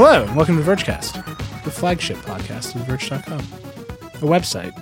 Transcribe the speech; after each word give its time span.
Hello, 0.00 0.22
and 0.22 0.36
welcome 0.36 0.56
to 0.56 0.62
the 0.62 0.70
Vergecast, 0.76 1.12
the 1.64 1.72
flagship 1.72 2.18
podcast 2.18 2.76
of 2.76 2.82
Verge.com, 2.82 3.40
a 3.40 4.30
website 4.32 4.72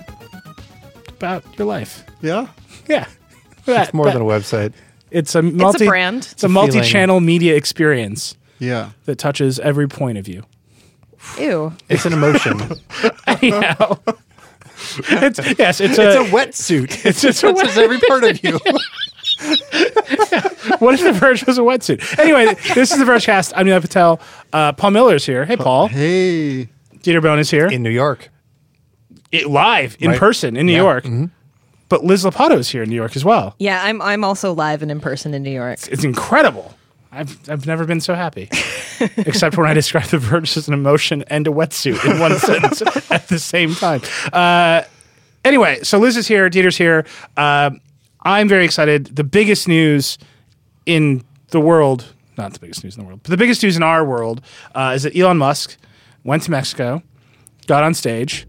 about 1.07 1.43
your 1.57 1.65
life. 1.65 2.03
Yeah. 2.21 2.49
Yeah. 2.87 3.07
It's 3.65 3.95
more 3.95 4.11
than 4.11 4.21
a 4.21 4.25
website. 4.25 4.73
It's 5.09 5.33
a 5.33 5.41
multi 5.41 5.87
brand. 5.87 6.27
It's 6.33 6.43
a 6.43 6.47
multi-channel 6.47 7.19
media 7.19 7.55
experience 7.55 8.37
Yeah. 8.59 8.91
that 9.05 9.17
touches 9.17 9.57
every 9.57 9.87
point 9.87 10.19
of 10.19 10.25
view. 10.25 10.43
Ew. 11.39 11.73
It's 11.89 12.05
an 12.05 12.13
emotion. 12.13 12.61
Anyhow, 13.25 13.97
it's 14.99 15.39
yes, 15.57 15.81
it's, 15.81 15.97
it's 15.97 15.97
a, 15.97 16.21
a 16.21 16.25
wetsuit. 16.25 17.03
it's 17.07 17.21
just 17.21 17.43
a 17.43 17.53
touches 17.53 17.75
every 17.79 17.97
part 18.01 18.23
of 18.23 18.43
you. 18.43 18.59
what 20.79 20.93
if 20.95 21.01
the 21.01 21.11
Verge 21.13 21.45
was 21.45 21.57
a 21.57 21.61
wetsuit? 21.61 22.17
Anyway, 22.19 22.53
this 22.73 22.91
is 22.91 22.99
the 22.99 23.05
Verge 23.05 23.25
cast. 23.25 23.53
I'm 23.55 23.65
Nilay 23.65 23.81
Patel. 23.81 24.19
Uh, 24.53 24.71
Paul 24.73 24.91
Miller's 24.91 25.25
here. 25.25 25.45
Hey, 25.45 25.57
Paul. 25.57 25.87
Hey. 25.87 26.69
Dieter 26.99 27.21
Bohn 27.21 27.39
is 27.39 27.49
here. 27.49 27.67
In 27.67 27.83
New 27.83 27.89
York. 27.89 28.29
It- 29.31 29.47
live 29.47 29.97
in 29.99 30.11
Right. 30.11 30.19
person 30.19 30.55
in 30.57 30.65
New 30.65 30.71
Yeah. 30.73 30.79
York. 30.79 31.05
But 31.89 32.03
Liz 32.03 32.23
Lopatto 32.25 32.57
is 32.57 32.69
here 32.69 32.83
in 32.83 32.89
New 32.89 32.95
York 32.95 33.15
as 33.15 33.23
well. 33.23 33.55
Yeah, 33.59 33.81
I'm 33.83 34.01
I'm 34.01 34.23
also 34.25 34.51
live 34.53 34.81
and 34.81 34.91
in 34.91 34.99
person 34.99 35.33
in 35.33 35.41
New 35.43 35.51
York. 35.51 35.79
It's 35.89 36.03
incredible. 36.03 36.73
I've 37.13 37.37
I've 37.49 37.65
never 37.65 37.85
been 37.85 38.01
so 38.01 38.13
happy, 38.13 38.49
except 39.17 39.55
when 39.57 39.65
I 39.69 39.73
describe 39.73 40.03
the 40.05 40.17
Verge 40.17 40.57
as 40.57 40.67
an 40.67 40.73
emotion 40.73 41.23
and 41.27 41.47
a 41.47 41.49
wetsuit 41.49 42.03
in 42.03 42.19
one 42.19 42.37
sentence 42.39 42.81
at 43.09 43.29
the 43.29 43.39
same 43.39 43.73
time. 43.73 44.01
Uh, 44.33 44.81
anyway, 45.45 45.79
so 45.81 45.97
Liz 45.97 46.17
is 46.17 46.27
here, 46.27 46.49
Dieter's 46.49 46.75
here. 46.77 47.05
Uh, 47.37 47.69
I'm 48.23 48.49
very 48.49 48.65
excited. 48.65 49.15
The 49.15 49.23
biggest 49.23 49.69
news 49.69 50.17
in 50.87 51.23
the 51.49 51.59
world, 51.59 52.05
not 52.37 52.53
the 52.53 52.59
biggest 52.59 52.83
news 52.83 52.95
in 52.95 53.01
the 53.03 53.07
world, 53.07 53.19
but 53.21 53.29
the 53.29 53.37
biggest 53.37 53.61
news 53.61 53.77
in 53.77 53.83
our 53.83 54.03
world 54.03 54.41
uh, 54.73 54.93
is 54.95 55.03
that 55.03 55.15
Elon 55.15 55.37
Musk 55.37 55.77
went 56.23 56.41
to 56.43 56.51
Mexico, 56.51 57.03
got 57.67 57.83
on 57.83 57.93
stage, 57.93 58.47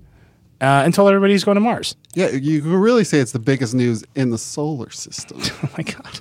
uh, 0.61 0.83
and 0.84 0.95
told 0.95 1.08
everybody 1.08 1.34
he's 1.34 1.45
going 1.45 1.56
to 1.56 1.61
Mars. 1.61 1.95
Yeah, 2.14 2.30
you 2.30 2.62
could 2.62 2.70
really 2.70 3.05
say 3.05 3.19
it's 3.19 3.33
the 3.33 3.39
biggest 3.39 3.75
news 3.75 4.05
in 4.14 4.30
the 4.30 4.39
solar 4.39 4.91
system. 4.91 5.41
Oh 5.62 5.70
my 5.77 5.83
god. 5.84 6.20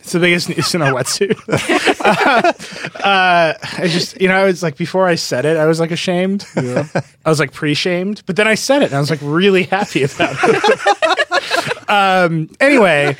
It's 0.00 0.12
the 0.12 0.18
biggest 0.18 0.48
news 0.48 0.74
in 0.74 0.82
a 0.82 0.86
wetsuit. 0.86 1.38
uh, 3.04 3.54
I 3.62 3.86
just, 3.86 4.20
you 4.20 4.26
know, 4.28 4.34
I 4.34 4.44
was 4.44 4.62
like, 4.62 4.76
before 4.76 5.06
I 5.06 5.14
said 5.14 5.44
it, 5.44 5.56
I 5.56 5.66
was 5.66 5.78
like 5.78 5.92
ashamed. 5.92 6.46
Yeah. 6.56 6.88
I 7.24 7.28
was 7.28 7.38
like 7.38 7.52
pre-shamed, 7.52 8.22
but 8.26 8.34
then 8.36 8.48
I 8.48 8.56
said 8.56 8.82
it, 8.82 8.86
and 8.86 8.94
I 8.94 9.00
was 9.00 9.08
like 9.08 9.20
really 9.22 9.62
happy 9.64 10.02
about 10.02 10.34
it. 10.42 11.88
um, 11.88 12.50
anyway, 12.58 13.16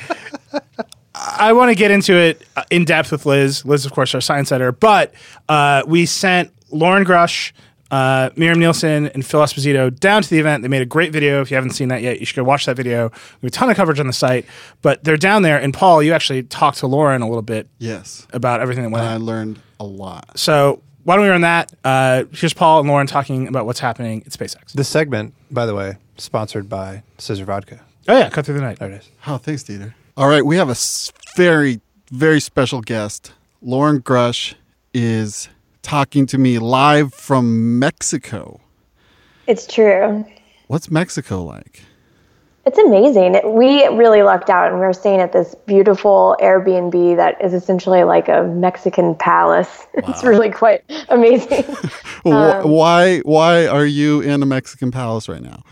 I 1.13 1.53
want 1.53 1.69
to 1.69 1.75
get 1.75 1.91
into 1.91 2.15
it 2.15 2.47
uh, 2.55 2.63
in 2.69 2.85
depth 2.85 3.11
with 3.11 3.25
Liz. 3.25 3.65
Liz, 3.65 3.85
of 3.85 3.91
course, 3.91 4.15
our 4.15 4.21
science 4.21 4.51
editor, 4.51 4.71
but 4.71 5.13
uh, 5.49 5.83
we 5.85 6.05
sent 6.05 6.51
Loren 6.71 7.03
Grush, 7.03 7.51
uh, 7.91 8.29
Miriam 8.35 8.59
Nielsen, 8.59 9.07
and 9.07 9.25
Phil 9.25 9.41
Esposito 9.41 9.93
down 9.99 10.21
to 10.21 10.29
the 10.29 10.39
event. 10.39 10.61
They 10.63 10.69
made 10.69 10.81
a 10.81 10.85
great 10.85 11.11
video. 11.11 11.41
If 11.41 11.51
you 11.51 11.55
haven't 11.55 11.71
seen 11.71 11.89
that 11.89 12.01
yet, 12.01 12.19
you 12.19 12.25
should 12.25 12.37
go 12.37 12.43
watch 12.43 12.65
that 12.65 12.77
video. 12.77 13.09
We 13.41 13.47
have 13.47 13.49
a 13.49 13.49
ton 13.49 13.69
of 13.69 13.75
coverage 13.75 13.99
on 13.99 14.07
the 14.07 14.13
site, 14.13 14.45
but 14.81 15.03
they're 15.03 15.17
down 15.17 15.41
there. 15.41 15.59
And 15.59 15.73
Paul, 15.73 16.01
you 16.01 16.13
actually 16.13 16.43
talked 16.43 16.77
to 16.79 16.87
Loren 16.87 17.21
a 17.21 17.27
little 17.27 17.41
bit 17.41 17.67
yes. 17.77 18.25
about 18.31 18.61
everything 18.61 18.83
that 18.85 18.89
went 18.89 19.03
And 19.03 19.13
I 19.13 19.17
learned 19.17 19.59
a 19.79 19.83
lot. 19.83 20.39
So 20.39 20.81
why 21.03 21.15
don't 21.15 21.25
we 21.25 21.29
run 21.29 21.41
that? 21.41 21.73
Uh, 21.83 22.23
here's 22.31 22.53
Paul 22.53 22.79
and 22.79 22.89
Loren 22.89 23.07
talking 23.07 23.47
about 23.47 23.65
what's 23.65 23.79
happening 23.79 24.23
at 24.25 24.31
SpaceX. 24.31 24.71
This 24.73 24.87
segment, 24.87 25.33
by 25.51 25.65
the 25.65 25.75
way, 25.75 25.97
sponsored 26.17 26.69
by 26.69 27.03
Scissor 27.17 27.45
Vodka. 27.45 27.81
Oh 28.07 28.17
yeah, 28.17 28.29
cut 28.29 28.45
through 28.45 28.55
the 28.55 28.61
night. 28.61 28.79
There 28.79 28.89
it 28.89 29.01
is. 29.01 29.09
Oh, 29.27 29.37
thanks, 29.37 29.63
Dieter. 29.63 29.93
All 30.17 30.27
right, 30.27 30.45
we 30.45 30.57
have 30.57 30.69
a 30.69 30.75
very, 31.37 31.79
very 32.11 32.41
special 32.41 32.81
guest. 32.81 33.31
Loren 33.61 34.01
Grush 34.01 34.55
is 34.93 35.47
talking 35.83 36.25
to 36.27 36.37
me 36.37 36.59
live 36.59 37.13
from 37.13 37.79
Mexico. 37.79 38.59
It's 39.47 39.65
true. 39.65 40.25
What's 40.67 40.91
Mexico 40.91 41.43
like? 41.43 41.83
It's 42.65 42.77
amazing. 42.77 43.39
We 43.55 43.87
really 43.87 44.21
lucked 44.21 44.49
out 44.49 44.67
and 44.67 44.75
we 44.75 44.85
were 44.85 44.93
staying 44.93 45.19
at 45.19 45.33
this 45.33 45.55
beautiful 45.65 46.35
Airbnb 46.41 47.15
that 47.15 47.43
is 47.43 47.53
essentially 47.53 48.03
like 48.03 48.27
a 48.27 48.43
Mexican 48.43 49.15
palace. 49.15 49.87
It's 49.93 50.23
really 50.23 50.49
quite 50.49 50.83
amazing. 51.09 51.63
Wh- 52.23 52.27
um, 52.27 52.69
why 52.69 53.19
why 53.19 53.65
are 53.67 53.85
you 53.85 54.21
in 54.21 54.43
a 54.43 54.45
Mexican 54.45 54.91
palace 54.91 55.27
right 55.29 55.41
now? 55.41 55.63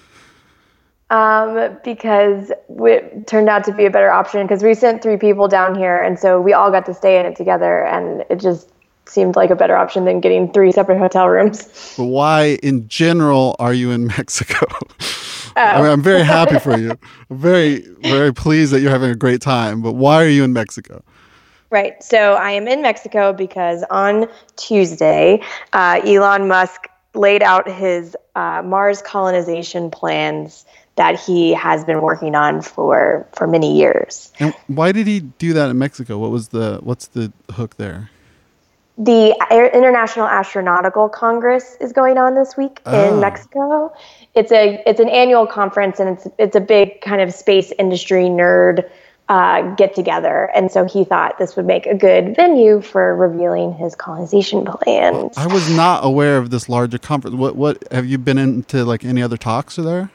Um, 1.10 1.78
because 1.84 2.52
it 2.70 3.28
turned 3.28 3.50
out 3.50 3.64
to 3.64 3.74
be 3.74 3.86
a 3.86 3.90
better 3.90 4.12
option 4.12 4.44
because 4.44 4.64
we 4.64 4.74
sent 4.74 5.02
three 5.02 5.18
people 5.18 5.48
down 5.48 5.76
here 5.76 6.02
and 6.02 6.20
so 6.20 6.40
we 6.40 6.54
all 6.54 6.70
got 6.72 6.86
to 6.86 6.94
stay 6.94 7.20
in 7.20 7.26
it 7.26 7.36
together 7.36 7.84
and 7.86 8.24
it 8.30 8.40
just 8.40 8.70
seemed 9.06 9.36
like 9.36 9.50
a 9.50 9.56
better 9.56 9.76
option 9.76 10.06
than 10.06 10.20
getting 10.20 10.52
three 10.52 10.72
separate 10.72 11.00
hotel 11.00 11.28
rooms. 11.28 11.96
Why 11.98 12.60
in 12.62 12.88
general 12.88 13.56
are 13.58 13.74
you 13.74 13.92
in 13.92 14.08
Mexico? 14.08 14.68
I 15.56 15.82
mean, 15.82 15.92
I'm 15.92 16.02
very 16.02 16.24
happy 16.24 16.60
for 16.60 16.78
you. 16.78 16.92
I'm 17.30 17.38
very 17.38 17.80
very 18.04 18.34
pleased 18.34 18.72
that 18.72 18.82
you're 18.82 18.92
having 18.92 19.10
a 19.10 19.16
great 19.16 19.42
time, 19.42 19.82
but 19.82 19.94
why 19.94 20.24
are 20.24 20.30
you 20.30 20.44
in 20.44 20.54
Mexico? 20.54 21.04
Right. 21.72 22.02
So 22.02 22.34
I 22.34 22.52
am 22.52 22.68
in 22.68 22.82
Mexico 22.82 23.34
because 23.34 23.84
on 23.92 24.28
Tuesday, 24.56 25.42
uh, 25.74 26.02
Elon 26.04 26.48
Musk 26.48 26.88
laid 27.14 27.44
out 27.44 27.70
his 27.70 28.16
uh, 28.36 28.62
Mars 28.64 29.02
colonization 29.02 29.92
plans 29.92 30.66
that 31.00 31.18
he 31.18 31.54
has 31.54 31.86
been 31.86 32.02
working 32.02 32.36
on 32.36 32.62
for 32.62 33.26
for 33.34 33.48
many 33.48 33.78
years. 33.78 34.32
And 34.40 34.54
why 34.68 34.92
did 34.92 35.08
he 35.08 35.22
do 35.22 35.54
that 35.54 35.70
in 35.70 35.78
Mexico? 35.80 36.18
What 36.18 36.30
was 36.32 36.50
the 36.50 36.80
what's 36.84 37.08
the 37.08 37.32
hook 37.54 37.78
there? 37.78 38.10
The 38.98 39.34
Air- 39.50 39.68
International 39.74 40.28
Astronautical 40.28 41.10
Congress 41.10 41.78
is 41.80 41.94
going 41.94 42.18
on 42.18 42.36
this 42.36 42.58
week 42.58 42.82
Oh. 42.86 43.16
in 43.16 43.22
Mexico. 43.22 43.94
It's 44.36 44.52
a 44.52 44.84
it's 44.86 45.00
an 45.00 45.08
annual 45.08 45.48
conference 45.48 46.02
and 46.02 46.10
it's 46.18 46.28
it's 46.38 46.56
a 46.58 46.60
big 46.60 47.00
kind 47.00 47.22
of 47.22 47.34
space 47.34 47.72
industry 47.80 48.26
nerd 48.26 48.90
uh, 49.30 49.62
get 49.76 49.96
together. 49.96 50.50
And 50.54 50.70
so 50.70 50.84
he 50.86 51.06
thought 51.06 51.38
this 51.38 51.56
would 51.56 51.66
make 51.66 51.86
a 51.86 51.96
good 51.96 52.36
venue 52.36 52.82
for 52.82 53.16
revealing 53.16 53.74
his 53.74 53.96
colonization 53.96 54.66
plans. 54.66 55.38
I 55.38 55.48
was 55.48 55.70
not 55.74 56.04
aware 56.04 56.38
of 56.38 56.50
this 56.50 56.68
larger 56.68 56.98
conference. 56.98 57.38
What 57.38 57.56
what 57.56 57.88
have 57.94 58.06
you 58.06 58.18
been 58.18 58.38
into 58.38 58.84
like 58.84 59.06
any 59.06 59.22
other 59.22 59.38
talks 59.38 59.78
there? 59.78 60.12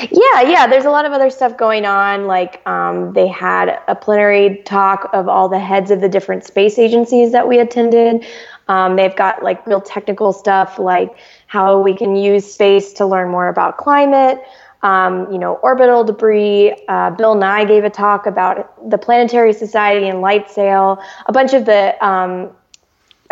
Yeah, 0.00 0.40
yeah. 0.42 0.66
There's 0.66 0.86
a 0.86 0.90
lot 0.90 1.04
of 1.04 1.12
other 1.12 1.28
stuff 1.28 1.56
going 1.58 1.84
on. 1.84 2.26
Like 2.26 2.66
um, 2.66 3.12
they 3.12 3.28
had 3.28 3.78
a 3.88 3.94
plenary 3.94 4.62
talk 4.64 5.10
of 5.12 5.28
all 5.28 5.48
the 5.48 5.58
heads 5.58 5.90
of 5.90 6.00
the 6.00 6.08
different 6.08 6.44
space 6.44 6.78
agencies 6.78 7.32
that 7.32 7.46
we 7.46 7.58
attended. 7.58 8.24
Um, 8.68 8.96
they've 8.96 9.14
got 9.14 9.42
like 9.42 9.66
real 9.66 9.82
technical 9.82 10.32
stuff, 10.32 10.78
like 10.78 11.14
how 11.46 11.80
we 11.80 11.94
can 11.94 12.16
use 12.16 12.50
space 12.50 12.94
to 12.94 13.06
learn 13.06 13.30
more 13.30 13.48
about 13.48 13.76
climate. 13.76 14.42
Um, 14.82 15.30
you 15.30 15.38
know, 15.38 15.56
orbital 15.56 16.04
debris. 16.04 16.74
Uh, 16.88 17.10
Bill 17.10 17.34
Nye 17.34 17.64
gave 17.64 17.84
a 17.84 17.90
talk 17.90 18.26
about 18.26 18.90
the 18.90 18.98
Planetary 18.98 19.52
Society 19.52 20.08
and 20.08 20.22
Light 20.22 20.50
Sail. 20.50 21.00
A 21.26 21.32
bunch 21.32 21.52
of 21.52 21.66
the 21.66 22.04
um, 22.04 22.50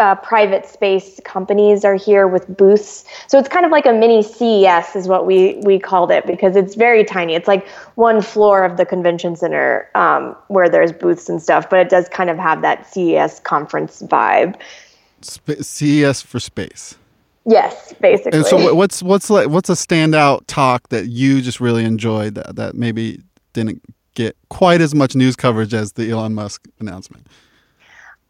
uh, 0.00 0.14
private 0.16 0.66
space 0.66 1.20
companies 1.24 1.84
are 1.84 1.94
here 1.94 2.26
with 2.26 2.48
booths. 2.56 3.04
So 3.28 3.38
it's 3.38 3.48
kind 3.48 3.66
of 3.66 3.70
like 3.70 3.84
a 3.84 3.92
mini 3.92 4.22
CES, 4.22 4.96
is 4.96 5.06
what 5.06 5.26
we 5.26 5.56
we 5.62 5.78
called 5.78 6.10
it, 6.10 6.26
because 6.26 6.56
it's 6.56 6.74
very 6.74 7.04
tiny. 7.04 7.34
It's 7.34 7.46
like 7.46 7.68
one 7.94 8.22
floor 8.22 8.64
of 8.64 8.78
the 8.78 8.86
convention 8.86 9.36
center 9.36 9.88
um, 9.94 10.34
where 10.48 10.68
there's 10.68 10.90
booths 10.90 11.28
and 11.28 11.40
stuff, 11.40 11.68
but 11.68 11.78
it 11.78 11.90
does 11.90 12.08
kind 12.08 12.30
of 12.30 12.38
have 12.38 12.62
that 12.62 12.90
CES 12.92 13.40
conference 13.40 14.02
vibe. 14.02 14.58
Sp- 15.20 15.60
CES 15.60 16.22
for 16.22 16.40
space. 16.40 16.96
Yes, 17.44 17.92
basically. 18.00 18.38
And 18.38 18.46
so 18.46 18.74
what's 18.74 19.02
what's 19.02 19.28
like 19.28 19.48
what's 19.48 19.68
a 19.68 19.74
standout 19.74 20.44
talk 20.46 20.88
that 20.88 21.08
you 21.08 21.42
just 21.42 21.60
really 21.60 21.84
enjoyed 21.84 22.34
that 22.36 22.56
that 22.56 22.74
maybe 22.74 23.22
didn't 23.52 23.82
get 24.14 24.36
quite 24.48 24.80
as 24.80 24.94
much 24.94 25.14
news 25.14 25.36
coverage 25.36 25.74
as 25.74 25.92
the 25.92 26.10
Elon 26.10 26.34
Musk 26.34 26.66
announcement? 26.78 27.26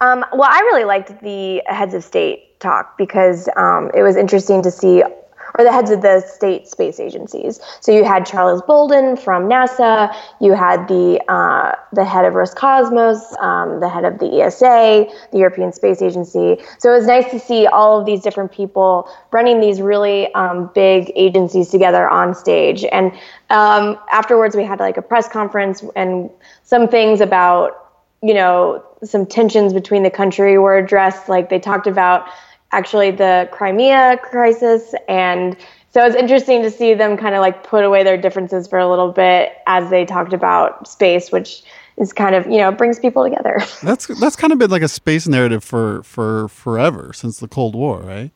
Um, 0.00 0.25
well, 0.32 0.49
I 0.50 0.61
really 0.61 0.85
liked 0.85 1.20
the 1.23 1.62
heads 1.67 1.93
of 1.93 2.02
state 2.02 2.58
talk 2.58 2.97
because 2.97 3.49
um, 3.56 3.91
it 3.94 4.02
was 4.02 4.17
interesting 4.17 4.62
to 4.62 4.70
see, 4.70 5.02
or 5.02 5.64
the 5.64 5.73
heads 5.73 5.91
of 5.91 6.00
the 6.00 6.20
state 6.20 6.67
space 6.67 6.99
agencies. 6.99 7.61
So 7.81 7.93
you 7.93 8.05
had 8.05 8.25
Charles 8.25 8.62
Bolden 8.62 9.19
from 9.19 9.47
NASA, 9.47 10.14
you 10.41 10.55
had 10.55 10.88
the 10.88 11.23
uh, 11.29 11.75
the 11.93 12.05
head 12.05 12.25
of 12.25 12.32
Roscosmos, 12.32 13.38
um, 13.43 13.81
the 13.81 13.91
head 13.91 14.06
of 14.06 14.20
the 14.20 14.41
ESA, 14.41 15.06
the 15.32 15.38
European 15.38 15.70
Space 15.70 16.00
Agency. 16.00 16.56
So 16.79 16.93
it 16.93 16.97
was 16.97 17.06
nice 17.06 17.31
to 17.32 17.38
see 17.38 17.67
all 17.67 18.00
of 18.00 18.06
these 18.06 18.23
different 18.23 18.52
people 18.52 19.06
running 19.32 19.61
these 19.61 19.82
really 19.82 20.32
um, 20.32 20.70
big 20.75 21.12
agencies 21.14 21.69
together 21.69 22.08
on 22.08 22.35
stage. 22.35 22.85
And 22.85 23.12
um, 23.50 23.99
afterwards, 24.12 24.56
we 24.56 24.64
had 24.64 24.81
like 24.81 24.97
a 24.97 25.02
press 25.02 25.29
conference 25.29 25.85
and 25.94 26.31
some 26.62 26.88
things 26.88 27.20
about 27.20 27.90
you 28.23 28.35
know, 28.35 28.85
some 29.03 29.27
tensions 29.27 29.73
between 29.73 30.03
the 30.03 30.11
country 30.11 30.59
were 30.59 30.77
addressed. 30.77 31.29
Like 31.29 31.49
they 31.49 31.59
talked 31.59 31.87
about 31.87 32.29
actually 32.73 33.11
the 33.11 33.49
Crimea 33.53 34.19
crisis. 34.23 34.95
And 35.09 35.57
so 35.93 36.05
it's 36.05 36.17
interesting 36.17 36.63
to 36.63 36.71
see 36.71 36.95
them 36.95 37.17
kind 37.17 37.35
of 37.35 37.41
like 37.41 37.65
put 37.65 37.85
away 37.85 38.05
their 38.05 38.17
differences 38.17 38.69
for 38.69 38.79
a 38.79 38.89
little 38.89 39.11
bit 39.11 39.53
as 39.67 39.91
they 39.91 40.05
talked 40.05 40.33
about 40.33 40.87
space, 40.87 41.33
which 41.33 41.63
is 42.01 42.13
kind 42.13 42.35
of 42.35 42.47
you 42.47 42.57
know 42.57 42.73
brings 42.73 42.99
people 42.99 43.23
together. 43.23 43.61
That's 43.83 44.07
that's 44.19 44.35
kind 44.35 44.53
of 44.53 44.59
been 44.59 44.71
like 44.71 44.83
a 44.83 44.89
space 44.89 45.29
narrative 45.29 45.63
for 45.63 46.03
for 46.03 46.49
forever 46.49 47.13
since 47.13 47.39
the 47.39 47.49
Cold 47.49 47.75
War, 47.75 48.01
right? 48.01 48.33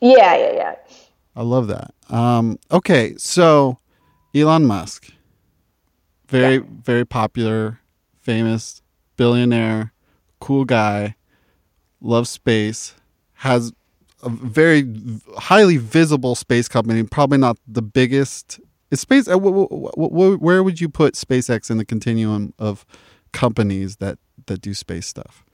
yeah, 0.00 0.36
yeah, 0.36 0.52
yeah. 0.52 0.74
I 1.36 1.42
love 1.42 1.68
that. 1.68 1.94
Um, 2.08 2.58
okay, 2.70 3.14
so 3.16 3.78
Elon 4.34 4.66
Musk, 4.66 5.10
very 6.28 6.58
very 6.58 7.06
popular, 7.06 7.79
famous 8.30 8.80
billionaire, 9.16 9.92
cool 10.38 10.64
guy, 10.64 11.16
loves 12.00 12.30
space, 12.30 12.94
has 13.34 13.72
a 14.22 14.28
very 14.28 14.84
highly 15.36 15.76
visible 15.78 16.36
space 16.36 16.68
company. 16.68 17.02
Probably 17.02 17.38
not 17.38 17.58
the 17.66 17.82
biggest. 17.82 18.60
Is 18.92 19.00
space? 19.00 19.26
Uh, 19.26 19.38
wh- 19.38 19.66
wh- 19.68 19.90
wh- 19.98 20.12
wh- 20.12 20.40
where 20.40 20.62
would 20.62 20.80
you 20.80 20.88
put 20.88 21.14
SpaceX 21.14 21.70
in 21.70 21.78
the 21.78 21.84
continuum 21.84 22.54
of 22.58 22.86
companies 23.32 23.96
that 23.96 24.18
that 24.46 24.60
do 24.60 24.74
space 24.74 25.06
stuff? 25.06 25.44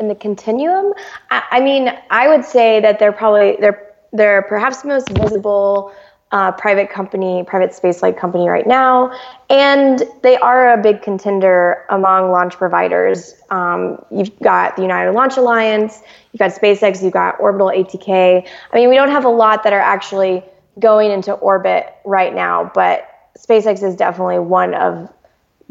in 0.00 0.08
the 0.08 0.14
continuum 0.16 0.92
I, 1.30 1.42
I 1.52 1.60
mean 1.60 1.88
i 2.10 2.26
would 2.26 2.44
say 2.44 2.80
that 2.80 2.98
they're 2.98 3.12
probably 3.12 3.56
they're 3.60 3.94
they're 4.12 4.42
perhaps 4.42 4.84
most 4.84 5.08
visible 5.10 5.92
uh, 6.32 6.50
private 6.52 6.90
company 6.90 7.44
private 7.46 7.70
spaceflight 7.70 8.18
company 8.18 8.48
right 8.48 8.66
now. 8.66 9.12
And 9.48 10.02
they 10.22 10.36
are 10.38 10.72
a 10.72 10.82
big 10.82 11.02
contender 11.02 11.84
among 11.90 12.30
launch 12.30 12.54
providers. 12.54 13.34
Um, 13.50 14.04
you've 14.10 14.36
got 14.40 14.76
the 14.76 14.82
united 14.82 15.12
launch 15.12 15.36
alliance 15.36 16.00
you've 16.32 16.38
got 16.38 16.50
spacex 16.50 17.02
you've 17.02 17.12
got 17.12 17.38
orbital 17.38 17.68
atk 17.68 18.48
i 18.72 18.76
mean 18.76 18.88
we 18.88 18.96
don't 18.96 19.10
have 19.10 19.26
a 19.26 19.28
lot 19.28 19.62
that 19.64 19.74
are 19.74 19.80
actually 19.80 20.42
going 20.78 21.10
into 21.10 21.34
orbit 21.34 21.92
right 22.06 22.34
now 22.34 22.70
but 22.74 23.12
spacex 23.38 23.82
is 23.82 23.94
definitely 23.94 24.38
one 24.38 24.72
of 24.74 25.12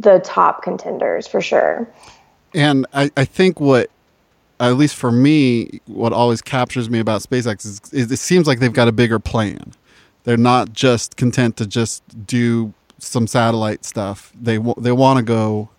the 0.01 0.19
top 0.19 0.63
contenders 0.63 1.27
for 1.27 1.41
sure. 1.41 1.87
And 2.53 2.85
I, 2.93 3.11
I 3.15 3.25
think 3.25 3.59
what, 3.59 3.89
at 4.59 4.75
least 4.75 4.95
for 4.95 5.11
me, 5.11 5.81
what 5.85 6.13
always 6.13 6.41
captures 6.41 6.89
me 6.89 6.99
about 6.99 7.21
SpaceX 7.21 7.65
is, 7.65 7.81
is 7.91 8.11
it 8.11 8.17
seems 8.17 8.47
like 8.47 8.59
they've 8.59 8.73
got 8.73 8.87
a 8.87 8.91
bigger 8.91 9.19
plan. 9.19 9.73
They're 10.23 10.37
not 10.37 10.73
just 10.73 11.17
content 11.17 11.57
to 11.57 11.65
just 11.65 12.03
do 12.27 12.73
some 12.99 13.27
satellite 13.27 13.85
stuff. 13.85 14.31
They 14.39 14.57
wa- 14.57 14.75
they 14.77 14.91
want 14.91 15.17
to 15.17 15.23
go 15.23 15.69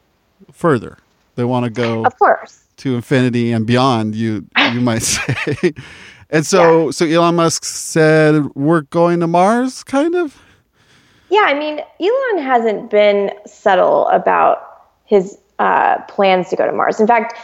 further. 0.52 0.98
They 1.36 1.44
want 1.44 1.64
to 1.64 1.70
go 1.70 2.04
of 2.04 2.18
course 2.18 2.64
to 2.78 2.96
infinity 2.96 3.52
and 3.52 3.66
beyond. 3.66 4.14
You 4.14 4.46
you 4.72 4.80
might 4.90 5.02
say. 5.02 5.72
And 6.30 6.46
so 6.46 6.90
so 6.90 7.04
Elon 7.04 7.36
Musk 7.36 7.64
said 7.64 8.54
we're 8.54 8.82
going 8.82 9.20
to 9.20 9.26
Mars, 9.26 9.84
kind 9.84 10.14
of. 10.14 10.40
Yeah, 11.30 11.44
I 11.46 11.54
mean, 11.54 11.80
Elon 12.00 12.44
hasn't 12.44 12.90
been 12.90 13.30
subtle 13.46 14.06
about 14.08 14.90
his 15.06 15.38
uh, 15.58 15.98
plans 16.02 16.50
to 16.50 16.56
go 16.56 16.66
to 16.66 16.72
Mars. 16.72 17.00
In 17.00 17.06
fact, 17.06 17.38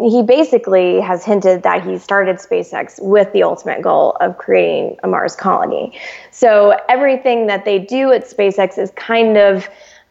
he 0.00 0.22
basically 0.22 1.00
has 1.00 1.24
hinted 1.24 1.62
that 1.62 1.86
he 1.86 1.96
started 1.96 2.36
SpaceX 2.36 3.00
with 3.00 3.32
the 3.32 3.44
ultimate 3.44 3.82
goal 3.82 4.16
of 4.20 4.36
creating 4.36 4.96
a 5.04 5.08
Mars 5.08 5.36
colony. 5.36 5.96
So 6.32 6.76
everything 6.88 7.46
that 7.46 7.64
they 7.64 7.78
do 7.78 8.10
at 8.10 8.28
SpaceX 8.28 8.78
is 8.78 8.90
kind 8.96 9.36
of 9.36 9.68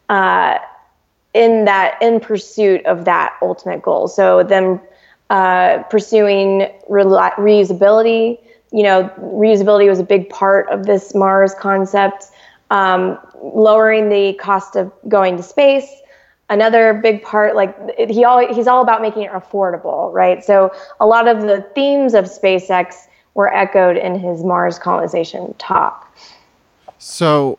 uh, 0.08 0.58
in 1.34 1.66
that 1.66 2.00
in 2.00 2.20
pursuit 2.20 2.84
of 2.86 3.04
that 3.04 3.36
ultimate 3.42 3.82
goal. 3.82 4.08
So 4.08 4.42
them 4.42 4.80
uh, 5.28 5.82
pursuing 5.90 6.66
rela- 6.88 7.34
reusability. 7.34 8.38
You 8.72 8.82
know, 8.84 9.10
reusability 9.18 9.88
was 9.88 9.98
a 9.98 10.04
big 10.04 10.30
part 10.30 10.70
of 10.70 10.86
this 10.86 11.14
Mars 11.14 11.54
concept. 11.54 12.26
Um, 12.70 13.18
lowering 13.42 14.08
the 14.08 14.34
cost 14.34 14.76
of 14.76 14.92
going 15.08 15.36
to 15.36 15.42
space. 15.42 15.90
Another 16.50 16.94
big 16.94 17.22
part, 17.22 17.56
like 17.56 17.74
it, 17.96 18.10
he 18.10 18.24
always, 18.24 18.54
he's 18.54 18.66
all 18.66 18.82
about 18.82 19.00
making 19.00 19.22
it 19.22 19.30
affordable, 19.32 20.12
right? 20.12 20.44
So 20.44 20.70
a 20.98 21.06
lot 21.06 21.26
of 21.28 21.42
the 21.42 21.62
themes 21.74 22.12
of 22.12 22.26
SpaceX 22.26 23.06
were 23.34 23.52
echoed 23.54 23.96
in 23.96 24.18
his 24.18 24.44
Mars 24.44 24.78
colonization 24.78 25.54
talk. 25.58 26.14
So, 26.98 27.58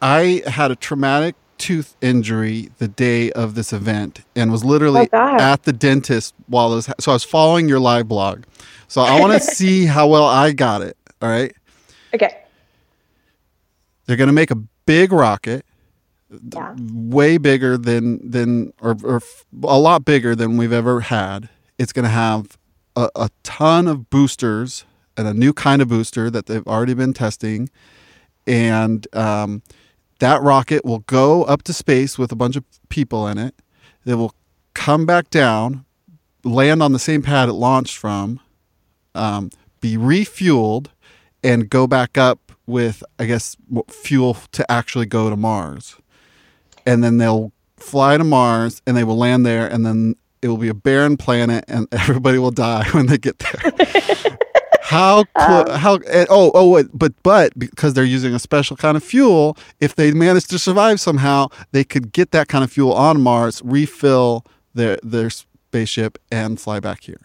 I 0.00 0.42
had 0.46 0.70
a 0.70 0.76
traumatic 0.76 1.34
tooth 1.58 1.96
injury 2.00 2.70
the 2.78 2.88
day 2.88 3.30
of 3.32 3.54
this 3.54 3.72
event 3.72 4.24
and 4.34 4.50
was 4.50 4.64
literally 4.64 5.08
Oh, 5.12 5.36
at 5.38 5.62
the 5.62 5.72
dentist 5.72 6.34
while 6.48 6.72
I 6.72 6.74
was 6.74 6.90
so 6.98 7.12
I 7.12 7.14
was 7.14 7.24
following 7.24 7.68
your 7.68 7.78
live 7.78 8.08
blog. 8.08 8.44
So 8.88 9.00
I 9.00 9.20
want 9.20 9.32
to 9.32 9.40
see 9.54 9.86
how 9.86 10.08
well 10.08 10.24
I 10.24 10.52
got 10.52 10.82
it, 10.82 10.96
all 11.22 11.28
right? 11.28 11.54
Okay. 12.14 12.36
They're 14.06 14.16
going 14.16 14.26
to 14.26 14.32
make 14.32 14.50
a 14.50 14.56
big 14.56 15.12
rocket 15.12 15.64
Yeah. 16.52 16.74
way 16.92 17.38
bigger 17.38 17.76
than 17.76 18.30
than 18.30 18.72
or, 18.80 18.96
or 19.04 19.20
a 19.64 19.78
lot 19.78 20.04
bigger 20.04 20.34
than 20.34 20.56
we've 20.56 20.72
ever 20.72 21.00
had. 21.00 21.48
It's 21.78 21.92
going 21.92 22.04
to 22.04 22.10
have 22.10 22.58
a, 22.96 23.10
a 23.16 23.30
ton 23.42 23.88
of 23.88 24.10
boosters 24.10 24.84
and 25.16 25.28
a 25.28 25.34
new 25.34 25.52
kind 25.52 25.82
of 25.82 25.88
booster 25.88 26.30
that 26.30 26.46
they've 26.46 26.66
already 26.66 26.94
been 26.94 27.12
testing, 27.12 27.68
and 28.46 29.06
um, 29.14 29.62
that 30.20 30.40
rocket 30.42 30.84
will 30.84 31.00
go 31.00 31.44
up 31.44 31.62
to 31.64 31.72
space 31.72 32.16
with 32.18 32.32
a 32.32 32.36
bunch 32.36 32.56
of 32.56 32.64
people 32.88 33.26
in 33.26 33.38
it. 33.38 33.54
It 34.04 34.14
will 34.14 34.34
come 34.74 35.04
back 35.04 35.30
down, 35.30 35.84
land 36.44 36.82
on 36.82 36.92
the 36.92 36.98
same 36.98 37.22
pad 37.22 37.48
it 37.48 37.54
launched 37.54 37.96
from, 37.96 38.40
um, 39.14 39.50
be 39.80 39.96
refueled, 39.96 40.88
and 41.44 41.68
go 41.68 41.86
back 41.86 42.16
up 42.16 42.52
with, 42.66 43.02
I 43.18 43.26
guess, 43.26 43.56
fuel 43.88 44.36
to 44.52 44.70
actually 44.70 45.06
go 45.06 45.28
to 45.28 45.36
Mars. 45.36 45.96
And 46.86 47.02
then 47.02 47.18
they'll 47.18 47.52
fly 47.76 48.16
to 48.16 48.24
Mars 48.24 48.82
and 48.86 48.96
they 48.96 49.04
will 49.04 49.18
land 49.18 49.44
there, 49.46 49.66
and 49.66 49.84
then 49.84 50.16
it 50.40 50.48
will 50.48 50.56
be 50.56 50.68
a 50.68 50.74
barren 50.74 51.16
planet, 51.16 51.64
and 51.68 51.86
everybody 51.92 52.38
will 52.38 52.50
die 52.50 52.88
when 52.90 53.06
they 53.06 53.18
get 53.18 53.38
there. 53.38 53.72
How 54.82 55.24
clo- 55.24 55.64
um, 55.68 55.78
how 55.78 55.94
and, 56.10 56.26
oh 56.28 56.50
oh 56.54 56.68
wait, 56.68 56.86
but 56.92 57.14
but 57.22 57.58
because 57.58 57.94
they're 57.94 58.04
using 58.04 58.34
a 58.34 58.38
special 58.38 58.76
kind 58.76 58.94
of 58.94 59.02
fuel, 59.02 59.56
if 59.80 59.94
they 59.94 60.12
manage 60.12 60.48
to 60.48 60.58
survive 60.58 61.00
somehow, 61.00 61.48
they 61.70 61.82
could 61.82 62.12
get 62.12 62.32
that 62.32 62.48
kind 62.48 62.62
of 62.62 62.70
fuel 62.70 62.92
on 62.92 63.22
Mars, 63.22 63.62
refill 63.64 64.44
their 64.74 64.98
their 65.02 65.30
spaceship, 65.30 66.18
and 66.30 66.60
fly 66.60 66.78
back 66.78 67.04
here. 67.04 67.20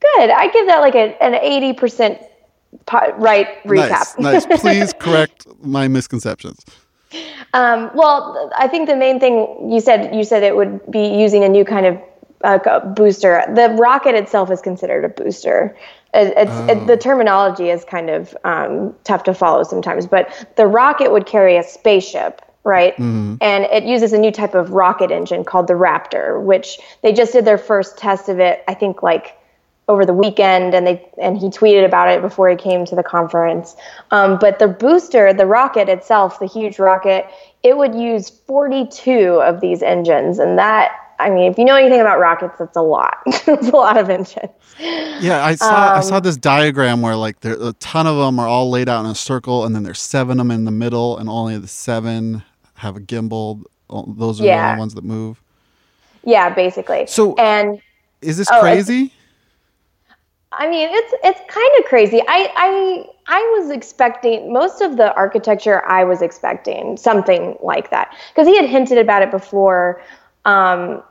Good. 0.00 0.30
I 0.30 0.48
give 0.48 0.66
that 0.66 0.80
like 0.80 0.96
a, 0.96 1.22
an 1.22 1.34
80% 1.34 2.26
po- 2.86 3.12
right 3.16 3.62
recap. 3.64 4.18
Nice, 4.18 4.46
nice. 4.46 4.46
Please 4.60 4.92
correct 4.94 5.46
my 5.62 5.86
misconceptions. 5.86 6.64
Um, 7.52 7.90
well, 7.94 8.50
I 8.56 8.68
think 8.68 8.88
the 8.88 8.96
main 8.96 9.18
thing 9.20 9.70
you 9.70 9.80
said 9.80 10.14
you 10.14 10.24
said 10.24 10.42
it 10.42 10.54
would 10.54 10.90
be 10.90 11.08
using 11.08 11.44
a 11.44 11.48
new 11.48 11.64
kind 11.64 11.86
of 11.86 12.00
uh, 12.42 12.80
booster. 12.80 13.44
The 13.54 13.76
rocket 13.78 14.14
itself 14.14 14.50
is 14.50 14.60
considered 14.60 15.04
a 15.04 15.08
booster. 15.08 15.76
It, 16.14 16.32
it's 16.36 16.70
it, 16.70 16.86
the 16.86 16.96
terminology 16.96 17.70
is 17.70 17.84
kind 17.84 18.10
of 18.10 18.36
um, 18.44 18.94
tough 19.04 19.24
to 19.24 19.34
follow 19.34 19.62
sometimes, 19.62 20.06
but 20.06 20.52
the 20.56 20.66
rocket 20.66 21.12
would 21.12 21.26
carry 21.26 21.56
a 21.56 21.62
spaceship, 21.62 22.42
right? 22.64 22.98
And 23.40 23.64
it 23.64 23.84
uses 23.84 24.12
a 24.12 24.18
new 24.18 24.32
type 24.32 24.54
of 24.54 24.70
rocket 24.70 25.10
engine 25.10 25.44
called 25.44 25.66
the 25.66 25.74
Raptor, 25.74 26.42
which 26.42 26.78
they 27.02 27.12
just 27.12 27.32
did 27.32 27.44
their 27.44 27.58
first 27.58 27.98
test 27.98 28.28
of 28.28 28.40
it. 28.40 28.64
I 28.66 28.74
think 28.74 29.02
like 29.02 29.36
over 29.90 30.06
the 30.06 30.14
weekend 30.14 30.72
and 30.74 30.86
they 30.86 30.96
and 31.20 31.36
he 31.36 31.48
tweeted 31.48 31.84
about 31.84 32.08
it 32.08 32.22
before 32.22 32.48
he 32.48 32.54
came 32.56 32.84
to 32.86 32.94
the 32.94 33.02
conference 33.02 33.74
um, 34.12 34.38
but 34.40 34.58
the 34.60 34.68
booster 34.68 35.32
the 35.32 35.46
rocket 35.46 35.88
itself 35.88 36.38
the 36.38 36.46
huge 36.46 36.78
rocket 36.78 37.26
it 37.64 37.76
would 37.76 37.94
use 37.94 38.30
42 38.30 39.40
of 39.42 39.60
these 39.60 39.82
engines 39.82 40.38
and 40.38 40.56
that 40.58 40.92
i 41.18 41.28
mean 41.28 41.50
if 41.50 41.58
you 41.58 41.64
know 41.64 41.74
anything 41.74 42.00
about 42.00 42.20
rockets 42.20 42.54
that's 42.58 42.76
a 42.76 42.80
lot 42.82 43.18
it's 43.26 43.68
a 43.68 43.76
lot 43.76 43.96
of 43.96 44.08
engines 44.08 44.50
Yeah, 45.20 45.44
I 45.44 45.56
saw 45.56 45.96
I 45.96 46.00
saw 46.00 46.20
this 46.20 46.36
diagram 46.38 47.02
where 47.02 47.16
like 47.16 47.40
there 47.40 47.56
a 47.60 47.72
ton 47.74 48.06
of 48.06 48.16
them 48.16 48.38
are 48.38 48.46
all 48.48 48.70
laid 48.70 48.88
out 48.88 49.04
in 49.04 49.10
a 49.10 49.14
circle, 49.14 49.64
and 49.66 49.74
then 49.74 49.82
there's 49.82 50.00
seven 50.00 50.32
of 50.40 50.46
them 50.46 50.50
in 50.50 50.64
the 50.64 50.70
middle, 50.70 51.18
and 51.18 51.28
only 51.28 51.58
the 51.58 51.68
seven 51.68 52.42
have 52.76 52.96
a 52.96 53.00
gimbal. 53.00 53.62
Those 53.90 54.40
are 54.40 54.44
the 54.44 54.48
only 54.68 54.78
ones 54.78 54.94
that 54.94 55.04
move. 55.04 55.42
yeah 56.24 56.48
basically 56.48 57.06
So- 57.08 57.34
and 57.36 57.82
Is 58.22 58.36
this 58.38 58.48
Oh, 58.50 58.60
crazy? 58.60 59.12
I 60.52 60.68
mean, 60.68 60.88
it's 60.90 61.14
it's 61.22 61.40
kind 61.52 61.70
of 61.78 61.84
crazy. 61.84 62.20
I 62.26 62.52
I 62.56 63.04
I 63.28 63.56
was 63.58 63.70
expecting 63.70 64.52
most 64.52 64.80
of 64.80 64.96
the 64.96 65.14
architecture. 65.14 65.84
I 65.86 66.02
was 66.04 66.22
expecting 66.22 66.96
something 66.96 67.56
like 67.62 67.90
that 67.90 68.16
because 68.30 68.48
he 68.48 68.56
had 68.56 68.68
hinted 68.68 68.98
about 68.98 69.22
it 69.22 69.30
before. 69.30 70.02
Um, 70.44 71.02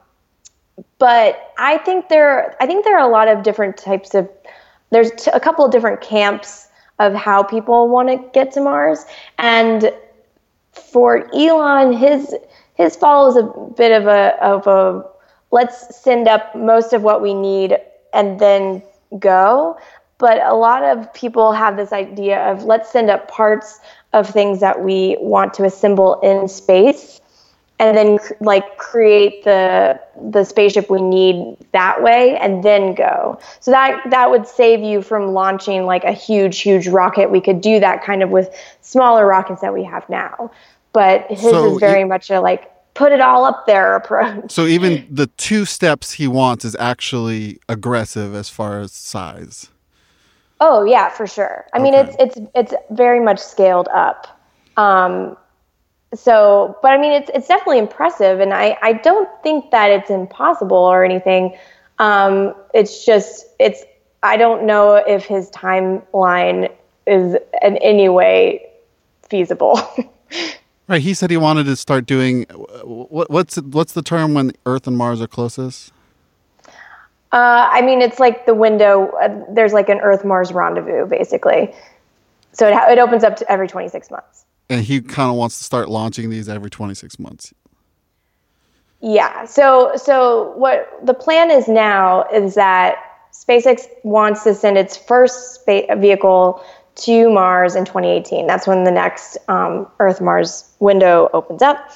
but 0.98 1.54
I 1.58 1.78
think 1.80 2.10
there 2.10 2.56
I 2.62 2.66
think 2.66 2.84
there 2.84 2.98
are 2.98 3.08
a 3.08 3.12
lot 3.12 3.28
of 3.28 3.44
different 3.44 3.78
types 3.78 4.14
of. 4.14 4.30
There's 4.92 5.12
t- 5.12 5.32
a 5.34 5.40
couple 5.40 5.64
of 5.64 5.72
different 5.72 6.02
camps 6.02 6.68
of 6.98 7.14
how 7.14 7.44
people 7.44 7.88
want 7.88 8.10
to 8.10 8.18
get 8.34 8.52
to 8.54 8.62
Mars, 8.62 9.06
and 9.38 9.94
for 10.74 11.30
Elon, 11.34 11.94
his 11.94 12.36
his 12.76 12.98
is 12.98 13.04
a 13.38 13.72
bit 13.78 13.94
of 13.94 14.08
a 14.08 14.44
of 14.44 14.68
a 14.68 15.06
let's 15.52 15.96
send 15.96 16.28
up 16.28 16.54
most 16.56 16.92
of 16.92 17.04
what 17.04 17.22
we 17.22 17.34
need 17.34 17.78
and 18.14 18.40
then 18.40 18.82
go. 19.18 19.78
But 20.18 20.42
a 20.44 20.54
lot 20.54 20.84
of 20.84 21.14
people 21.14 21.54
have 21.54 21.78
this 21.78 21.94
idea 21.94 22.52
of 22.52 22.66
let's 22.66 22.92
send 22.92 23.10
up 23.10 23.30
parts 23.30 23.80
of 24.14 24.30
things 24.30 24.60
that 24.60 24.82
we 24.84 25.16
want 25.20 25.54
to 25.56 25.64
assemble 25.64 26.20
in 26.22 26.48
space 26.48 27.22
and 27.80 27.96
then 27.98 28.20
like 28.42 28.78
create 28.78 29.44
the 29.46 30.00
the 30.32 30.44
spaceship 30.44 30.90
we 30.90 31.02
need 31.02 31.56
that 31.72 32.04
way 32.04 32.38
and 32.38 32.64
then 32.64 32.94
go 32.94 33.40
so 33.62 33.72
that 33.72 34.02
that 34.10 34.30
would 34.30 34.46
save 34.46 34.82
you 34.82 35.02
from 35.02 35.34
launching 35.34 35.86
like 35.86 36.04
a 36.04 36.12
huge 36.12 36.60
huge 36.60 36.88
rocket 36.88 37.32
we 37.32 37.40
could 37.40 37.62
do 37.62 37.80
that 37.80 38.04
kind 38.04 38.22
of 38.22 38.30
with 38.30 38.50
smaller 38.82 39.26
rockets 39.26 39.62
that 39.62 39.74
we 39.74 39.84
have 39.84 40.08
now 40.10 40.52
but 40.92 41.26
his 41.30 41.40
So 41.42 41.74
is 41.74 41.80
very 41.80 42.02
you- 42.02 42.08
much 42.08 42.30
a 42.30 42.42
like 42.42 42.70
put 43.00 43.14
it 43.14 43.22
all 43.22 43.46
up 43.46 43.66
there 43.66 43.96
approach 43.96 44.52
So 44.52 44.66
even 44.66 45.08
the 45.10 45.28
two 45.28 45.64
steps 45.64 46.12
he 46.12 46.28
wants 46.28 46.66
is 46.66 46.76
actually 46.78 47.60
aggressive 47.70 48.36
as 48.36 48.50
far 48.50 48.82
as 48.82 48.92
size. 48.92 49.70
Oh 50.60 50.84
yeah, 50.84 51.08
for 51.08 51.26
sure. 51.26 51.66
I 51.74 51.80
mean, 51.80 51.94
it's 51.94 52.14
it's 52.20 52.38
it's 52.54 52.74
very 52.92 53.22
much 53.22 53.40
scaled 53.40 53.88
up. 53.94 54.28
Um, 54.76 55.38
so, 56.14 56.78
but 56.82 56.92
I 56.92 56.98
mean, 56.98 57.14
it's 57.14 57.32
it's 57.34 57.48
definitely 57.48 57.78
impressive, 57.80 58.42
and 58.42 58.54
I 58.54 58.78
I 58.82 58.92
don't 58.92 59.30
think 59.44 59.72
that 59.72 59.90
it's 59.92 60.10
impossible 60.10 60.76
or 60.76 61.06
anything. 61.06 61.58
Um, 62.00 62.54
it's 62.74 63.06
just 63.06 63.46
it's 63.60 63.82
I 64.22 64.36
don't 64.36 64.66
know 64.66 64.96
if 64.96 65.24
his 65.24 65.50
timeline 65.52 66.70
is 67.08 67.38
in 67.62 67.78
any 67.78 68.10
way 68.10 68.70
feasible. 69.30 69.80
Right. 70.90 71.04
He 71.04 71.14
said 71.14 71.30
he 71.30 71.38
wanted 71.38 71.66
to 71.66 71.76
start 71.76 72.08
doing 72.08 72.46
what, 72.84 73.30
what's 73.30 73.58
what's 73.58 73.94
the 73.94 74.02
term 74.02 74.34
when 74.34 74.54
Earth 74.66 74.88
and 74.88 74.98
Mars 74.98 75.22
are 75.22 75.28
closest? 75.28 75.94
Uh, 77.32 77.70
I 77.72 77.84
mean, 77.84 78.02
it's 78.02 78.20
like 78.20 78.48
the 78.48 78.56
window. 78.56 79.12
Uh, 79.22 79.46
there's 79.54 79.72
like 79.72 79.88
an 79.88 80.00
Earth 80.00 80.26
Mars 80.26 80.52
rendezvous, 80.52 81.06
basically. 81.06 81.72
So 82.54 82.68
it, 82.68 82.74
it 82.92 82.98
opens 82.98 83.24
up 83.24 83.36
to 83.36 83.52
every 83.52 83.68
26 83.68 84.10
months. 84.10 84.46
And 84.68 84.84
he 84.84 85.00
kind 85.00 85.30
of 85.30 85.36
wants 85.36 85.60
to 85.60 85.64
start 85.64 85.90
launching 85.90 86.32
these 86.32 86.50
every 86.50 86.72
26 86.72 87.20
months. 87.20 87.54
Yeah. 89.00 89.46
So 89.46 89.92
so 89.96 90.54
what 90.56 90.90
the 91.04 91.14
plan 91.14 91.52
is 91.52 91.68
now 91.68 92.24
is 92.34 92.56
that 92.56 92.96
SpaceX 93.32 93.86
wants 94.04 94.44
to 94.44 94.56
send 94.56 94.80
its 94.80 94.98
first 94.98 95.54
space 95.54 95.86
vehicle 95.98 96.64
to 97.00 97.30
Mars 97.30 97.76
in 97.76 97.86
2018. 97.86 98.48
That's 98.48 98.68
when 98.68 98.84
the 98.84 98.92
next 98.92 99.38
um, 99.48 99.88
Earth 100.00 100.22
Mars 100.22 100.70
window 100.80 101.30
opens 101.34 101.62
up. 101.62 101.92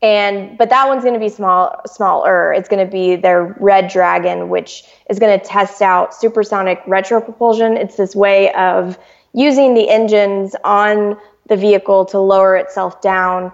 And 0.00 0.56
but 0.56 0.70
that 0.70 0.86
one's 0.86 1.02
going 1.02 1.14
to 1.14 1.20
be 1.20 1.28
small 1.28 1.80
smaller. 1.86 2.52
It's 2.52 2.68
going 2.68 2.84
to 2.84 2.90
be 2.90 3.16
their 3.16 3.56
Red 3.58 3.88
Dragon, 3.88 4.48
which 4.48 4.84
is 5.10 5.18
going 5.18 5.38
to 5.38 5.44
test 5.44 5.82
out 5.82 6.14
supersonic 6.14 6.82
retropropulsion. 6.84 7.76
It's 7.76 7.96
this 7.96 8.14
way 8.14 8.52
of 8.52 8.96
using 9.34 9.74
the 9.74 9.88
engines 9.88 10.54
on 10.62 11.18
the 11.48 11.56
vehicle 11.56 12.04
to 12.06 12.18
lower 12.18 12.56
itself 12.56 13.00
down 13.00 13.52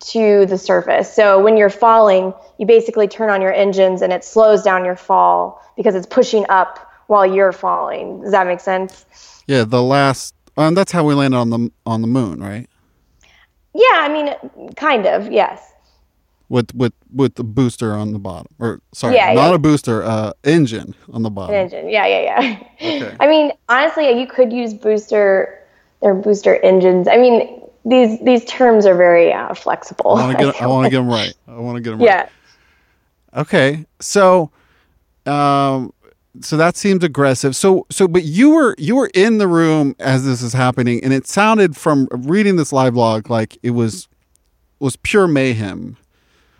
to 0.00 0.46
the 0.46 0.58
surface. 0.58 1.12
So 1.12 1.42
when 1.42 1.56
you're 1.56 1.70
falling, 1.70 2.34
you 2.58 2.66
basically 2.66 3.06
turn 3.06 3.30
on 3.30 3.40
your 3.40 3.52
engines 3.52 4.02
and 4.02 4.12
it 4.12 4.24
slows 4.24 4.62
down 4.62 4.84
your 4.84 4.96
fall 4.96 5.62
because 5.76 5.94
it's 5.94 6.06
pushing 6.06 6.44
up 6.48 6.90
while 7.06 7.24
you're 7.24 7.52
falling. 7.52 8.20
Does 8.20 8.32
that 8.32 8.46
make 8.46 8.60
sense? 8.60 9.06
Yeah, 9.46 9.64
the 9.64 9.82
last 9.82 10.33
um, 10.56 10.74
that's 10.74 10.92
how 10.92 11.04
we 11.04 11.14
landed 11.14 11.36
on 11.36 11.50
the 11.50 11.70
on 11.86 12.00
the 12.00 12.06
moon, 12.08 12.40
right? 12.40 12.68
Yeah, 13.74 13.82
I 13.92 14.08
mean, 14.08 14.72
kind 14.74 15.06
of, 15.06 15.30
yes. 15.32 15.72
With 16.48 16.74
with 16.74 16.92
with 17.12 17.34
the 17.36 17.44
booster 17.44 17.94
on 17.94 18.12
the 18.12 18.18
bottom, 18.18 18.52
or 18.58 18.80
sorry, 18.92 19.16
Yeah, 19.16 19.32
not 19.32 19.48
yeah. 19.48 19.54
a 19.54 19.58
booster, 19.58 20.02
uh, 20.04 20.32
engine 20.44 20.94
on 21.12 21.22
the 21.22 21.30
bottom. 21.30 21.54
An 21.54 21.62
Engine. 21.62 21.88
Yeah, 21.88 22.06
yeah, 22.06 22.20
yeah. 22.20 22.58
Okay. 22.80 23.16
I 23.20 23.26
mean, 23.26 23.52
honestly, 23.68 24.18
you 24.20 24.26
could 24.26 24.52
use 24.52 24.74
booster, 24.74 25.58
or 26.00 26.14
booster 26.14 26.56
engines. 26.56 27.08
I 27.08 27.16
mean, 27.16 27.62
these 27.86 28.20
these 28.20 28.44
terms 28.44 28.84
are 28.84 28.94
very 28.94 29.32
uh, 29.32 29.54
flexible. 29.54 30.12
I 30.12 30.26
want 30.26 30.38
to 30.38 30.44
get 30.44 30.62
I 30.62 30.66
want 30.66 30.84
to 30.84 30.90
get 30.90 30.98
them 30.98 31.08
right. 31.08 31.34
I 31.48 31.58
want 31.58 31.76
to 31.76 31.82
get 31.82 31.90
them 31.90 32.00
right. 32.00 32.06
Yeah. 32.06 32.28
Okay, 33.36 33.84
so, 34.00 34.50
um, 35.26 35.92
so 36.40 36.56
that 36.56 36.76
seems 36.76 37.04
aggressive. 37.04 37.54
So, 37.54 37.86
so, 37.90 38.08
but 38.08 38.24
you 38.24 38.50
were 38.50 38.74
you 38.78 38.96
were 38.96 39.10
in 39.14 39.38
the 39.38 39.46
room 39.48 39.94
as 39.98 40.24
this 40.24 40.42
is 40.42 40.52
happening, 40.52 41.02
and 41.04 41.12
it 41.12 41.26
sounded 41.26 41.76
from 41.76 42.08
reading 42.10 42.56
this 42.56 42.72
live 42.72 42.94
log 42.96 43.30
like 43.30 43.58
it 43.62 43.70
was 43.70 44.08
was 44.80 44.96
pure 44.96 45.28
mayhem, 45.28 45.96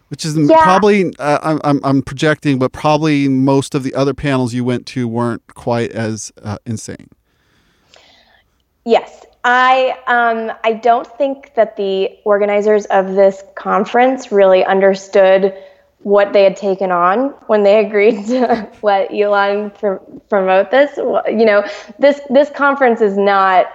which 0.08 0.24
is 0.24 0.36
Yeah. 0.36 0.62
probably 0.62 1.12
uh, 1.18 1.38
I'm, 1.42 1.60
I'm 1.64 1.80
I'm 1.82 2.02
projecting, 2.02 2.58
but 2.58 2.72
probably 2.72 3.28
most 3.28 3.74
of 3.74 3.82
the 3.82 3.94
other 3.94 4.14
panels 4.14 4.54
you 4.54 4.64
went 4.64 4.86
to 4.88 5.08
weren't 5.08 5.46
quite 5.54 5.90
as 5.90 6.32
uh, 6.42 6.58
insane. 6.64 7.08
Yes, 8.84 9.24
I 9.44 9.96
um, 10.06 10.56
I 10.62 10.74
don't 10.74 11.06
think 11.06 11.54
that 11.54 11.76
the 11.76 12.10
organizers 12.24 12.86
of 12.86 13.14
this 13.14 13.42
conference 13.56 14.30
really 14.30 14.64
understood 14.64 15.54
what 16.04 16.32
they 16.34 16.44
had 16.44 16.56
taken 16.56 16.92
on 16.92 17.30
when 17.48 17.62
they 17.64 17.84
agreed 17.84 18.26
to 18.26 18.70
let 18.82 19.12
Elon 19.12 19.70
pr- 19.70 19.96
promote 20.28 20.70
this. 20.70 20.96
You 20.96 21.44
know, 21.44 21.66
this 21.98 22.20
this 22.30 22.50
conference 22.50 23.00
is 23.00 23.16
not, 23.16 23.66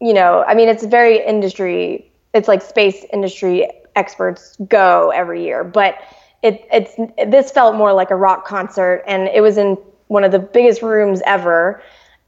you 0.00 0.14
know, 0.14 0.42
I 0.46 0.54
mean, 0.54 0.68
it's 0.68 0.84
very 0.84 1.24
industry. 1.24 2.10
It's 2.34 2.48
like 2.48 2.62
space 2.62 3.04
industry 3.12 3.68
experts 3.96 4.56
go 4.68 5.10
every 5.10 5.44
year, 5.44 5.64
but 5.64 5.96
it 6.42 6.66
it's 6.72 6.94
this 7.30 7.50
felt 7.50 7.74
more 7.74 7.92
like 7.92 8.10
a 8.10 8.16
rock 8.16 8.46
concert, 8.46 9.02
and 9.06 9.28
it 9.28 9.40
was 9.40 9.58
in 9.58 9.76
one 10.06 10.24
of 10.24 10.32
the 10.32 10.38
biggest 10.38 10.82
rooms 10.82 11.20
ever. 11.26 11.82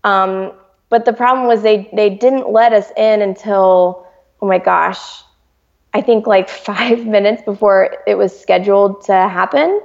Um, 0.05 0.53
but 0.89 1.05
the 1.05 1.13
problem 1.13 1.47
was 1.47 1.63
they 1.63 1.89
they 1.93 2.11
didn't 2.11 2.51
let 2.51 2.73
us 2.73 2.91
in 2.97 3.23
until 3.23 4.07
oh 4.43 4.47
my 4.49 4.59
gosh, 4.59 5.23
I 5.95 6.01
think 6.01 6.27
like 6.27 6.49
five 6.71 7.07
minutes 7.07 7.43
before 7.43 7.97
it 8.07 8.17
was 8.17 8.39
scheduled 8.39 9.05
to 9.05 9.13
happen. 9.13 9.81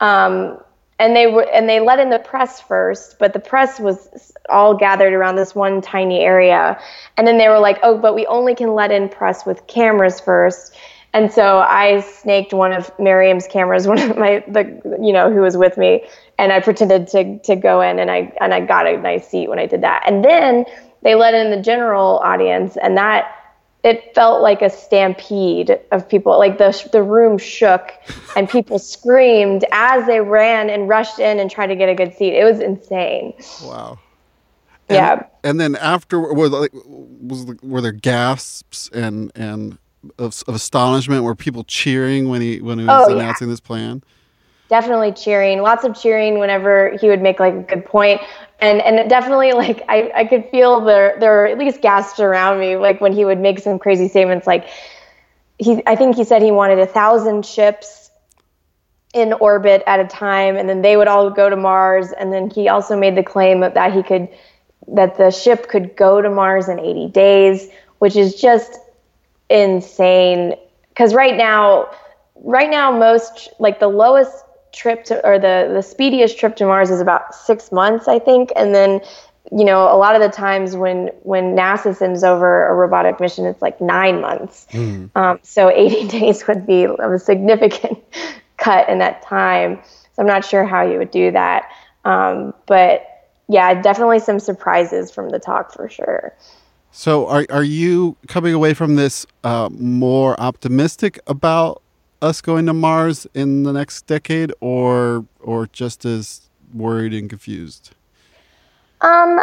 Um, 0.00 0.58
and 0.98 1.14
they 1.14 1.26
were 1.26 1.46
and 1.52 1.68
they 1.68 1.80
let 1.80 1.98
in 1.98 2.08
the 2.10 2.18
press 2.18 2.60
first, 2.60 3.18
but 3.18 3.32
the 3.34 3.38
press 3.38 3.78
was 3.78 4.32
all 4.48 4.74
gathered 4.74 5.12
around 5.12 5.36
this 5.36 5.54
one 5.54 5.82
tiny 5.82 6.20
area. 6.20 6.80
And 7.18 7.26
then 7.26 7.36
they 7.36 7.48
were 7.48 7.58
like, 7.58 7.78
"Oh, 7.82 7.98
but 7.98 8.14
we 8.14 8.26
only 8.26 8.54
can 8.54 8.74
let 8.74 8.90
in 8.90 9.08
press 9.08 9.44
with 9.44 9.66
cameras 9.66 10.20
first. 10.20 10.74
And 11.12 11.32
so 11.32 11.58
I 11.58 12.00
snaked 12.00 12.52
one 12.52 12.72
of 12.72 12.90
Miriam's 12.98 13.46
cameras, 13.46 13.86
one 13.88 13.98
of 13.98 14.16
my 14.16 14.42
the 14.48 14.98
you 15.00 15.12
know 15.12 15.30
who 15.30 15.40
was 15.40 15.56
with 15.56 15.76
me, 15.76 16.06
and 16.38 16.52
I 16.52 16.60
pretended 16.60 17.08
to 17.08 17.38
to 17.40 17.56
go 17.56 17.82
in, 17.82 17.98
and 17.98 18.10
I 18.10 18.32
and 18.40 18.54
I 18.54 18.60
got 18.60 18.86
a 18.86 18.96
nice 18.96 19.28
seat 19.28 19.48
when 19.48 19.58
I 19.58 19.66
did 19.66 19.82
that. 19.82 20.02
And 20.06 20.24
then 20.24 20.64
they 21.02 21.14
let 21.14 21.34
in 21.34 21.50
the 21.50 21.60
general 21.60 22.20
audience, 22.20 22.76
and 22.78 22.96
that 22.96 23.35
it 23.86 24.14
felt 24.14 24.42
like 24.42 24.62
a 24.62 24.68
stampede 24.68 25.78
of 25.92 26.08
people. 26.08 26.36
Like 26.38 26.58
the 26.58 26.88
the 26.92 27.02
room 27.02 27.38
shook, 27.38 27.92
and 28.36 28.48
people 28.50 28.78
screamed 28.94 29.64
as 29.72 30.06
they 30.06 30.20
ran 30.20 30.68
and 30.68 30.88
rushed 30.88 31.18
in 31.18 31.38
and 31.38 31.50
tried 31.50 31.68
to 31.68 31.76
get 31.76 31.88
a 31.88 31.94
good 31.94 32.12
seat. 32.14 32.34
It 32.34 32.44
was 32.44 32.60
insane. 32.60 33.32
Wow. 33.62 33.98
Yeah. 34.90 35.24
And 35.42 35.60
then 35.60 35.76
after 35.76 36.20
were 36.20 36.48
like 36.48 36.70
was 36.74 37.46
were 37.62 37.80
there 37.80 37.92
gasps 37.92 38.88
and 38.92 39.32
and 39.34 39.78
of, 40.18 40.42
of 40.46 40.54
astonishment? 40.54 41.24
Were 41.24 41.34
people 41.34 41.64
cheering 41.64 42.28
when 42.28 42.40
he 42.40 42.60
when 42.60 42.78
he 42.78 42.84
was 42.84 43.06
Oh, 43.08 43.10
yeah. 43.10 43.22
announcing 43.22 43.48
this 43.48 43.60
plan? 43.60 44.02
definitely 44.68 45.12
cheering 45.12 45.62
lots 45.62 45.84
of 45.84 45.94
cheering 45.94 46.40
whenever 46.40 46.96
he 47.00 47.08
would 47.08 47.22
make 47.22 47.38
like 47.38 47.54
a 47.54 47.62
good 47.62 47.84
point 47.84 48.20
and 48.60 48.80
and 48.80 48.96
it 48.96 49.08
definitely 49.08 49.52
like 49.52 49.82
I, 49.88 50.10
I 50.14 50.24
could 50.24 50.48
feel 50.50 50.80
there 50.80 51.16
there 51.18 51.30
were 51.30 51.46
at 51.46 51.58
least 51.58 51.80
gasps 51.80 52.20
around 52.20 52.58
me 52.60 52.76
like 52.76 53.00
when 53.00 53.12
he 53.12 53.24
would 53.24 53.38
make 53.38 53.58
some 53.58 53.78
crazy 53.78 54.08
statements 54.08 54.46
like 54.46 54.68
he 55.58 55.82
I 55.86 55.96
think 55.96 56.16
he 56.16 56.24
said 56.24 56.42
he 56.42 56.52
wanted 56.52 56.78
a 56.78 56.86
thousand 56.86 57.44
ships 57.44 58.10
in 59.14 59.32
orbit 59.34 59.82
at 59.86 60.00
a 60.00 60.06
time 60.06 60.56
and 60.56 60.68
then 60.68 60.82
they 60.82 60.96
would 60.96 61.08
all 61.08 61.30
go 61.30 61.48
to 61.48 61.56
Mars 61.56 62.12
and 62.12 62.32
then 62.32 62.50
he 62.50 62.68
also 62.68 62.98
made 62.98 63.16
the 63.16 63.22
claim 63.22 63.60
that 63.60 63.92
he 63.92 64.02
could 64.02 64.28
that 64.88 65.16
the 65.16 65.30
ship 65.30 65.68
could 65.68 65.96
go 65.96 66.20
to 66.20 66.30
Mars 66.30 66.68
in 66.68 66.78
80 66.78 67.08
days 67.08 67.68
which 67.98 68.16
is 68.16 68.34
just 68.34 68.78
insane. 69.48 70.54
Because 70.88 71.14
right 71.14 71.36
now 71.36 71.90
right 72.42 72.70
now 72.70 72.92
most 72.92 73.48
like 73.58 73.80
the 73.80 73.88
lowest 73.88 74.44
trip 74.76 75.04
to 75.04 75.26
or 75.26 75.38
the 75.38 75.70
the 75.72 75.82
speediest 75.82 76.38
trip 76.38 76.54
to 76.56 76.66
mars 76.66 76.90
is 76.90 77.00
about 77.00 77.34
six 77.34 77.72
months 77.72 78.06
i 78.06 78.18
think. 78.18 78.52
And 78.54 78.74
then 78.74 79.00
you 79.50 79.64
know 79.64 79.82
a 79.84 79.96
lot 79.96 80.14
of 80.14 80.20
the 80.20 80.28
times 80.28 80.76
when 80.76 81.08
when 81.22 81.56
nasa 81.56 81.96
sends 81.96 82.22
over 82.22 82.66
a 82.68 82.74
robotic 82.74 83.18
mission 83.20 83.46
it's 83.46 83.62
like 83.62 83.80
nine 83.80 84.20
months. 84.20 84.66
Um, 84.74 85.40
so 85.42 85.70
80 85.74 86.08
days 86.08 86.46
would 86.46 86.66
be 86.66 86.84
a 86.84 87.18
significant 87.18 87.98
cut 88.58 88.88
in 88.88 88.98
that 88.98 89.22
time. 89.22 89.80
So 90.14 90.22
i'm 90.22 90.26
not 90.26 90.44
sure 90.44 90.64
how 90.64 90.82
you 90.82 90.98
would 90.98 91.10
do 91.10 91.30
that. 91.32 91.70
Um, 92.04 92.54
but 92.66 93.06
yeah 93.48 93.80
definitely 93.80 94.18
some 94.18 94.38
surprises 94.38 95.10
from 95.10 95.30
the 95.30 95.38
talk 95.38 95.72
for 95.72 95.88
sure. 95.88 96.34
So 96.90 97.26
are 97.28 97.46
are 97.50 97.64
you 97.64 98.16
coming 98.26 98.52
away 98.52 98.74
from 98.74 98.96
this 98.96 99.26
uh, 99.44 99.68
more 99.70 100.38
optimistic 100.40 101.18
about 101.26 101.82
us 102.22 102.40
going 102.40 102.66
to 102.66 102.72
Mars 102.72 103.26
in 103.34 103.62
the 103.62 103.72
next 103.72 104.06
decade, 104.06 104.52
or 104.60 105.26
or 105.40 105.66
just 105.66 106.04
as 106.04 106.48
worried 106.74 107.14
and 107.14 107.28
confused? 107.28 107.94
Um, 109.00 109.40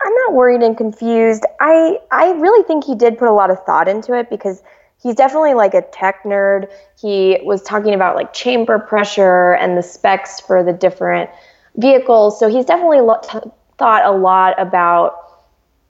I'm 0.00 0.14
not 0.14 0.32
worried 0.34 0.62
and 0.62 0.76
confused. 0.76 1.44
I 1.60 1.98
I 2.10 2.32
really 2.32 2.64
think 2.64 2.84
he 2.84 2.94
did 2.94 3.18
put 3.18 3.28
a 3.28 3.32
lot 3.32 3.50
of 3.50 3.62
thought 3.64 3.88
into 3.88 4.14
it 4.14 4.30
because 4.30 4.62
he's 5.02 5.14
definitely 5.14 5.54
like 5.54 5.74
a 5.74 5.82
tech 5.82 6.22
nerd. 6.24 6.70
He 7.00 7.38
was 7.42 7.62
talking 7.62 7.94
about 7.94 8.16
like 8.16 8.32
chamber 8.32 8.78
pressure 8.78 9.54
and 9.54 9.76
the 9.76 9.82
specs 9.82 10.40
for 10.40 10.62
the 10.62 10.72
different 10.72 11.30
vehicles. 11.76 12.38
So 12.38 12.48
he's 12.48 12.64
definitely 12.64 13.00
lo- 13.00 13.20
t- 13.22 13.50
thought 13.78 14.04
a 14.04 14.10
lot 14.10 14.60
about 14.60 15.14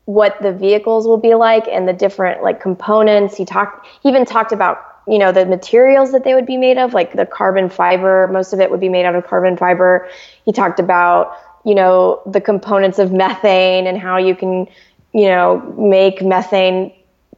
what 0.04 0.40
the 0.40 0.52
vehicles 0.52 1.06
will 1.06 1.18
be 1.18 1.34
like 1.34 1.68
and 1.68 1.86
the 1.86 1.92
different 1.92 2.42
like 2.42 2.60
components. 2.60 3.36
He 3.36 3.44
talked 3.44 3.86
he 4.02 4.08
even 4.08 4.24
talked 4.24 4.52
about 4.52 4.97
you 5.08 5.18
know 5.18 5.32
the 5.32 5.46
materials 5.46 6.12
that 6.12 6.24
they 6.24 6.34
would 6.34 6.46
be 6.46 6.56
made 6.56 6.78
of, 6.78 6.94
like 6.94 7.14
the 7.14 7.26
carbon 7.26 7.68
fiber. 7.68 8.28
Most 8.28 8.52
of 8.52 8.60
it 8.60 8.70
would 8.70 8.80
be 8.80 8.88
made 8.88 9.04
out 9.04 9.14
of 9.14 9.26
carbon 9.26 9.56
fiber. 9.56 10.08
He 10.44 10.52
talked 10.52 10.80
about 10.80 11.36
you 11.64 11.74
know 11.74 12.22
the 12.26 12.40
components 12.40 12.98
of 12.98 13.12
methane 13.12 13.86
and 13.86 13.98
how 13.98 14.18
you 14.18 14.34
can 14.34 14.66
you 15.12 15.28
know 15.28 15.60
make 15.78 16.22
methane 16.22 16.92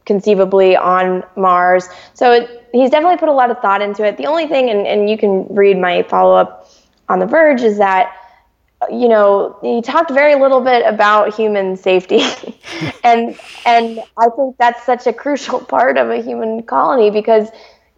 conceivably 0.05 0.75
on 0.75 1.23
Mars. 1.35 1.87
So 2.13 2.31
it, 2.31 2.67
he's 2.71 2.89
definitely 2.89 3.17
put 3.17 3.29
a 3.29 3.33
lot 3.33 3.51
of 3.51 3.59
thought 3.59 3.81
into 3.81 4.03
it. 4.03 4.17
The 4.17 4.25
only 4.25 4.47
thing, 4.47 4.69
and, 4.69 4.85
and 4.87 5.09
you 5.09 5.17
can 5.17 5.47
read 5.49 5.77
my 5.77 6.03
follow 6.03 6.35
up 6.35 6.69
on 7.09 7.19
The 7.19 7.25
Verge, 7.25 7.61
is 7.61 7.77
that 7.77 8.15
you 8.89 9.07
know, 9.07 9.57
he 9.61 9.81
talked 9.81 10.11
very 10.11 10.35
little 10.35 10.61
bit 10.61 10.85
about 10.85 11.35
human 11.35 11.77
safety, 11.77 12.21
and 13.03 13.37
and 13.65 13.99
I 14.17 14.29
think 14.35 14.57
that's 14.57 14.83
such 14.85 15.07
a 15.07 15.13
crucial 15.13 15.59
part 15.75 15.97
of 15.97 16.09
a 16.09 16.21
human 16.21 16.63
colony 16.63 17.11
because, 17.11 17.49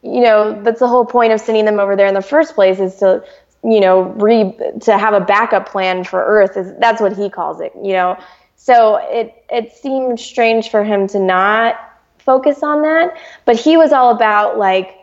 you 0.02 0.22
know, 0.22 0.62
that's 0.62 0.80
the 0.80 0.88
whole 0.88 1.06
point 1.06 1.32
of 1.32 1.40
sending 1.40 1.66
them 1.66 1.80
over 1.80 1.96
there 1.96 2.08
in 2.08 2.14
the 2.14 2.22
first 2.22 2.56
place 2.56 2.80
is 2.80 2.96
to, 2.98 3.24
you 3.64 3.80
know, 3.80 4.02
re 4.02 4.54
to 4.82 4.98
have 4.98 5.14
a 5.14 5.22
backup 5.22 5.70
plan 5.70 6.04
for 6.04 6.24
Earth. 6.24 6.58
Is 6.58 6.74
that's 6.80 7.02
what 7.02 7.16
he 7.16 7.30
calls 7.30 7.62
it, 7.62 7.72
you 7.82 7.94
know. 7.94 8.18
So 8.56 8.98
it 8.98 9.44
it 9.50 9.74
seemed 9.74 10.20
strange 10.20 10.70
for 10.70 10.84
him 10.84 11.08
to 11.10 11.20
not 11.20 11.76
focus 12.18 12.64
on 12.64 12.82
that, 12.82 13.18
but 13.46 13.56
he 13.58 13.78
was 13.78 13.92
all 13.92 14.12
about 14.16 14.58
like, 14.58 14.98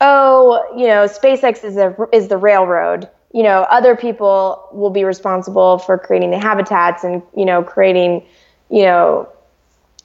oh, 0.00 0.62
you 0.76 0.86
know, 0.86 1.06
SpaceX 1.06 1.64
is 1.64 1.76
a 1.76 1.96
is 2.12 2.28
the 2.28 2.36
railroad 2.36 3.08
you 3.32 3.42
know, 3.42 3.62
other 3.70 3.96
people 3.96 4.68
will 4.72 4.90
be 4.90 5.04
responsible 5.04 5.78
for 5.78 5.98
creating 5.98 6.30
the 6.30 6.38
habitats 6.38 7.02
and, 7.04 7.22
you 7.34 7.44
know, 7.44 7.62
creating, 7.62 8.24
you 8.70 8.82
know, 8.82 9.28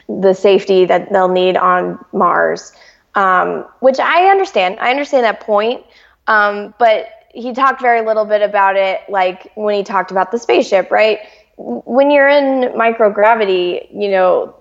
the 0.07 0.33
safety 0.33 0.85
that 0.85 1.11
they'll 1.11 1.27
need 1.27 1.57
on 1.57 2.03
Mars, 2.13 2.71
um, 3.15 3.65
which 3.81 3.99
I 3.99 4.29
understand. 4.29 4.79
I 4.79 4.89
understand 4.91 5.25
that 5.25 5.41
point. 5.41 5.83
Um, 6.27 6.73
but 6.79 7.09
he 7.33 7.53
talked 7.53 7.81
very 7.81 8.01
little 8.05 8.25
bit 8.25 8.41
about 8.41 8.75
it, 8.77 9.01
like 9.09 9.51
when 9.55 9.75
he 9.75 9.83
talked 9.83 10.11
about 10.11 10.31
the 10.31 10.39
spaceship, 10.39 10.89
right? 10.91 11.19
When 11.57 12.11
you're 12.11 12.29
in 12.29 12.71
microgravity, 12.73 13.87
you 13.93 14.09
know, 14.09 14.55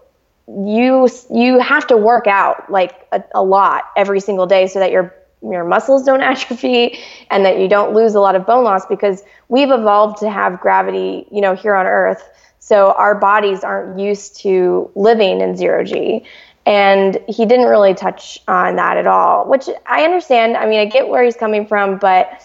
you 0.49 1.08
you 1.32 1.58
have 1.58 1.87
to 1.88 1.96
work 1.96 2.26
out 2.26 2.70
like 2.70 3.06
a, 3.12 3.23
a 3.35 3.42
lot 3.42 3.85
every 3.96 4.20
single 4.20 4.46
day 4.46 4.68
so 4.68 4.78
that 4.78 4.92
your 4.92 5.14
your 5.43 5.64
muscles 5.64 6.05
don't 6.05 6.23
atrophy 6.23 6.99
and 7.31 7.45
that 7.45 7.59
you 7.59 7.69
don't 7.69 7.95
lose 7.95 8.14
a 8.14 8.21
lot 8.21 8.35
of 8.35 8.47
bone 8.47 8.64
loss 8.64 8.87
because 8.87 9.23
we've 9.49 9.71
evolved 9.71 10.19
to 10.19 10.31
have 10.31 10.61
gravity, 10.61 11.26
you 11.31 11.40
know, 11.40 11.55
here 11.55 11.75
on 11.75 11.87
Earth. 11.87 12.23
So 12.59 12.93
our 12.93 13.14
bodies 13.14 13.62
aren't 13.62 13.99
used 13.99 14.40
to 14.40 14.90
living 14.95 15.40
in 15.40 15.57
zero 15.57 15.85
G. 15.85 16.25
And 16.64 17.16
he 17.28 17.47
didn't 17.47 17.66
really 17.66 17.95
touch 17.95 18.40
on 18.49 18.75
that 18.75 18.97
at 18.97 19.07
all, 19.07 19.49
which 19.49 19.69
I 19.87 20.02
understand. 20.02 20.57
I 20.57 20.66
mean, 20.66 20.81
I 20.81 20.87
get 20.87 21.09
where 21.09 21.23
he's 21.23 21.37
coming 21.37 21.64
from, 21.64 21.99
but 21.99 22.43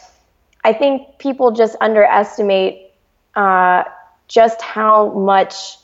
I 0.64 0.74
think 0.74 1.18
people 1.18 1.52
just 1.52 1.76
underestimate 1.82 2.92
uh, 3.36 3.84
just 4.28 4.62
how 4.62 5.10
much 5.14 5.78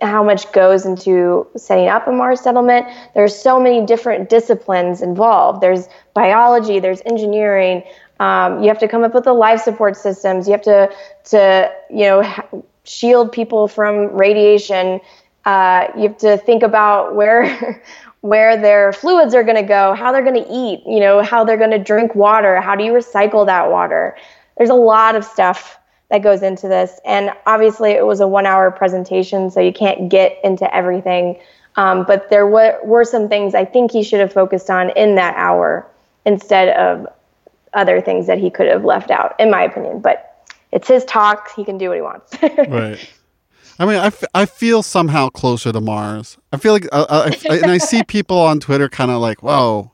how 0.00 0.24
much 0.24 0.50
goes 0.52 0.86
into 0.86 1.46
setting 1.56 1.88
up 1.88 2.06
a 2.08 2.12
Mars 2.12 2.40
settlement. 2.40 2.86
There's 3.14 3.36
so 3.36 3.60
many 3.60 3.84
different 3.84 4.30
disciplines 4.30 5.02
involved. 5.02 5.60
There's 5.60 5.86
biology, 6.16 6.80
there's 6.80 7.02
engineering. 7.04 7.84
Um, 8.18 8.62
you 8.62 8.68
have 8.68 8.78
to 8.78 8.88
come 8.88 9.04
up 9.04 9.14
with 9.14 9.24
the 9.24 9.34
life 9.34 9.60
support 9.60 9.96
systems. 9.96 10.48
You 10.48 10.52
have 10.52 10.62
to 10.62 10.90
to 11.24 11.72
you 11.90 12.04
know 12.04 12.22
ha- 12.22 12.48
shield 12.84 13.30
people 13.30 13.68
from 13.68 14.08
radiation. 14.16 15.00
Uh, 15.44 15.88
you 15.94 16.08
have 16.08 16.18
to 16.18 16.38
think 16.38 16.62
about 16.64 17.14
where 17.14 17.84
where 18.22 18.56
their 18.56 18.92
fluids 18.92 19.34
are 19.34 19.44
going 19.44 19.56
to 19.56 19.68
go, 19.68 19.94
how 19.94 20.10
they're 20.10 20.24
going 20.24 20.42
to 20.42 20.50
eat, 20.50 20.80
you 20.86 20.98
know, 20.98 21.22
how 21.22 21.44
they're 21.44 21.58
going 21.58 21.70
to 21.70 21.78
drink 21.78 22.14
water, 22.16 22.60
how 22.60 22.74
do 22.74 22.82
you 22.82 22.92
recycle 22.92 23.46
that 23.46 23.70
water. 23.70 24.16
There's 24.56 24.70
a 24.70 24.74
lot 24.74 25.14
of 25.14 25.24
stuff 25.24 25.78
that 26.10 26.22
goes 26.22 26.42
into 26.42 26.66
this. 26.66 26.98
And 27.04 27.30
obviously, 27.46 27.92
it 27.92 28.04
was 28.04 28.20
a 28.20 28.26
one 28.26 28.46
hour 28.46 28.70
presentation, 28.70 29.50
so 29.50 29.60
you 29.60 29.72
can't 29.72 30.08
get 30.08 30.38
into 30.42 30.72
everything. 30.74 31.38
Um, 31.76 32.04
but 32.04 32.30
there 32.30 32.46
were, 32.46 32.78
were 32.84 33.04
some 33.04 33.28
things 33.28 33.54
I 33.54 33.64
think 33.64 33.92
he 33.92 34.02
should 34.02 34.20
have 34.20 34.32
focused 34.32 34.70
on 34.70 34.90
in 34.90 35.14
that 35.16 35.36
hour 35.36 35.86
instead 36.26 36.76
of 36.76 37.06
other 37.72 38.00
things 38.00 38.26
that 38.26 38.38
he 38.38 38.50
could 38.50 38.66
have 38.66 38.84
left 38.84 39.10
out, 39.10 39.38
in 39.38 39.50
my 39.50 39.62
opinion. 39.62 40.00
But 40.00 40.44
it's 40.72 40.88
his 40.88 41.04
talk, 41.04 41.50
he 41.54 41.64
can 41.64 41.78
do 41.78 41.88
what 41.88 41.96
he 41.96 42.02
wants. 42.02 42.36
right. 42.68 42.98
I 43.78 43.84
mean, 43.84 43.96
I, 43.96 44.06
f- 44.06 44.24
I 44.34 44.46
feel 44.46 44.82
somehow 44.82 45.28
closer 45.28 45.70
to 45.70 45.80
Mars. 45.80 46.38
I 46.52 46.56
feel 46.56 46.72
like, 46.72 46.88
uh, 46.92 47.30
I, 47.48 47.54
and 47.54 47.70
I 47.70 47.78
see 47.78 48.02
people 48.08 48.38
on 48.38 48.58
Twitter 48.58 48.88
kind 48.88 49.10
of 49.10 49.20
like, 49.20 49.42
whoa, 49.42 49.90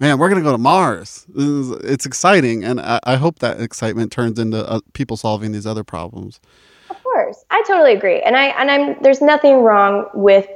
man, 0.00 0.18
we're 0.18 0.28
going 0.28 0.42
to 0.42 0.44
go 0.44 0.52
to 0.52 0.58
Mars. 0.58 1.26
Is, 1.34 1.70
it's 1.70 2.06
exciting. 2.06 2.64
And 2.64 2.80
I, 2.80 3.00
I, 3.04 3.16
hope 3.16 3.40
that 3.40 3.60
excitement 3.60 4.12
turns 4.12 4.38
into 4.38 4.66
uh, 4.68 4.80
people 4.94 5.18
solving 5.18 5.52
these 5.52 5.66
other 5.66 5.84
problems. 5.84 6.40
Of 6.88 7.02
course. 7.02 7.44
I 7.50 7.62
totally 7.66 7.92
agree. 7.92 8.20
And 8.22 8.34
I, 8.34 8.46
and 8.46 8.70
I'm, 8.70 9.02
there's 9.02 9.20
nothing 9.20 9.62
wrong 9.62 10.08
with 10.14 10.48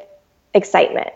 excitement. 0.54 1.10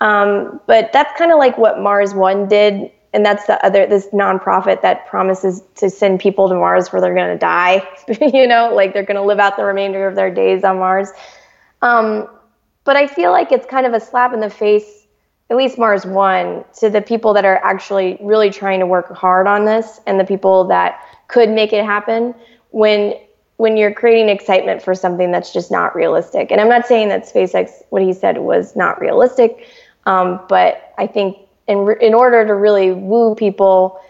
Um, 0.00 0.60
but 0.66 0.90
that's 0.92 1.16
kind 1.18 1.32
of 1.32 1.38
like 1.38 1.58
what 1.58 1.80
Mars 1.80 2.14
One 2.14 2.48
did. 2.48 2.90
And 3.14 3.24
that's 3.24 3.46
the 3.46 3.64
other, 3.64 3.86
this 3.86 4.08
nonprofit 4.08 4.82
that 4.82 5.06
promises 5.06 5.62
to 5.76 5.88
send 5.88 6.20
people 6.20 6.48
to 6.48 6.54
Mars 6.54 6.92
where 6.92 7.00
they're 7.00 7.14
going 7.14 7.32
to 7.32 7.38
die, 7.38 7.88
you 8.20 8.46
know, 8.46 8.74
like 8.74 8.92
they're 8.92 9.04
going 9.04 9.16
to 9.16 9.22
live 9.22 9.38
out 9.38 9.56
the 9.56 9.64
remainder 9.64 10.06
of 10.06 10.16
their 10.16 10.34
days 10.34 10.64
on 10.64 10.78
Mars. 10.78 11.10
Um, 11.80 12.28
but 12.82 12.96
I 12.96 13.06
feel 13.06 13.30
like 13.30 13.52
it's 13.52 13.66
kind 13.66 13.86
of 13.86 13.94
a 13.94 14.00
slap 14.00 14.34
in 14.34 14.40
the 14.40 14.50
face 14.50 15.04
at 15.50 15.56
least 15.56 15.78
Mars 15.78 16.06
One 16.06 16.64
to 16.78 16.90
the 16.90 17.02
people 17.02 17.34
that 17.34 17.44
are 17.44 17.60
actually 17.62 18.18
really 18.20 18.50
trying 18.50 18.80
to 18.80 18.86
work 18.86 19.14
hard 19.14 19.46
on 19.46 19.64
this 19.64 20.00
and 20.06 20.18
the 20.18 20.24
people 20.24 20.64
that 20.64 21.00
could 21.28 21.50
make 21.50 21.72
it 21.72 21.84
happen 21.84 22.34
when 22.70 23.14
when 23.56 23.76
you're 23.76 23.94
creating 23.94 24.28
excitement 24.28 24.82
for 24.82 24.96
something 24.96 25.30
that's 25.30 25.52
just 25.52 25.70
not 25.70 25.94
realistic. 25.94 26.50
And 26.50 26.60
I'm 26.60 26.68
not 26.68 26.88
saying 26.88 27.08
that 27.10 27.24
SpaceX, 27.24 27.70
what 27.90 28.02
he 28.02 28.12
said 28.12 28.38
was 28.38 28.74
not 28.74 29.00
realistic, 29.00 29.68
um, 30.06 30.40
but 30.48 30.92
I 30.98 31.06
think 31.06 31.38
in 31.66 31.96
in 32.00 32.14
order 32.14 32.46
to 32.46 32.54
really 32.54 32.92
woo 32.92 33.34
people, 33.34 34.00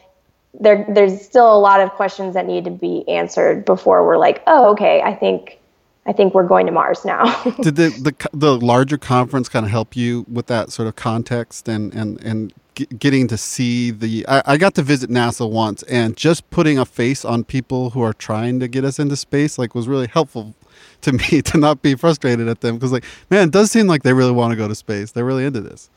there 0.58 0.86
there's 0.88 1.20
still 1.20 1.54
a 1.54 1.58
lot 1.58 1.80
of 1.80 1.90
questions 1.92 2.34
that 2.34 2.46
need 2.46 2.64
to 2.64 2.70
be 2.70 3.04
answered 3.08 3.64
before 3.64 4.06
we're 4.06 4.18
like, 4.18 4.42
oh, 4.46 4.72
okay, 4.72 5.02
I 5.02 5.14
think 5.14 5.58
I 6.06 6.12
think 6.12 6.34
we're 6.34 6.46
going 6.46 6.66
to 6.66 6.72
Mars 6.72 7.04
now. 7.04 7.24
Did 7.60 7.76
the, 7.76 7.88
the 7.88 8.28
the 8.32 8.58
larger 8.58 8.98
conference 8.98 9.48
kind 9.48 9.64
of 9.64 9.70
help 9.70 9.96
you 9.96 10.26
with 10.30 10.46
that 10.46 10.70
sort 10.70 10.88
of 10.88 10.96
context 10.96 11.68
and 11.68 11.94
and 11.94 12.22
and 12.22 12.52
getting 12.98 13.26
to 13.28 13.36
see 13.36 13.90
the? 13.90 14.26
I, 14.28 14.42
I, 14.46 14.56
got 14.56 14.74
to 14.74 14.82
visit 14.82 15.08
NASA 15.08 15.48
once, 15.48 15.82
and 15.84 16.16
just 16.16 16.50
putting 16.50 16.78
a 16.78 16.84
face 16.84 17.24
on 17.24 17.44
people 17.44 17.90
who 17.90 18.02
are 18.02 18.12
trying 18.12 18.60
to 18.60 18.68
get 18.68 18.84
us 18.84 18.98
into 18.98 19.16
space 19.16 19.58
like 19.58 19.74
was 19.74 19.88
really 19.88 20.08
helpful 20.08 20.54
to 21.02 21.12
me 21.12 21.40
to 21.42 21.56
not 21.56 21.80
be 21.82 21.94
frustrated 21.94 22.48
at 22.48 22.60
them 22.60 22.76
because 22.76 22.92
like 22.92 23.04
man, 23.30 23.48
it 23.48 23.52
does 23.52 23.70
seem 23.70 23.86
like 23.86 24.02
they 24.02 24.12
really 24.12 24.32
want 24.32 24.50
to 24.52 24.56
go 24.56 24.68
to 24.68 24.74
space. 24.74 25.12
They're 25.12 25.24
really 25.24 25.46
into 25.46 25.60
this. 25.60 25.88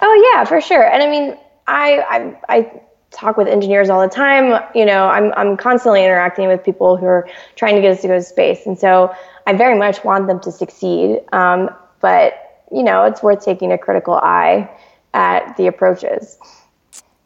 Oh 0.00 0.32
yeah, 0.34 0.44
for 0.44 0.60
sure. 0.60 0.84
And 0.84 1.02
I 1.02 1.10
mean, 1.10 1.36
I 1.66 2.00
I, 2.48 2.56
I 2.56 2.82
talk 3.10 3.36
with 3.36 3.48
engineers 3.48 3.88
all 3.88 4.00
the 4.00 4.12
time. 4.14 4.62
You 4.74 4.84
know, 4.84 5.08
I'm 5.08 5.32
I'm 5.36 5.56
constantly 5.56 6.04
interacting 6.04 6.48
with 6.48 6.64
people 6.64 6.96
who 6.96 7.06
are 7.06 7.28
trying 7.56 7.74
to 7.76 7.80
get 7.80 7.92
us 7.92 8.02
to 8.02 8.08
go 8.08 8.14
to 8.14 8.22
space, 8.22 8.66
and 8.66 8.78
so 8.78 9.14
I 9.46 9.54
very 9.54 9.78
much 9.78 10.04
want 10.04 10.26
them 10.26 10.40
to 10.40 10.52
succeed, 10.52 11.20
um, 11.32 11.70
but 12.00 12.64
you 12.70 12.82
know, 12.82 13.04
it's 13.04 13.22
worth 13.22 13.44
taking 13.44 13.72
a 13.72 13.78
critical 13.78 14.14
eye 14.14 14.70
at 15.14 15.56
the 15.56 15.66
approaches. 15.66 16.38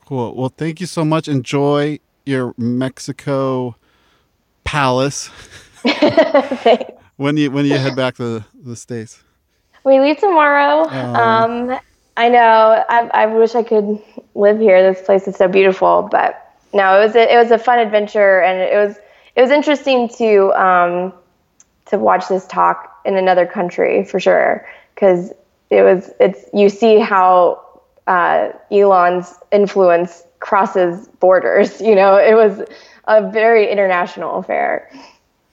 Cool. 0.07 0.35
Well, 0.35 0.53
thank 0.57 0.81
you 0.81 0.87
so 0.87 1.05
much. 1.05 1.27
Enjoy 1.27 1.99
your 2.25 2.55
Mexico 2.57 3.77
palace. 4.65 5.31
when 7.17 7.37
you 7.37 7.51
when 7.51 7.67
you 7.67 7.77
head 7.77 7.97
back 7.97 8.17
to 8.17 8.45
the 8.55 8.77
states? 8.77 9.23
We 9.85 9.99
leave 9.99 10.19
tomorrow. 10.19 10.87
Oh. 10.89 11.15
Um, 11.15 11.79
I 12.17 12.29
know. 12.29 12.85
I, 12.89 13.09
I 13.15 13.27
wish 13.27 13.55
I 13.55 13.63
could 13.63 14.03
live 14.35 14.59
here. 14.59 14.93
This 14.93 15.05
place 15.05 15.27
is 15.27 15.37
so 15.37 15.49
beautiful, 15.49 16.09
but 16.11 16.55
no, 16.73 17.01
it 17.01 17.07
was 17.07 17.17
a, 17.17 17.33
it 17.33 17.37
was 17.37 17.51
a 17.51 17.59
fun 17.59 17.79
adventure, 17.79 18.41
and 18.41 18.61
it 18.61 18.77
was 18.77 18.97
it 19.35 19.41
was 19.41 19.51
interesting 19.51 20.09
to 20.11 20.53
um, 20.53 21.13
to 21.87 21.99
watch 21.99 22.29
this 22.29 22.47
talk 22.47 23.01
in 23.05 23.17
another 23.17 23.47
country 23.47 24.05
for 24.05 24.21
sure 24.21 24.67
because 24.95 25.33
it 25.71 25.83
was 25.83 26.11
it's 26.21 26.45
you 26.53 26.69
see 26.69 26.99
how 26.99 27.63
uh, 28.07 28.51
Elon's 28.71 29.35
influence 29.51 30.25
crosses 30.41 31.09
borders. 31.21 31.81
You 31.81 31.95
know, 31.95 32.17
it 32.17 32.35
was 32.35 32.67
a 33.07 33.31
very 33.31 33.71
international 33.71 34.39
affair. 34.39 34.91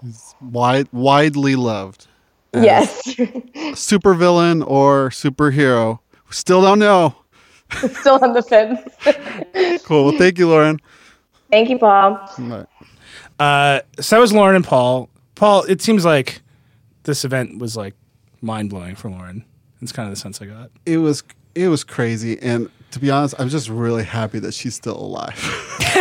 It's 0.04 0.36
wide, 0.42 0.88
widely 0.92 1.56
loved. 1.56 2.08
Yes. 2.54 3.04
supervillain 3.76 4.66
or 4.66 5.10
superhero, 5.10 6.00
still 6.30 6.62
don't 6.62 6.80
know. 6.80 7.16
Still 7.72 8.20
on 8.24 8.34
the 8.34 8.42
fence. 8.42 8.82
Cool. 9.84 10.06
Well, 10.06 10.18
thank 10.18 10.38
you, 10.38 10.48
Loren. 10.48 10.80
Thank 11.50 11.70
you, 11.70 11.80
Paul. 11.80 12.20
Bye. 12.38 12.66
Uh, 13.40 13.82
so 14.00 14.16
that 14.16 14.20
was 14.20 14.34
Loren 14.34 14.56
and 14.56 14.66
Paul. 14.66 15.10
Paul, 15.36 15.64
it 15.64 15.82
seems 15.82 16.06
like 16.06 16.42
this 17.04 17.26
event 17.26 17.60
was 17.60 17.76
like 17.76 17.96
mind 18.42 18.70
blowing 18.70 18.96
for 18.96 19.10
Loren. 19.10 19.46
It's 19.82 19.92
kind 19.92 20.08
of 20.08 20.14
the 20.14 20.20
sense 20.20 20.42
I 20.42 20.46
got. 20.46 20.70
It 20.86 20.98
was 20.98 21.24
it 21.56 21.68
was 21.70 21.84
crazy, 21.84 22.40
and 22.42 22.70
to 22.92 23.00
be 23.00 23.10
honest, 23.10 23.36
I'm 23.40 23.50
just 23.50 23.70
really 23.70 24.04
happy 24.04 24.40
that 24.40 24.54
she's 24.54 24.76
still 24.76 24.98
alive. 24.98 25.36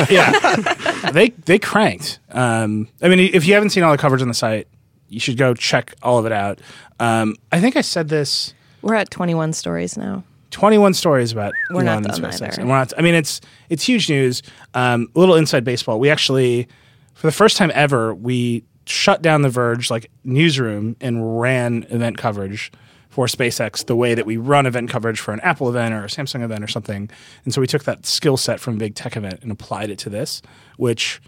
yeah, 0.10 1.10
they 1.12 1.30
they 1.30 1.58
cranked. 1.58 2.18
Um, 2.30 2.88
I 3.00 3.08
mean, 3.08 3.18
if 3.32 3.46
you 3.46 3.54
haven't 3.54 3.70
seen 3.70 3.84
all 3.84 3.92
the 3.92 3.98
coverage 3.98 4.22
on 4.22 4.28
the 4.28 4.34
site, 4.34 4.68
you 5.08 5.20
should 5.20 5.36
go 5.36 5.54
check 5.54 5.94
all 6.02 6.18
of 6.18 6.26
it 6.26 6.32
out. 6.32 6.60
Um, 7.00 7.36
I 7.52 7.60
think 7.60 7.76
I 7.76 7.80
said 7.80 8.08
this. 8.08 8.54
We're 8.82 8.94
at 8.94 9.10
21 9.10 9.52
stories 9.52 9.96
now. 9.96 10.24
21 10.50 10.94
stories 10.94 11.32
about 11.32 11.52
We're 11.70 11.82
not 11.82 12.04
Elon 12.04 12.10
and 12.10 12.22
done 12.22 12.30
SpaceX. 12.32 12.58
And 12.58 12.68
we're 12.68 12.76
not, 12.76 12.92
I 12.96 13.02
mean, 13.02 13.14
it's 13.14 13.40
it's 13.68 13.84
huge 13.84 14.08
news. 14.08 14.42
Um, 14.74 15.08
a 15.14 15.18
little 15.18 15.34
inside 15.34 15.64
baseball. 15.64 16.00
We 16.00 16.10
actually, 16.10 16.68
for 17.14 17.26
the 17.26 17.32
first 17.32 17.56
time 17.56 17.70
ever, 17.74 18.14
we 18.14 18.64
shut 18.86 19.20
down 19.20 19.42
the 19.42 19.50
Verge 19.50 19.90
like 19.90 20.10
newsroom 20.24 20.96
and 21.00 21.38
ran 21.40 21.84
event 21.90 22.16
coverage 22.16 22.72
for 23.10 23.26
SpaceX 23.26 23.84
the 23.84 23.96
way 23.96 24.14
that 24.14 24.26
we 24.26 24.36
run 24.36 24.64
event 24.64 24.88
coverage 24.88 25.20
for 25.20 25.32
an 25.32 25.40
Apple 25.40 25.68
event 25.68 25.92
or 25.92 26.04
a 26.04 26.08
Samsung 26.08 26.42
event 26.42 26.62
or 26.62 26.68
something. 26.68 27.10
And 27.44 27.52
so 27.52 27.60
we 27.60 27.66
took 27.66 27.84
that 27.84 28.06
skill 28.06 28.36
set 28.36 28.60
from 28.60 28.74
a 28.74 28.76
big 28.78 28.94
tech 28.94 29.16
event 29.16 29.40
and 29.42 29.50
applied 29.50 29.90
it 29.90 29.98
to 30.00 30.10
this, 30.10 30.40
which 30.76 31.20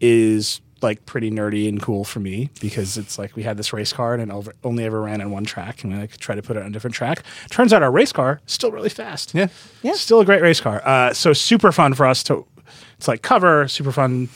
is 0.00 0.60
like 0.82 1.04
pretty 1.06 1.30
nerdy 1.30 1.68
and 1.68 1.80
cool 1.82 2.04
for 2.04 2.20
me 2.20 2.50
because 2.60 2.96
it's 2.96 3.18
like 3.18 3.34
we 3.36 3.42
had 3.42 3.56
this 3.56 3.72
race 3.72 3.92
car 3.92 4.14
and 4.14 4.22
it 4.22 4.30
over, 4.30 4.52
only 4.64 4.84
ever 4.84 5.00
ran 5.00 5.20
on 5.20 5.30
one 5.30 5.44
track 5.44 5.82
and 5.82 5.92
we 5.92 5.98
like 5.98 6.16
try 6.18 6.34
to 6.34 6.42
put 6.42 6.56
it 6.56 6.60
on 6.62 6.66
a 6.68 6.70
different 6.70 6.94
track. 6.94 7.22
Turns 7.50 7.72
out 7.72 7.82
our 7.82 7.90
race 7.90 8.12
car 8.12 8.40
is 8.46 8.52
still 8.52 8.70
really 8.70 8.88
fast. 8.88 9.34
Yeah. 9.34 9.48
Yeah. 9.82 9.92
Still 9.92 10.20
a 10.20 10.24
great 10.24 10.42
race 10.42 10.60
car. 10.60 10.82
Uh, 10.84 11.12
so 11.12 11.32
super 11.32 11.72
fun 11.72 11.94
for 11.94 12.06
us 12.06 12.22
to 12.24 12.46
It's 12.96 13.08
like 13.08 13.22
cover, 13.22 13.68
super 13.68 13.92
fun 13.92 14.28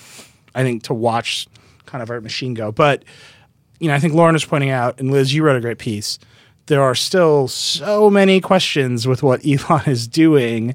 I 0.54 0.62
think 0.62 0.82
to 0.84 0.94
watch 0.94 1.46
kind 1.86 2.02
of 2.02 2.10
our 2.10 2.20
machine 2.20 2.54
go. 2.54 2.72
But 2.72 3.04
you 3.78 3.88
know, 3.88 3.94
I 3.94 3.98
think 3.98 4.14
Loren 4.14 4.34
was 4.34 4.44
pointing 4.44 4.70
out 4.70 5.00
and 5.00 5.10
Liz 5.10 5.34
you 5.34 5.42
wrote 5.42 5.56
a 5.56 5.60
great 5.60 5.78
piece. 5.78 6.18
There 6.66 6.82
are 6.82 6.94
still 6.94 7.48
so 7.48 8.08
many 8.08 8.40
questions 8.40 9.06
with 9.06 9.22
what 9.22 9.44
Elon 9.46 9.82
is 9.86 10.06
doing 10.06 10.74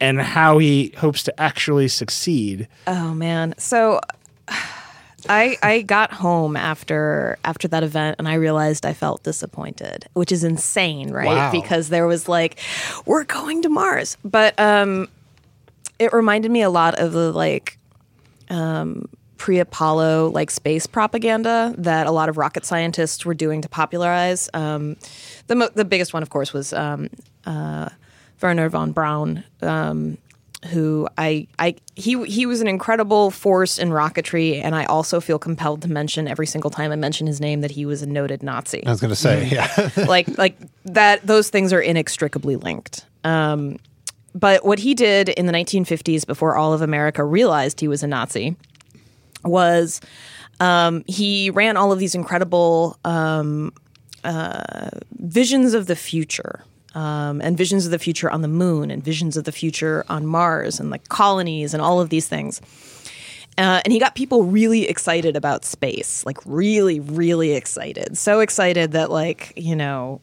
and 0.00 0.20
how 0.20 0.58
he 0.58 0.92
hopes 0.98 1.22
to 1.24 1.40
actually 1.40 1.88
succeed. 1.88 2.68
Oh 2.86 3.14
man. 3.14 3.54
So 3.58 4.00
I 5.28 5.56
I 5.62 5.82
got 5.82 6.12
home 6.12 6.56
after 6.56 7.38
after 7.44 7.68
that 7.68 7.82
event 7.82 8.16
and 8.18 8.28
I 8.28 8.34
realized 8.34 8.84
I 8.86 8.92
felt 8.92 9.22
disappointed, 9.22 10.06
which 10.14 10.32
is 10.32 10.44
insane, 10.44 11.10
right? 11.10 11.26
Wow. 11.26 11.50
Because 11.50 11.88
there 11.88 12.06
was 12.06 12.28
like 12.28 12.58
we're 13.06 13.24
going 13.24 13.62
to 13.62 13.68
Mars. 13.68 14.16
But 14.24 14.58
um 14.58 15.08
it 15.98 16.12
reminded 16.12 16.50
me 16.50 16.62
a 16.62 16.70
lot 16.70 16.98
of 16.98 17.12
the 17.12 17.32
like 17.32 17.78
um 18.50 19.08
pre-Apollo 19.36 20.30
like 20.30 20.50
space 20.50 20.86
propaganda 20.86 21.74
that 21.76 22.06
a 22.06 22.10
lot 22.10 22.28
of 22.28 22.38
rocket 22.38 22.64
scientists 22.64 23.26
were 23.26 23.34
doing 23.34 23.60
to 23.60 23.68
popularize. 23.68 24.48
Um, 24.54 24.96
the 25.48 25.54
mo- 25.54 25.68
the 25.74 25.84
biggest 25.84 26.14
one, 26.14 26.22
of 26.22 26.30
course, 26.30 26.54
was 26.54 26.72
um, 26.72 27.10
uh, 27.44 27.90
Wernher 28.40 28.70
von 28.70 28.92
Braun, 28.92 29.44
um, 29.60 30.16
who 30.70 31.08
I 31.18 31.46
I 31.58 31.76
he 31.94 32.22
he 32.24 32.46
was 32.46 32.60
an 32.60 32.68
incredible 32.68 33.30
force 33.30 33.78
in 33.78 33.90
rocketry, 33.90 34.62
and 34.62 34.74
I 34.74 34.84
also 34.84 35.20
feel 35.20 35.38
compelled 35.38 35.82
to 35.82 35.90
mention 35.90 36.26
every 36.26 36.46
single 36.46 36.70
time 36.70 36.90
I 36.92 36.96
mention 36.96 37.26
his 37.26 37.40
name 37.40 37.60
that 37.60 37.70
he 37.70 37.86
was 37.86 38.02
a 38.02 38.06
noted 38.06 38.42
Nazi. 38.42 38.84
I 38.86 38.90
was 38.90 39.00
going 39.00 39.10
to 39.10 39.16
say, 39.16 39.48
yeah. 39.48 39.90
like 40.08 40.38
like 40.38 40.56
that 40.86 41.26
those 41.26 41.50
things 41.50 41.72
are 41.72 41.80
inextricably 41.80 42.56
linked. 42.56 43.04
Um, 43.24 43.78
but 44.34 44.64
what 44.64 44.78
he 44.80 44.94
did 44.94 45.28
in 45.28 45.46
the 45.46 45.52
1950s 45.52 46.26
before 46.26 46.56
all 46.56 46.72
of 46.72 46.82
america 46.82 47.24
realized 47.24 47.80
he 47.80 47.88
was 47.88 48.02
a 48.02 48.06
nazi 48.06 48.56
was 49.44 50.00
um, 50.60 51.04
he 51.06 51.50
ran 51.50 51.76
all 51.76 51.92
of 51.92 51.98
these 51.98 52.14
incredible 52.14 52.98
um, 53.04 53.72
uh, 54.22 54.88
visions 55.18 55.74
of 55.74 55.86
the 55.86 55.96
future 55.96 56.64
um, 56.94 57.40
and 57.40 57.56
visions 57.58 57.84
of 57.84 57.90
the 57.90 57.98
future 57.98 58.30
on 58.30 58.42
the 58.42 58.48
moon 58.48 58.90
and 58.90 59.02
visions 59.04 59.36
of 59.36 59.44
the 59.44 59.52
future 59.52 60.04
on 60.08 60.26
mars 60.26 60.78
and 60.80 60.90
like 60.90 61.08
colonies 61.08 61.74
and 61.74 61.82
all 61.82 62.00
of 62.00 62.08
these 62.10 62.28
things 62.28 62.60
uh, 63.56 63.80
and 63.84 63.92
he 63.92 64.00
got 64.00 64.16
people 64.16 64.42
really 64.42 64.88
excited 64.88 65.36
about 65.36 65.64
space, 65.64 66.26
like 66.26 66.38
really, 66.44 66.98
really 66.98 67.52
excited. 67.52 68.18
So 68.18 68.40
excited 68.40 68.90
that, 68.92 69.12
like, 69.12 69.52
you 69.54 69.76
know, 69.76 70.20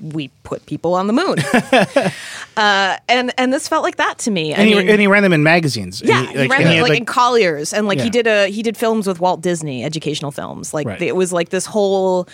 we 0.00 0.32
put 0.42 0.66
people 0.66 0.94
on 0.94 1.06
the 1.06 1.12
moon. 1.12 1.38
uh, 2.56 2.96
and 3.08 3.32
and 3.38 3.52
this 3.52 3.68
felt 3.68 3.84
like 3.84 3.96
that 3.96 4.18
to 4.18 4.32
me. 4.32 4.52
And, 4.52 4.68
he, 4.68 4.76
and 4.76 5.00
he 5.00 5.06
ran 5.06 5.22
them 5.22 5.32
in 5.32 5.44
magazines. 5.44 6.02
Yeah, 6.04 6.22
he, 6.22 6.26
he, 6.32 6.38
like, 6.38 6.50
ran 6.50 6.60
and 6.62 6.68
it, 6.68 6.72
he 6.72 6.76
had, 6.78 6.82
like, 6.82 6.90
like- 6.90 6.98
in 6.98 7.04
Collier's, 7.06 7.72
and 7.72 7.86
like 7.86 7.98
Yeah. 7.98 8.04
he 8.04 8.10
did 8.10 8.26
a 8.26 8.48
he 8.48 8.62
did 8.64 8.76
films 8.76 9.06
with 9.06 9.20
Walt 9.20 9.42
Disney, 9.42 9.84
educational 9.84 10.32
films. 10.32 10.74
Like 10.74 10.88
Right. 10.88 11.02
it 11.02 11.14
was 11.14 11.32
like 11.32 11.50
this 11.50 11.66
whole 11.66 12.26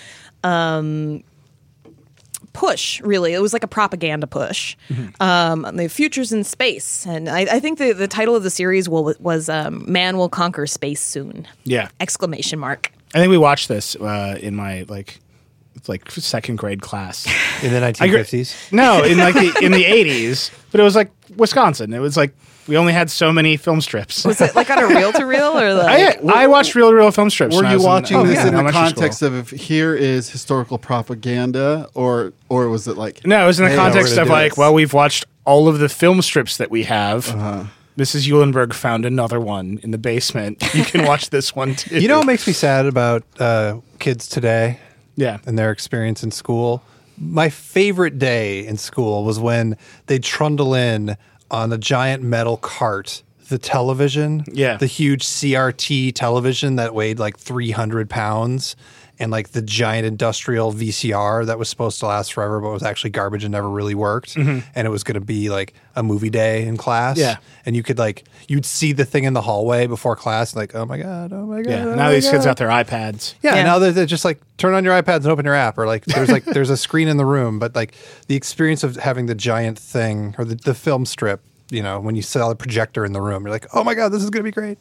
um, 0.45 1.23
push. 2.59 3.01
Really, 3.03 3.35
it 3.35 3.41
was 3.41 3.53
like 3.53 3.63
a 3.63 3.69
propaganda 3.69 4.27
push. 4.27 4.77
Mm-hmm. 4.89 5.23
Um, 5.23 5.77
the 5.77 5.89
futures 5.89 6.33
in 6.33 6.43
space, 6.43 7.07
and 7.07 7.29
I, 7.29 7.43
I 7.43 7.61
think 7.61 7.79
the 7.79 7.93
the 7.93 8.09
title 8.09 8.35
of 8.35 8.43
the 8.43 8.51
series 8.51 8.89
will, 8.89 9.15
was 9.21 9.49
um, 9.49 9.85
"Man 9.91 10.17
Will 10.19 10.29
Conquer 10.29 10.67
Space 10.67 11.01
Soon!" 11.01 11.47
yeah. 11.63 11.89
Exclamation 12.01 12.59
mark. 12.59 12.93
I 13.15 13.19
think 13.19 13.31
we 13.31 13.39
watched 13.39 13.69
this 13.69 13.95
uh, 13.97 14.37
in 14.41 14.57
my 14.57 14.85
like 14.89 15.21
like 15.87 16.11
second 16.11 16.57
grade 16.57 16.83
class. 16.83 17.27
In 17.63 17.71
the 17.73 17.79
agree. 17.79 18.09
1950s. 18.09 18.73
No, 18.73 19.05
in 19.05 19.19
like 19.19 19.35
the 19.35 19.57
in 19.63 19.71
the 19.71 19.85
eighties, 19.85 20.51
but 20.73 20.81
it 20.81 20.85
was 20.85 20.97
like 20.97 21.13
Wisconsin. 21.37 21.93
It 21.93 22.01
was 22.01 22.17
like 22.17 22.35
we 22.69 22.77
only 22.77 22.93
had 22.93 23.11
so 23.11 23.33
many 23.33 23.57
film 23.57 23.81
strips. 23.81 24.25
Was 24.25 24.41
it 24.41 24.55
like 24.55 24.69
on 24.71 24.79
a 24.79 24.87
reel 24.87 25.13
to 25.13 25.25
reel 25.25 25.59
or 25.59 25.75
like? 25.83 26.23
I, 26.25 26.45
I 26.45 26.47
watched 26.47 26.75
real, 26.75 26.91
to 26.91 26.97
real 26.97 27.11
film 27.11 27.31
strips. 27.31 27.57
Were 27.57 27.65
you 27.65 27.75
was 27.75 27.83
in- 27.83 27.89
watching 27.89 28.17
oh, 28.19 28.27
this 28.27 28.37
yeah, 28.37 28.49
in 28.49 28.65
the 28.67 28.71
context 28.73 29.19
school. 29.21 29.39
of 29.39 29.51
here 29.51 29.95
is 29.95 30.29
historical 30.31 30.79
propaganda, 30.79 31.89
or 31.95 32.33
or 32.49 32.69
was 32.69 32.87
it 32.87 32.97
like 32.97 33.27
No, 33.27 33.43
it 33.45 33.47
was 33.47 33.59
in 33.59 33.65
the 33.65 33.71
Hey, 33.71 33.77
context 33.77 34.17
of 34.19 34.29
like, 34.29 34.53
this. 34.53 34.59
well, 34.59 34.75
we've 34.75 34.93
watched 34.93 35.25
all 35.45 35.67
of 35.69 35.79
the 35.79 35.89
film 35.89 36.21
strips 36.23 36.57
that 36.59 36.71
we 36.71 36.85
have. 36.85 37.29
Uh-huh. 37.31 37.65
Mrs. 37.97 38.29
Eulenberg 38.29 38.75
found 38.75 39.05
another 39.05 39.41
one 39.41 39.81
in 39.83 39.91
the 39.91 39.99
basement. 39.99 40.63
You 40.75 40.85
can 40.85 41.05
watch 41.05 41.31
this 41.31 41.57
one 41.57 41.75
too. 41.75 41.99
You 41.99 42.07
know 42.07 42.19
what 42.19 42.27
makes 42.29 42.47
me 42.47 42.53
sad 42.53 42.87
about 42.87 43.25
uh, 43.41 43.81
kids 43.99 44.29
today 44.29 44.79
Yeah. 45.17 45.39
and 45.47 45.59
their 45.59 45.73
experience 45.73 46.23
in 46.23 46.31
school? 46.31 46.83
My 47.21 47.49
favorite 47.49 48.17
day 48.21 48.65
in 48.65 48.77
school 48.77 49.25
was 49.25 49.41
when 49.41 49.77
they 50.07 50.21
trundle 50.21 50.75
in 50.75 51.17
on 51.51 51.73
a 51.73 51.79
giant 51.79 52.23
metal 52.23 52.57
cart 52.57 53.23
the 53.49 53.59
television, 53.59 54.45
Yeah. 54.53 54.77
the 54.77 54.85
huge 54.87 55.23
CRT 55.25 56.13
television 56.13 56.77
that 56.77 56.95
weighed 56.95 57.19
like 57.19 57.39
300 57.39 58.11
pounds, 58.11 58.77
and 59.21 59.31
like 59.33 59.49
the 59.51 59.63
giant 59.63 60.07
industrial 60.07 60.73
VCR 60.73 61.47
that 61.47 61.59
was 61.59 61.69
supposed 61.69 61.99
to 62.01 62.07
last 62.07 62.33
forever, 62.33 62.61
but 62.61 62.71
was 62.71 62.83
actually 62.83 63.11
garbage 63.11 63.45
and 63.45 63.53
never 63.53 63.69
really 63.69 63.95
worked. 63.95 64.37
And 64.37 64.63
it 64.75 64.91
was 64.91 65.03
going 65.05 65.15
to 65.15 65.21
be 65.21 65.51
like 65.51 65.75
a 65.97 66.03
movie 66.03 66.31
day 66.31 66.67
in 66.67 66.77
class. 66.77 67.17
Mm-hmm. 67.19 67.23
Yeah. 67.29 67.37
And 67.67 67.75
you 67.75 67.83
could 67.83 67.99
like, 67.99 68.25
you'd 68.47 68.65
see 68.65 68.93
the 68.93 69.05
thing 69.05 69.25
in 69.25 69.33
the 69.33 69.43
hallway 69.43 69.87
before 69.87 70.15
class, 70.17 70.55
like, 70.55 70.75
oh 70.75 70.85
my 70.87 70.99
God, 70.99 71.33
oh 71.33 71.47
my 71.47 71.63
God. 71.63 71.71
Yeah. 71.71 71.85
oh 71.87 71.91
Now 71.95 72.05
my 72.05 72.13
these 72.15 72.31
kids 72.31 72.45
God. 72.45 72.51
got 72.51 72.57
their 72.59 72.69
iPads. 72.69 73.35
Yeah, 73.43 73.57
Yeah. 73.57 73.63
now 73.65 73.79
they're, 73.79 73.93
they're 73.93 74.07
just 74.07 74.25
like 74.25 74.41
turn 74.57 74.75
on 74.75 74.85
your 74.85 74.95
iPads 75.01 75.19
and 75.19 75.27
open 75.27 75.45
your 75.45 75.55
app, 75.55 75.79
or 75.79 75.87
like 75.87 76.05
there's 76.05 76.31
like 76.31 76.45
there's 76.45 76.71
a 76.71 76.77
screen 76.77 77.09
in 77.09 77.17
the 77.17 77.27
room, 77.27 77.59
but 77.59 77.75
like 77.75 77.95
the 78.29 78.37
experience 78.37 78.85
of 78.85 78.97
having 78.97 79.27
the 79.27 79.35
giant 79.35 79.79
thing 79.79 80.35
or 80.39 80.45
the, 80.45 80.55
the 80.55 80.75
film 80.75 81.05
strip, 81.07 81.41
you 81.71 81.83
know, 81.83 82.01
when 82.01 82.15
you 82.17 82.23
saw 82.23 82.49
the 82.49 82.57
projector 82.57 83.05
in 83.05 83.13
the 83.13 83.21
room, 83.21 83.43
you're 83.43 83.51
like, 83.51 83.67
oh 83.75 83.85
my 83.85 83.95
god, 83.95 84.11
this 84.11 84.23
is 84.23 84.31
gonna 84.31 84.43
be 84.45 84.51
great. 84.51 84.79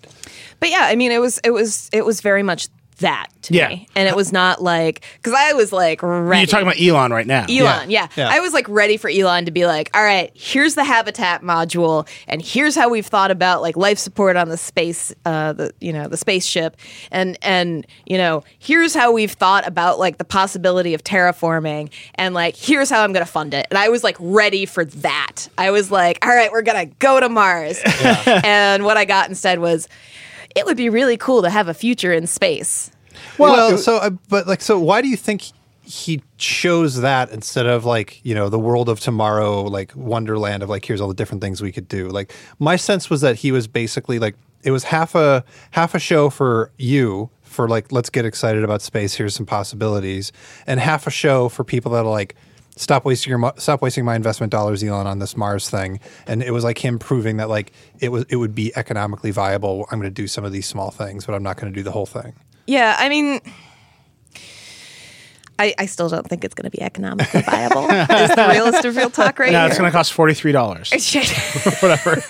But 0.60 0.70
yeah, 0.70 0.84
I 0.84 0.96
mean, 0.96 1.12
it 1.12 1.20
was 1.20 1.40
it 1.44 1.52
was 1.52 1.90
it 1.92 2.06
was 2.06 2.22
very 2.22 2.44
much 2.44 2.70
that 2.98 3.28
to 3.44 3.54
Yeah. 3.54 3.70
me, 3.70 3.88
and 3.96 4.08
it 4.08 4.16
was 4.16 4.32
not 4.34 4.62
like 4.62 5.04
because 5.22 5.34
I 5.38 5.54
was 5.54 5.72
like 5.72 6.02
ready. 6.04 6.42
You're 6.42 6.48
talking 6.48 6.68
about 6.68 6.80
Elon 6.82 7.12
right 7.12 7.28
now. 7.28 7.46
Elon, 7.50 7.90
yeah. 7.90 8.08
Yeah. 8.16 8.30
I 8.30 8.40
was 8.40 8.54
like 8.54 8.68
ready 8.70 8.98
for 8.98 9.10
Elon 9.10 9.46
to 9.46 9.52
be 9.52 9.66
like, 9.66 9.90
all 9.96 10.04
right, 10.04 10.32
here's 10.34 10.76
the 10.76 10.84
habitat 10.84 11.42
module, 11.44 12.08
and 12.28 12.42
here's 12.42 12.76
how 12.76 12.90
we've 12.90 13.06
thought 13.06 13.32
about 13.32 13.62
like 13.62 13.78
life 13.78 13.98
support 14.00 14.36
on 14.36 14.50
the 14.50 14.58
space, 14.58 15.14
uh, 15.26 15.54
the 15.54 15.74
you 15.80 15.94
know 15.94 16.08
the 16.08 16.18
spaceship, 16.18 16.76
and 17.12 17.38
and 17.42 17.86
you 18.06 18.18
know 18.18 18.44
here's 18.60 18.94
how 18.94 19.12
we've 19.12 19.32
thought 19.34 19.68
about 19.68 20.00
like 20.00 20.18
the 20.18 20.26
possibility 20.26 20.94
of 20.94 21.04
terraforming, 21.04 21.90
and 22.16 22.34
like 22.34 22.56
here's 22.56 22.90
how 22.90 23.04
I'm 23.04 23.14
gonna 23.14 23.26
fund 23.26 23.54
it, 23.54 23.68
and 23.70 23.78
I 23.78 23.90
was 23.90 24.04
like 24.04 24.18
ready 24.20 24.66
for 24.66 24.84
that. 24.86 25.48
I 25.58 25.72
was 25.72 25.92
like, 25.92 26.26
all 26.26 26.34
right, 26.34 26.52
we're 26.52 26.62
gonna 26.64 26.86
go 26.88 27.20
to 27.20 27.30
Mars, 27.30 27.80
and 28.26 28.84
what 28.84 28.98
I 28.98 29.06
got 29.06 29.30
instead 29.30 29.60
was. 29.60 29.88
It 30.58 30.66
would 30.66 30.78
be 30.78 30.90
really 30.90 31.18
cool 31.18 31.42
to 31.44 31.50
have 31.50 31.68
a 31.68 31.74
future 31.74 32.12
in 32.12 32.28
space. 32.28 32.92
Well, 33.38 33.78
so 33.78 33.98
uh, 33.98 34.12
but 34.30 34.48
like 34.48 34.62
so, 34.62 34.80
why 34.80 35.02
do 35.02 35.08
you 35.08 35.18
think 35.18 35.44
he 35.84 36.22
chose 36.38 37.02
that 37.02 37.32
instead 37.32 37.66
of 37.66 37.86
like 37.86 38.20
you 38.26 38.36
know 38.36 38.50
the 38.50 38.60
world 38.60 38.90
of 38.90 39.00
tomorrow, 39.00 39.64
like 39.64 39.92
Wonderland 39.96 40.64
of 40.64 40.70
like 40.70 40.86
here's 40.86 41.02
all 41.02 41.08
the 41.08 41.14
different 41.14 41.42
things 41.42 41.62
we 41.62 41.72
could 41.72 41.88
do? 41.88 42.10
Like 42.10 42.34
my 42.60 42.76
sense 42.76 43.10
was 43.10 43.22
that 43.22 43.38
he 43.38 43.52
was 43.52 43.68
basically 43.68 44.20
like 44.20 44.36
it 44.64 44.72
was 44.72 44.86
half 44.86 45.16
a 45.16 45.44
half 45.72 45.96
a 45.96 46.00
show 46.00 46.30
for 46.30 46.72
you 46.78 47.30
for 47.42 47.68
like 47.68 47.92
let's 47.92 48.10
get 48.10 48.26
excited 48.26 48.64
about 48.64 48.82
space. 48.82 49.16
Here's 49.16 49.36
some 49.36 49.46
possibilities, 49.46 50.32
and 50.66 50.80
half 50.80 51.08
a 51.08 51.12
show 51.12 51.50
for 51.50 51.64
people 51.64 51.92
that 51.94 52.06
are 52.06 52.12
like 52.12 52.36
stop 52.78 53.04
wasting 53.06 53.32
your 53.32 53.54
stop 53.58 53.82
wasting 53.82 54.06
my 54.06 54.16
investment 54.16 54.52
dollars, 54.52 54.84
Elon, 54.84 55.06
on 55.08 55.20
this 55.20 55.36
Mars 55.36 55.70
thing. 55.70 56.00
And 56.26 56.42
it 56.42 56.52
was 56.52 56.64
like 56.64 56.78
him 56.84 56.98
proving 57.00 57.38
that 57.38 57.50
like 57.50 57.72
it 58.00 58.10
was 58.10 58.26
it 58.30 58.38
would 58.38 58.56
be 58.56 58.72
economically 58.76 59.32
viable. 59.32 59.88
I'm 59.92 60.00
going 60.00 60.10
to 60.10 60.14
do 60.14 60.28
some 60.28 60.46
of 60.46 60.52
these 60.52 60.66
small 60.66 60.92
things, 60.92 61.26
but 61.26 61.36
I'm 61.36 61.44
not 61.44 61.58
going 61.58 61.72
to 61.72 61.76
do 61.78 61.84
the 61.84 61.92
whole 61.92 62.06
thing. 62.06 62.34
Yeah, 62.66 62.96
I 63.00 63.10
mean, 63.10 63.40
I, 65.60 65.74
I 65.80 65.86
still 65.88 66.08
don't 66.10 66.28
think 66.28 66.44
it's 66.44 66.54
going 66.54 66.70
to 66.70 66.78
be 66.78 66.82
economically 66.82 67.42
viable. 67.42 67.84
is 67.90 68.36
the 68.36 68.48
realist 68.52 68.86
of 68.86 68.96
real 68.96 69.10
talk 69.10 69.40
right 69.40 69.52
No, 69.52 69.60
here? 69.62 69.68
it's 69.70 69.78
going 69.78 69.90
to 69.90 69.96
cost 69.96 70.14
forty 70.14 70.34
three 70.34 70.52
dollars. 70.52 70.92
whatever, 71.80 72.22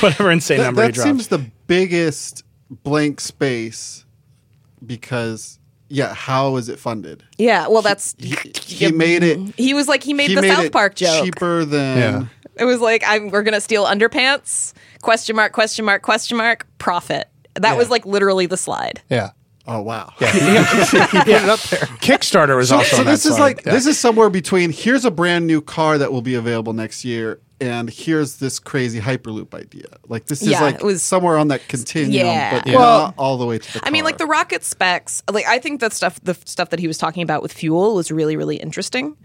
whatever 0.00 0.30
insane 0.30 0.58
That, 0.58 0.64
number 0.64 0.82
he 0.84 0.92
that 0.92 1.00
seems 1.00 1.28
the 1.28 1.38
biggest 1.66 2.44
blank 2.82 3.20
space 3.20 4.04
because 4.84 5.58
yeah, 5.94 6.12
how 6.14 6.56
is 6.56 6.68
it 6.68 6.78
funded? 6.78 7.22
yeah, 7.38 7.68
well, 7.68 7.82
that's 7.82 8.14
He, 8.18 8.36
he 8.64 8.92
made 8.92 9.22
it. 9.22 9.38
he 9.56 9.72
was 9.74 9.88
like 9.88 10.02
he 10.02 10.12
made 10.14 10.28
he 10.30 10.34
the 10.34 10.42
made 10.42 10.52
South 10.54 10.64
it 10.66 10.72
Park 10.72 10.94
joke. 10.96 11.24
cheaper 11.24 11.64
than. 11.64 11.98
Yeah. 11.98 12.24
It 12.56 12.64
was 12.64 12.80
like 12.80 13.02
I'm 13.06 13.30
we're 13.30 13.42
gonna 13.42 13.60
steal 13.60 13.84
underpants? 13.84 14.74
Question 15.02 15.36
mark? 15.36 15.52
Question 15.52 15.84
mark? 15.84 16.02
Question 16.02 16.36
mark? 16.36 16.66
Profit. 16.78 17.28
That 17.54 17.76
was 17.76 17.90
like 17.90 18.04
literally 18.06 18.46
the 18.46 18.56
slide. 18.56 19.00
Yeah. 19.10 19.30
Oh 19.66 19.80
wow. 19.82 20.12
Yeah. 20.20 20.30
he, 20.32 20.98
he 21.24 21.32
it 21.32 21.48
up 21.48 21.60
there. 21.60 21.80
Kickstarter 22.00 22.56
was 22.56 22.68
So, 22.68 22.76
also. 22.76 22.96
so 22.96 23.00
on 23.02 23.06
this 23.06 23.24
is 23.26 23.36
slide. 23.36 23.40
like 23.56 23.62
this 23.64 23.86
is 23.86 23.98
somewhere 23.98 24.28
between 24.30 24.70
here's 24.72 25.04
a 25.04 25.10
brand 25.10 25.46
new 25.46 25.60
car 25.62 25.96
that 25.98 26.12
will 26.12 26.22
be 26.22 26.34
available 26.34 26.72
next 26.74 27.04
year 27.04 27.40
and 27.64 27.88
here's 27.88 28.36
this 28.36 28.58
crazy 28.58 29.00
hyperloop 29.00 29.54
idea. 29.54 29.86
Like 30.08 30.26
this 30.26 30.42
is 30.42 30.48
Yeah, 30.48 30.60
like 30.60 30.74
it 30.76 30.82
was- 30.82 31.02
somewhere 31.02 31.38
on 31.38 31.48
that 31.48 31.66
continuum, 31.68 32.12
Yeah. 32.12 32.58
but 32.58 32.66
Yeah. 32.66 32.76
Well, 32.76 32.98
not 33.06 33.14
all 33.16 33.38
the 33.38 33.46
way 33.46 33.58
to 33.58 33.72
the 33.72 33.80
I 33.86 33.90
mean, 33.90 34.04
like 34.04 34.18
the 34.18 34.26
rocket 34.26 34.64
specs. 34.64 35.22
Like 35.30 35.46
I 35.46 35.58
think 35.58 35.80
that 35.80 35.92
stuff, 35.92 36.20
the 36.22 36.36
stuff 36.44 36.70
that 36.70 36.78
he 36.78 36.86
was 36.86 36.98
talking 36.98 37.22
about 37.22 37.42
with 37.42 37.52
fuel 37.52 37.94
was 37.94 38.10
really, 38.10 38.36
really 38.36 38.56
interesting. 38.56 39.16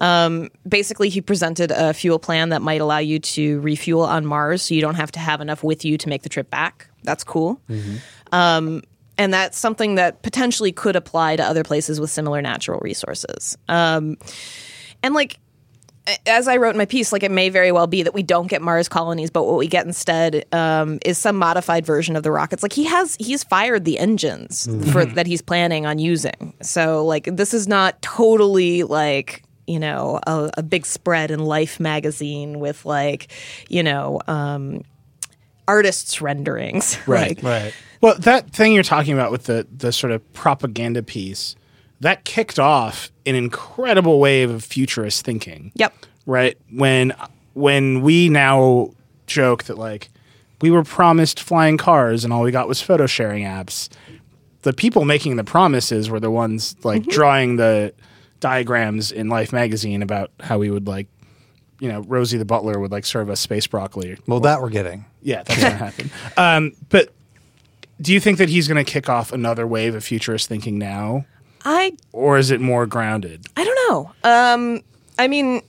Um, 0.00 0.50
basically, 0.68 1.08
he 1.08 1.20
presented 1.20 1.70
a 1.70 1.92
fuel 1.94 2.18
plan 2.18 2.48
that 2.48 2.62
might 2.62 2.80
allow 2.80 2.98
you 2.98 3.18
to 3.20 3.60
refuel 3.60 4.02
on 4.02 4.26
Mars, 4.26 4.62
so 4.62 4.74
you 4.74 4.80
don't 4.80 4.96
have 4.96 5.12
to 5.12 5.20
have 5.20 5.40
enough 5.40 5.62
with 5.62 5.84
you 5.84 5.96
to 5.98 6.08
make 6.08 6.22
the 6.22 6.28
trip 6.28 6.50
back. 6.50 6.88
That's 7.04 7.22
cool. 7.24 7.60
Um, 8.32 8.82
and 9.18 9.32
that's 9.32 9.58
something 9.58 9.94
that 9.94 10.22
potentially 10.22 10.72
could 10.72 10.96
apply 10.96 11.36
to 11.36 11.42
other 11.44 11.62
places 11.64 12.00
with 12.00 12.10
similar 12.10 12.42
natural 12.42 12.80
resources. 12.80 13.56
Um, 13.68 14.16
and 15.02 15.14
like 15.14 15.38
as 16.26 16.48
I 16.48 16.56
wrote 16.56 16.70
in 16.70 16.78
my 16.78 16.84
piece, 16.84 17.12
like 17.12 17.22
it 17.22 17.30
may 17.30 17.48
very 17.48 17.72
well 17.72 17.86
be 17.86 18.02
that 18.02 18.14
we 18.14 18.22
don't 18.22 18.46
get 18.46 18.62
Mars 18.62 18.88
colonies, 18.88 19.30
but 19.30 19.44
what 19.44 19.56
we 19.56 19.66
get 19.66 19.86
instead 19.86 20.44
um, 20.52 20.98
is 21.04 21.18
some 21.18 21.36
modified 21.36 21.84
version 21.84 22.16
of 22.16 22.22
the 22.22 22.30
rockets. 22.30 22.62
Like 22.62 22.72
he 22.72 22.84
has, 22.84 23.16
he's 23.18 23.42
fired 23.44 23.84
the 23.84 23.98
engines 23.98 24.68
for 24.92 25.04
that 25.04 25.26
he's 25.26 25.42
planning 25.42 25.86
on 25.86 25.98
using. 25.98 26.54
So 26.62 27.04
like 27.04 27.24
this 27.24 27.52
is 27.52 27.66
not 27.66 28.00
totally 28.02 28.82
like 28.82 29.42
you 29.66 29.80
know 29.80 30.20
a, 30.26 30.50
a 30.58 30.62
big 30.62 30.86
spread 30.86 31.30
in 31.30 31.40
Life 31.40 31.80
magazine 31.80 32.60
with 32.60 32.84
like 32.84 33.32
you 33.68 33.82
know 33.82 34.20
um, 34.28 34.82
artists 35.66 36.20
renderings. 36.20 36.98
Right. 37.06 37.42
Like, 37.42 37.42
Right. 37.42 37.74
Well, 38.00 38.14
that 38.18 38.50
thing 38.50 38.72
you're 38.72 38.82
talking 38.82 39.14
about 39.14 39.32
with 39.32 39.44
the 39.44 39.66
the 39.74 39.92
sort 39.92 40.12
of 40.12 40.32
propaganda 40.32 41.02
piece 41.02 41.56
that 42.00 42.24
kicked 42.24 42.58
off 42.58 43.10
an 43.24 43.34
incredible 43.34 44.20
wave 44.20 44.50
of 44.50 44.62
futurist 44.64 45.24
thinking. 45.24 45.72
Yep. 45.74 45.94
Right 46.26 46.58
when 46.70 47.12
when 47.54 48.02
we 48.02 48.28
now 48.28 48.90
joke 49.26 49.64
that 49.64 49.78
like 49.78 50.10
we 50.60 50.70
were 50.70 50.84
promised 50.84 51.40
flying 51.40 51.76
cars 51.76 52.24
and 52.24 52.32
all 52.32 52.42
we 52.42 52.50
got 52.50 52.68
was 52.68 52.80
photo 52.82 53.06
sharing 53.06 53.44
apps. 53.44 53.88
The 54.62 54.72
people 54.72 55.04
making 55.04 55.36
the 55.36 55.44
promises 55.44 56.10
were 56.10 56.18
the 56.20 56.30
ones 56.30 56.74
like 56.82 57.04
drawing 57.06 57.56
the 57.56 57.94
diagrams 58.40 59.12
in 59.12 59.28
Life 59.28 59.52
magazine 59.52 60.02
about 60.02 60.30
how 60.40 60.58
we 60.58 60.70
would 60.70 60.86
like, 60.86 61.06
you 61.80 61.88
know, 61.90 62.00
Rosie 62.02 62.36
the 62.38 62.44
butler 62.44 62.78
would 62.80 62.90
like 62.90 63.06
serve 63.06 63.30
us 63.30 63.40
space 63.40 63.66
broccoli 63.66 64.18
Well, 64.26 64.40
that 64.40 64.60
we're 64.60 64.70
getting. 64.70 65.04
yeah, 65.22 65.42
that's 65.44 65.60
going 65.60 65.72
to 65.72 65.78
happen. 65.78 66.10
Um, 66.36 66.72
but 66.88 67.12
do 68.00 68.12
you 68.12 68.20
think 68.20 68.38
that 68.38 68.48
he's 68.48 68.66
going 68.68 68.84
to 68.84 68.90
kick 68.90 69.08
off 69.08 69.32
another 69.32 69.66
wave 69.66 69.94
of 69.94 70.04
futurist 70.04 70.48
thinking 70.48 70.78
now, 70.78 71.24
I 71.66 71.92
or 72.12 72.38
is 72.38 72.52
it 72.52 72.60
more 72.60 72.86
grounded? 72.86 73.46
I 73.56 73.64
don't 73.64 73.90
know. 73.90 74.12
Um, 74.22 74.82
I 75.18 75.26
mean, 75.26 75.62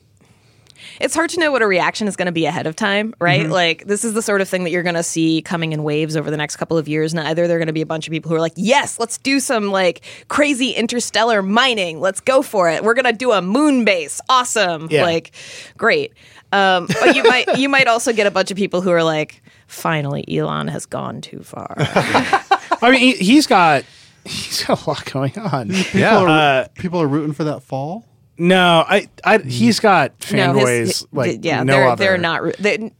it's 0.99 1.15
hard 1.15 1.31
to 1.31 1.39
know 1.39 1.51
what 1.51 1.63
a 1.63 1.67
reaction 1.67 2.07
is 2.07 2.15
going 2.15 2.27
to 2.27 2.31
be 2.31 2.45
ahead 2.45 2.67
of 2.67 2.75
time, 2.75 3.15
right? 3.19 3.49
Like, 3.49 3.85
this 3.85 4.05
is 4.05 4.13
the 4.13 4.21
sort 4.21 4.41
of 4.41 4.47
thing 4.47 4.63
that 4.63 4.69
you're 4.69 4.83
going 4.83 4.95
to 4.95 5.01
see 5.03 5.41
coming 5.41 5.71
in 5.71 5.83
waves 5.83 6.15
over 6.15 6.29
the 6.29 6.37
next 6.37 6.57
couple 6.57 6.77
of 6.77 6.87
years. 6.87 7.13
And 7.13 7.27
either 7.27 7.47
they're 7.47 7.57
going 7.57 7.67
to 7.67 7.73
be 7.73 7.81
a 7.81 7.87
bunch 7.87 8.07
of 8.07 8.11
people 8.11 8.29
who 8.29 8.35
are 8.35 8.39
like, 8.39 8.53
yes, 8.55 8.99
let's 8.99 9.17
do 9.17 9.39
some 9.39 9.71
like 9.71 10.01
crazy 10.27 10.71
interstellar 10.71 11.41
mining. 11.41 11.99
Let's 11.99 12.19
go 12.19 12.43
for 12.43 12.69
it. 12.69 12.83
We're 12.83 12.93
going 12.93 13.05
to 13.05 13.13
do 13.13 13.31
a 13.31 13.41
moon 13.41 13.83
base. 13.83 14.21
Awesome. 14.29 14.87
Yeah. 14.91 15.01
Like, 15.01 15.31
great. 15.77 16.13
Um, 16.51 16.87
but 17.01 17.15
you 17.15 17.23
might 17.23 17.57
you 17.57 17.69
might 17.69 17.87
also 17.87 18.13
get 18.13 18.25
a 18.25 18.31
bunch 18.31 18.51
of 18.51 18.57
people 18.57 18.81
who 18.81 18.91
are 18.91 19.03
like, 19.03 19.41
finally, 19.67 20.23
Elon 20.29 20.67
has 20.69 20.85
gone 20.85 21.21
too 21.21 21.41
far. 21.41 21.73
I 21.77 22.91
mean, 22.91 22.99
he, 22.99 23.13
he's 23.13 23.47
got 23.47 23.83
he's 24.31 24.63
got 24.63 24.85
a 24.85 24.89
lot 24.89 25.05
going 25.11 25.37
on. 25.39 25.69
Yeah. 25.69 25.83
people, 25.91 26.07
are, 26.17 26.27
Uh, 26.29 26.67
people 26.75 27.01
are 27.01 27.07
rooting 27.07 27.33
for 27.33 27.43
that 27.45 27.63
fall. 27.63 28.05
No, 28.39 28.85
I, 28.87 29.07
I 29.23 29.39
he's 29.39 29.79
got 29.79 30.11
No, 30.31 30.53
fanboys 30.53 30.77
his- 30.77 31.07
like 31.11 31.39
yeah, 31.43 31.63
no 31.63 31.73
they're 31.73 31.87
other. 31.87 32.03
they're 32.03 32.17
not. 32.19 32.41
They, 32.59 32.91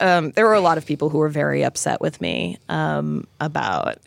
um, 0.00 0.32
there 0.32 0.44
were 0.46 0.54
a 0.54 0.60
lot 0.60 0.78
of 0.78 0.84
people 0.86 1.10
who 1.10 1.18
were 1.18 1.28
very 1.28 1.62
upset 1.64 2.00
with 2.00 2.20
me 2.20 2.58
um, 2.68 3.24
about 3.40 3.98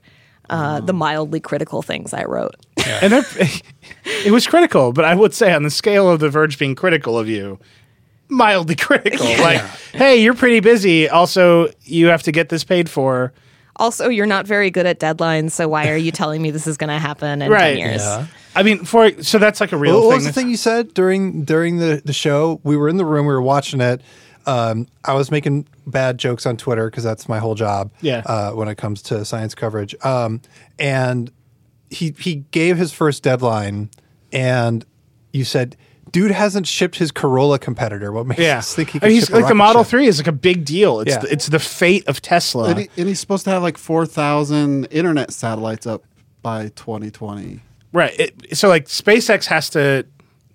uh, 0.49 0.81
the 0.81 0.91
mildly 0.91 1.39
critical 1.39 1.81
things 1.81 2.13
I 2.13 2.25
wrote. 2.25 2.55
and 2.85 3.13
they're, 3.13 3.25
it 4.25 4.31
was 4.33 4.45
critical, 4.45 4.91
but 4.91 5.05
I 5.05 5.15
would 5.15 5.33
say 5.33 5.53
on 5.53 5.63
the 5.63 5.69
scale 5.69 6.09
of 6.09 6.19
the 6.19 6.29
Verge 6.29 6.59
being 6.59 6.75
critical 6.75 7.17
of 7.17 7.29
you, 7.29 7.59
mildly 8.27 8.75
critical. 8.75 9.25
Like, 9.39 9.61
hey, 9.93 10.17
you're 10.21 10.33
pretty 10.35 10.59
busy. 10.59 11.07
Also, 11.07 11.69
you 11.83 12.07
have 12.07 12.23
to 12.23 12.31
get 12.33 12.49
this 12.49 12.65
paid 12.65 12.89
for. 12.89 13.31
Also, 13.77 14.09
you're 14.09 14.25
not 14.25 14.45
very 14.47 14.69
good 14.69 14.85
at 14.85 14.99
deadlines, 14.99 15.51
so 15.51 15.67
why 15.67 15.89
are 15.89 15.97
you 15.97 16.11
telling 16.21 16.41
me 16.41 16.51
this 16.51 16.67
is 16.67 16.77
going 16.77 16.89
to 16.89 16.99
happen 16.99 17.41
in 17.41 17.51
Right. 17.51 17.75
ten 17.75 17.77
years? 17.77 18.01
Yeah. 18.01 18.27
I 18.55 18.63
mean, 18.63 18.85
for 18.85 19.21
so 19.21 19.37
that's 19.37 19.61
like 19.61 19.71
a 19.71 19.77
real 19.77 19.99
What, 19.99 20.07
what 20.07 20.15
was 20.15 20.25
the 20.25 20.33
thing 20.33 20.49
you 20.49 20.57
said 20.57 20.93
during 20.95 21.43
during 21.43 21.77
the, 21.77 22.01
the 22.03 22.13
show? 22.13 22.59
We 22.63 22.75
were 22.75 22.89
in 22.89 22.97
the 22.97 23.05
room, 23.05 23.25
we 23.27 23.33
were 23.33 23.41
watching 23.41 23.81
it. 23.81 24.01
Um, 24.47 24.87
I 25.05 25.13
was 25.13 25.29
making 25.29 25.67
bad 25.85 26.17
jokes 26.17 26.45
on 26.45 26.55
Twitter 26.57 26.89
because 26.89 27.03
that's 27.03 27.27
my 27.29 27.37
whole 27.37 27.53
job. 27.53 27.91
Yeah. 28.01 28.23
Uh, 28.25 28.51
when 28.53 28.67
it 28.69 28.75
comes 28.75 29.01
to 29.03 29.25
science 29.25 29.53
coverage, 29.53 29.93
um, 30.03 30.41
and 30.79 31.29
he 31.89 32.15
he 32.19 32.45
gave 32.51 32.77
his 32.77 32.91
first 32.91 33.21
deadline, 33.23 33.89
and 34.31 34.85
you 35.33 35.43
said, 35.43 35.75
"Dude 36.17 36.31
hasn't 36.31 36.67
shipped 36.67 36.97
his 36.97 37.11
Corolla 37.11 37.59
competitor." 37.59 38.11
What 38.11 38.25
makes 38.25 38.41
Yeah, 38.41 38.57
us 38.59 38.73
think 38.73 38.89
he 38.91 38.97
I 38.97 38.99
can 38.99 39.07
mean, 39.09 39.15
he's 39.15 39.25
ship 39.25 39.35
a 39.35 39.39
like 39.39 39.47
the 39.47 39.55
Model 39.55 39.83
ship? 39.83 39.89
Three 39.91 40.07
is 40.07 40.17
like 40.19 40.27
a 40.27 40.31
big 40.31 40.65
deal. 40.65 40.99
It's 41.01 41.11
Yeah. 41.11 41.19
the, 41.19 41.31
it's 41.31 41.47
the 41.47 41.59
fate 41.59 42.07
of 42.07 42.21
Tesla. 42.21 42.69
and, 42.69 42.79
he, 42.79 42.89
and 42.97 43.07
he's 43.07 43.19
supposed 43.19 43.43
to 43.45 43.51
have 43.51 43.61
like 43.61 43.77
4,000 43.77 44.85
internet 44.85 45.31
satellites 45.31 45.85
up 45.85 46.03
by 46.41 46.69
2020. 46.75 47.59
right. 47.93 48.19
It, 48.19 48.57
so 48.57 48.67
like 48.67 48.85
SpaceX 48.85 49.45
has 49.45 49.69
to 49.71 50.05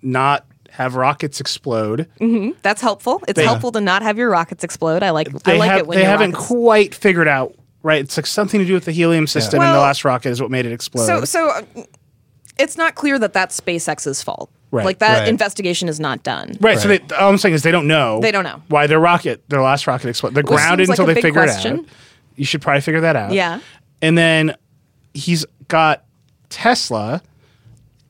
not 0.01 0.45
have 0.69 0.95
rockets 0.95 1.39
explode. 1.39 2.07
That's 2.63 2.81
helpful. 2.81 3.21
It's 3.27 3.37
They- 3.37 3.45
helpful 3.45 3.71
to 3.73 3.79
not 3.81 4.01
have 4.01 4.17
your 4.17 4.29
rockets 4.29 4.63
explode. 4.63 5.03
I 5.03 5.11
like 5.11 5.29
I 5.29 5.37
They 5.51 5.57
like 5.59 5.69
have, 5.69 5.79
it 5.79 5.87
when 5.87 5.97
they 5.99 6.03
haven't 6.03 6.31
rockets- 6.31 6.47
quite 6.47 6.95
figured 6.95 7.27
out. 7.27 7.53
Right. 7.83 8.01
It's 8.01 8.17
like 8.17 8.25
something 8.25 8.59
to 8.59 8.65
do 8.65 8.73
with 8.73 8.85
the 8.85 8.91
helium 8.93 9.27
system, 9.27 9.61
and 9.61 9.73
the 9.75 9.79
last 9.79 10.03
rocket 10.05 10.29
is 10.29 10.41
what 10.41 10.49
made 10.49 10.65
it 10.65 10.71
explode. 10.71 11.05
So, 11.05 11.25
so 11.25 11.49
uh, 11.49 11.61
it's 12.57 12.77
not 12.77 12.95
clear 12.95 13.19
that 13.19 13.33
that's 13.33 13.59
SpaceX's 13.59 14.23
fault. 14.23 14.49
Right, 14.73 14.85
like 14.85 14.99
that 14.99 15.19
right. 15.19 15.27
investigation 15.27 15.87
is 15.87 15.99
not 15.99 16.23
done. 16.23 16.57
Right. 16.59 16.79
So 16.79 16.87
they, 16.87 16.99
all 17.17 17.29
I'm 17.29 17.37
saying 17.37 17.53
is 17.55 17.63
they 17.63 17.71
don't 17.71 17.87
know. 17.87 18.19
They 18.21 18.31
don't 18.31 18.43
know. 18.43 18.61
why 18.69 18.87
their 18.87 18.99
rocket, 18.99 19.47
their 19.49 19.61
last 19.61 19.85
rocket 19.87 20.09
exploded. 20.09 20.35
They're 20.35 20.43
Well, 20.43 20.57
grounded 20.57 20.87
seems 20.87 20.97
like 20.97 20.99
until 20.99 21.11
a 21.11 21.13
they 21.13 21.21
big 21.21 21.23
figure 21.23 21.43
question. 21.43 21.73
it 21.75 21.79
out. 21.81 21.85
You 22.35 22.45
should 22.45 22.61
probably 22.61 22.81
figure 22.81 23.01
that 23.01 23.15
out. 23.15 23.31
Yeah. 23.31 23.59
And 24.01 24.17
then 24.17 24.55
he's 25.13 25.45
got 25.67 26.03
Tesla. 26.49 27.21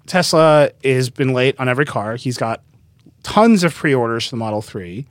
Tesla 0.07 0.71
has 0.83 1.09
been 1.09 1.33
late 1.33 1.55
on 1.59 1.69
every 1.69 1.85
car. 1.85 2.15
He's 2.15 2.37
got 2.37 2.61
tons 3.23 3.63
of 3.63 3.73
pre-orders 3.73 4.25
for 4.25 4.31
the 4.31 4.37
Model 4.37 4.61
Three, 4.61 5.05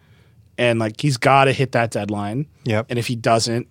and 0.58 0.78
like 0.78 1.00
he's 1.00 1.16
got 1.16 1.44
to 1.44 1.52
hit 1.52 1.72
that 1.72 1.90
deadline. 1.90 2.46
Yep. 2.64 2.86
And 2.90 2.98
if 2.98 3.06
he 3.06 3.16
doesn't, 3.16 3.68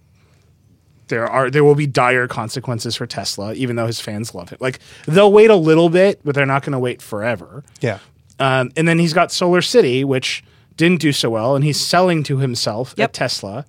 there 1.11 1.27
are 1.27 1.51
there 1.51 1.63
will 1.63 1.75
be 1.75 1.85
dire 1.85 2.27
consequences 2.27 2.95
for 2.95 3.05
Tesla, 3.05 3.53
even 3.53 3.75
though 3.75 3.85
his 3.85 3.99
fans 4.01 4.33
love 4.33 4.51
it. 4.51 4.59
Like 4.59 4.79
they'll 5.05 5.31
wait 5.31 5.51
a 5.51 5.55
little 5.55 5.89
bit, 5.89 6.19
but 6.23 6.33
they're 6.33 6.47
not 6.47 6.63
going 6.63 6.73
to 6.73 6.79
wait 6.79 7.03
forever. 7.03 7.63
Yeah. 7.81 7.99
Um, 8.39 8.71
and 8.75 8.87
then 8.87 8.97
he's 8.97 9.13
got 9.13 9.31
Solar 9.31 9.61
City, 9.61 10.03
which 10.03 10.43
didn't 10.75 10.99
do 11.01 11.11
so 11.11 11.29
well, 11.29 11.55
and 11.55 11.63
he's 11.63 11.79
selling 11.79 12.23
to 12.23 12.39
himself 12.39 12.95
Yep. 12.97 13.09
at 13.09 13.13
Tesla. 13.13 13.65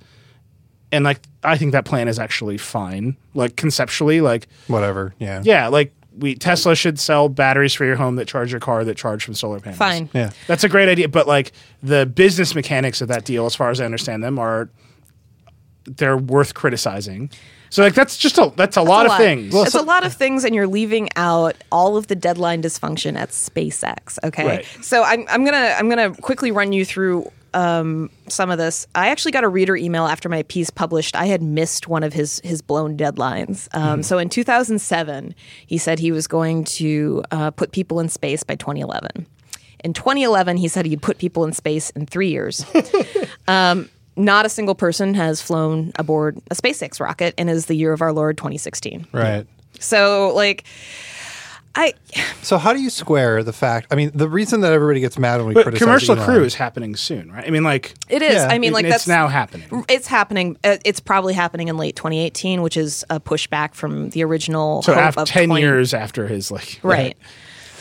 And 0.90 1.04
like, 1.04 1.20
I 1.44 1.58
think 1.58 1.72
that 1.72 1.84
plan 1.84 2.08
is 2.08 2.18
actually 2.18 2.56
fine. 2.58 3.16
Like 3.34 3.56
conceptually, 3.56 4.20
like, 4.22 4.48
Whatever. 4.68 5.14
Yeah. 5.18 5.42
yeah, 5.44 5.68
like 5.68 5.92
we 6.18 6.34
Tesla 6.34 6.74
should 6.76 6.98
sell 7.00 7.28
batteries 7.30 7.72
for 7.72 7.84
your 7.86 7.96
home 7.96 8.16
that 8.16 8.28
charge 8.28 8.50
your 8.50 8.60
car 8.60 8.84
that 8.84 8.96
charge 8.98 9.24
from 9.24 9.32
solar 9.34 9.60
panels. 9.60 9.78
Fine. 9.78 10.10
Yeah. 10.12 10.30
that's 10.46 10.64
a 10.64 10.68
great 10.68 10.88
idea. 10.90 11.08
But 11.08 11.26
like 11.26 11.52
the 11.82 12.04
business 12.06 12.54
mechanics 12.54 13.00
of 13.00 13.08
that 13.08 13.24
deal, 13.24 13.46
as 13.46 13.54
far 13.54 13.70
as 13.70 13.80
I 13.80 13.84
understand 13.86 14.22
them, 14.22 14.38
are 14.38 14.68
they're 15.84 16.16
worth 16.16 16.54
criticizing. 16.54 17.30
So 17.70 17.82
like 17.82 17.94
that's 17.94 18.18
just 18.18 18.36
a 18.38 18.52
that's 18.56 18.76
a 18.76 18.82
lot 18.82 19.06
It's 19.06 19.14
of 19.14 19.20
a 19.20 19.22
things. 19.22 19.54
it's 19.54 19.74
a 19.74 19.80
lot 19.82 20.04
of 20.04 20.12
things, 20.12 20.44
and 20.44 20.54
you're 20.54 20.66
leaving 20.66 21.08
out 21.16 21.56
all 21.72 21.96
of 21.96 22.06
the 22.08 22.14
deadline 22.14 22.62
dysfunction 22.62 23.16
at 23.16 23.30
SpaceX. 23.30 24.18
Okay, 24.22 24.46
Right. 24.46 24.66
so 24.82 25.02
I'm 25.02 25.24
I'm 25.28 25.44
gonna 25.44 25.74
I'm 25.78 25.88
gonna 25.88 26.12
quickly 26.14 26.50
run 26.50 26.72
you 26.74 26.84
through 26.84 27.30
um, 27.54 28.10
some 28.28 28.50
of 28.50 28.58
this. 28.58 28.86
I 28.94 29.08
actually 29.08 29.32
got 29.32 29.44
a 29.44 29.48
reader 29.48 29.74
email 29.76 30.06
after 30.06 30.28
my 30.28 30.42
piece 30.44 30.68
published. 30.70 31.16
I 31.16 31.26
had 31.26 31.42
missed 31.42 31.88
one 31.88 32.02
of 32.02 32.12
his 32.12 32.40
his 32.44 32.60
blown 32.60 32.96
deadlines. 32.96 33.68
Um, 33.74 34.02
So 34.02 34.18
in 34.18 34.28
2007, 34.28 35.34
he 35.66 35.78
said 35.78 35.98
he 35.98 36.12
was 36.12 36.26
going 36.26 36.64
to 36.64 37.22
uh, 37.30 37.50
put 37.52 37.72
people 37.72 38.00
in 38.00 38.08
space 38.10 38.42
by 38.42 38.54
2011. 38.54 39.26
In 39.84 39.92
2011, 39.94 40.58
he 40.58 40.68
said 40.68 40.84
he'd 40.86 41.02
put 41.02 41.18
people 41.18 41.44
in 41.44 41.52
space 41.52 41.88
in 41.90 42.04
three 42.06 42.28
years. 42.28 42.64
Um, 43.48 43.88
not 44.16 44.46
a 44.46 44.48
single 44.48 44.74
person 44.74 45.14
has 45.14 45.40
flown 45.40 45.92
aboard 45.96 46.38
a 46.50 46.54
SpaceX 46.54 47.00
rocket, 47.00 47.34
and 47.38 47.48
is 47.48 47.66
the 47.66 47.74
year 47.74 47.92
of 47.92 48.02
our 48.02 48.12
Lord 48.12 48.36
2016. 48.36 49.06
Right. 49.12 49.46
So, 49.78 50.32
like, 50.34 50.64
I 51.74 51.94
So 52.42 52.58
how 52.58 52.72
do 52.72 52.82
you 52.82 52.90
square 52.90 53.42
the 53.42 53.52
fact? 53.52 53.88
I 53.90 53.94
mean, 53.94 54.10
the 54.14 54.28
reason 54.28 54.60
that 54.60 54.72
everybody 54.72 55.00
gets 55.00 55.18
mad 55.18 55.38
when 55.38 55.48
we 55.48 55.54
but 55.54 55.62
criticize 55.62 55.84
commercial 55.84 56.16
Elon, 56.16 56.26
crew 56.26 56.44
is 56.44 56.54
happening 56.54 56.96
soon, 56.96 57.32
right? 57.32 57.46
I 57.46 57.50
mean, 57.50 57.64
like 57.64 57.94
it 58.10 58.20
is. 58.20 58.34
Yeah. 58.34 58.48
I 58.48 58.58
mean, 58.58 58.72
like 58.72 58.84
it's 58.84 58.92
that's 58.92 59.08
now 59.08 59.28
happening. 59.28 59.84
It's 59.88 60.06
happening. 60.06 60.58
Uh, 60.62 60.76
it's 60.84 61.00
probably 61.00 61.32
happening 61.32 61.68
in 61.68 61.78
late 61.78 61.96
2018, 61.96 62.60
which 62.60 62.76
is 62.76 63.04
a 63.08 63.18
pushback 63.18 63.74
from 63.74 64.10
the 64.10 64.22
original. 64.22 64.82
So 64.82 64.92
hope 64.92 65.02
after 65.02 65.20
of 65.22 65.28
ten 65.28 65.48
20 65.48 65.62
years 65.62 65.94
after 65.94 66.26
his 66.26 66.50
like 66.50 66.78
right? 66.82 67.16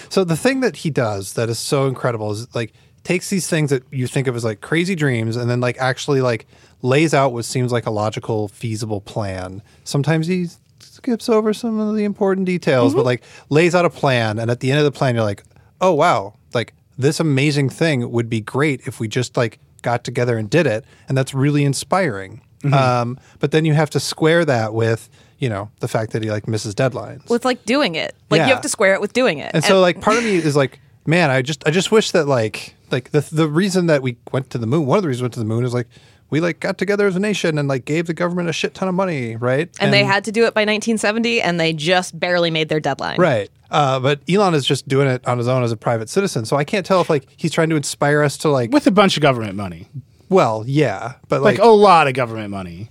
So 0.10 0.26
the 0.26 0.36
thing 0.36 0.60
that 0.60 0.76
he 0.76 0.90
does 0.90 1.36
that 1.36 1.48
is 1.48 1.58
so 1.58 1.88
incredible 1.88 2.32
is 2.32 2.54
like 2.54 2.74
takes 3.04 3.30
these 3.30 3.48
things 3.48 3.70
that 3.72 3.84
you 3.92 4.08
think 4.08 4.28
of 4.28 4.36
as 4.36 4.44
like 4.44 4.62
crazy 4.62 4.96
dreams 4.96 5.36
and 5.36 5.50
then 5.50 5.60
like 5.60 5.78
actually 5.80 6.22
like 6.22 6.46
lays 6.82 7.14
out 7.14 7.34
what 7.34 7.46
seems 7.46 7.72
like 7.72 7.86
a 7.86 7.92
logical, 7.92 8.48
feasible 8.48 9.02
plan. 9.02 9.62
Sometimes 9.84 10.28
he 10.28 10.48
skips 10.80 11.28
over 11.30 11.54
some 11.54 11.80
of 11.80 11.96
the 11.96 12.04
important 12.04 12.46
details, 12.46 12.94
but 12.94 13.06
like 13.06 13.24
lays 13.50 13.74
out 13.76 13.86
a 13.86 13.90
plan 13.90 14.38
and 14.40 14.52
at 14.52 14.60
the 14.60 14.70
end 14.72 14.80
of 14.80 14.86
the 14.86 14.92
plan 14.92 15.16
you're 15.16 15.24
like, 15.24 15.44
"Oh 15.80 15.94
wow, 15.94 16.36
like 16.54 16.74
this 16.98 17.20
amazing 17.20 17.70
thing 17.70 18.12
would 18.12 18.30
be 18.30 18.42
great 18.42 18.82
if 18.88 19.00
we 19.00 19.08
just 19.08 19.36
like 19.36 19.60
got 19.82 20.04
together 20.04 20.38
and 20.38 20.50
did 20.50 20.68
it." 20.68 20.86
And 21.08 21.18
that's 21.18 21.34
really 21.34 21.64
inspiring. 21.64 22.42
Um, 22.72 23.20
but 23.40 23.50
then 23.50 23.66
you 23.66 23.74
have 23.74 23.90
to 23.90 24.00
square 24.00 24.46
that 24.46 24.76
with, 24.76 25.10
you 25.40 25.50
know, 25.50 25.72
the 25.80 25.88
fact 25.88 26.12
that 26.14 26.22
he 26.24 26.30
like 26.30 26.48
misses 26.48 26.76
deadlines. 26.76 27.28
With 27.28 27.44
like 27.44 27.66
doing 27.66 27.96
it, 27.96 28.14
like 28.30 28.38
Yeah. 28.38 28.48
you 28.50 28.54
have 28.54 28.62
to 28.62 28.70
square 28.70 28.94
it 28.94 29.02
with 29.02 29.14
doing 29.14 29.40
it. 29.40 29.50
And 29.56 29.64
so 29.64 29.82
like 29.82 30.00
part 30.00 30.18
of 30.18 30.24
me 30.24 30.36
is 30.36 30.56
like, 30.56 30.80
man, 31.08 31.32
I 31.32 31.42
just 31.42 31.68
I 31.68 31.72
just 31.72 31.92
wish 31.92 32.12
that 32.12 32.28
like 32.28 32.76
like 32.92 33.12
the 33.12 33.22
the 33.32 33.48
reason 33.48 33.88
that 33.88 34.02
we 34.02 34.18
went 34.32 34.50
to 34.52 34.58
the 34.58 34.68
moon, 34.68 34.86
one 34.86 34.98
of 34.98 35.04
the 35.04 35.08
reasons 35.08 35.22
we 35.22 35.26
went 35.26 35.34
to 35.34 35.40
the 35.40 35.46
moon 35.46 35.64
is 35.66 35.74
like 35.74 35.88
we 36.30 36.40
like 36.40 36.60
got 36.60 36.78
together 36.78 37.08
as 37.08 37.16
a 37.16 37.20
nation 37.20 37.58
and 37.58 37.68
like 37.68 37.86
gave 37.86 38.08
the 38.08 38.14
government 38.14 38.50
a 38.50 38.54
shit 38.54 38.74
ton 38.74 38.88
of 38.88 38.96
money, 38.96 39.36
right? 39.36 39.70
and 39.80 39.92
they 39.94 40.04
had 40.04 40.24
to 40.26 40.32
do 40.32 40.42
it 40.46 40.54
by 40.54 40.62
1970, 40.62 41.42
and 41.42 41.60
they 41.60 41.74
just 41.74 42.18
barely 42.18 42.50
made 42.50 42.70
their 42.70 42.80
deadline. 42.80 43.20
Right. 43.20 43.50
Uh, 43.70 44.00
but 44.00 44.22
Elon 44.30 44.54
is 44.54 44.66
just 44.66 44.88
doing 44.88 45.08
it 45.08 45.26
on 45.28 45.38
his 45.38 45.48
own 45.48 45.64
as 45.64 45.72
a 45.72 45.78
private 45.78 46.10
citizen. 46.10 46.46
So 46.46 46.58
I 46.58 46.64
can't 46.64 46.86
tell 46.86 47.02
if 47.02 47.10
like 47.10 47.28
he's 47.38 47.52
trying 47.52 47.70
to 47.70 47.76
inspire 47.76 48.22
us 48.24 48.38
to 48.40 48.50
like 48.50 48.72
with 48.72 48.88
a 48.88 48.92
bunch 48.92 49.18
of 49.18 49.22
government 49.22 49.56
money, 49.56 49.88
well, 50.30 50.64
yeah, 50.66 51.16
but 51.28 51.42
like, 51.42 51.60
like, 51.60 51.68
a 51.68 51.70
lot 51.70 52.08
of 52.08 52.14
government 52.14 52.50
money. 52.50 52.90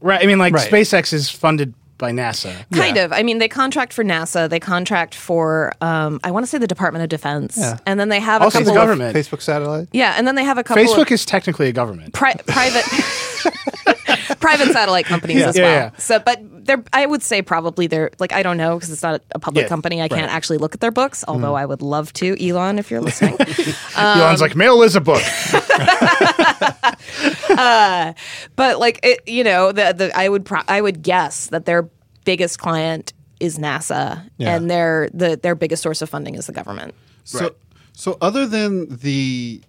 Right. 0.00 0.22
I 0.22 0.26
mean, 0.26 0.38
like 0.38 0.54
Right. 0.54 0.70
SpaceX 0.70 1.12
is 1.12 1.28
funded 1.28 1.74
by 1.98 2.10
NASA. 2.12 2.52
Kind 2.72 2.96
Yeah. 2.96 3.04
of. 3.04 3.12
I 3.12 3.22
mean, 3.22 3.38
they 3.38 3.48
contract 3.48 3.92
for 3.92 4.04
NASA. 4.04 4.48
They 4.48 4.60
contract 4.60 5.14
for, 5.14 5.72
um, 5.80 6.20
I 6.24 6.30
want 6.30 6.44
to 6.44 6.48
say 6.48 6.58
the 6.58 6.66
Department 6.66 7.02
of 7.02 7.08
Defense, 7.08 7.56
Yeah. 7.58 7.78
and 7.86 7.98
then 7.98 8.08
they 8.10 8.20
have 8.20 8.42
Also 8.42 8.58
a 8.58 8.62
the 8.62 8.70
couple 8.70 8.82
of 8.82 8.86
government. 8.88 9.16
Facebook 9.16 9.40
satellite. 9.42 9.88
yeah, 9.92 10.14
and 10.16 10.26
then 10.26 10.34
they 10.34 10.44
have 10.44 10.58
a 10.58 10.62
couple 10.64 10.82
Facebook 10.84 11.06
of 11.06 11.12
is 11.12 11.24
technically 11.24 11.68
a 11.68 11.72
government. 11.72 12.12
pri- 12.12 12.34
private 12.46 12.84
private 14.40 14.72
satellite 14.72 15.06
companies 15.06 15.38
Yeah. 15.40 15.48
as 15.48 15.56
well. 15.56 15.70
yeah. 15.70 15.90
So, 15.98 16.18
but 16.18 16.40
they're 16.66 16.82
I 16.92 17.06
would 17.06 17.22
say 17.22 17.42
probably 17.42 17.86
they're 17.86 18.10
like 18.18 18.32
I 18.32 18.42
don't 18.42 18.56
know 18.56 18.74
because 18.76 18.90
it's 18.90 19.02
not 19.02 19.22
a 19.32 19.38
public 19.38 19.64
Yeah, 19.64 19.68
company. 19.68 20.02
I 20.02 20.08
can't 20.08 20.30
actually 20.32 20.58
look 20.58 20.74
at 20.74 20.80
their 20.80 20.90
books, 20.90 21.24
although 21.28 21.54
I 21.54 21.64
would 21.64 21.80
love 21.82 22.12
to. 22.14 22.36
Elon, 22.44 22.78
if 22.78 22.90
you're 22.90 23.00
listening. 23.00 23.36
Um, 23.96 24.20
Elon's 24.20 24.42
like 24.42 24.54
mail 24.54 24.82
is 24.82 24.94
a 24.94 25.00
book. 25.00 25.22
Uh, 27.50 28.12
but 28.56 28.78
like 28.78 29.00
it, 29.02 29.20
you 29.26 29.42
know, 29.44 29.72
the 29.72 29.92
the 29.96 30.16
I 30.16 30.28
would 30.28 30.44
pro- 30.44 30.62
I 30.68 30.80
would 30.80 31.02
guess 31.02 31.46
that 31.48 31.64
their 31.64 31.88
biggest 32.24 32.58
client 32.58 33.12
is 33.40 33.58
NASA, 33.58 34.28
Yeah. 34.38 34.54
and 34.56 34.70
their 34.70 35.08
the 35.14 35.36
their 35.36 35.54
biggest 35.54 35.82
source 35.82 36.02
of 36.02 36.08
funding 36.10 36.34
is 36.34 36.46
the 36.46 36.52
government. 36.52 36.94
So, 37.24 37.40
Right. 37.40 37.52
so 37.92 38.18
other 38.20 38.46
than 38.46 38.96
the, 38.98 39.60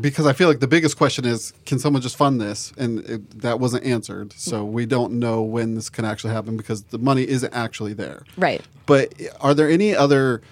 because 0.00 0.26
I 0.26 0.32
feel 0.32 0.48
like 0.48 0.60
the 0.60 0.66
biggest 0.68 0.96
question 0.96 1.24
is, 1.24 1.52
can 1.66 1.78
someone 1.78 2.00
just 2.02 2.16
fund 2.16 2.40
this? 2.40 2.72
And 2.78 3.00
it, 3.00 3.40
that 3.40 3.60
wasn't 3.60 3.84
answered. 3.84 4.32
So 4.34 4.64
we 4.64 4.86
don't 4.86 5.14
know 5.14 5.42
when 5.42 5.74
this 5.74 5.90
can 5.90 6.04
actually 6.04 6.32
happen 6.32 6.56
because 6.56 6.84
the 6.84 6.98
money 6.98 7.26
isn't 7.28 7.52
actually 7.54 7.92
there. 7.94 8.22
Right. 8.36 8.62
But 8.86 9.14
are 9.40 9.52
there 9.54 9.68
any 9.68 9.94
other 9.96 10.42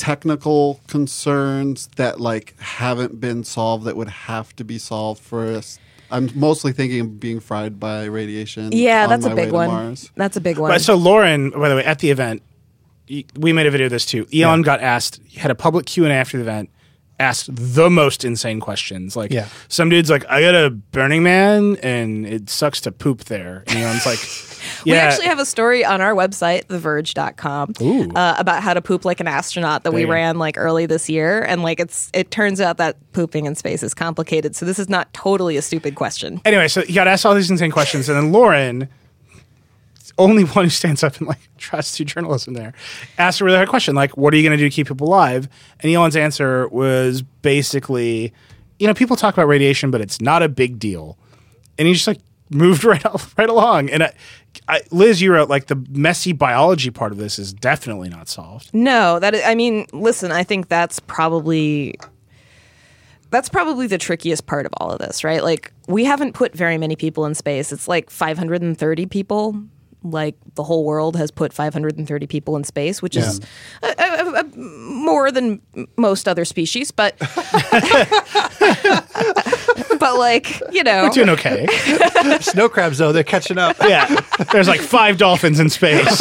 technical 0.00 0.80
concerns 0.86 1.88
that 1.96 2.18
like 2.20 2.58
haven't 2.58 3.20
been 3.20 3.44
solved 3.44 3.84
that 3.84 3.96
would 3.96 4.08
have 4.08 4.56
to 4.56 4.64
be 4.64 4.78
solved 4.78 5.22
for 5.22 5.46
us? 5.46 5.78
I'm 6.10 6.30
mostly 6.34 6.72
thinking 6.72 7.00
of 7.00 7.20
being 7.20 7.38
fried 7.38 7.78
by 7.78 8.04
radiation. 8.04 8.72
Yeah, 8.72 9.04
on 9.04 9.10
that's 9.10 9.26
my 9.26 9.32
a 9.32 9.34
way 9.34 9.42
big 9.42 9.50
to 9.50 9.54
one. 9.54 9.68
Mars. 9.68 10.10
That's 10.16 10.36
a 10.36 10.40
big 10.40 10.58
one. 10.58 10.70
But 10.70 10.80
so 10.80 10.94
Loren, 10.94 11.50
by 11.50 11.68
the 11.68 11.76
way, 11.76 11.84
at 11.84 11.98
the 11.98 12.10
event, 12.10 12.42
we 13.36 13.52
made 13.52 13.66
a 13.66 13.70
video 13.70 13.86
of 13.86 13.90
this 13.90 14.06
too. 14.06 14.26
Elon 14.34 14.62
got 14.62 14.80
asked, 14.80 15.20
had 15.36 15.50
a 15.50 15.54
public 15.54 15.84
Q 15.84 16.04
and 16.04 16.12
A 16.12 16.16
after 16.16 16.38
the 16.38 16.44
event, 16.44 16.70
asked 17.20 17.48
the 17.54 17.88
most 17.90 18.24
insane 18.24 18.58
questions. 18.58 19.14
Like, 19.14 19.30
Yeah. 19.32 19.46
some 19.68 19.88
dude's 19.90 20.10
like, 20.10 20.24
"I 20.28 20.40
got 20.40 20.54
a 20.54 20.70
Burning 20.70 21.22
Man, 21.22 21.76
and 21.82 22.26
it 22.26 22.50
sucks 22.50 22.80
to 22.82 22.90
poop 22.92 23.24
there." 23.24 23.62
And 23.68 23.78
Elon's 23.78 24.06
like, 24.06 24.18
We 24.84 24.92
"Yeah." 24.92 24.98
actually 24.98 25.26
have 25.26 25.38
a 25.38 25.44
story 25.46 25.84
on 25.84 26.00
our 26.00 26.14
website, 26.14 26.66
theverge.com, 26.66 27.74
uh, 28.16 28.34
about 28.38 28.62
how 28.62 28.74
to 28.74 28.80
poop 28.82 29.04
like 29.04 29.20
an 29.20 29.26
astronaut 29.28 29.84
that 29.84 29.92
we 29.92 30.00
There 30.02 30.06
you 30.08 30.12
ran 30.12 30.38
like 30.38 30.56
early 30.58 30.86
this 30.86 31.08
year. 31.08 31.42
And 31.42 31.62
like 31.62 31.80
it's 31.80 32.10
it 32.12 32.30
turns 32.30 32.60
out 32.60 32.76
that 32.78 32.96
pooping 33.12 33.46
in 33.46 33.54
space 33.54 33.82
is 33.82 33.94
complicated. 33.94 34.56
So 34.56 34.66
this 34.66 34.78
is 34.78 34.88
not 34.88 35.12
totally 35.12 35.56
a 35.56 35.62
stupid 35.62 35.94
question. 35.94 36.40
anyway, 36.44 36.68
so 36.68 36.82
he 36.82 36.92
got 36.92 37.06
asked 37.08 37.24
all 37.26 37.34
these 37.34 37.50
insane 37.50 37.70
questions, 37.70 38.08
and 38.08 38.16
then 38.16 38.32
Loren, 38.32 38.88
only 40.18 40.44
one 40.56 40.64
who 40.64 40.70
stands 40.70 41.02
up 41.02 41.16
and 41.18 41.26
like 41.26 41.40
tries 41.58 41.92
to 41.92 41.98
do 41.98 42.04
journalism 42.04 42.54
there, 42.54 42.72
asked 43.18 43.40
a 43.40 43.44
really 43.44 43.56
hard 43.56 43.68
question, 43.68 43.94
like, 43.94 44.16
"What 44.16 44.34
are 44.34 44.36
you 44.36 44.42
going 44.42 44.56
to 44.56 44.62
do 44.62 44.68
to 44.68 44.74
keep 44.74 44.88
people 44.88 45.06
alive?" 45.08 45.48
And 45.80 45.92
Elon's 45.92 46.16
answer 46.16 46.68
was 46.68 47.22
basically, 47.22 48.32
"You 48.78 48.86
know, 48.86 48.94
people 48.94 49.16
talk 49.16 49.34
about 49.34 49.46
radiation, 49.46 49.90
but 49.90 50.00
it's 50.00 50.20
not 50.20 50.42
a 50.42 50.48
big 50.48 50.78
deal," 50.78 51.18
and 51.78 51.86
he 51.86 51.94
just 51.94 52.06
like 52.06 52.20
moved 52.50 52.84
right 52.84 53.04
al- 53.04 53.20
right 53.36 53.48
along. 53.48 53.90
And 53.90 54.02
I, 54.04 54.12
I, 54.68 54.82
Liz, 54.90 55.20
you 55.22 55.32
wrote 55.32 55.48
like 55.48 55.66
the 55.66 55.82
messy 55.90 56.32
biology 56.32 56.90
part 56.90 57.12
of 57.12 57.18
this 57.18 57.38
is 57.38 57.52
definitely 57.52 58.08
not 58.08 58.28
solved. 58.28 58.70
No, 58.72 59.18
that 59.18 59.34
I 59.46 59.54
mean, 59.54 59.86
listen, 59.92 60.32
I 60.32 60.44
think 60.44 60.68
that's 60.68 61.00
probably 61.00 61.94
that's 63.30 63.48
probably 63.48 63.86
the 63.86 63.98
trickiest 63.98 64.46
part 64.46 64.66
of 64.66 64.72
all 64.78 64.90
of 64.90 64.98
this, 64.98 65.24
right? 65.24 65.42
Like 65.42 65.72
we 65.86 66.04
haven't 66.04 66.34
put 66.34 66.52
very 66.52 66.78
many 66.78 66.96
people 66.96 67.24
in 67.26 67.34
space. 67.34 67.72
It's 67.72 67.88
like 67.88 68.10
530 68.10 69.06
people. 69.06 69.62
Like 70.02 70.36
the 70.54 70.62
whole 70.62 70.84
world 70.84 71.16
has 71.16 71.30
put 71.30 71.52
530 71.52 72.26
people 72.26 72.56
in 72.56 72.64
space, 72.64 73.02
which 73.02 73.16
is 73.16 73.40
uh, 73.82 73.92
uh, 73.98 74.32
uh, 74.36 74.42
more 74.56 75.30
than 75.30 75.60
most 75.96 76.26
other 76.26 76.44
species, 76.44 76.90
but 76.90 77.18
but 79.98 80.18
like 80.18 80.60
you 80.72 80.82
know, 80.82 81.04
We're 81.04 81.10
doing 81.10 81.28
okay. 81.30 81.66
Snow 82.40 82.68
crabs 82.68 82.98
though, 82.98 83.12
they're 83.12 83.22
catching 83.24 83.58
up. 83.58 83.76
yeah, 83.86 84.06
there's 84.52 84.68
like 84.68 84.80
five 84.80 85.18
dolphins 85.18 85.60
in 85.60 85.68
space. 85.68 86.20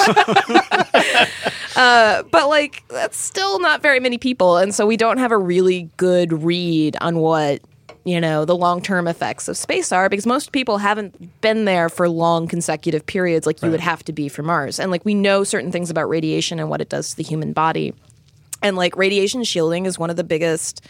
but 1.75 2.49
like 2.49 2.83
that's 2.89 3.17
still 3.17 3.59
not 3.59 3.81
very 3.81 3.99
many 3.99 4.17
people 4.17 4.57
and 4.57 4.75
so 4.75 4.85
we 4.85 4.97
don't 4.97 5.17
have 5.17 5.31
a 5.31 5.37
really 5.37 5.89
good 5.97 6.33
read 6.43 6.97
on 6.99 7.19
what 7.19 7.61
you 8.09 8.19
know 8.19 8.45
the 8.45 8.55
long-term 8.55 9.07
effects 9.07 9.47
of 9.47 9.55
space 9.57 9.91
are 9.91 10.09
because 10.09 10.25
most 10.25 10.51
people 10.51 10.77
haven't 10.79 11.41
been 11.41 11.65
there 11.65 11.89
for 11.89 12.09
long 12.09 12.47
consecutive 12.47 13.05
periods 13.05 13.45
like 13.45 13.61
you 13.61 13.69
would 13.69 13.79
have 13.79 14.03
to 14.03 14.11
be 14.13 14.27
for 14.29 14.41
mars 14.43 14.79
and 14.79 14.89
like 14.91 15.05
we 15.05 15.13
know 15.13 15.43
certain 15.43 15.71
things 15.71 15.89
about 15.89 16.09
radiation 16.09 16.59
and 16.59 16.69
what 16.69 16.81
it 16.81 16.89
does 16.89 17.11
to 17.11 17.15
the 17.17 17.23
human 17.23 17.53
body 17.53 17.93
and 18.61 18.75
like 18.75 18.95
radiation 18.97 19.43
shielding 19.43 19.85
is 19.85 19.97
one 19.99 20.09
of 20.09 20.15
the 20.15 20.23
biggest 20.23 20.85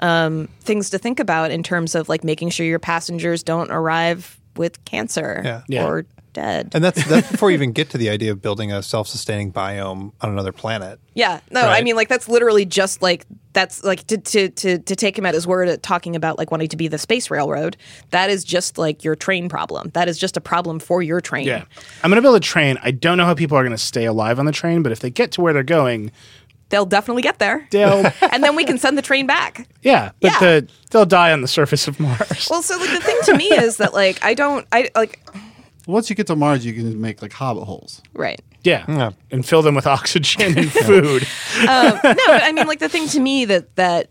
um, 0.00 0.48
things 0.60 0.90
to 0.90 0.98
think 0.98 1.20
about 1.20 1.50
in 1.50 1.62
terms 1.62 1.94
of 1.94 2.08
like 2.08 2.24
making 2.24 2.50
sure 2.50 2.66
your 2.66 2.80
passengers 2.80 3.42
don't 3.44 3.70
arrive 3.70 4.38
with 4.56 4.84
cancer 4.84 5.42
Yeah. 5.44 5.62
Yeah. 5.68 5.86
or 5.86 6.06
dead 6.34 6.70
And 6.74 6.84
that's 6.84 7.02
that's 7.06 7.30
before 7.32 7.50
you 7.50 7.54
even 7.54 7.72
get 7.72 7.88
to 7.90 7.98
the 7.98 8.10
idea 8.10 8.30
of 8.32 8.42
building 8.42 8.70
a 8.72 8.82
self-sustaining 8.82 9.52
biome 9.52 10.12
on 10.20 10.30
another 10.30 10.52
planet. 10.52 11.00
Yeah, 11.14 11.40
no, 11.50 11.62
I 11.62 11.80
mean 11.82 11.96
like 11.96 12.08
that's 12.08 12.28
literally 12.28 12.66
just 12.66 13.00
like 13.00 13.24
that's 13.54 13.82
like 13.84 14.06
to, 14.08 14.18
to 14.18 14.48
to 14.50 14.78
to 14.78 14.96
take 14.96 15.16
him 15.16 15.24
at 15.24 15.32
his 15.32 15.46
word 15.46 15.68
at 15.68 15.82
talking 15.82 16.16
about 16.16 16.36
like 16.38 16.50
wanting 16.50 16.68
to 16.68 16.76
be 16.76 16.88
the 16.88 16.98
space 16.98 17.30
railroad. 17.30 17.76
That 18.10 18.28
is 18.28 18.44
just 18.44 18.76
like 18.76 19.04
your 19.04 19.14
train 19.16 19.48
problem. 19.48 19.90
That 19.94 20.08
is 20.08 20.18
just 20.18 20.36
a 20.36 20.40
problem 20.40 20.80
for 20.80 21.02
your 21.02 21.20
train. 21.20 21.46
Yeah. 21.46 21.64
I'm 22.02 22.10
going 22.10 22.16
to 22.16 22.22
build 22.22 22.36
a 22.36 22.40
train. 22.40 22.78
I 22.82 22.90
don't 22.90 23.16
know 23.16 23.24
how 23.24 23.34
people 23.34 23.56
are 23.56 23.62
going 23.62 23.70
to 23.70 23.78
stay 23.78 24.04
alive 24.04 24.38
on 24.38 24.46
the 24.46 24.52
train, 24.52 24.82
but 24.82 24.90
if 24.92 24.98
they 25.00 25.10
get 25.10 25.32
to 25.32 25.40
where 25.40 25.52
they're 25.52 25.62
going, 25.62 26.10
They'll 26.70 26.86
definitely 26.86 27.22
get 27.22 27.38
there. 27.38 27.68
they'll 27.70 28.04
and 28.32 28.42
then 28.42 28.56
we 28.56 28.64
can 28.64 28.78
send 28.78 28.98
the 28.98 29.02
train 29.02 29.26
back. 29.28 29.68
yeah, 29.82 30.10
but 30.20 30.32
Yeah. 30.32 30.38
The, 30.40 30.68
they'll 30.90 31.06
die 31.06 31.30
on 31.30 31.40
the 31.40 31.46
surface 31.46 31.86
of 31.86 32.00
Mars. 32.00 32.48
Well, 32.50 32.62
so 32.62 32.76
like 32.78 32.90
the 32.90 33.00
thing 33.00 33.18
to 33.26 33.36
me 33.36 33.44
is 33.44 33.76
that 33.76 33.94
like 33.94 34.18
I 34.24 34.34
don't 34.34 34.66
I 34.72 34.90
like 34.96 35.20
Once 35.86 36.08
you 36.08 36.16
get 36.16 36.26
to 36.28 36.36
Mars, 36.36 36.64
you 36.64 36.72
can 36.72 37.00
make 37.00 37.20
like 37.22 37.32
hobbit 37.32 37.64
holes. 37.64 38.00
Right. 38.14 38.40
Yeah. 38.62 38.84
Yeah. 38.88 39.10
And 39.30 39.44
fill 39.44 39.62
them 39.62 39.74
with 39.74 39.86
oxygen 39.98 40.58
and 40.58 40.72
food. 40.72 41.26
Um, 41.68 41.98
no, 42.02 42.14
but 42.26 42.42
I 42.42 42.52
mean, 42.52 42.66
like 42.66 42.80
the 42.80 42.88
thing 42.88 43.06
to 43.08 43.20
me 43.20 43.44
that 43.44 43.76
that 43.76 44.10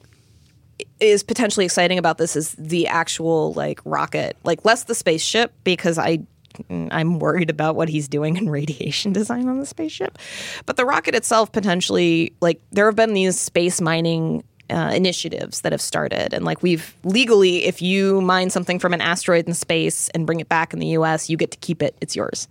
is 0.99 1.23
potentially 1.23 1.65
exciting 1.65 1.97
about 1.97 2.17
this 2.17 2.35
is 2.35 2.53
the 2.57 2.87
actual 2.87 3.53
like 3.53 3.79
rocket, 3.85 4.37
like 4.43 4.63
less 4.65 4.85
the 4.85 4.95
spaceship 4.95 5.53
because 5.63 5.97
I 5.97 6.19
I'm 6.69 7.19
worried 7.19 7.49
about 7.49 7.75
what 7.75 7.89
he's 7.89 8.07
doing 8.07 8.37
in 8.37 8.49
radiation 8.59 9.11
design 9.11 9.47
on 9.49 9.59
the 9.59 9.65
spaceship, 9.65 10.17
but 10.65 10.77
the 10.77 10.85
rocket 10.85 11.15
itself 11.15 11.51
potentially 11.51 12.33
like 12.41 12.61
there 12.71 12.85
have 12.85 12.95
been 12.95 13.13
these 13.13 13.39
space 13.39 13.81
mining. 13.81 14.43
Uh, 14.73 14.89
initiatives 14.89 15.61
that 15.61 15.71
have 15.71 15.81
started 15.81 16.33
and 16.33 16.45
like 16.45 16.63
we've 16.63 16.95
legally 17.03 17.65
if 17.65 17.79
you 17.79 18.19
mine 18.21 18.49
something 18.49 18.79
from 18.79 18.91
an 18.91 19.01
asteroid 19.01 19.47
in 19.47 19.53
space 19.53 20.09
and 20.09 20.25
bring 20.25 20.39
it 20.39 20.49
back 20.49 20.73
in 20.73 20.79
the 20.79 20.87
us 20.87 21.29
you 21.29 21.37
get 21.37 21.51
to 21.51 21.57
keep 21.59 21.83
it 21.83 21.95
it's 22.01 22.15
yours 22.15 22.47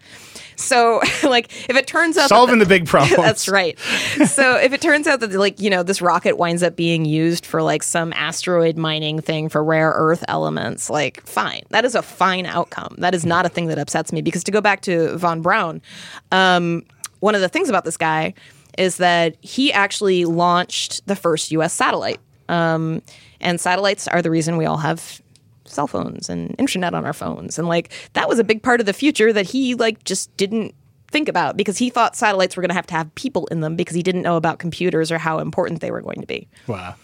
so 0.54 1.00
like 1.24 1.50
if 1.68 1.76
it 1.76 1.86
turns 1.86 2.16
out 2.16 2.28
Solving 2.28 2.58
the 2.58 2.66
big 2.66 2.86
problems. 2.86 3.16
That's 3.22 3.48
right. 3.48 3.78
So 4.26 4.56
if 4.56 4.72
it 4.72 4.80
turns 4.80 5.06
out 5.06 5.20
that 5.20 5.32
like 5.32 5.60
you 5.60 5.70
know 5.70 5.82
this 5.82 6.00
rocket 6.00 6.38
winds 6.38 6.62
up 6.62 6.76
being 6.76 7.04
used 7.04 7.44
for 7.44 7.62
like 7.62 7.82
some 7.82 8.12
asteroid 8.14 8.76
mining 8.76 9.20
thing 9.20 9.48
for 9.48 9.62
rare 9.62 9.92
earth 9.94 10.24
elements, 10.28 10.88
like 10.88 11.24
fine, 11.26 11.62
that 11.70 11.84
is 11.84 11.94
a 11.94 12.02
fine 12.02 12.46
outcome. 12.46 12.94
That 12.98 13.14
is 13.14 13.26
not 13.26 13.46
a 13.46 13.48
thing 13.48 13.66
that 13.66 13.78
upsets 13.78 14.12
me 14.12 14.22
because 14.22 14.44
to 14.44 14.50
go 14.50 14.60
back 14.60 14.82
to 14.82 15.16
von 15.18 15.42
Braun, 15.42 15.82
um, 16.30 16.84
one 17.20 17.34
of 17.34 17.40
the 17.40 17.48
things 17.48 17.68
about 17.68 17.84
this 17.84 17.96
guy 17.96 18.34
is 18.78 18.96
that 18.98 19.36
he 19.40 19.72
actually 19.72 20.24
launched 20.24 21.06
the 21.06 21.16
first 21.16 21.50
U.S. 21.52 21.72
satellite, 21.72 22.20
um, 22.48 23.02
and 23.40 23.60
satellites 23.60 24.08
are 24.08 24.22
the 24.22 24.30
reason 24.30 24.56
we 24.56 24.66
all 24.66 24.78
have 24.78 25.20
cell 25.64 25.86
phones 25.86 26.28
and 26.28 26.54
internet 26.58 26.92
on 26.92 27.06
our 27.06 27.12
phones 27.12 27.58
and 27.58 27.66
like 27.66 27.90
that 28.12 28.28
was 28.28 28.38
a 28.38 28.44
big 28.44 28.62
part 28.62 28.78
of 28.78 28.84
the 28.84 28.92
future 28.92 29.32
that 29.32 29.46
he 29.46 29.74
like 29.74 30.04
just 30.04 30.36
didn't 30.36 30.74
think 31.08 31.28
about 31.28 31.56
because 31.56 31.78
he 31.78 31.88
thought 31.88 32.16
satellites 32.16 32.56
were 32.56 32.60
going 32.60 32.68
to 32.68 32.74
have 32.74 32.86
to 32.86 32.94
have 32.94 33.14
people 33.14 33.46
in 33.46 33.60
them 33.60 33.76
because 33.76 33.94
he 33.94 34.02
didn't 34.02 34.22
know 34.22 34.36
about 34.36 34.58
computers 34.58 35.10
or 35.10 35.18
how 35.18 35.38
important 35.38 35.80
they 35.80 35.90
were 35.90 36.00
going 36.00 36.20
to 36.20 36.26
be 36.26 36.48
wow. 36.66 36.94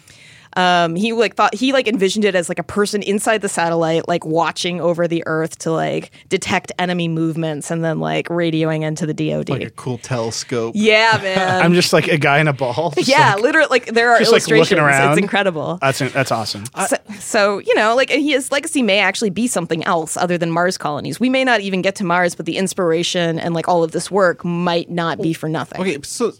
Um, 0.58 0.96
he 0.96 1.12
like 1.12 1.36
thought 1.36 1.54
he 1.54 1.72
like 1.72 1.86
envisioned 1.86 2.24
it 2.24 2.34
as 2.34 2.48
like 2.48 2.58
a 2.58 2.64
person 2.64 3.02
inside 3.02 3.42
the 3.42 3.48
satellite 3.48 4.08
like 4.08 4.26
watching 4.26 4.80
over 4.80 5.06
the 5.06 5.22
earth 5.26 5.56
to 5.58 5.70
like 5.70 6.10
detect 6.28 6.72
enemy 6.78 7.06
movements 7.06 7.70
and 7.70 7.84
then 7.84 8.00
like 8.00 8.26
radioing 8.28 8.82
into 8.82 9.06
the 9.06 9.14
dod 9.14 9.48
Like 9.48 9.62
a 9.62 9.70
cool 9.70 9.98
telescope. 9.98 10.72
yeah 10.76 11.18
man 11.22 11.62
I'm 11.62 11.74
just 11.74 11.92
like 11.92 12.08
a 12.08 12.18
guy 12.18 12.40
in 12.40 12.48
a 12.48 12.52
ball. 12.52 12.92
yeah 12.98 13.34
like- 13.34 13.42
literally 13.44 13.68
like 13.70 13.86
there 13.86 14.10
are 14.12 14.18
just, 14.18 14.32
like, 14.32 14.42
looking 14.42 14.56
illustrations 14.56 14.80
around. 14.80 15.12
it's 15.12 15.20
incredible 15.22 15.78
that's 15.80 15.98
that's 16.00 16.32
awesome. 16.32 16.64
so, 16.88 16.96
so, 17.20 17.58
you 17.60 17.74
know, 17.74 17.94
like 17.94 18.10
his 18.10 18.50
legacy 18.50 18.82
may 18.82 18.98
actually 18.98 19.30
be 19.30 19.46
something 19.46 19.84
else 19.84 20.16
other 20.16 20.36
than 20.38 20.50
Mars 20.50 20.76
colonies. 20.76 21.20
We 21.20 21.28
may 21.28 21.44
not 21.44 21.60
even 21.60 21.82
get 21.82 21.94
to 21.96 22.04
Mars, 22.04 22.34
but 22.34 22.46
the 22.46 22.56
inspiration 22.56 23.38
and 23.38 23.54
like 23.54 23.68
all 23.68 23.84
of 23.84 23.92
this 23.92 24.10
work 24.10 24.44
might 24.44 24.90
not 24.90 25.20
be 25.20 25.32
for 25.32 25.48
nothing. 25.48 25.80
Okay, 25.80 25.98
so 26.02 26.32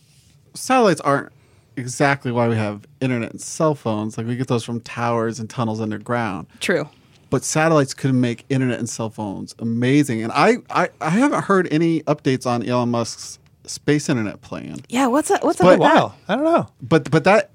satellites 0.54 1.00
aren't 1.02 1.30
exactly 1.78 2.32
why 2.32 2.48
we 2.48 2.56
have 2.56 2.86
internet 3.00 3.30
and 3.30 3.40
cell 3.40 3.74
phones. 3.74 4.18
Like 4.18 4.26
we 4.26 4.36
get 4.36 4.48
those 4.48 4.64
from 4.64 4.80
towers 4.80 5.38
and 5.40 5.48
tunnels 5.48 5.80
underground. 5.80 6.46
True. 6.60 6.88
But 7.30 7.44
satellites 7.44 7.94
could 7.94 8.14
make 8.14 8.44
internet 8.48 8.78
and 8.78 8.88
cell 8.88 9.10
phones 9.10 9.54
amazing. 9.58 10.22
And 10.22 10.32
I, 10.32 10.56
I, 10.70 10.88
I 11.00 11.10
haven't 11.10 11.44
heard 11.44 11.68
any 11.70 12.00
updates 12.02 12.46
on 12.46 12.66
Elon 12.66 12.90
Musk's 12.90 13.38
space 13.64 14.08
internet 14.08 14.40
plan. 14.40 14.78
Yeah. 14.88 15.06
What's 15.08 15.28
that? 15.28 15.44
What's 15.44 15.60
up 15.60 15.66
But- 15.66 15.78
with 15.78 15.88
that? 15.88 15.94
Wow. 15.94 16.14
I 16.28 16.34
don't 16.34 16.44
know. 16.44 16.68
But 16.82 17.10
but 17.10 17.24
that 17.24 17.50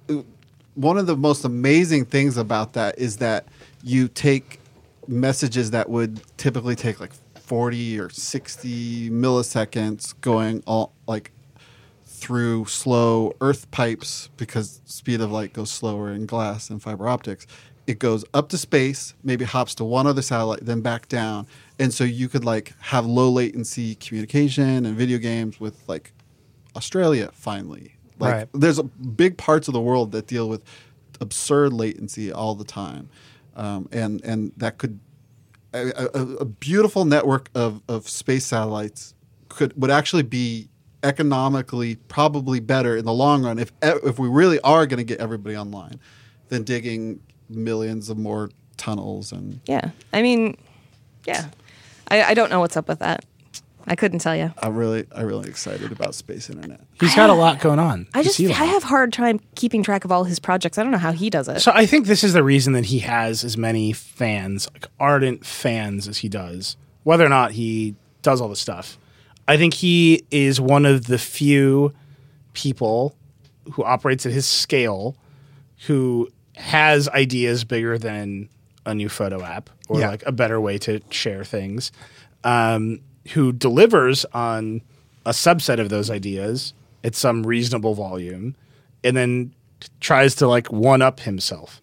one 0.75 0.97
of 0.97 1.05
the 1.07 1.17
most 1.17 1.43
amazing 1.45 2.05
things 2.05 2.37
about 2.37 2.73
that 2.73 2.97
is 2.97 3.17
that 3.17 3.47
you 3.83 4.07
take 4.07 4.59
messages 5.07 5.71
that 5.71 5.89
would 5.89 6.21
typically 6.37 6.75
take 6.75 6.99
like 6.99 7.11
40 7.35 7.99
or 7.99 8.09
60 8.09 9.09
milliseconds 9.09 10.13
going 10.21 10.63
all 10.65 10.93
like 11.07 11.31
through 12.23 12.65
slow 12.65 13.33
earth 13.41 13.69
pipes 13.71 14.29
because 14.37 14.81
speed 14.85 15.19
of 15.19 15.29
light 15.29 15.51
goes 15.51 15.69
slower 15.69 16.09
in 16.09 16.25
glass 16.25 16.69
and 16.69 16.81
fiber 16.81 17.07
optics. 17.09 17.45
It 17.85 17.99
goes 17.99 18.23
up 18.33 18.47
to 18.49 18.57
space 18.57 19.13
maybe 19.25 19.43
hops 19.43 19.75
to 19.75 19.83
one 19.83 20.07
other 20.07 20.21
satellite 20.21 20.61
then 20.65 20.79
back 20.79 21.09
down. 21.09 21.47
And 21.77 21.93
so 21.93 22.05
you 22.05 22.29
could 22.29 22.45
like 22.45 22.73
have 22.79 23.05
low 23.05 23.29
latency 23.29 23.95
communication 23.95 24.85
and 24.85 24.95
video 24.95 25.17
games 25.17 25.59
with 25.59 25.83
like 25.89 26.13
australia 26.77 27.29
finally. 27.33 27.95
Like 28.19 28.33
Right. 28.33 28.47
there's 28.53 28.79
a 28.79 28.83
big 28.83 29.37
parts 29.37 29.67
of 29.67 29.73
the 29.73 29.81
world 29.81 30.13
that 30.13 30.25
deal 30.27 30.47
with 30.47 30.63
absurd 31.19 31.73
latency 31.73 32.31
all 32.31 32.55
the 32.55 32.63
time. 32.63 33.09
Um, 33.55 33.89
and 33.91 34.23
and 34.23 34.53
that 34.57 34.77
could 34.77 34.99
a, 35.73 36.09
a, 36.13 36.21
a 36.37 36.45
beautiful 36.45 37.03
network 37.03 37.49
of, 37.53 37.81
of 37.89 38.07
space 38.07 38.45
satellites 38.45 39.13
could 39.49 39.73
would 39.79 39.91
actually 39.91 40.23
be 40.23 40.69
economically 41.03 41.95
probably 42.07 42.59
better 42.59 42.95
in 42.97 43.05
the 43.05 43.13
long 43.13 43.43
run 43.43 43.59
if 43.59 43.69
e- 43.83 43.99
if 44.03 44.17
we 44.19 44.27
really 44.27 44.59
are 44.61 44.85
going 44.87 44.97
to 44.97 45.03
get 45.03 45.19
everybody 45.19 45.55
online 45.55 45.99
than 46.49 46.63
digging 46.63 47.19
millions 47.49 48.09
of 48.09 48.17
more 48.17 48.49
tunnels 48.77 49.31
and 49.31 49.59
Yeah. 49.65 49.91
I 50.11 50.21
mean, 50.21 50.57
yeah. 51.25 51.49
I, 52.07 52.23
I 52.23 52.33
don't 52.33 52.49
know 52.49 52.59
what's 52.59 52.77
up 52.77 52.87
with 52.87 52.99
that. 52.99 53.25
I 53.85 53.95
couldn't 53.95 54.19
tell 54.19 54.35
you. 54.35 54.53
I'm 54.61 54.75
really 54.77 55.05
I'm 55.13 55.25
really 55.25 55.49
excited 55.49 55.91
about 55.91 56.15
space 56.15 56.49
internet. 56.49 56.79
He's 57.01 57.13
got 57.15 57.29
a 57.29 57.33
lot 57.33 57.59
going 57.59 57.79
on. 57.79 58.07
I 58.13 58.23
just 58.23 58.39
It's 58.39 58.57
I 58.57 58.65
have 58.65 58.83
hard 58.83 59.11
time 59.11 59.41
keeping 59.55 59.83
track 59.83 60.05
of 60.05 60.11
all 60.11 60.23
his 60.23 60.39
projects. 60.39 60.77
I 60.77 60.83
don't 60.83 60.93
know 60.93 60.97
how 60.97 61.11
he 61.11 61.29
does 61.29 61.49
it. 61.49 61.59
So 61.59 61.71
I 61.75 61.85
think 61.85 62.07
this 62.07 62.23
is 62.23 62.31
the 62.31 62.43
reason 62.43 62.71
that 62.73 62.85
he 62.85 62.99
has 62.99 63.43
as 63.43 63.57
many 63.57 63.91
fans, 63.91 64.69
like 64.73 64.87
ardent 65.01 65.45
fans, 65.45 66.07
as 66.07 66.19
he 66.19 66.29
does. 66.29 66.77
Whether 67.03 67.25
or 67.25 67.29
not 67.29 67.51
he 67.51 67.95
does 68.21 68.39
all 68.39 68.47
the 68.47 68.55
stuff, 68.55 68.97
I 69.47 69.57
think 69.57 69.73
he 69.73 70.23
is 70.31 70.59
one 70.61 70.85
of 70.85 71.07
the 71.07 71.17
few 71.17 71.93
people 72.53 73.15
who 73.73 73.83
operates 73.83 74.25
at 74.25 74.31
his 74.31 74.45
scale 74.45 75.15
who 75.87 76.29
has 76.55 77.09
ideas 77.09 77.63
bigger 77.63 77.97
than 77.97 78.47
a 78.85 78.93
new 78.93 79.09
photo 79.09 79.43
app 79.43 79.69
or 79.89 79.99
Yeah. 79.99 80.09
like 80.09 80.23
a 80.25 80.31
better 80.31 80.59
way 80.61 80.77
to 80.79 81.01
share 81.09 81.43
things. 81.43 81.91
Um, 82.43 82.99
who 83.33 83.53
delivers 83.53 84.25
on 84.33 84.81
a 85.25 85.29
subset 85.31 85.79
of 85.79 85.87
those 85.89 86.09
ideas 86.09 86.73
at 87.05 87.15
some 87.15 87.43
reasonable 87.47 87.95
volume, 87.95 88.53
and 89.03 89.15
then 89.15 89.53
tries 90.01 90.35
to 90.35 90.47
like 90.47 90.69
one 90.71 91.01
up 91.01 91.21
himself. 91.21 91.81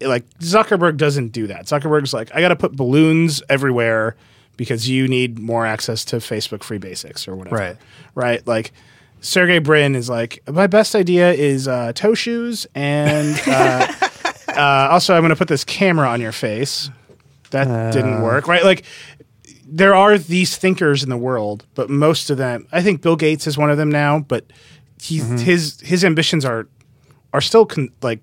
It- 0.00 0.08
like 0.08 0.28
Zuckerberg 0.40 0.98
doesn't 0.98 1.28
do 1.28 1.46
that. 1.46 1.64
Zuckerberg's 1.66 2.12
like, 2.12 2.30
I 2.34 2.40
got 2.42 2.48
to 2.48 2.56
put 2.56 2.72
balloons 2.76 3.42
everywhere 3.48 4.16
because 4.56 4.88
you 4.88 5.08
need 5.08 5.38
more 5.38 5.66
access 5.66 6.04
to 6.06 6.16
Facebook 6.16 6.62
free 6.62 6.78
basics 6.78 7.26
or 7.26 7.34
whatever. 7.36 7.56
Right. 7.56 7.76
Right. 8.14 8.46
Like 8.46 8.72
Sergey 9.20 9.58
Brin 9.58 9.94
is 9.94 10.08
like, 10.08 10.42
my 10.48 10.66
best 10.66 10.94
idea 10.94 11.32
is 11.32 11.68
uh, 11.68 11.92
toe 11.94 12.14
shoes 12.14 12.66
and 12.74 13.40
uh, 13.46 13.92
uh, 14.48 14.88
also 14.90 15.14
I'm 15.14 15.22
going 15.22 15.30
to 15.30 15.36
put 15.36 15.48
this 15.48 15.64
camera 15.64 16.08
on 16.08 16.20
your 16.20 16.32
face. 16.32 16.90
That 17.50 17.92
didn't 17.92 18.22
work. 18.22 18.48
Right. 18.48 18.64
Like 18.64 18.84
there 19.66 19.94
are 19.94 20.18
these 20.18 20.56
thinkers 20.56 21.02
in 21.02 21.10
the 21.10 21.16
world, 21.16 21.66
but 21.74 21.90
most 21.90 22.30
of 22.30 22.38
them, 22.38 22.66
I 22.72 22.82
think 22.82 23.02
Bill 23.02 23.16
Gates 23.16 23.46
is 23.46 23.56
one 23.58 23.70
of 23.70 23.76
them 23.76 23.90
now, 23.90 24.20
but 24.20 24.44
he's, 25.00 25.40
his 25.40 25.80
his 25.80 26.04
ambitions 26.04 26.44
are 26.44 26.68
are 27.32 27.40
still 27.40 27.66
con- 27.66 27.90
like 28.02 28.20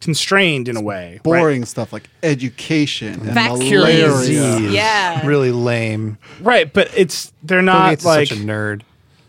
constrained 0.00 0.68
in 0.68 0.76
a 0.76 0.80
way. 0.82 1.12
right? 1.14 1.22
Boring 1.22 1.64
stuff 1.64 1.92
like 1.92 2.08
education 2.22 3.14
and 3.14 3.22
Vaccines. 3.34 3.70
malaria. 3.70 4.58
Yeah. 4.70 5.26
Really 5.26 5.52
lame. 5.52 6.18
right? 6.40 6.72
But 6.72 6.90
it's 6.96 7.32
they're 7.42 7.58
Bill 7.58 7.66
not 7.66 7.90
Gates 7.90 8.04
like 8.04 8.22
is 8.22 8.28
such 8.30 8.38
a 8.38 8.40
nerd. 8.40 8.82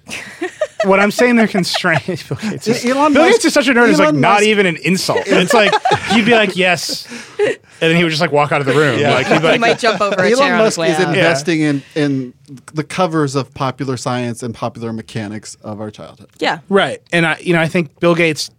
what 0.85 0.99
I'm 0.99 1.11
saying. 1.11 1.35
They're 1.35 1.47
constrained. 1.47 2.23
Bill 2.27 2.37
Gates 2.37 2.67
is, 2.67 2.85
Elon 2.85 3.13
Bill 3.13 3.23
Musk- 3.23 3.33
Gates 3.35 3.45
is 3.45 3.53
such 3.53 3.67
a 3.67 3.71
nerd. 3.71 3.89
Is 3.89 3.99
like 3.99 4.09
Elon 4.09 4.21
not 4.21 4.43
even 4.43 4.65
an 4.65 4.77
insult. 4.77 5.23
It's 5.25 5.53
like 5.53 5.71
you'd 6.15 6.25
be 6.25 6.31
like 6.33 6.55
yes, 6.57 7.05
and 7.39 7.57
then 7.79 7.95
he 7.95 8.03
would 8.03 8.09
just 8.09 8.21
like 8.21 8.31
walk 8.31 8.51
out 8.51 8.61
of 8.61 8.67
the 8.67 8.73
room. 8.73 8.99
Yeah. 8.99 9.11
Like 9.13 9.27
he'd 9.27 9.41
be 9.41 9.51
he 9.51 9.57
might 9.57 9.79
jump 9.79 10.01
over 10.01 10.15
a 10.15 10.17
chair 10.29 10.33
Elon 10.33 10.51
on 10.53 10.59
his 10.65 10.65
Musk 10.65 10.77
way 10.79 10.91
is 10.91 10.99
out. 10.99 11.09
investing 11.09 11.61
in, 11.61 11.83
in 11.95 12.33
the 12.73 12.83
covers 12.83 13.35
of 13.35 13.53
popular 13.53 13.95
science 13.97 14.41
and 14.43 14.53
popular 14.55 14.91
mechanics 14.91 15.55
of 15.63 15.79
our 15.79 15.91
childhood. 15.91 16.29
yeah. 16.39 16.59
right. 16.69 17.01
And 17.13 17.25
I, 17.25 17.37
you 17.39 17.53
know, 17.53 17.61
I 17.61 17.67
think 17.67 17.99
Bill 17.99 18.15
Gates 18.15 18.49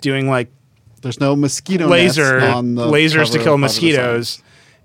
doing 0.00 0.28
like 0.28 0.50
There's 1.02 1.20
no 1.20 1.36
mosquito 1.36 1.86
laser 1.88 2.40
nets 2.40 2.54
on 2.54 2.74
the 2.74 2.86
lasers 2.86 3.26
cover 3.26 3.38
to 3.38 3.44
kill 3.44 3.58
mosquitoes 3.58 4.42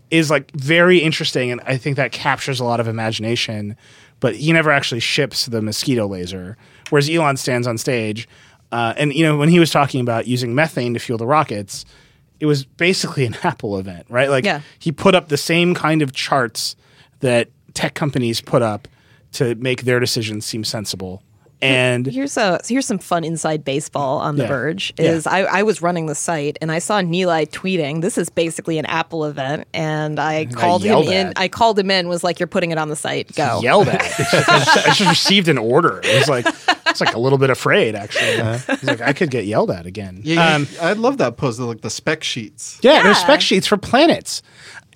is 0.09 0.29
like 0.29 0.51
very 0.51 0.99
interesting 0.99 1.51
and 1.51 1.59
I 1.65 1.77
think 1.77 1.97
that 1.97 2.11
captures 2.11 2.59
a 2.59 2.63
lot 2.63 2.79
of 2.79 2.87
imagination 2.87 3.75
but 4.19 4.35
he 4.35 4.51
never 4.53 4.71
actually 4.71 4.99
ships 5.01 5.45
the 5.47 5.61
mosquito 5.61 6.07
laser 6.07 6.57
whereas 6.89 7.09
Elon 7.09 7.37
stands 7.37 7.67
on 7.67 7.77
stage 7.77 8.27
uh, 8.71 8.93
and 8.97 9.13
you 9.13 9.23
know 9.23 9.37
when 9.37 9.49
he 9.49 9.59
was 9.59 9.69
talking 9.69 10.01
about 10.01 10.25
using 10.27 10.55
methane 10.55 10.93
to 10.93 10.99
fuel 10.99 11.17
the 11.17 11.27
rockets 11.27 11.85
it 12.39 12.45
was 12.45 12.63
basically 12.65 13.25
an 13.25 13.35
Apple 13.43 13.77
event 13.77 14.05
right? 14.09 14.29
Like 14.29 14.45
Yeah. 14.45 14.61
he 14.79 14.91
put 14.91 15.13
up 15.15 15.27
the 15.29 15.37
same 15.37 15.73
kind 15.75 16.01
of 16.01 16.13
charts 16.13 16.75
that 17.19 17.49
tech 17.73 17.93
companies 17.93 18.41
put 18.41 18.61
up 18.61 18.87
to 19.33 19.55
make 19.55 19.83
their 19.83 19.99
decisions 19.99 20.45
seem 20.45 20.63
sensible 20.63 21.21
And 21.61 22.05
Here's 22.11 22.37
a 22.37 22.59
here's 22.67 22.85
some 22.85 22.99
fun 22.99 23.23
inside 23.23 23.65
baseball 23.65 24.19
on 24.19 24.35
the 24.35 24.43
Yeah. 24.43 24.49
Verge. 24.49 24.93
Yeah. 24.99 25.11
Is 25.11 25.25
I, 25.25 25.39
I 25.41 25.63
was 25.63 25.81
running 25.81 26.05
the 26.05 26.13
site 26.15 26.57
and 26.61 26.71
I 26.71 26.79
saw 26.79 27.01
Nilay 27.01 27.49
tweeting. 27.49 28.01
This 28.01 28.17
is 28.17 28.29
basically 28.29 28.77
an 28.77 28.85
Apple 28.85 29.25
event, 29.25 29.67
and 29.73 30.19
I 30.19 30.45
called 30.45 30.83
him 30.83 30.89
yelled 30.89 31.07
in. 31.09 31.33
I 31.35 31.47
called 31.47 31.79
him 31.79 31.89
in. 31.89 32.07
Was 32.07 32.23
like, 32.23 32.39
"You're 32.39 32.45
putting 32.47 32.71
it 32.71 32.77
on 32.77 32.89
the 32.89 32.95
site. 32.95 33.33
Go." 33.35 33.59
yelled 33.63 33.87
at. 33.87 34.01
I 34.01 34.05
just- 34.05 34.77
I 34.77 34.93
just 34.93 35.09
received 35.09 35.47
an 35.47 35.57
order. 35.57 35.99
It 36.03 36.19
was 36.19 36.29
like 36.29 36.45
it's 36.87 37.01
like 37.01 37.15
a 37.15 37.19
little 37.19 37.37
bit 37.39 37.49
afraid 37.49 37.95
actually. 37.95 38.43
He's 38.77 38.83
like 38.83 39.01
I 39.01 39.13
could 39.13 39.31
get 39.31 39.45
yelled 39.45 39.71
at 39.71 39.85
again. 39.87 40.21
Yeah, 40.23 40.55
Um, 40.55 40.67
I 40.79 40.93
love 40.93 41.17
that 41.17 41.37
post. 41.37 41.59
Like 41.59 41.81
the 41.81 41.89
spec 41.89 42.23
sheets. 42.23 42.79
Yeah, 42.83 43.01
there's 43.03 43.17
Yeah. 43.17 43.23
spec 43.23 43.41
sheets 43.41 43.65
for 43.65 43.77
planets, 43.77 44.41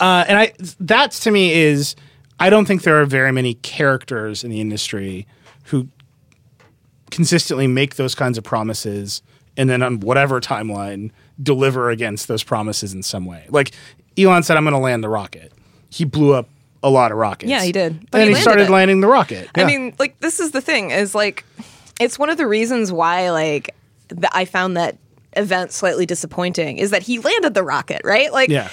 uh, 0.00 0.24
and 0.28 0.38
I 0.38 0.52
that's 0.78 1.18
to 1.20 1.30
me 1.32 1.52
is 1.52 1.96
I 2.38 2.50
don't 2.50 2.66
think 2.66 2.82
there 2.82 3.00
are 3.00 3.04
very 3.04 3.32
many 3.32 3.54
characters 3.54 4.44
in 4.44 4.50
the 4.50 4.60
industry 4.60 5.26
who 5.66 5.86
consistently 7.12 7.68
make 7.68 7.94
those 7.94 8.16
kinds 8.16 8.36
of 8.36 8.42
promises 8.42 9.22
and 9.56 9.70
then 9.70 9.82
on 9.82 10.00
whatever 10.00 10.40
timeline 10.40 11.10
deliver 11.40 11.90
against 11.90 12.26
those 12.26 12.42
promises 12.42 12.92
in 12.94 13.02
some 13.02 13.24
way. 13.26 13.44
Like 13.48 13.72
Elon 14.18 14.42
said, 14.42 14.56
I'm 14.56 14.64
going 14.64 14.72
to 14.72 14.78
land 14.78 15.04
the 15.04 15.08
rocket. 15.08 15.52
He 15.90 16.04
blew 16.04 16.32
up 16.32 16.48
a 16.82 16.90
lot 16.90 17.12
of 17.12 17.18
rockets. 17.18 17.50
Yeah, 17.50 17.62
he 17.62 17.70
did. 17.70 18.10
But 18.10 18.22
and 18.22 18.30
he 18.30 18.34
he, 18.36 18.42
started 18.42 18.64
it. 18.64 18.70
landing 18.70 19.00
the 19.00 19.06
rocket. 19.08 19.48
I 19.54 19.64
mean, 19.64 19.94
like 19.98 20.18
this 20.20 20.40
is 20.40 20.50
the 20.50 20.60
thing 20.60 20.90
is 20.90 21.14
like 21.14 21.44
it's 22.00 22.18
one 22.18 22.30
of 22.30 22.38
the 22.38 22.46
reasons 22.46 22.90
why 22.90 23.30
like 23.30 23.74
I 24.32 24.44
found 24.46 24.76
that 24.76 24.96
event 25.34 25.70
slightly 25.72 26.06
disappointing 26.06 26.78
is 26.78 26.90
that 26.90 27.02
he 27.02 27.18
landed 27.20 27.54
the 27.54 27.62
rocket, 27.62 28.00
right? 28.04 28.32
Like 28.32 28.48
Yeah. 28.48 28.68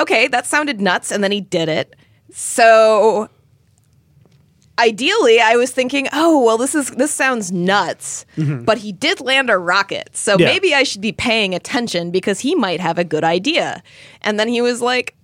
okay, 0.00 0.26
that 0.28 0.46
sounded 0.46 0.80
nuts 0.80 1.12
and 1.12 1.22
then 1.22 1.30
he 1.30 1.40
did 1.40 1.68
it. 1.68 1.94
So 2.32 3.28
ideally 4.82 5.40
I 5.40 5.56
was 5.56 5.70
thinking, 5.70 6.08
"Oh, 6.12 6.44
well 6.44 6.58
this 6.58 6.74
is 6.74 6.90
this 6.90 7.12
sounds 7.12 7.52
nuts." 7.52 8.26
Mm-hmm. 8.36 8.64
But 8.64 8.78
he 8.78 8.92
did 8.92 9.20
land 9.20 9.50
a 9.50 9.58
rocket. 9.58 10.10
So 10.16 10.36
Yeah. 10.38 10.46
maybe 10.46 10.74
I 10.74 10.82
should 10.82 11.00
be 11.00 11.12
paying 11.12 11.54
attention 11.54 12.10
because 12.10 12.40
he 12.40 12.54
might 12.54 12.80
have 12.80 12.98
a 12.98 13.04
good 13.04 13.24
idea. 13.24 13.82
And 14.22 14.38
then 14.38 14.48
he 14.48 14.60
was 14.60 14.80
like 14.80 15.14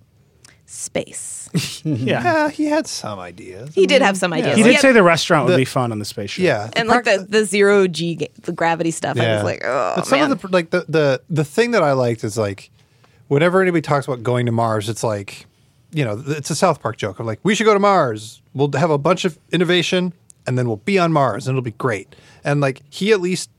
space. 0.65 1.49
yeah. 1.83 2.23
Yeah, 2.23 2.49
he 2.49 2.65
had 2.65 2.85
some 2.87 3.19
ideas. 3.19 3.73
He 3.73 3.87
did 3.87 4.01
have 4.01 4.15
mm-hmm. 4.15 4.19
some 4.19 4.33
ideas. 4.33 4.55
He 4.55 4.63
did 4.63 4.73
had- 4.73 4.81
say 4.81 4.91
the 4.91 5.03
restaurant 5.03 5.47
would 5.47 5.57
be 5.57 5.65
fun 5.65 5.91
on 5.91 5.99
the 5.99 6.05
spaceship. 6.05 6.43
Yeah, 6.43 6.69
and 6.73 6.87
like 6.87 7.05
the, 7.05 7.25
the 7.27 7.43
zero 7.43 7.87
g 7.87 8.15
ga- 8.15 8.31
the 8.43 8.51
gravity 8.51 8.91
stuff 8.91 9.19
i 9.19 9.35
was 9.35 9.43
like 9.43 9.61
oh 9.63 9.93
but 9.97 10.05
some 10.05 10.19
man. 10.19 10.31
of 10.31 10.41
the 10.41 10.47
like 10.49 10.69
the, 10.69 10.85
the 10.87 11.21
the 11.29 11.43
thing 11.43 11.71
that 11.71 11.83
I 11.83 11.93
liked 11.93 12.23
is 12.23 12.37
like 12.37 12.69
whenever 13.27 13.61
anybody 13.61 13.81
talks 13.81 14.05
about 14.07 14.21
going 14.21 14.45
to 14.45 14.51
Mars, 14.51 14.89
it's 14.89 15.03
like 15.03 15.45
you 15.91 16.05
know 16.05 16.23
it's 16.27 16.49
a 16.49 16.55
South 16.55 16.81
Park 16.81 16.97
joke 16.97 17.19
of 17.19 17.25
like 17.25 17.39
we 17.43 17.55
should 17.55 17.65
go 17.65 17.73
to 17.73 17.79
Mars. 17.79 18.41
We'll 18.53 18.71
have 18.73 18.89
a 18.89 18.97
bunch 18.97 19.25
of 19.25 19.39
innovation, 19.51 20.13
and 20.45 20.57
then 20.57 20.67
we'll 20.67 20.77
be 20.77 20.99
on 20.99 21.11
Mars, 21.11 21.47
and 21.47 21.55
it'll 21.55 21.63
be 21.63 21.71
great. 21.71 22.15
And 22.43 22.61
like 22.61 22.81
he 22.89 23.11
at 23.11 23.21
least 23.21 23.49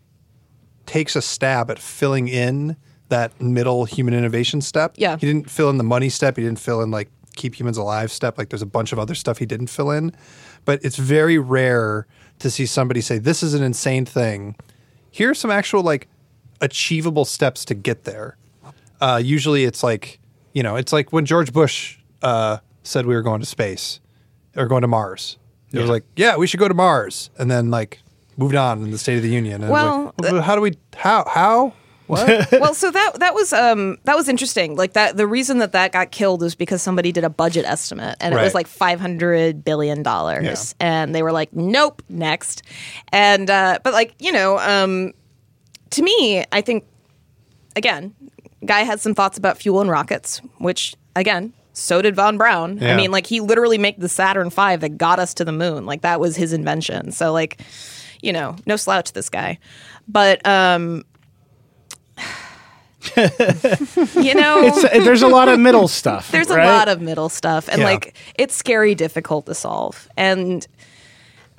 takes 0.86 1.14
a 1.14 1.22
stab 1.22 1.70
at 1.70 1.78
filling 1.78 2.28
in 2.28 2.76
that 3.08 3.40
middle 3.40 3.84
human 3.84 4.14
innovation 4.14 4.60
step. 4.60 4.94
Yeah. 4.96 5.16
he 5.16 5.26
didn't 5.26 5.50
fill 5.50 5.70
in 5.70 5.78
the 5.78 5.84
money 5.84 6.08
step. 6.08 6.36
He 6.36 6.42
didn't 6.42 6.58
fill 6.60 6.80
in 6.80 6.90
like 6.90 7.08
keep 7.36 7.58
humans 7.58 7.76
alive 7.76 8.10
step. 8.10 8.38
Like 8.38 8.48
there's 8.50 8.62
a 8.62 8.66
bunch 8.66 8.92
of 8.92 8.98
other 8.98 9.14
stuff 9.14 9.38
he 9.38 9.46
didn't 9.46 9.68
fill 9.68 9.90
in, 9.90 10.12
but 10.64 10.84
it's 10.84 10.96
very 10.96 11.38
rare 11.38 12.06
to 12.38 12.50
see 12.50 12.66
somebody 12.66 13.00
say 13.00 13.18
this 13.18 13.42
is 13.42 13.54
an 13.54 13.62
insane 13.62 14.04
thing. 14.04 14.56
Here 15.10 15.30
are 15.30 15.34
some 15.34 15.50
actual 15.50 15.82
like 15.82 16.08
achievable 16.60 17.24
steps 17.24 17.64
to 17.66 17.74
get 17.74 18.04
there. 18.04 18.36
Uh, 19.00 19.20
usually 19.22 19.64
it's 19.64 19.82
like 19.82 20.18
you 20.52 20.62
know 20.62 20.76
it's 20.76 20.92
like 20.92 21.12
when 21.12 21.24
George 21.24 21.52
Bush 21.52 21.98
uh, 22.22 22.58
said 22.82 23.06
we 23.06 23.14
were 23.14 23.22
going 23.22 23.40
to 23.40 23.46
space 23.46 24.00
or 24.56 24.66
going 24.66 24.82
to 24.82 24.88
Mars. 24.88 25.38
It 25.72 25.78
was 25.78 25.90
like 25.90 26.04
yeah 26.16 26.36
we 26.36 26.46
should 26.46 26.60
go 26.60 26.68
to 26.68 26.74
Mars, 26.74 27.30
and 27.38 27.50
then 27.50 27.70
like 27.70 28.00
moved 28.36 28.54
on 28.56 28.82
in 28.82 28.90
the 28.90 28.98
State 28.98 29.16
of 29.16 29.22
the 29.22 29.28
Union. 29.28 29.62
And 29.62 29.70
Well, 29.70 30.14
like, 30.18 30.32
well, 30.32 30.42
how 30.42 30.56
do 30.56 30.60
we 30.60 30.74
how 30.96 31.24
how? 31.28 31.74
What? 32.08 32.50
well 32.60 32.74
so 32.74 32.90
that 32.90 33.20
that 33.20 33.34
was 33.34 33.52
um 33.52 33.98
that 34.02 34.16
was 34.16 34.28
interesting. 34.28 34.74
Like 34.74 34.94
that 34.94 35.16
the 35.16 35.28
reason 35.28 35.58
that 35.58 35.70
that 35.72 35.92
got 35.92 36.10
killed 36.10 36.42
was 36.42 36.56
because 36.56 36.82
somebody 36.82 37.12
did 37.12 37.22
a 37.22 37.30
budget 37.30 37.64
estimate 37.64 38.16
and 38.20 38.34
it 38.34 38.36
was 38.42 38.54
like 38.54 38.66
500 38.66 39.64
billion 39.64 40.02
dollars. 40.02 40.42
And 40.80 41.14
they 41.14 41.22
were 41.22 41.30
like 41.30 41.52
nope 41.54 42.02
next. 42.08 42.62
And 43.12 43.48
uh 43.48 43.78
but 43.84 43.92
like 43.92 44.14
you 44.18 44.32
know 44.32 44.58
um 44.58 45.12
to 45.90 46.02
me 46.02 46.44
i 46.52 46.60
think 46.60 46.84
again 47.76 48.14
guy 48.64 48.80
had 48.80 49.00
some 49.00 49.14
thoughts 49.14 49.38
about 49.38 49.58
fuel 49.58 49.80
and 49.80 49.90
rockets 49.90 50.40
which 50.58 50.94
again 51.16 51.52
so 51.72 52.02
did 52.02 52.14
von 52.16 52.36
braun. 52.38 52.82
I 52.82 52.96
mean 52.96 53.10
like 53.10 53.26
he 53.26 53.40
literally 53.40 53.78
made 53.78 54.00
the 54.00 54.08
saturn 54.08 54.50
v 54.50 54.76
that 54.76 54.98
got 54.98 55.18
us 55.18 55.34
to 55.34 55.44
the 55.44 55.52
moon. 55.52 55.86
Like 55.86 56.02
that 56.02 56.20
was 56.20 56.36
his 56.36 56.52
invention. 56.52 57.12
So 57.12 57.32
like 57.32 57.60
you 58.22 58.32
know 58.32 58.56
no 58.66 58.76
slouch 58.76 59.12
this 59.12 59.28
guy. 59.28 59.58
But 60.08 60.44
um 60.46 61.04
you 63.16 64.34
know 64.34 64.60
It's, 64.62 64.82
there's 65.04 65.22
a 65.22 65.28
lot 65.28 65.48
of 65.48 65.58
middle 65.58 65.88
stuff. 66.00 66.30
there's 66.30 66.48
right? 66.48 66.66
a 66.66 66.72
lot 66.72 66.88
of 66.88 67.00
middle 67.00 67.28
stuff. 67.28 67.68
And 67.68 67.80
Yeah. 67.80 67.86
like 67.86 68.14
it's 68.36 68.54
scary 68.54 68.94
difficult 68.94 69.46
to 69.46 69.54
solve. 69.54 70.08
And 70.16 70.66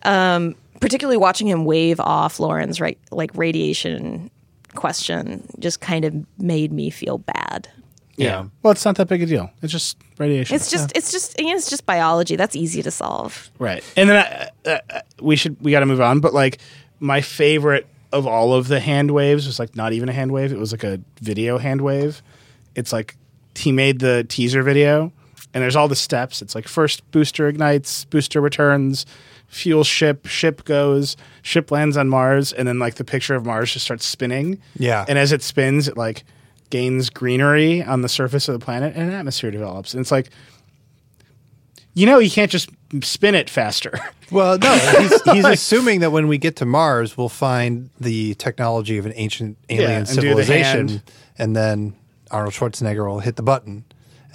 um 0.04 0.56
particularly 0.80 1.18
watching 1.18 1.48
him 1.48 1.66
wave 1.66 2.00
off 2.00 2.40
Loren's 2.40 2.80
right 2.82 2.98
like 3.12 3.32
radiation 3.36 4.30
question 4.76 5.48
just 5.60 5.82
kind 5.82 6.06
of 6.06 6.14
made 6.40 6.72
me 6.72 6.90
feel 6.90 7.18
bad 7.18 7.68
Yeah. 8.18 8.46
Well, 8.62 8.72
it's 8.72 8.86
not 8.86 8.96
that 8.98 9.08
big 9.08 9.24
a 9.24 9.26
deal. 9.26 9.52
It's 9.62 9.72
just 9.72 9.98
radiation. 10.18 10.56
it's 10.56 10.70
just 10.70 10.96
it's 10.96 11.12
just 11.12 11.40
you 11.40 11.48
know, 11.48 11.56
it's 11.56 11.70
just 11.70 11.86
biology 11.86 12.36
that's 12.36 12.56
easy 12.56 12.82
to 12.84 12.92
solve 12.92 13.50
Right. 13.58 13.84
And 13.96 14.10
then 14.10 14.50
uh, 14.66 14.80
uh, 14.90 15.02
we 15.22 15.36
should 15.36 15.60
we 15.62 15.72
got 15.72 15.80
to 15.80 15.86
move 15.86 16.02
on. 16.02 16.20
But 16.20 16.34
like 16.34 16.60
my 17.00 17.22
favorite 17.22 17.88
of 18.12 18.28
all 18.28 18.54
of 18.54 18.68
the 18.68 18.80
hand 18.80 19.12
waves 19.12 19.48
was 19.48 19.60
like 19.60 19.76
not 19.76 19.94
even 19.94 20.10
a 20.10 20.14
hand 20.14 20.32
wave. 20.32 20.52
It 20.52 20.60
was 20.60 20.72
like 20.72 20.84
a 20.84 21.00
video 21.22 21.58
hand 21.58 21.82
wave. 21.82 22.22
It's 22.76 22.94
like 22.94 23.16
he 23.56 23.72
made 23.72 24.00
the 24.00 24.26
teaser 24.28 24.64
video, 24.64 25.12
and 25.54 25.64
there's 25.64 25.76
all 25.76 25.88
the 25.88 25.96
steps. 25.96 26.42
It's 26.42 26.56
like 26.56 26.68
first 26.68 27.10
booster 27.12 27.48
ignites, 27.48 28.06
booster 28.06 28.42
returns, 28.42 29.06
fuel 29.48 29.84
ship, 29.84 30.26
ship 30.28 30.64
goes, 30.66 31.18
ship 31.42 31.72
lands 31.72 31.98
on 31.98 32.10
Mars, 32.10 32.54
and 32.54 32.68
then 32.68 32.80
like 32.80 32.96
the 32.96 33.04
picture 33.04 33.36
of 33.36 33.46
Mars 33.46 33.74
just 33.74 33.86
starts 33.86 34.06
spinning. 34.06 34.60
Yeah. 34.78 35.06
And 35.08 35.18
as 35.18 35.32
it 35.32 35.42
spins, 35.42 35.88
it 35.88 35.98
like 35.98 36.24
gains 36.72 37.12
greenery 37.12 37.84
on 37.84 38.02
the 38.02 38.10
surface 38.10 38.48
of 38.48 38.60
the 38.60 38.64
planet, 38.66 38.96
and 38.96 39.10
an 39.10 39.14
atmosphere 39.14 39.52
develops. 39.52 39.94
And 39.94 40.02
it's 40.02 40.12
like. 40.12 40.30
You 41.94 42.06
know, 42.06 42.20
you 42.20 42.32
can't 42.32 42.50
just 42.50 42.70
spin 43.04 43.36
it 43.36 43.50
faster. 43.50 44.00
Well, 44.32 44.58
no, 44.58 44.74
he's, 44.98 45.22
he's 45.34 45.44
assuming 45.46 46.00
that 46.00 46.12
when 46.14 46.30
we 46.30 46.38
get 46.38 46.56
to 46.56 46.66
Mars, 46.66 47.18
we'll 47.18 47.28
find 47.28 47.90
the 48.00 48.34
technology 48.36 48.98
of 48.98 49.06
an 49.06 49.12
ancient 49.18 49.58
alien 49.68 49.90
Yeah, 49.90 49.98
and 49.98 50.08
do 50.08 50.16
the 50.16 50.22
civilization, 50.22 51.02
and 51.38 51.54
then 51.54 51.96
Arnold 52.32 52.54
Schwarzenegger 52.54 53.06
will 53.06 53.20
hit 53.20 53.36
the 53.36 53.44
button, 53.44 53.84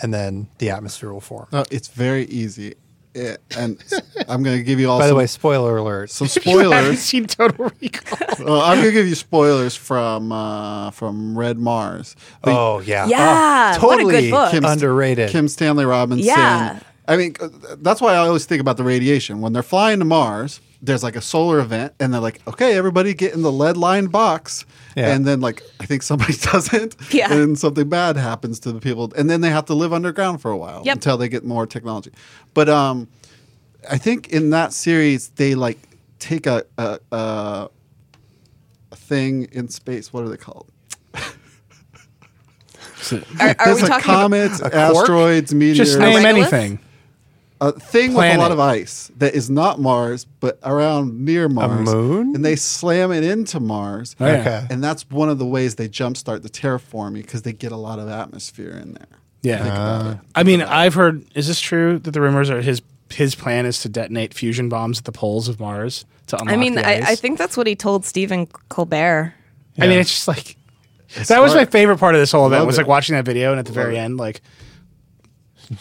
and 0.03 0.13
then 0.13 0.49
the 0.59 0.69
atmosphere 0.69 1.15
will 1.15 1.23
form. 1.23 1.49
Uh, 1.51 1.65
it's 1.71 1.89
very 1.89 2.27
easy, 2.27 2.75
Eh, 3.17 3.37
and 3.57 3.83
I'm 4.29 4.43
going 4.43 4.59
to 4.59 4.63
give 4.63 4.79
you 4.79 4.91
all. 4.91 4.99
By 4.99 5.07
the 5.07 5.15
way, 5.15 5.27
spoiler 5.27 5.79
alert. 5.79 6.11
some 6.11 6.29
You 6.45 6.71
haven't 6.71 6.97
seen 6.99 7.27
Total 7.27 7.73
Recall. 7.81 8.27
Uh, 8.47 8.63
I'm 8.65 8.77
going 8.77 8.89
to 8.89 8.93
give 8.93 9.09
you 9.09 9.15
spoilers 9.15 9.75
from 9.75 10.31
uh, 10.31 10.91
from 10.91 11.37
Red 11.39 11.59
Mars. 11.59 12.15
But 12.43 12.53
Oh 12.55 12.81
yeah, 12.81 13.07
Yeah, 13.07 13.79
Oh, 13.81 13.87
what 13.87 13.99
a 13.99 14.03
good 14.03 14.11
totally 14.11 14.31
book. 14.31 14.51
Kim- 14.51 14.65
underrated. 14.67 15.31
Kim 15.31 15.49
Stanley 15.49 15.87
Robinson. 15.87 16.27
Yeah. 16.27 16.81
I 17.09 17.17
mean, 17.17 17.35
uh, 17.41 17.49
that's 17.79 18.01
why 18.03 18.13
I 18.13 18.19
always 18.19 18.45
think 18.45 18.61
about 18.61 18.77
the 18.77 18.85
radiation. 18.85 19.41
When 19.41 19.53
they're 19.55 19.63
flying 19.63 20.01
to 20.01 20.05
Mars, 20.05 20.61
there's 20.83 21.03
like 21.03 21.17
a 21.17 21.21
solar 21.23 21.61
event, 21.61 21.95
and 21.99 22.13
they're 22.13 22.21
like, 22.21 22.41
okay, 22.47 22.77
everybody 22.77 23.15
get 23.15 23.33
in 23.33 23.41
the 23.43 23.53
lead 23.53 23.77
lined 23.79 24.13
box. 24.13 24.67
Yeah. 24.97 25.15
And 25.15 25.27
then, 25.27 25.41
like, 25.41 25.63
I 25.79 25.85
think 25.87 26.03
somebody 26.03 26.33
doesn't. 26.41 26.97
Yeah. 27.13 27.31
And 27.33 27.59
something 27.59 27.89
bad 27.89 28.17
happens 28.17 28.59
to 28.61 28.73
the 28.73 28.81
people. 28.81 29.13
And 29.17 29.29
then 29.31 29.43
they 29.43 29.51
have 29.51 29.67
to 29.67 29.75
live 29.75 29.93
underground 29.93 30.41
for 30.41 30.51
a 30.51 30.57
while 30.57 30.83
Yep. 30.87 30.95
until 30.97 31.17
they 31.19 31.29
get 31.29 31.45
more 31.45 31.67
technology. 31.67 32.11
But 32.55 32.69
um, 32.71 33.07
I 33.91 33.99
think 33.99 34.29
in 34.31 34.51
that 34.51 34.73
series, 34.73 35.29
they 35.31 35.55
like 35.55 35.79
take 36.19 36.47
a, 36.47 36.65
a, 36.79 36.99
a, 37.13 37.69
a 38.91 38.97
thing 38.97 39.49
in 39.53 39.69
space. 39.69 40.13
What 40.15 40.25
are 40.25 40.29
they 40.31 40.39
called? 40.39 40.71
are, 43.13 43.55
are 43.59 43.75
we 43.75 43.83
like 43.83 43.89
talking 43.91 44.01
comets, 44.05 44.61
quark? 44.61 44.75
asteroids, 44.75 45.55
meteors. 45.55 45.77
Just 45.89 45.99
name 45.99 46.19
Megalith? 46.23 46.25
anything. 46.53 46.79
A 47.61 47.73
thing 47.73 48.15
with 48.15 48.35
a 48.35 48.39
lot 48.39 48.53
of 48.53 48.61
ice 48.61 49.11
that 49.17 49.35
is 49.35 49.49
not 49.49 49.81
Mars, 49.81 50.25
but 50.41 50.59
around 50.63 51.25
near 51.25 51.49
Mars. 51.49 51.93
A 51.93 51.97
moon? 51.97 52.35
And 52.35 52.45
they 52.45 52.57
slam 52.57 53.13
it 53.13 53.25
into 53.25 53.61
Mars. 53.61 54.15
Oh, 54.21 54.27
yeah. 54.27 54.41
Okay. 54.41 54.67
And 54.71 54.83
that's 54.83 55.09
one 55.11 55.29
of 55.29 55.39
the 55.39 55.47
ways 55.47 55.77
they 55.77 55.89
jumpstart 55.89 56.43
the 56.43 56.49
terraforming 56.49 57.23
because 57.23 57.43
they 57.43 57.53
get 57.53 57.73
a 57.73 57.77
lot 57.77 57.99
of 57.99 58.09
atmosphere 58.09 58.71
in 58.71 58.95
there. 58.95 59.07
Yeah. 59.43 59.63
Think 59.63 59.75
about 59.75 60.03
ah. 60.03 60.11
it. 60.11 60.19
I 60.35 60.43
mean, 60.43 60.63
I've 60.63 60.95
heard. 60.95 61.25
Is 61.35 61.47
this 61.49 61.61
true 61.61 61.99
that 62.01 62.11
the 62.11 62.21
rumors 62.21 62.51
are 62.51 62.61
his 62.61 62.83
his 63.11 63.35
plan 63.35 63.67
is 63.67 63.81
to 63.83 63.89
detonate 63.89 64.35
fusion 64.35 64.69
bombs 64.69 64.99
at 64.99 65.05
the 65.05 65.13
poles 65.13 65.49
of 65.49 65.61
Mars 65.61 66.05
to 66.27 66.37
unlock 66.41 66.53
i 66.53 66.57
mean 66.57 66.75
the 66.75 66.85
I, 66.85 66.95
ice? 66.95 67.11
I 67.11 67.15
think 67.15 67.39
that's 67.39 67.57
what 67.57 67.69
he 67.69 67.77
told 67.77 68.05
stephen 68.05 68.49
colbert 68.69 69.33
I 69.79 69.87
mean, 69.87 69.99
it's 69.99 70.11
just 70.11 70.29
like 70.29 70.57
that 71.29 71.41
was 71.41 71.55
my 71.55 71.65
favorite 71.65 71.99
part 71.99 72.15
of 72.15 72.21
this 72.21 72.33
whole 72.33 72.47
event 72.47 72.61
Love 72.61 72.67
was 72.67 72.79
it. 72.79 72.83
like 72.83 72.89
watching 72.89 73.15
that 73.15 73.25
video 73.25 73.51
and 73.51 73.59
at 73.59 73.67
the 73.67 73.73
very 73.73 73.97
it. 73.97 74.01
end, 74.01 74.17
like 74.17 74.41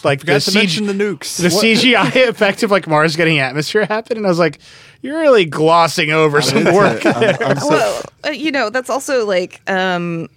like 0.03 0.21
the, 0.21 0.39
to 0.39 0.51
mention 0.53 0.87
the 0.87 0.93
nukes. 0.93 1.41
the 1.41 1.49
CGI 1.49 2.27
effect 2.29 2.63
of 2.63 2.71
like 2.71 2.87
Mars 2.87 3.15
getting 3.15 3.39
atmosphere 3.39 3.85
happened, 3.85 4.17
and 4.17 4.25
I 4.25 4.29
was 4.29 4.39
like, 4.39 4.59
"You're 5.01 5.19
really 5.19 5.45
glossing 5.45 6.11
over 6.11 6.41
some 6.41 6.65
work." 6.65 7.05
I'm, 7.05 7.35
I'm 7.41 7.59
so, 7.59 7.69
well, 7.69 8.01
uh, 8.25 8.29
you 8.29 8.51
know, 8.51 8.69
that's 8.69 8.89
also 8.89 9.25
like 9.25 9.61
um, 9.69 10.27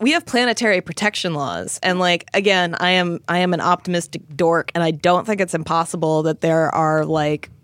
we 0.00 0.12
have 0.12 0.26
planetary 0.26 0.80
protection 0.80 1.34
laws, 1.34 1.78
and 1.82 1.98
like 1.98 2.28
again, 2.34 2.76
I 2.80 2.90
am 2.90 3.20
I 3.28 3.38
am 3.38 3.54
an 3.54 3.60
optimistic 3.60 4.22
dork, 4.36 4.70
and 4.74 4.84
I 4.84 4.90
don't 4.90 5.26
think 5.26 5.40
it's 5.40 5.54
impossible 5.54 6.22
that 6.24 6.40
there 6.40 6.74
are 6.74 7.04
like 7.04 7.50
that 7.50 7.57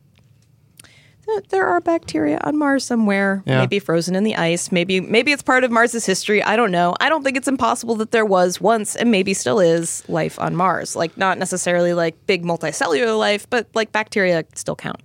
there 1.49 1.67
are 1.67 1.81
bacteria 1.81 2.39
on 2.45 2.57
Mars 2.57 2.85
somewhere, 2.85 3.43
Yeah. 3.47 3.59
maybe 3.61 3.79
frozen 3.79 4.15
in 4.15 4.25
the 4.25 4.37
ice, 4.37 4.71
maybe 4.71 5.01
maybe 5.01 5.33
it's 5.33 5.43
part 5.43 5.65
of 5.65 5.71
Mars's 5.71 6.05
history. 6.07 6.43
I 6.43 6.57
don't 6.57 6.71
know. 6.71 6.95
I 7.01 7.09
don't 7.09 7.23
think 7.25 7.37
it's 7.37 7.49
impossible 7.49 7.95
that 7.97 8.11
there 8.11 8.25
was 8.27 8.61
once 8.61 8.95
and 8.97 9.11
maybe 9.11 9.33
still 9.35 9.59
is 9.61 10.03
life 10.09 10.39
on 10.39 10.55
Mars. 10.57 10.95
Like 10.97 11.17
not 11.17 11.39
necessarily 11.39 11.95
like 11.95 12.15
big 12.27 12.45
multicellular 12.45 13.19
life, 13.19 13.49
but 13.49 13.67
like 13.75 13.91
bacteria 13.93 14.45
still 14.55 14.77
count. 14.77 15.01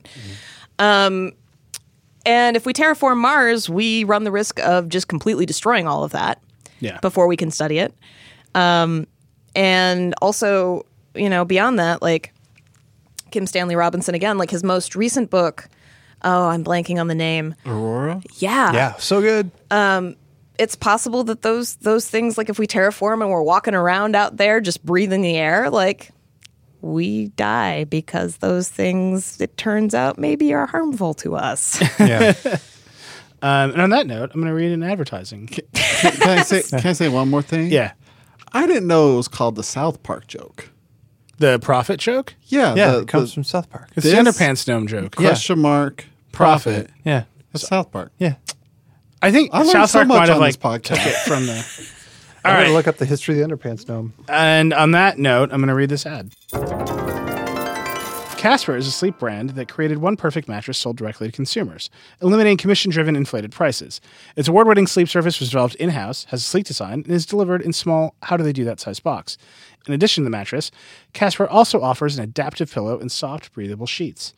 Um, 0.78 1.32
and 2.26 2.56
if 2.56 2.66
we 2.66 2.74
terraform 2.74 3.18
Mars, 3.18 3.70
we 3.70 4.04
run 4.04 4.24
the 4.24 4.32
risk 4.32 4.60
of 4.60 4.90
just 4.90 5.08
completely 5.08 5.46
destroying 5.46 5.88
all 5.88 6.04
of 6.04 6.12
that 6.12 6.42
yeah, 6.80 7.00
before 7.00 7.28
we 7.28 7.38
can 7.38 7.50
study 7.52 7.80
it. 7.80 7.94
Um, 8.56 9.08
and 9.56 10.14
also, 10.22 10.86
you 11.16 11.30
know, 11.30 11.44
beyond 11.46 11.80
that, 11.80 12.02
like 12.02 12.34
Kim 13.32 13.48
Stanley 13.48 13.76
Robinson 13.76 14.16
again, 14.16 14.38
like 14.38 14.50
his 14.52 14.64
most 14.64 14.96
recent 14.96 15.30
book. 15.30 15.68
Oh, 16.24 16.48
I'm 16.48 16.64
blanking 16.64 17.00
on 17.00 17.08
the 17.08 17.16
name. 17.16 17.56
Aurora. 17.66 18.22
Yeah, 18.38 18.74
yeah, 18.74 18.96
so 18.98 19.22
good. 19.22 19.52
it's 20.58 20.76
possible 20.76 21.24
that 21.26 21.42
those 21.42 21.76
those 21.78 22.10
things, 22.10 22.38
like 22.38 22.50
if 22.50 22.60
we 22.60 22.68
terraform 22.68 23.22
and 23.22 23.30
we're 23.30 23.42
walking 23.44 23.74
around 23.76 24.16
out 24.16 24.38
there 24.38 24.60
just 24.62 24.84
breathing 24.86 25.22
the 25.22 25.38
air, 25.38 25.70
like 25.70 26.12
we 26.82 27.28
die 27.30 27.84
because 27.86 28.38
those 28.38 28.70
things, 28.70 29.40
it 29.42 29.56
turns 29.58 29.94
out, 29.94 30.18
maybe 30.18 30.54
are 30.54 30.66
harmful 30.66 31.14
to 31.16 31.36
us. 31.36 31.82
Yeah. 32.00 32.34
um, 33.42 33.72
and 33.72 33.82
on 33.82 33.90
that 33.92 34.08
note, 34.08 34.32
I'm 34.34 34.42
going 34.42 34.48
to 34.48 34.54
read 34.54 34.72
an 34.72 34.84
advertising. 34.84 35.48
Can, 35.48 35.64
can 35.74 36.30
I 36.40 36.42
say? 36.44 36.62
Can 36.64 36.86
I 36.88 36.94
say 36.94 37.08
one 37.10 37.30
more 37.30 37.42
thing? 37.42 37.68
Yeah, 37.72 37.94
I 38.52 38.66
didn't 38.68 38.88
know 38.88 39.14
it 39.14 39.18
was 39.18 39.28
called 39.30 39.56
the 39.56 39.64
South 39.64 40.04
Park 40.04 40.28
joke. 40.28 40.70
the 41.38 41.58
profit 41.60 42.00
joke. 42.02 42.36
Yeah. 42.48 42.76
yeah, 42.76 42.92
the, 42.92 43.00
it 43.00 43.08
comes 43.08 43.30
the 43.30 43.34
from 43.36 43.44
South 43.46 43.70
Park. 43.70 43.90
It's 43.96 44.06
This- 44.06 44.14
the 44.14 44.20
underpants 44.20 44.68
gnome 44.68 44.88
joke. 44.88 45.16
question 45.16 45.60
mark 45.60 46.06
profit. 46.32 46.90
Yeah. 47.04 47.24
That's 47.54 47.68
South 47.68 47.92
Park. 47.92 48.12
Yeah. 48.20 48.36
I 49.22 49.32
think 49.32 49.50
I 49.54 49.60
learned 49.60 49.72
South 49.72 49.90
so 49.90 50.00
Park 50.00 50.08
much 50.08 50.18
might 50.20 50.28
have 50.30 50.36
on 50.38 50.42
like 50.42 50.54
this 50.54 50.64
podcast. 50.64 51.04
took 51.04 51.06
it 51.08 51.16
from 51.28 51.46
the. 51.46 51.92
I'm 52.46 52.56
All 52.56 52.62
gonna 52.64 52.74
look 52.74 52.88
up 52.88 52.96
the 52.98 53.06
history 53.06 53.40
of 53.42 53.50
the 53.50 53.56
underpants 53.56 53.86
gnome. 53.88 54.14
and 54.30 54.74
on 54.74 54.92
that 54.92 55.18
note, 55.20 55.50
I'm 55.52 55.60
going 55.60 55.68
to 55.68 55.76
read 55.76 55.90
this 55.90 56.06
ad. 56.06 56.32
Casper 58.38 58.78
is 58.78 58.88
a 58.88 58.92
sleep 58.92 59.20
brand 59.20 59.50
that 59.52 59.68
created 59.68 59.98
one 59.98 60.16
perfect 60.16 60.48
mattress 60.48 60.78
sold 60.78 60.96
directly 60.96 61.28
to 61.28 61.32
consumers, 61.34 61.90
eliminating 62.22 62.56
commission 62.56 62.90
driven 62.90 63.18
inflated 63.18 63.52
prices. 63.52 64.00
Its 64.38 64.48
award 64.48 64.66
winning 64.66 64.88
sleep 64.88 65.10
service 65.10 65.42
was 65.42 65.50
developed 65.50 65.76
in 65.76 65.90
house, 65.90 66.24
has 66.30 66.40
a 66.40 66.46
sleek 66.46 66.66
design, 66.66 67.02
and 67.04 67.08
is 67.10 67.26
delivered 67.26 67.62
in 67.62 67.74
small, 67.74 68.16
how 68.24 68.38
do 68.38 68.44
they 68.46 68.54
do 68.54 68.64
that 68.64 68.80
size 68.80 69.02
box. 69.02 69.38
In 69.88 69.94
addition 69.94 70.24
to 70.24 70.26
the 70.26 70.30
mattress, 70.32 70.72
Casper 71.12 71.46
also 71.50 71.82
offers 71.82 72.18
an 72.18 72.24
adaptive 72.24 72.72
pillow 72.72 72.98
and 72.98 73.12
soft, 73.12 73.52
breathable 73.52 73.86
sheets. 73.88 74.34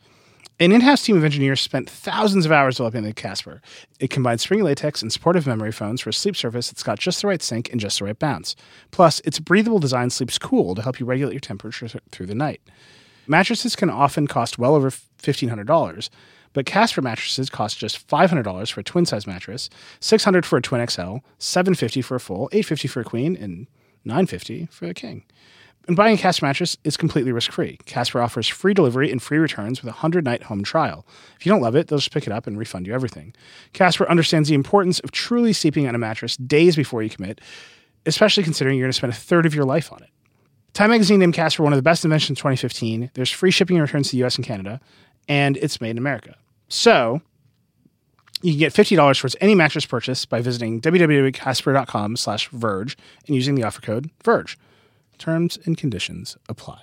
An 0.60 0.70
in 0.70 0.82
house 0.82 1.04
team 1.04 1.16
of 1.16 1.24
engineers 1.24 1.60
spent 1.60 1.90
thousands 1.90 2.46
of 2.46 2.52
hours 2.52 2.76
developing 2.76 3.02
the 3.02 3.12
Casper. 3.12 3.60
It 3.98 4.10
combines 4.10 4.42
spring 4.42 4.62
latex 4.62 5.02
and 5.02 5.12
supportive 5.12 5.46
memory 5.46 5.72
foams 5.72 6.00
for 6.00 6.10
a 6.10 6.12
sleep 6.12 6.36
surface 6.36 6.70
that's 6.70 6.82
got 6.82 6.98
just 6.98 7.22
the 7.22 7.26
right 7.28 7.42
sink 7.42 7.70
and 7.70 7.80
just 7.80 7.98
the 7.98 8.04
right 8.04 8.18
bounce. 8.18 8.54
Plus, 8.90 9.20
its 9.20 9.40
breathable 9.40 9.78
design 9.80 10.10
sleeps 10.10 10.38
cool 10.38 10.74
to 10.74 10.82
help 10.82 11.00
you 11.00 11.06
regulate 11.06 11.32
your 11.32 11.40
temperature 11.40 11.88
th- 11.88 12.04
through 12.10 12.26
the 12.26 12.34
night. 12.34 12.60
Mattresses 13.26 13.74
can 13.74 13.90
often 13.90 14.26
cost 14.26 14.58
well 14.58 14.74
over 14.74 14.90
$1,500, 14.90 16.10
but 16.52 16.66
Casper 16.66 17.00
mattresses 17.02 17.48
cost 17.48 17.78
just 17.78 18.06
$500 18.06 18.70
for 18.70 18.80
a 18.80 18.84
twin 18.84 19.06
size 19.06 19.26
mattress, 19.26 19.70
$600 20.00 20.44
for 20.44 20.58
a 20.58 20.62
twin 20.62 20.86
XL, 20.86 21.16
$750 21.40 22.04
for 22.04 22.16
a 22.16 22.20
full, 22.20 22.48
$850 22.52 22.90
for 22.90 23.00
a 23.00 23.04
queen, 23.04 23.36
and 23.36 23.66
$950 24.06 24.70
for 24.70 24.86
a 24.86 24.94
king. 24.94 25.24
And 25.88 25.96
buying 25.96 26.14
a 26.14 26.18
Casper 26.18 26.46
mattress 26.46 26.76
is 26.84 26.96
completely 26.96 27.32
risk 27.32 27.50
free. 27.50 27.78
Casper 27.86 28.22
offers 28.22 28.46
free 28.46 28.72
delivery 28.72 29.10
and 29.10 29.20
free 29.20 29.38
returns 29.38 29.82
with 29.82 29.88
a 29.88 29.96
100 29.96 30.24
night 30.24 30.44
home 30.44 30.62
trial. 30.62 31.04
If 31.38 31.44
you 31.44 31.50
don't 31.50 31.60
love 31.60 31.74
it, 31.74 31.88
they'll 31.88 31.98
just 31.98 32.12
pick 32.12 32.26
it 32.26 32.32
up 32.32 32.46
and 32.46 32.56
refund 32.56 32.86
you 32.86 32.94
everything. 32.94 33.34
Casper 33.72 34.08
understands 34.08 34.48
the 34.48 34.54
importance 34.54 35.00
of 35.00 35.10
truly 35.10 35.52
sleeping 35.52 35.88
on 35.88 35.94
a 35.94 35.98
mattress 35.98 36.36
days 36.36 36.76
before 36.76 37.02
you 37.02 37.10
commit, 37.10 37.40
especially 38.06 38.44
considering 38.44 38.78
you're 38.78 38.86
going 38.86 38.92
to 38.92 38.96
spend 38.96 39.12
a 39.12 39.16
third 39.16 39.44
of 39.44 39.54
your 39.54 39.64
life 39.64 39.92
on 39.92 40.02
it. 40.02 40.10
Time 40.72 40.90
Magazine 40.90 41.18
named 41.18 41.34
Casper 41.34 41.62
one 41.62 41.72
of 41.72 41.76
the 41.76 41.82
best 41.82 42.04
inventions 42.04 42.38
of 42.38 42.42
2015. 42.42 43.10
There's 43.14 43.30
free 43.30 43.50
shipping 43.50 43.76
and 43.76 43.82
returns 43.82 44.10
to 44.10 44.16
the 44.16 44.24
US 44.24 44.36
and 44.36 44.44
Canada, 44.44 44.80
and 45.28 45.56
it's 45.56 45.80
made 45.80 45.90
in 45.90 45.98
America. 45.98 46.36
So, 46.68 47.20
you 48.40 48.52
can 48.52 48.58
get 48.58 48.72
$50 48.72 49.20
towards 49.20 49.36
any 49.40 49.54
mattress 49.54 49.84
purchase 49.84 50.24
by 50.26 50.40
visiting 50.40 50.80
www.casper.com 50.80 52.16
slash 52.16 52.48
verge 52.48 52.96
and 53.26 53.36
using 53.36 53.54
the 53.54 53.64
offer 53.64 53.80
code 53.80 54.10
VERGE. 54.24 54.56
Terms 55.22 55.56
and 55.66 55.78
conditions 55.78 56.36
apply. 56.48 56.80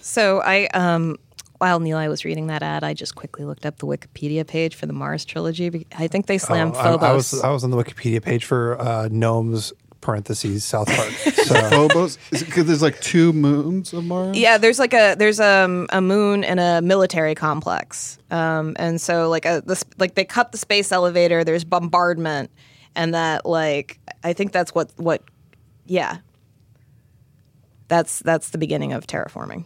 So 0.00 0.40
I, 0.44 0.66
um, 0.74 1.16
while 1.58 1.78
Nilay 1.78 2.08
was 2.08 2.24
reading 2.24 2.48
that 2.48 2.64
ad, 2.64 2.82
I 2.82 2.94
just 2.94 3.14
quickly 3.14 3.44
looked 3.44 3.64
up 3.64 3.78
the 3.78 3.86
Wikipedia 3.86 4.44
page 4.44 4.74
for 4.74 4.86
the 4.86 4.92
Mars 4.92 5.24
trilogy. 5.24 5.86
I 5.96 6.08
think 6.08 6.26
they 6.26 6.36
slammed 6.36 6.74
Oh, 6.74 6.80
I, 6.80 6.82
Phobos. 6.82 7.04
I 7.04 7.12
was 7.12 7.44
I 7.44 7.50
was 7.50 7.62
on 7.62 7.70
the 7.70 7.76
Wikipedia 7.76 8.20
page 8.20 8.44
for 8.44 8.76
uh, 8.80 9.08
gnomes 9.08 9.72
parentheses 10.00 10.64
South 10.64 10.88
Park. 10.88 11.12
So 11.44 11.54
Phobos, 11.70 12.18
because 12.30 12.64
there's 12.64 12.82
like 12.82 13.00
two 13.00 13.32
moons 13.32 13.92
of 13.92 14.04
Mars. 14.04 14.36
yeah, 14.36 14.58
there's 14.58 14.80
like 14.80 14.94
a 14.94 15.14
there's 15.16 15.38
um, 15.38 15.86
a 15.90 16.00
moon 16.00 16.42
and 16.42 16.58
a 16.58 16.82
military 16.82 17.36
complex, 17.36 18.18
um, 18.32 18.74
and 18.80 19.00
so 19.00 19.28
like 19.28 19.44
a 19.44 19.62
this 19.64 19.84
like 19.98 20.14
they 20.16 20.24
cut 20.24 20.50
the 20.50 20.58
space 20.58 20.90
elevator. 20.90 21.44
There's 21.44 21.62
bombardment, 21.62 22.50
and 22.96 23.14
that 23.14 23.46
like 23.46 24.00
I 24.24 24.32
think 24.32 24.50
that's 24.50 24.74
what 24.74 24.90
what 24.96 25.22
yeah. 25.86 26.16
That's 27.88 28.20
that's 28.20 28.50
the 28.50 28.58
beginning 28.58 28.92
of 28.92 29.06
terraforming. 29.06 29.64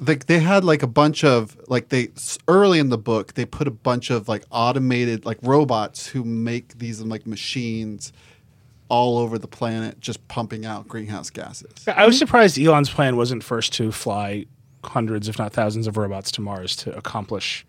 Like 0.00 0.26
they 0.26 0.38
had 0.38 0.64
like 0.64 0.82
a 0.82 0.86
bunch 0.86 1.24
of 1.24 1.56
like 1.68 1.88
they 1.88 2.10
early 2.46 2.78
in 2.78 2.88
the 2.88 2.98
book 2.98 3.34
they 3.34 3.44
put 3.44 3.66
a 3.66 3.72
bunch 3.72 4.10
of 4.10 4.28
like 4.28 4.44
automated 4.50 5.24
like 5.24 5.38
robots 5.42 6.06
who 6.06 6.22
make 6.24 6.78
these 6.78 7.00
like 7.00 7.26
machines 7.26 8.12
all 8.88 9.18
over 9.18 9.38
the 9.38 9.48
planet 9.48 10.00
just 10.00 10.26
pumping 10.28 10.64
out 10.64 10.88
greenhouse 10.88 11.30
gases. 11.30 11.86
I 11.88 12.06
was 12.06 12.18
surprised 12.18 12.58
Elon's 12.58 12.90
plan 12.90 13.16
wasn't 13.16 13.42
first 13.42 13.72
to 13.74 13.92
fly 13.92 14.46
hundreds, 14.84 15.28
if 15.28 15.38
not 15.38 15.52
thousands, 15.52 15.86
of 15.86 15.96
robots 15.96 16.30
to 16.32 16.40
Mars 16.40 16.76
to 16.76 16.96
accomplish 16.96 17.66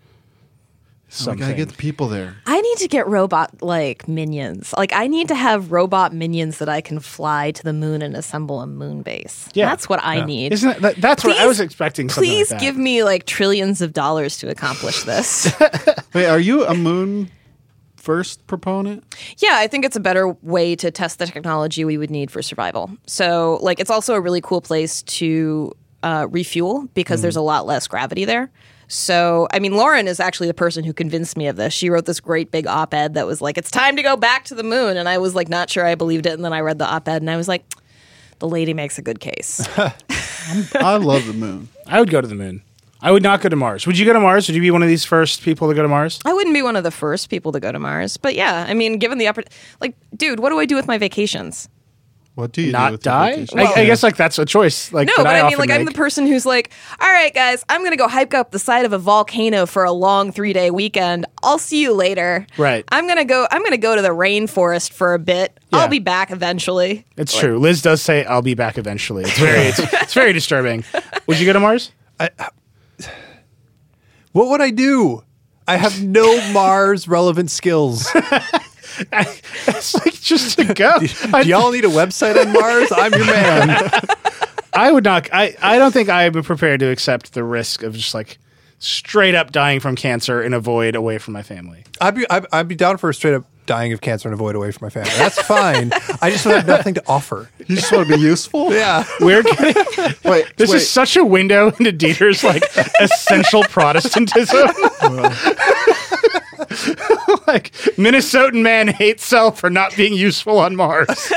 So 1.11 1.21
we 1.21 1.25
something. 1.25 1.39
gotta 1.47 1.53
get 1.55 1.69
the 1.69 1.75
people 1.77 2.07
there. 2.07 2.35
I 2.45 2.61
need 2.61 2.77
to 2.77 2.87
get 2.87 3.07
robot 3.07 3.63
like 3.63 4.07
minions. 4.07 4.73
Like 4.77 4.93
I 4.93 5.07
need 5.07 5.27
to 5.29 5.35
have 5.35 5.71
robot 5.71 6.13
minions 6.13 6.59
that 6.59 6.69
I 6.69 6.81
can 6.81 6.99
fly 6.99 7.49
to 7.51 7.63
the 7.63 7.73
moon 7.73 8.01
and 8.03 8.15
assemble 8.15 8.61
a 8.61 8.67
moon 8.67 9.01
base. 9.01 9.49
Yeah. 9.55 9.65
That's 9.69 9.89
what 9.89 9.99
I 10.03 10.23
need. 10.23 10.53
Isn't 10.53 10.69
that, 10.69 10.81
that- 10.81 11.01
that's 11.01 11.23
what 11.23 11.35
I 11.37 11.47
was 11.47 11.59
expecting? 11.59 12.07
Please 12.09 12.51
like 12.51 12.59
that. 12.59 12.65
give 12.65 12.77
me 12.77 13.03
like 13.03 13.25
trillions 13.25 13.81
of 13.81 13.91
dollars 13.93 14.37
to 14.37 14.49
accomplish 14.49 15.03
this. 15.03 15.51
Wait, 16.13 16.27
are 16.27 16.39
you 16.39 16.63
a 16.65 16.75
moon 16.75 17.31
first 17.95 18.45
proponent? 18.47 19.03
yeah, 19.39 19.55
I 19.55 19.67
think 19.67 19.85
it's 19.85 19.95
a 19.95 19.99
better 19.99 20.29
way 20.41 20.75
to 20.75 20.91
test 20.91 21.19
the 21.19 21.25
technology 21.25 21.85
we 21.85 21.97
would 21.97 22.09
need 22.11 22.31
for 22.31 22.41
survival. 22.41 22.89
So, 23.07 23.57
like, 23.61 23.79
it's 23.79 23.89
also 23.89 24.13
a 24.15 24.21
really 24.21 24.41
cool 24.41 24.61
place 24.61 25.01
to 25.03 25.73
uh, 26.03 26.27
refuel 26.29 26.87
because 26.93 27.21
there's 27.21 27.35
a 27.35 27.41
lot 27.41 27.65
less 27.65 27.87
gravity 27.87 28.25
there. 28.25 28.51
So, 28.89 29.47
I 29.53 29.59
mean, 29.59 29.77
Loren 29.77 30.07
is 30.07 30.19
actually 30.19 30.47
the 30.47 30.53
person 30.53 30.83
who 30.83 30.93
convinced 30.93 31.37
me 31.37 31.47
of 31.47 31.55
this. 31.55 31.73
She 31.73 31.91
wrote 31.91 32.05
this 32.05 32.19
great 32.19 32.51
big 32.51 32.65
op 32.65 32.93
ed 32.93 33.13
that 33.13 33.27
was 33.27 33.39
like, 33.39 33.57
it's 33.57 33.69
time 33.69 33.95
to 33.95 34.01
go 34.01 34.17
back 34.17 34.45
to 34.45 34.55
the 34.55 34.63
moon. 34.63 34.97
And 34.97 35.07
I 35.07 35.19
was 35.19 35.35
like, 35.35 35.47
not 35.47 35.69
sure 35.69 35.85
I 35.85 35.93
believed 35.93 36.25
it. 36.25 36.33
And 36.33 36.43
then 36.43 36.53
I 36.53 36.59
read 36.61 36.79
the 36.79 36.87
op 36.87 37.07
ed 37.07 37.21
and 37.21 37.29
I 37.29 37.37
was 37.37 37.47
like, 37.47 37.63
the 38.39 38.49
lady 38.49 38.73
makes 38.73 38.97
a 38.97 39.03
good 39.03 39.19
case. 39.19 39.65
I 39.77 40.97
love 40.97 41.27
the 41.27 41.33
moon. 41.33 41.69
I 41.85 41.99
would 41.99 42.09
go 42.09 42.19
to 42.19 42.27
the 42.27 42.35
moon. 42.35 42.63
I 43.01 43.11
would 43.11 43.23
not 43.23 43.41
go 43.41 43.47
to 43.47 43.55
Mars. 43.55 43.87
Would 43.87 43.97
you 43.97 44.05
go 44.05 44.11
to 44.11 44.19
Mars? 44.19 44.47
Would 44.47 44.55
you 44.55 44.61
be 44.61 44.71
one 44.71 44.81
of 44.81 44.89
these 44.89 45.05
first 45.05 45.43
people 45.43 45.69
to 45.69 45.75
go 45.75 45.81
to 45.81 45.87
Mars? 45.87 46.19
I 46.25 46.33
wouldn't 46.33 46.53
be 46.53 46.61
one 46.61 46.75
of 46.75 46.83
the 46.83 46.91
first 46.91 47.29
people 47.29 47.51
to 47.53 47.59
go 47.59 47.71
to 47.71 47.79
Mars. 47.79 48.17
But 48.17 48.35
yeah, 48.35 48.65
I 48.67 48.73
mean, 48.73 48.97
given 48.97 49.19
the 49.19 49.27
opportunity, 49.27 49.55
like, 49.79 49.95
dude, 50.17 50.39
what 50.39 50.49
do 50.49 50.59
I 50.59 50.65
do 50.65 50.75
with 50.75 50.87
my 50.87 50.97
vacations? 50.97 51.69
What 52.39 52.53
do 52.53 52.61
you 52.61 52.67
do 52.67 52.71
Not 52.71 52.91
with 52.93 53.05
your 53.05 53.13
die? 53.13 53.31
vacation? 53.45 53.59
I, 53.59 53.63
I 53.81 53.85
guess 53.85 54.01
like 54.01 54.15
that's 54.15 54.39
a 54.39 54.45
choice. 54.45 54.93
Like 54.93 55.07
No, 55.07 55.13
that 55.17 55.23
but 55.23 55.27
I, 55.27 55.33
mean, 55.35 55.45
often 55.45 55.59
like, 55.59 55.69
I'm 55.71 55.85
the 55.85 55.91
person 55.91 56.25
who's 56.25 56.45
like, 56.45 56.71
all 57.01 57.11
right, 57.11 57.33
guys, 57.33 57.65
I'm 57.67 57.81
going 57.81 57.91
to 57.91 57.97
go 57.97 58.07
hike 58.07 58.33
up 58.33 58.51
the 58.51 58.59
side 58.59 58.85
of 58.85 58.93
a 58.93 58.97
volcano 58.97 59.65
for 59.65 59.83
a 59.83 59.91
long 59.91 60.31
three 60.31 60.53
day 60.53 60.71
weekend. 60.71 61.25
I'll 61.43 61.59
see 61.59 61.81
you 61.81 61.93
later. 61.93 62.47
Right. 62.57 62.85
I'm 62.91 63.05
going 63.05 63.17
to 63.17 63.25
go, 63.25 63.47
I'm 63.51 63.61
going 63.61 63.71
to 63.71 63.77
go 63.77 63.95
to 63.95 64.01
the 64.01 64.09
rainforest 64.09 64.93
for 64.93 65.13
a 65.13 65.19
bit. 65.19 65.59
Yeah. 65.71 65.79
I'll 65.79 65.87
be 65.89 65.99
back 65.99 66.31
eventually. 66.31 67.05
It's 67.17 67.37
true. 67.37 67.59
Liz 67.59 67.81
does 67.81 68.01
say 68.01 68.23
I'll 68.25 68.41
be 68.41 68.55
back 68.55 68.77
eventually. 68.77 69.23
It's 69.23 69.37
very 69.37 69.59
it's, 69.67 69.79
it's 69.93 70.13
very 70.13 70.33
disturbing. 70.33 70.83
Would 71.27 71.39
you 71.39 71.45
go 71.45 71.53
to 71.53 71.59
Mars? 71.59 71.91
Uh, 72.19 72.29
what 74.31 74.47
would 74.49 74.61
I 74.61 74.69
do? 74.71 75.23
I 75.67 75.75
have 75.77 76.01
no 76.03 76.51
Mars 76.53 77.07
relevant 77.07 77.51
skills. 77.51 78.07
It's 79.11 79.95
like 79.95 80.13
just 80.13 80.57
to 80.59 80.73
go. 80.73 80.99
Do 81.43 81.47
y'all 81.49 81.71
need 81.71 81.85
a 81.85 81.89
website 81.89 82.39
on 82.39 82.51
Mars? 82.53 82.91
I'm 82.91 83.13
your 83.13 83.25
man. 83.25 83.89
I 84.73 84.91
would 84.91 85.03
not. 85.03 85.29
I, 85.33 85.55
I 85.61 85.77
don't 85.77 85.91
think 85.91 86.09
I 86.09 86.23
am 86.23 86.33
prepared 86.43 86.79
to 86.81 86.89
accept 86.89 87.33
the 87.33 87.43
risk 87.43 87.83
of 87.83 87.95
just 87.95 88.13
like 88.13 88.37
straight 88.79 89.35
up 89.35 89.51
dying 89.51 89.79
from 89.79 89.95
cancer 89.95 90.41
in 90.41 90.53
a 90.53 90.59
void 90.59 90.95
away 90.95 91.17
from 91.17 91.33
my 91.33 91.41
family. 91.43 91.83
I'd 91.99 92.15
be 92.15 92.29
I'd, 92.29 92.45
I'd 92.53 92.67
be 92.67 92.75
down 92.75 92.97
for 92.97 93.09
a 93.09 93.13
straight 93.13 93.33
up 93.33 93.45
dying 93.65 93.93
of 93.93 94.01
cancer 94.01 94.27
and 94.27 94.33
avoid 94.33 94.55
away 94.55 94.71
from 94.71 94.85
my 94.85 94.89
family. 94.89 95.11
That's 95.17 95.39
fine. 95.43 95.91
I 96.21 96.31
just 96.31 96.43
have 96.45 96.65
nothing 96.65 96.95
to 96.95 97.03
offer. 97.07 97.49
You 97.67 97.75
just 97.75 97.91
want 97.91 98.07
to 98.07 98.15
be 98.15 98.21
useful? 98.21 98.73
Yeah. 98.79 99.03
We're 99.19 99.43
getting 99.43 99.75
Wait, 100.23 100.45
this 100.57 100.69
wait. 100.71 100.77
is 100.77 100.89
such 100.89 101.17
a 101.17 101.23
window 101.25 101.67
into 101.77 101.91
Dieter's 101.91 102.43
like 102.43 102.63
essential 102.99 103.63
Protestantism. 103.63 104.69
like 107.47 107.71
Minnesotan 107.97 108.61
man 108.61 108.87
hates 108.87 109.25
self 109.25 109.59
for 109.59 109.69
not 109.69 109.95
being 109.95 110.13
useful 110.13 110.57
on 110.59 110.75
Mars. 110.75 111.07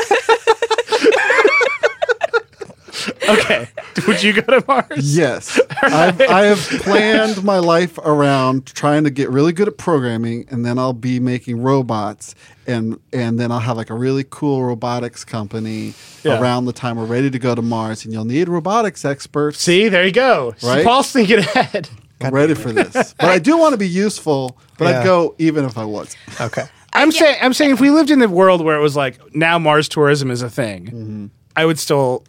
okay, 3.28 3.68
would 4.07 4.22
you 4.22 4.32
go 4.32 4.43
to 4.61 4.64
Mars? 4.68 5.16
Yes. 5.16 5.59
I've, 5.82 6.20
I 6.20 6.43
have 6.43 6.59
planned 6.82 7.43
my 7.43 7.59
life 7.59 7.99
around 7.99 8.66
trying 8.66 9.05
to 9.05 9.11
get 9.11 9.28
really 9.30 9.53
good 9.53 9.68
at 9.68 9.76
programming, 9.78 10.47
and 10.51 10.64
then 10.64 10.78
I'll 10.78 10.93
be 10.93 11.18
making 11.18 11.62
robots, 11.62 12.34
and 12.66 12.99
and 13.12 13.38
then 13.40 13.51
I'll 13.51 13.59
have 13.61 13.76
like 13.76 13.90
a 13.90 13.95
really 13.95 14.24
cool 14.28 14.62
robotics 14.64 15.24
company 15.24 15.95
Yeah. 16.22 16.40
around 16.40 16.66
the 16.66 16.72
time 16.72 16.97
we're 16.97 17.05
ready 17.07 17.30
to 17.30 17.38
go 17.38 17.55
to 17.55 17.62
Mars, 17.62 18.05
and 18.05 18.12
you'll 18.12 18.24
need 18.24 18.49
robotics 18.49 19.05
experts. 19.05 19.61
See, 19.61 19.88
there 19.88 20.05
you 20.07 20.12
go. 20.12 20.55
See, 20.59 20.66
Right? 20.66 20.84
Paul's 20.84 21.11
thinking 21.12 21.38
ahead. 21.40 21.88
I'm 22.25 22.35
ready 22.35 22.55
for 22.55 22.73
this, 22.73 22.93
but 23.18 23.29
I 23.31 23.39
do 23.39 23.57
want 23.59 23.73
to 23.73 23.79
be 23.79 23.89
useful. 23.89 24.59
But 24.79 24.89
Yeah. 24.89 25.01
I'd 25.01 25.05
go 25.05 25.35
even 25.39 25.64
if 25.64 25.77
I 25.79 25.85
was. 25.85 26.16
Okay. 26.41 26.64
I'm 26.95 27.11
saying, 27.11 27.39
I'm 27.41 27.53
saying, 27.55 27.70
if 27.73 27.81
we 27.81 27.91
lived 27.91 28.11
in 28.11 28.18
the 28.18 28.29
world 28.29 28.62
where 28.62 28.77
it 28.77 28.83
was 28.83 28.95
like 28.97 29.18
now 29.35 29.59
Mars 29.59 29.89
tourism 29.89 30.31
is 30.31 30.43
a 30.43 30.51
thing, 30.51 30.87
Mm-hmm. 30.87 31.27
I 31.57 31.64
would 31.64 31.79
still 31.79 32.25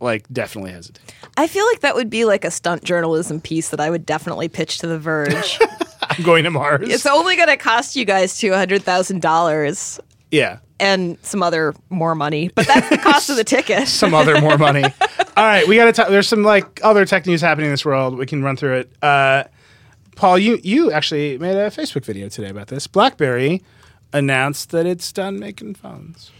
like 0.00 0.26
definitely 0.32 0.72
hesitate. 0.72 1.14
I 1.36 1.46
feel 1.46 1.66
like 1.66 1.80
that 1.80 1.94
would 1.94 2.10
be 2.10 2.24
like 2.24 2.44
a 2.44 2.50
stunt 2.50 2.84
journalism 2.84 3.40
piece 3.40 3.70
that 3.70 3.80
I 3.80 3.90
would 3.90 4.04
definitely 4.06 4.48
pitch 4.48 4.78
to 4.78 4.86
The 4.86 4.98
Verge. 4.98 5.58
I'm 6.02 6.22
going 6.24 6.44
to 6.44 6.50
Mars. 6.50 6.88
it's 6.88 7.06
only 7.06 7.36
going 7.36 7.48
to 7.48 7.56
cost 7.56 7.96
you 7.96 8.04
guys 8.04 8.38
two 8.38 8.52
hundred 8.52 8.82
thousand 8.82 9.22
dollars 9.22 9.98
yeah. 10.30 10.58
And 10.78 11.18
some 11.22 11.42
other 11.42 11.74
more 11.90 12.14
money, 12.14 12.50
but 12.54 12.66
that's 12.66 12.88
the 12.90 12.98
cost 12.98 13.30
of 13.30 13.36
the 13.36 13.44
ticket. 13.44 13.88
some 13.88 14.14
other 14.14 14.40
more 14.40 14.58
money. 14.58 14.84
All 15.36 15.44
right, 15.44 15.66
we 15.68 15.76
got 15.76 15.86
to 15.86 15.92
talk. 15.92 16.08
There's 16.08 16.28
some 16.28 16.42
like 16.42 16.80
other 16.82 17.04
tech 17.04 17.26
news 17.26 17.40
happening 17.40 17.66
in 17.66 17.72
this 17.72 17.84
world. 17.84 18.16
We 18.18 18.26
can 18.26 18.42
run 18.42 18.56
through 18.56 18.76
it. 18.78 18.92
Uh, 19.02 19.44
Paul, 20.16 20.38
you 20.38 20.58
you 20.62 20.92
actually 20.92 21.38
made 21.38 21.56
a 21.56 21.70
Facebook 21.70 22.04
video 22.04 22.28
today 22.28 22.48
about 22.48 22.68
this. 22.68 22.86
BlackBerry 22.86 23.62
announced 24.12 24.70
that 24.70 24.86
it's 24.86 25.12
done 25.12 25.38
making 25.38 25.74
phones. 25.74 26.30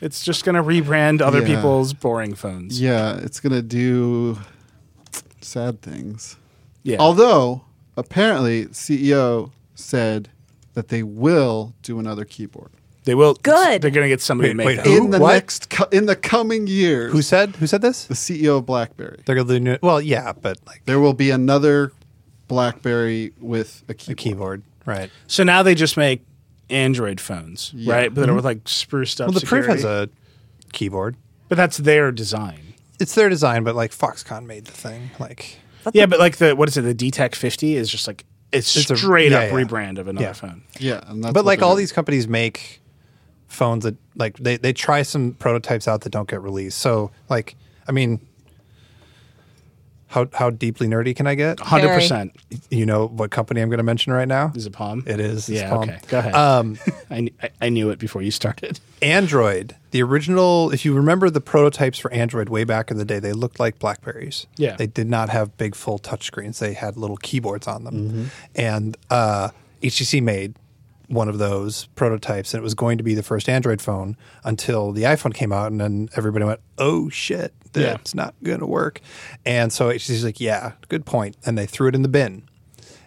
It's 0.00 0.24
just 0.24 0.44
going 0.44 0.54
to 0.56 0.62
rebrand 0.62 1.20
other 1.20 1.40
Yeah. 1.40 1.56
people's 1.56 1.92
boring 1.92 2.34
phones. 2.34 2.80
Yeah, 2.80 3.16
it's 3.18 3.40
gonna 3.40 3.62
do 3.62 4.38
sad 5.40 5.80
things. 5.82 6.36
Yeah. 6.82 6.98
Although 6.98 7.62
apparently 7.96 8.66
CEO 8.66 9.52
said 9.74 10.28
that 10.74 10.88
they 10.88 11.02
will 11.02 11.74
do 11.82 11.98
another 11.98 12.24
keyboard 12.24 12.70
they 13.06 13.14
will. 13.14 13.34
Good. 13.42 13.80
They're 13.80 13.90
going 13.90 14.04
to 14.04 14.08
get 14.10 14.20
somebody 14.20 14.50
to 14.50 14.54
make 14.54 14.66
wait, 14.66 14.84
them. 14.84 14.92
In 14.92 15.10
the 15.10 15.18
What? 15.18 15.32
next 15.32 15.70
co- 15.70 15.88
in 15.90 16.04
the 16.06 16.14
coming 16.16 16.66
years. 16.66 17.10
Who 17.12 17.22
said 17.22 17.56
who 17.56 17.66
said 17.66 17.80
this? 17.80 18.04
the 18.04 18.14
CEO 18.14 18.58
of 18.58 18.66
BlackBerry? 18.66 19.22
They're 19.24 19.34
gonna 19.36 19.48
do 19.48 19.58
new, 19.60 19.78
well, 19.82 20.00
yeah, 20.02 20.32
but 20.32 20.58
like 20.66 20.82
There 20.84 21.00
will 21.00 21.14
be 21.14 21.30
another 21.30 21.92
BlackBerry 22.48 23.32
with 23.40 23.82
a 23.88 23.92
a 23.92 23.94
keyboard. 23.94 24.18
keyboard, 24.18 24.62
right? 24.84 25.10
So 25.26 25.42
now 25.42 25.62
they 25.62 25.74
just 25.74 25.96
make 25.96 26.24
Android 26.70 27.20
phones, 27.20 27.72
Yeah. 27.74 27.94
right? 27.94 28.08
But 28.08 28.16
they're 28.22 28.26
mm-hmm. 28.26 28.36
with 28.36 28.44
like 28.44 28.68
spruced 28.68 29.20
up. 29.20 29.28
Well, 29.28 29.38
the 29.40 29.46
Proof 29.46 29.66
has 29.66 29.84
a 29.84 30.08
keyboard. 30.72 31.16
but 31.48 31.56
that's 31.56 31.76
their 31.78 32.12
design. 32.12 32.74
It's 32.98 33.14
their 33.14 33.28
design, 33.28 33.62
but 33.64 33.74
like 33.74 33.90
Foxconn 33.92 34.46
made 34.46 34.64
the 34.66 34.72
thing. 34.72 35.10
Like 35.18 35.58
yeah, 35.92 36.06
but 36.06 36.18
like 36.18 36.36
the 36.38 36.56
what 36.56 36.68
is 36.68 36.76
it? 36.76 36.82
The 36.82 36.94
DTEK50 37.10 37.74
is 37.74 37.88
just 37.88 38.06
like 38.06 38.24
it's, 38.52 38.76
It's 38.76 38.90
a- 38.90 38.96
straight 38.96 39.32
yeah, 39.32 39.38
up 39.40 39.50
yeah. 39.52 39.56
rebrand 39.58 39.98
of 39.98 40.08
another 40.08 40.26
Yeah. 40.26 40.32
phone. 40.32 40.62
Yeah, 40.78 41.00
and 41.06 41.22
that's 41.22 41.32
but 41.34 41.40
what 41.40 41.46
like 41.46 41.58
they're 41.58 41.66
all 41.68 41.74
doing. 41.74 41.82
these 41.82 41.92
companies 41.92 42.26
make 42.28 42.80
phones 43.48 43.84
that 43.84 43.96
like 44.16 44.36
they, 44.38 44.56
they 44.56 44.72
try 44.72 45.02
some 45.02 45.32
prototypes 45.34 45.86
out 45.88 46.00
that 46.02 46.10
don't 46.10 46.28
get 46.28 46.42
released. 46.42 46.78
So 46.78 47.10
like 47.28 47.56
I 47.88 47.92
mean 47.92 48.20
how 50.08 50.28
how 50.32 50.50
deeply 50.50 50.86
nerdy 50.86 51.14
can 51.16 51.26
I 51.26 51.34
get? 51.34 51.58
Hundred 51.58 51.88
percent. 51.88 52.34
You 52.70 52.86
know 52.86 53.08
what 53.08 53.32
company 53.32 53.60
I'm 53.60 53.68
going 53.68 53.78
to 53.78 53.84
mention 53.84 54.12
right 54.12 54.28
now? 54.28 54.52
Is 54.54 54.64
it 54.64 54.72
Palm? 54.72 55.02
It 55.04 55.18
is. 55.18 55.48
It's 55.48 55.60
Yeah. 55.60 55.68
Palm. 55.70 55.82
Okay. 55.82 55.98
Go 56.08 56.18
ahead. 56.20 56.34
Um, 56.34 56.78
I, 57.10 57.28
I- 57.42 57.50
I 57.60 57.68
knew 57.70 57.90
it 57.90 57.98
before 57.98 58.22
you 58.22 58.30
started. 58.30 58.78
Android, 59.02 59.74
the 59.90 60.02
original, 60.02 60.70
if 60.72 60.84
you 60.84 60.94
remember 60.94 61.28
the 61.28 61.40
prototypes 61.40 61.98
for 61.98 62.12
Android 62.12 62.48
way 62.48 62.62
back 62.64 62.90
in 62.92 62.98
the 62.98 63.04
day, 63.04 63.18
they 63.18 63.32
looked 63.32 63.58
like 63.58 63.78
Blackberries. 63.80 64.46
Yeah. 64.56 64.76
They 64.76 64.86
did 64.86 65.08
not 65.08 65.28
have 65.30 65.56
big 65.56 65.74
full 65.74 65.98
touchscreens. 65.98 66.58
They 66.60 66.74
had 66.74 66.96
little 66.96 67.16
keyboards 67.16 67.66
on 67.66 67.82
them. 67.84 67.94
Mm-hmm. 67.94 68.24
And 68.54 68.96
uh, 69.10 69.48
HTC 69.82 70.22
made 70.22 70.54
one 71.08 71.28
of 71.28 71.38
those 71.38 71.86
prototypes, 71.94 72.52
and 72.54 72.60
it 72.60 72.64
was 72.64 72.74
going 72.74 72.98
to 72.98 73.04
be 73.04 73.14
the 73.14 73.22
first 73.22 73.48
Android 73.48 73.80
phone 73.80 74.16
until 74.44 74.92
the 74.92 75.02
iPhone 75.02 75.32
came 75.34 75.52
out, 75.52 75.70
and 75.70 75.80
then 75.80 76.08
everybody 76.16 76.44
went, 76.44 76.60
oh 76.78 77.08
shit, 77.08 77.54
Yeah. 77.74 77.90
that's 77.92 78.14
not 78.14 78.34
going 78.42 78.58
to 78.60 78.66
work. 78.66 79.00
And 79.44 79.72
so 79.72 79.96
she's 79.98 80.24
like, 80.24 80.40
yeah, 80.40 80.72
good 80.88 81.06
point. 81.06 81.36
And 81.46 81.56
they 81.56 81.66
threw 81.66 81.88
it 81.88 81.94
in 81.94 82.02
the 82.02 82.08
bin. 82.08 82.42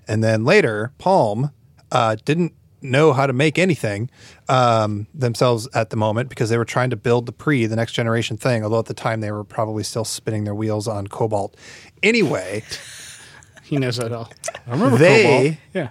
And 0.08 0.24
then 0.24 0.46
later, 0.46 0.92
Palm 0.98 1.52
uh, 1.92 2.16
didn't 2.26 2.54
know 2.82 3.12
how 3.12 3.28
to 3.28 3.34
make 3.34 3.60
anything 3.60 4.10
um, 4.48 5.06
themselves 5.14 5.68
at 5.74 5.90
the 5.90 5.98
moment 5.98 6.30
because 6.30 6.50
they 6.50 6.58
were 6.58 6.64
trying 6.66 6.90
to 6.90 6.96
build 6.96 7.26
the 7.26 7.32
pre, 7.34 7.66
the 7.66 7.76
next 7.76 7.92
generation 7.92 8.38
thing. 8.38 8.64
Although 8.64 8.80
at 8.80 8.86
the 8.86 8.94
time 8.94 9.20
they 9.20 9.32
were 9.32 9.44
probably 9.44 9.84
still 9.84 10.06
spinning 10.06 10.46
their 10.46 10.56
wheels 10.56 10.88
on 10.88 11.08
Cobalt. 11.08 11.58
Anyway, 12.02 12.64
He 13.64 13.78
knows 13.78 13.98
that 13.98 14.12
all. 14.12 14.32
I 14.66 14.72
remember 14.72 14.98
they 14.98 15.24
Cobalt. 15.24 15.58
Yeah. 15.76 15.90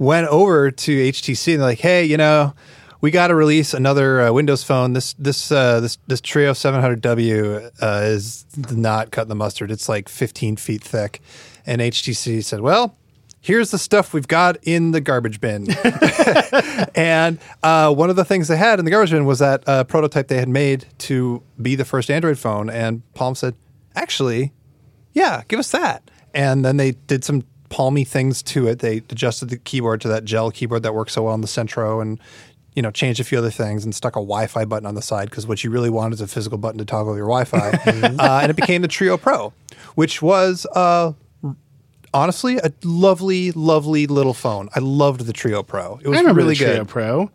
Went 0.00 0.28
over 0.28 0.70
to 0.70 1.10
HTC 1.12 1.52
and 1.52 1.60
they're 1.60 1.68
like, 1.68 1.80
"Hey, 1.80 2.06
you 2.06 2.16
know, 2.16 2.54
we 3.02 3.10
got 3.10 3.26
to 3.26 3.34
release 3.34 3.74
another 3.74 4.22
uh, 4.22 4.32
Windows 4.32 4.64
phone. 4.64 4.94
This 4.94 5.12
this 5.18 5.52
uh, 5.52 5.80
this 5.80 5.98
this 6.06 6.22
Treo 6.22 6.52
700W 6.52 7.70
uh, 7.82 8.00
is 8.06 8.46
not 8.70 9.10
cutting 9.10 9.28
the 9.28 9.34
mustard. 9.34 9.70
It's 9.70 9.90
like 9.90 10.08
15 10.08 10.56
feet 10.56 10.82
thick." 10.82 11.20
And 11.66 11.82
HTC 11.82 12.42
said, 12.42 12.62
"Well." 12.62 12.96
Here's 13.42 13.70
the 13.70 13.78
stuff 13.78 14.12
we've 14.12 14.28
got 14.28 14.58
in 14.64 14.90
the 14.90 15.00
garbage 15.00 15.40
bin. 15.40 15.66
and 16.94 17.38
uh, 17.62 17.90
one 17.90 18.10
of 18.10 18.16
the 18.16 18.24
things 18.26 18.48
they 18.48 18.58
had 18.58 18.78
in 18.78 18.84
the 18.84 18.90
garbage 18.90 19.12
bin 19.12 19.24
was 19.24 19.38
that 19.38 19.66
uh, 19.66 19.84
prototype 19.84 20.28
they 20.28 20.36
had 20.36 20.50
made 20.50 20.84
to 20.98 21.42
be 21.60 21.74
the 21.74 21.86
first 21.86 22.10
Android 22.10 22.38
phone. 22.38 22.68
And 22.68 23.00
Palm 23.14 23.34
said, 23.34 23.54
actually, 23.96 24.52
yeah, 25.14 25.40
give 25.48 25.58
us 25.58 25.70
that. 25.70 26.10
And 26.34 26.66
then 26.66 26.76
they 26.76 26.92
did 26.92 27.24
some 27.24 27.44
palmy 27.70 28.04
things 28.04 28.42
to 28.42 28.66
it. 28.68 28.80
They 28.80 28.98
adjusted 28.98 29.48
the 29.48 29.56
keyboard 29.56 30.00
to 30.02 30.08
that 30.08 30.24
gel 30.26 30.50
keyboard 30.50 30.82
that 30.82 30.94
works 30.94 31.14
so 31.14 31.22
well 31.22 31.32
on 31.32 31.40
the 31.40 31.46
Centro 31.48 32.00
and 32.00 32.20
you 32.76 32.82
know, 32.82 32.90
changed 32.92 33.18
a 33.18 33.24
few 33.24 33.36
other 33.36 33.50
things 33.50 33.84
and 33.84 33.92
stuck 33.92 34.14
a 34.14 34.20
Wi-Fi 34.20 34.64
button 34.64 34.86
on 34.86 34.94
the 34.94 35.02
side 35.02 35.28
because 35.28 35.44
what 35.44 35.64
you 35.64 35.70
really 35.70 35.90
want 35.90 36.14
is 36.14 36.20
a 36.20 36.26
physical 36.28 36.56
button 36.56 36.78
to 36.78 36.84
toggle 36.84 37.16
your 37.16 37.26
Wi-Fi. 37.26 37.58
uh, 38.18 38.40
and 38.42 38.48
it 38.50 38.54
became 38.54 38.80
the 38.82 38.86
Treo 38.88 39.20
Pro, 39.20 39.52
which 39.96 40.22
was 40.22 40.66
uh, 40.76 41.12
honestly 42.14 42.58
a 42.58 42.72
lovely, 42.84 43.50
lovely 43.52 44.06
little 44.06 44.34
phone. 44.34 44.68
I 44.74 44.80
loved 44.80 45.22
the 45.26 45.32
Treo 45.32 45.66
Pro. 45.66 45.98
It 46.02 46.08
was 46.08 46.16
I 46.16 46.20
remember 46.20 46.40
really 46.42 46.54
the 46.54 46.64
Treo 46.64 46.76
good. 46.78 46.88
Pro. 46.88 47.30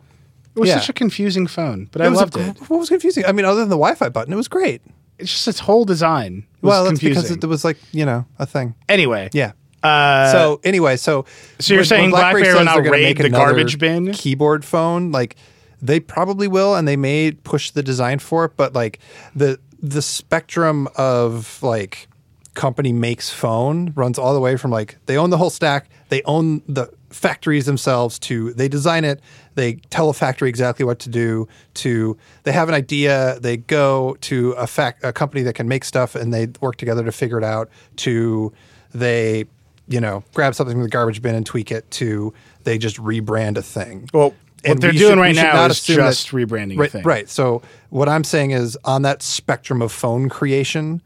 It 0.55 0.59
was 0.61 0.69
Yeah. 0.69 0.79
such 0.79 0.89
a 0.89 0.93
confusing 0.93 1.47
phone, 1.47 1.89
but 1.91 2.01
I 2.01 2.05
It 2.05 2.13
a 2.13 2.15
loved 2.15 2.33
gr- 2.33 2.39
it. 2.41 2.57
What 2.69 2.79
was 2.79 2.87
confusing? 2.89 3.25
I 3.25 3.33
mean, 3.33 3.45
other 3.45 3.59
than 3.59 3.69
the 3.69 3.75
Wi-Fi 3.75 4.07
button, 4.09 4.31
it 4.31 4.37
was 4.37 4.47
great. 4.47 4.81
It's 5.19 5.31
just 5.31 5.47
its 5.49 5.59
whole 5.59 5.83
design. 5.83 6.45
Was 6.61 6.69
Well, 6.69 6.83
that's 6.85 6.91
confusing. 6.99 7.23
because 7.23 7.31
it, 7.37 7.43
it 7.43 7.47
was 7.47 7.65
like 7.65 7.77
you 7.91 8.05
know 8.05 8.25
a 8.39 8.45
thing. 8.45 8.73
anyway. 8.87 9.29
Yeah. 9.33 9.51
Uh, 9.85 10.31
so 10.31 10.59
anyway, 10.63 10.97
so 10.97 11.25
So 11.59 11.73
you're 11.73 11.81
when- 11.81 11.85
saying 11.85 12.01
when 12.11 12.11
BlackBerry 12.21 12.43
BlackBerry 12.43 12.65
will 12.75 12.83
now 12.83 12.91
raid 12.91 13.03
make 13.03 13.17
the 13.17 13.29
garbage 13.29 13.77
bin? 13.79 14.11
keyboard 14.13 14.65
phone, 14.65 15.11
like 15.11 15.35
they 15.81 15.99
probably 15.99 16.47
will, 16.47 16.75
and 16.75 16.87
they 16.87 16.95
may 16.97 17.31
push 17.31 17.71
the 17.71 17.83
design 17.83 18.19
for 18.19 18.45
it. 18.45 18.51
But 18.57 18.73
like 18.73 18.99
the 19.35 19.59
the 19.81 20.01
spectrum 20.01 20.87
of 20.95 21.59
like 21.61 22.07
company 22.55 22.93
makes 22.93 23.29
phone 23.29 23.91
runs 23.95 24.17
all 24.17 24.33
the 24.33 24.39
way 24.39 24.55
from 24.55 24.71
like 24.71 24.97
they 25.07 25.17
own 25.17 25.29
the 25.29 25.37
whole 25.37 25.49
stack, 25.49 25.89
they 26.09 26.21
own 26.23 26.61
the 26.67 26.89
factories 27.09 27.65
themselves 27.65 28.17
to 28.19 28.51
they 28.53 28.67
design 28.67 29.05
it, 29.05 29.19
they 29.55 29.73
tell 29.89 30.09
a 30.09 30.13
factory 30.13 30.49
exactly 30.49 30.85
what 30.85 30.99
to 30.99 31.09
do. 31.09 31.47
To 31.75 32.17
they 32.43 32.51
have 32.53 32.67
an 32.69 32.75
idea, 32.75 33.37
they 33.41 33.57
go 33.57 34.17
to 34.21 34.51
a 34.53 34.65
fac- 34.67 35.03
a 35.03 35.11
company 35.13 35.43
that 35.43 35.53
can 35.53 35.67
make 35.67 35.83
stuff, 35.83 36.15
and 36.15 36.33
they 36.33 36.47
work 36.61 36.77
together 36.77 37.03
to 37.03 37.11
figure 37.11 37.37
it 37.37 37.43
out. 37.43 37.69
To 37.97 38.51
they 38.93 39.45
you 39.87 39.99
know, 40.01 40.23
grab 40.33 40.55
something 40.55 40.75
from 40.75 40.83
the 40.83 40.89
garbage 40.89 41.21
bin 41.21 41.35
and 41.35 41.45
tweak 41.45 41.71
it 41.71 41.89
to 41.91 42.33
they 42.63 42.77
just 42.77 42.97
rebrand 42.97 43.57
a 43.57 43.61
thing. 43.61 44.09
Well, 44.13 44.33
what 44.65 44.81
they're 44.81 44.91
doing 44.91 45.13
should- 45.13 45.19
right 45.19 45.35
now 45.35 45.65
is 45.65 45.73
assume 45.73 45.97
that- 45.97 46.09
just 46.09 46.29
rebranding 46.29 46.75
a 46.75 46.79
right, 46.79 46.91
thing. 46.91 47.03
Right. 47.03 47.29
So 47.29 47.61
what 47.89 48.09
I'm 48.09 48.23
saying 48.23 48.51
is 48.51 48.77
on 48.83 49.03
that 49.03 49.21
spectrum 49.21 49.81
of 49.81 49.91
phone 49.91 50.27
creation 50.29 51.01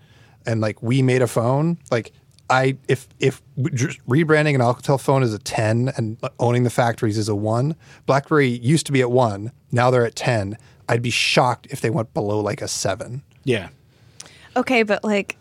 and 0.45 0.61
like 0.61 0.81
we 0.81 1.01
made 1.01 1.21
a 1.21 1.27
phone, 1.27 1.77
like 1.91 2.13
I 2.49 2.77
if 2.87 3.07
if 3.19 3.41
rebranding 3.59 4.55
an 4.55 4.61
Alcatel 4.61 4.99
phone 4.99 5.21
is 5.23 5.33
a 5.33 5.39
10 5.39 5.91
and 5.97 6.17
owning 6.39 6.63
the 6.63 6.69
factories 6.69 7.17
is 7.17 7.27
a 7.29 7.35
1, 7.35 7.75
BlackBerry 8.05 8.47
used 8.47 8.85
to 8.87 8.91
be 8.91 9.01
at 9.01 9.11
1, 9.11 9.51
now 9.71 9.91
they're 9.91 10.05
at 10.05 10.15
10. 10.15 10.57
I'd 10.87 11.01
be 11.03 11.11
shocked 11.11 11.67
if 11.69 11.81
they 11.81 11.89
went 11.91 12.13
below 12.13 12.39
like 12.39 12.61
a 12.61 12.67
7. 12.67 13.21
Yeah. 13.43 13.69
Okay, 14.55 14.83
but 14.83 15.03
like 15.03 15.35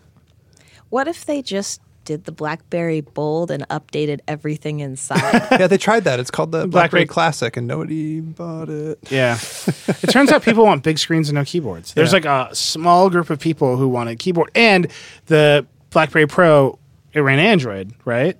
What 0.90 1.06
if 1.08 1.24
they 1.24 1.40
just 1.40 1.80
did 2.08 2.24
the 2.24 2.32
BlackBerry 2.32 3.02
Bold 3.02 3.50
and 3.50 3.68
updated 3.68 4.20
everything 4.26 4.80
inside? 4.80 5.20
yeah, 5.52 5.66
they 5.66 5.76
tried 5.76 6.04
that. 6.04 6.18
It's 6.18 6.30
called 6.30 6.52
the 6.52 6.60
BlackBerry- 6.60 6.70
BlackBerry 6.70 7.06
Classic, 7.06 7.54
and 7.58 7.66
nobody 7.66 8.20
bought 8.20 8.70
it. 8.70 8.98
Yeah. 9.10 9.34
it 9.88 10.08
turns 10.10 10.32
out 10.32 10.42
people 10.42 10.64
want 10.64 10.82
big 10.82 10.98
screens 10.98 11.28
and 11.28 11.34
no 11.36 11.44
keyboards. 11.44 11.92
There's 11.92 12.08
Yeah. 12.14 12.20
like 12.20 12.24
a 12.24 12.54
small 12.54 13.10
group 13.10 13.28
of 13.28 13.38
people 13.38 13.76
who 13.76 13.88
want 13.88 14.08
a 14.08 14.16
keyboard. 14.16 14.50
And 14.54 14.88
the 15.26 15.66
BlackBerry 15.90 16.26
Pro, 16.26 16.78
it 17.12 17.20
ran 17.20 17.38
Android, 17.38 17.92
right? 18.06 18.38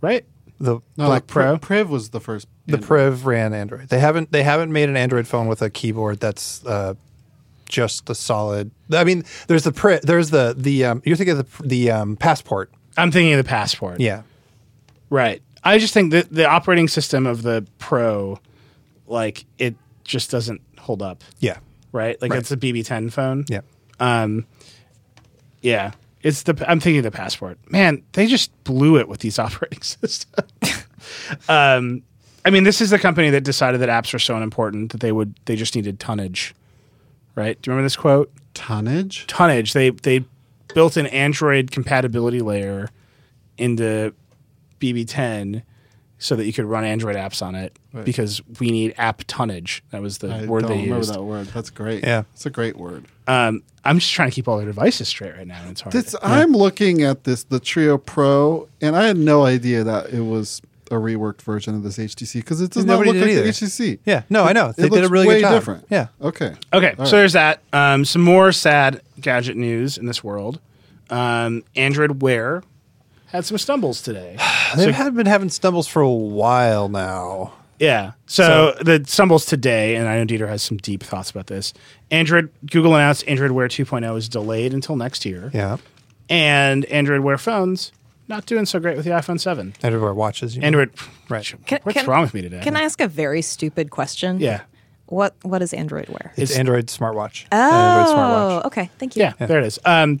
Right? 0.00 0.24
The 0.58 0.76
No, 0.96 1.06
Black 1.06 1.26
the 1.26 1.32
Pro? 1.34 1.58
Priv 1.58 1.90
was 1.90 2.08
the 2.08 2.20
first. 2.20 2.48
the 2.64 2.76
Android. 2.76 2.88
Priv 2.88 3.26
ran 3.26 3.52
Android. 3.52 3.90
They 3.90 3.98
haven't 3.98 4.32
they 4.32 4.42
haven't 4.42 4.72
made 4.72 4.88
an 4.88 4.96
Android 4.96 5.26
phone 5.28 5.48
with 5.48 5.60
a 5.60 5.68
keyboard 5.68 6.18
that's 6.18 6.64
uh, 6.64 6.94
just 7.68 8.06
the 8.06 8.14
solid. 8.14 8.70
I 8.90 9.04
mean, 9.04 9.24
there's 9.48 9.64
the 9.64 9.72
Pri, 9.72 9.98
there's 10.02 10.30
the 10.30 10.54
the 10.56 10.86
um, 10.86 11.02
you're 11.04 11.16
thinking 11.16 11.36
of 11.38 11.58
the 11.58 11.68
the 11.68 11.90
um, 11.90 12.16
Passport. 12.16 12.70
I'm 12.96 13.10
thinking 13.10 13.32
of 13.34 13.38
the 13.44 13.48
Passport. 13.48 14.00
Yeah, 14.00 14.22
Right. 15.10 15.42
I 15.64 15.78
just 15.78 15.92
think 15.94 16.12
that 16.12 16.30
the 16.32 16.46
operating 16.48 16.86
system 16.88 17.26
of 17.26 17.42
the 17.42 17.66
Pro, 17.78 18.38
like, 19.06 19.44
it 19.58 19.74
just 20.04 20.30
doesn't 20.30 20.60
hold 20.78 21.02
up, 21.02 21.24
yeah, 21.40 21.58
right? 21.92 22.20
Like, 22.22 22.30
Right. 22.30 22.38
it's 22.40 22.50
a 22.52 22.56
BB10 22.56 23.10
phone. 23.12 23.44
yeah. 23.48 23.60
Um, 23.98 24.46
yeah, 25.62 25.92
it's 26.22 26.42
the. 26.44 26.52
I'm 26.68 26.80
thinking 26.80 26.98
of 26.98 27.04
the 27.04 27.10
passport. 27.16 27.58
Man, 27.70 28.02
they 28.12 28.26
just 28.26 28.50
blew 28.64 28.96
it 28.98 29.08
with 29.08 29.20
these 29.20 29.38
operating 29.40 29.82
systems. 29.82 30.52
um, 31.48 32.02
I 32.44 32.50
mean, 32.50 32.62
this 32.64 32.80
is 32.80 32.90
the 32.90 32.98
company 32.98 33.30
that 33.30 33.42
decided 33.42 33.80
that 33.80 33.88
apps 33.88 34.12
were 34.12 34.18
so 34.18 34.36
unimportant 34.36 34.92
that 34.92 35.00
they 35.00 35.12
would 35.12 35.34
they 35.46 35.56
just 35.56 35.74
needed 35.74 35.98
tonnage, 35.98 36.54
right? 37.34 37.60
Do 37.60 37.68
you 37.68 37.72
remember 37.72 37.86
this 37.86 37.96
quote? 37.96 38.30
tonnage. 38.54 39.26
Tonnage. 39.26 39.72
They 39.72 39.90
they 39.90 40.24
built 40.74 40.96
an 40.96 41.06
Android 41.06 41.70
compatibility 41.70 42.40
layer 42.40 42.90
into 43.58 44.14
BB10 44.80 45.62
so 46.18 46.34
that 46.34 46.46
you 46.46 46.52
could 46.52 46.64
run 46.64 46.84
Android 46.84 47.16
apps 47.16 47.42
on 47.44 47.54
it 47.54 47.78
because 48.04 48.40
we 48.58 48.70
need 48.70 48.94
app 48.96 49.22
tonnage. 49.26 49.82
That 49.90 50.00
was 50.00 50.18
the 50.18 50.28
I 50.28 50.46
word 50.46 50.62
don't 50.62 50.70
they 50.70 50.76
remember 50.78 50.96
used. 50.98 51.12
that 51.14 51.22
word. 51.22 51.46
That's 51.48 51.70
great. 51.70 52.04
Yeah. 52.04 52.22
it's 52.32 52.46
a 52.46 52.50
great 52.50 52.76
word. 52.76 53.04
Um, 53.26 53.62
I'm 53.84 53.98
just 53.98 54.12
trying 54.12 54.30
to 54.30 54.34
keep 54.34 54.48
all 54.48 54.56
their 54.56 54.66
devices 54.66 55.08
straight 55.08 55.34
right 55.36 55.46
now, 55.46 55.62
it's 55.68 55.82
hard. 55.82 55.92
This, 55.92 56.14
I'm 56.22 56.52
looking 56.52 57.02
at 57.02 57.24
this, 57.24 57.44
the 57.44 57.60
Treo 57.60 58.02
Pro, 58.04 58.68
and 58.80 58.96
I 58.96 59.06
had 59.06 59.16
no 59.16 59.44
idea 59.44 59.84
that 59.84 60.10
it 60.10 60.22
was 60.22 60.62
a 60.90 60.94
reworked 60.94 61.42
version 61.42 61.74
of 61.74 61.82
this 61.82 61.98
HTC 61.98 62.34
because 62.34 62.60
it 62.60 62.70
does 62.70 62.84
not 62.84 62.94
Nobody 62.94 63.10
look 63.10 63.14
did 63.14 63.22
like 63.22 63.30
either. 63.32 63.42
the 63.42 63.48
HTC. 63.50 63.98
Yeah, 64.04 64.22
no, 64.30 64.44
I 64.44 64.52
know. 64.52 64.70
It 64.70 64.76
They 64.76 64.82
did 64.84 64.92
looks 64.92 65.06
a 65.08 65.10
really 65.10 65.26
way 65.28 65.34
good 65.36 65.40
job. 65.42 65.52
different. 65.54 65.86
Yeah. 65.90 66.08
Okay. 66.20 66.54
Okay, 66.72 66.94
All 66.98 67.06
so 67.06 67.12
right. 67.16 67.20
there's 67.20 67.32
that. 67.34 67.60
Um, 67.72 68.04
some 68.04 68.22
more 68.22 68.52
sad 68.52 69.02
gadget 69.20 69.56
news 69.56 69.98
in 69.98 70.06
this 70.06 70.22
world. 70.22 70.60
Um, 71.10 71.64
Android 71.76 72.22
Wear 72.22 72.62
had 73.26 73.44
some 73.44 73.58
stumbles 73.58 74.02
today. 74.02 74.36
They've 74.76 74.94
had 74.94 75.14
been 75.14 75.26
having 75.26 75.48
stumbles 75.50 75.86
for 75.88 76.02
a 76.02 76.10
while 76.10 76.88
now. 76.88 77.52
yeah. 77.78 78.12
So, 78.26 78.74
the 78.80 79.04
stumbles 79.06 79.44
today, 79.46 79.96
and 79.96 80.08
I 80.08 80.18
know 80.18 80.24
Dieter 80.26 80.48
has 80.48 80.62
some 80.62 80.78
deep 80.78 81.02
thoughts 81.02 81.30
about 81.30 81.46
this. 81.46 81.72
Android 82.10 82.50
Google 82.70 82.94
announced 82.94 83.26
Android 83.28 83.50
Wear 83.52 83.68
2.0 83.68 84.16
is 84.16 84.28
delayed 84.28 84.72
until 84.74 84.96
next 84.96 85.24
year, 85.24 85.50
Yeah, 85.54 85.76
and 86.28 86.84
Android 86.86 87.20
Wear 87.20 87.38
phones 87.38 87.92
not 88.28 88.46
doing 88.46 88.66
so 88.66 88.78
great 88.80 88.96
with 88.96 89.04
the 89.04 89.12
iPhone 89.12 89.38
7. 89.40 89.74
Android 89.82 90.02
Wear 90.02 90.14
watches. 90.14 90.54
You 90.56 90.60
mean. 90.60 90.66
Android, 90.66 90.90
Right. 91.28 91.54
Can- 91.66 91.80
What's 91.82 91.98
can- 91.98 92.06
wrong 92.08 92.22
with 92.22 92.34
me 92.34 92.42
today? 92.42 92.60
Can 92.62 92.76
I 92.76 92.82
ask 92.82 93.00
a 93.00 93.08
very 93.08 93.42
stupid 93.42 93.90
question? 93.90 94.40
Yeah. 94.40 94.62
What 95.06 95.34
What 95.42 95.62
is 95.62 95.72
Android 95.72 96.08
Wear? 96.08 96.32
It's, 96.36 96.50
It's- 96.50 96.58
Android 96.58 96.86
smartwatch. 96.86 97.44
Oh, 97.52 97.56
Android 97.56 98.16
smartwatch. 98.16 98.64
okay. 98.66 98.90
Thank 98.98 99.16
you. 99.16 99.22
Yeah, 99.22 99.32
there 99.46 99.58
it 99.60 99.64
is. 99.66 99.78
Um, 99.84 100.18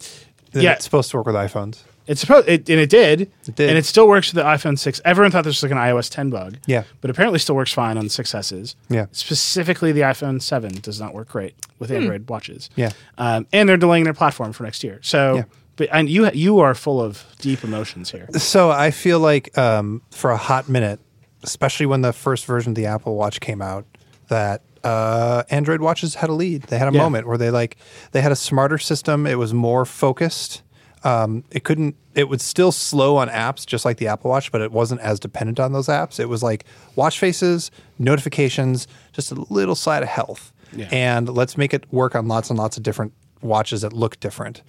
yeah, 0.52 0.72
it's 0.72 0.84
supposed 0.84 1.10
to 1.10 1.16
work 1.16 1.26
with 1.26 1.34
iPhones. 1.34 1.82
It's 2.06 2.20
supposed, 2.20 2.48
it, 2.48 2.70
and 2.70 2.78
it 2.78 2.88
did, 2.88 3.22
It 3.48 3.56
did. 3.56 3.68
and 3.68 3.76
it 3.76 3.84
still 3.84 4.06
works 4.06 4.32
with 4.32 4.40
the 4.40 4.48
iPhone 4.48 4.78
six. 4.78 5.00
Everyone 5.04 5.32
thought 5.32 5.42
this 5.42 5.60
was 5.60 5.64
like 5.64 5.72
an 5.72 5.78
iOS 5.78 6.08
ten 6.08 6.30
bug, 6.30 6.58
Yeah. 6.64 6.84
but 7.00 7.10
apparently 7.10 7.40
still 7.40 7.56
works 7.56 7.72
fine 7.72 7.98
on 7.98 8.04
6s. 8.08 8.76
Yeah. 8.88 9.06
specifically 9.10 9.90
the 9.90 10.02
iPhone 10.02 10.40
seven 10.40 10.70
does 10.82 11.00
not 11.00 11.14
work 11.14 11.28
great 11.30 11.56
with 11.80 11.90
Android 11.90 12.28
watches. 12.28 12.70
Yeah. 12.76 12.92
um, 13.18 13.48
and 13.52 13.68
they're 13.68 13.76
delaying 13.76 14.04
their 14.04 14.14
platform 14.14 14.52
for 14.52 14.62
next 14.62 14.84
year. 14.84 15.00
So, 15.02 15.34
Yeah. 15.38 15.42
But 15.76 15.88
and 15.92 16.08
you 16.08 16.30
you 16.32 16.58
are 16.60 16.74
full 16.74 17.00
of 17.00 17.24
deep 17.38 17.62
emotions 17.64 18.10
here. 18.10 18.28
So 18.38 18.70
I 18.70 18.90
feel 18.90 19.20
like 19.20 19.56
um, 19.58 20.02
for 20.10 20.30
a 20.30 20.36
hot 20.36 20.68
minute, 20.68 21.00
especially 21.42 21.86
when 21.86 22.02
the 22.02 22.12
first 22.12 22.44
version 22.46 22.70
of 22.72 22.76
the 22.76 22.86
Apple 22.86 23.14
Watch 23.16 23.40
came 23.40 23.60
out, 23.62 23.84
that 24.28 24.62
uh, 24.84 25.42
Android 25.50 25.80
watches 25.80 26.14
had 26.16 26.30
a 26.30 26.32
lead. 26.32 26.62
They 26.64 26.78
had 26.78 26.88
a 26.88 26.92
Yeah. 26.92 27.02
moment 27.02 27.26
where 27.26 27.38
they 27.38 27.50
like 27.50 27.76
they 28.12 28.20
had 28.20 28.32
a 28.32 28.36
smarter 28.36 28.78
system. 28.78 29.26
It 29.26 29.38
was 29.38 29.52
more 29.52 29.84
focused. 29.84 30.62
Um, 31.04 31.44
it 31.52 31.62
couldn't. 31.62 31.94
It 32.14 32.28
was 32.28 32.42
still 32.42 32.72
slow 32.72 33.16
on 33.18 33.28
apps, 33.28 33.66
just 33.66 33.84
like 33.84 33.98
the 33.98 34.08
Apple 34.08 34.30
Watch, 34.30 34.50
but 34.50 34.60
it 34.62 34.72
wasn't 34.72 35.00
as 35.02 35.20
dependent 35.20 35.60
on 35.60 35.72
those 35.72 35.86
apps. 35.88 36.18
It 36.18 36.28
was 36.28 36.42
like 36.42 36.64
watch 36.96 37.18
faces, 37.18 37.70
notifications, 37.98 38.88
just 39.12 39.30
a 39.30 39.34
little 39.50 39.74
side 39.74 40.02
of 40.02 40.08
health, 40.08 40.52
Yeah. 40.74 40.88
and 40.90 41.28
let's 41.28 41.56
make 41.58 41.74
it 41.74 41.84
work 41.92 42.14
on 42.14 42.26
lots 42.28 42.48
and 42.50 42.58
lots 42.58 42.76
of 42.76 42.82
different 42.82 43.12
watches 43.42 43.82
that 43.82 43.92
look 43.92 44.18
different 44.20 44.62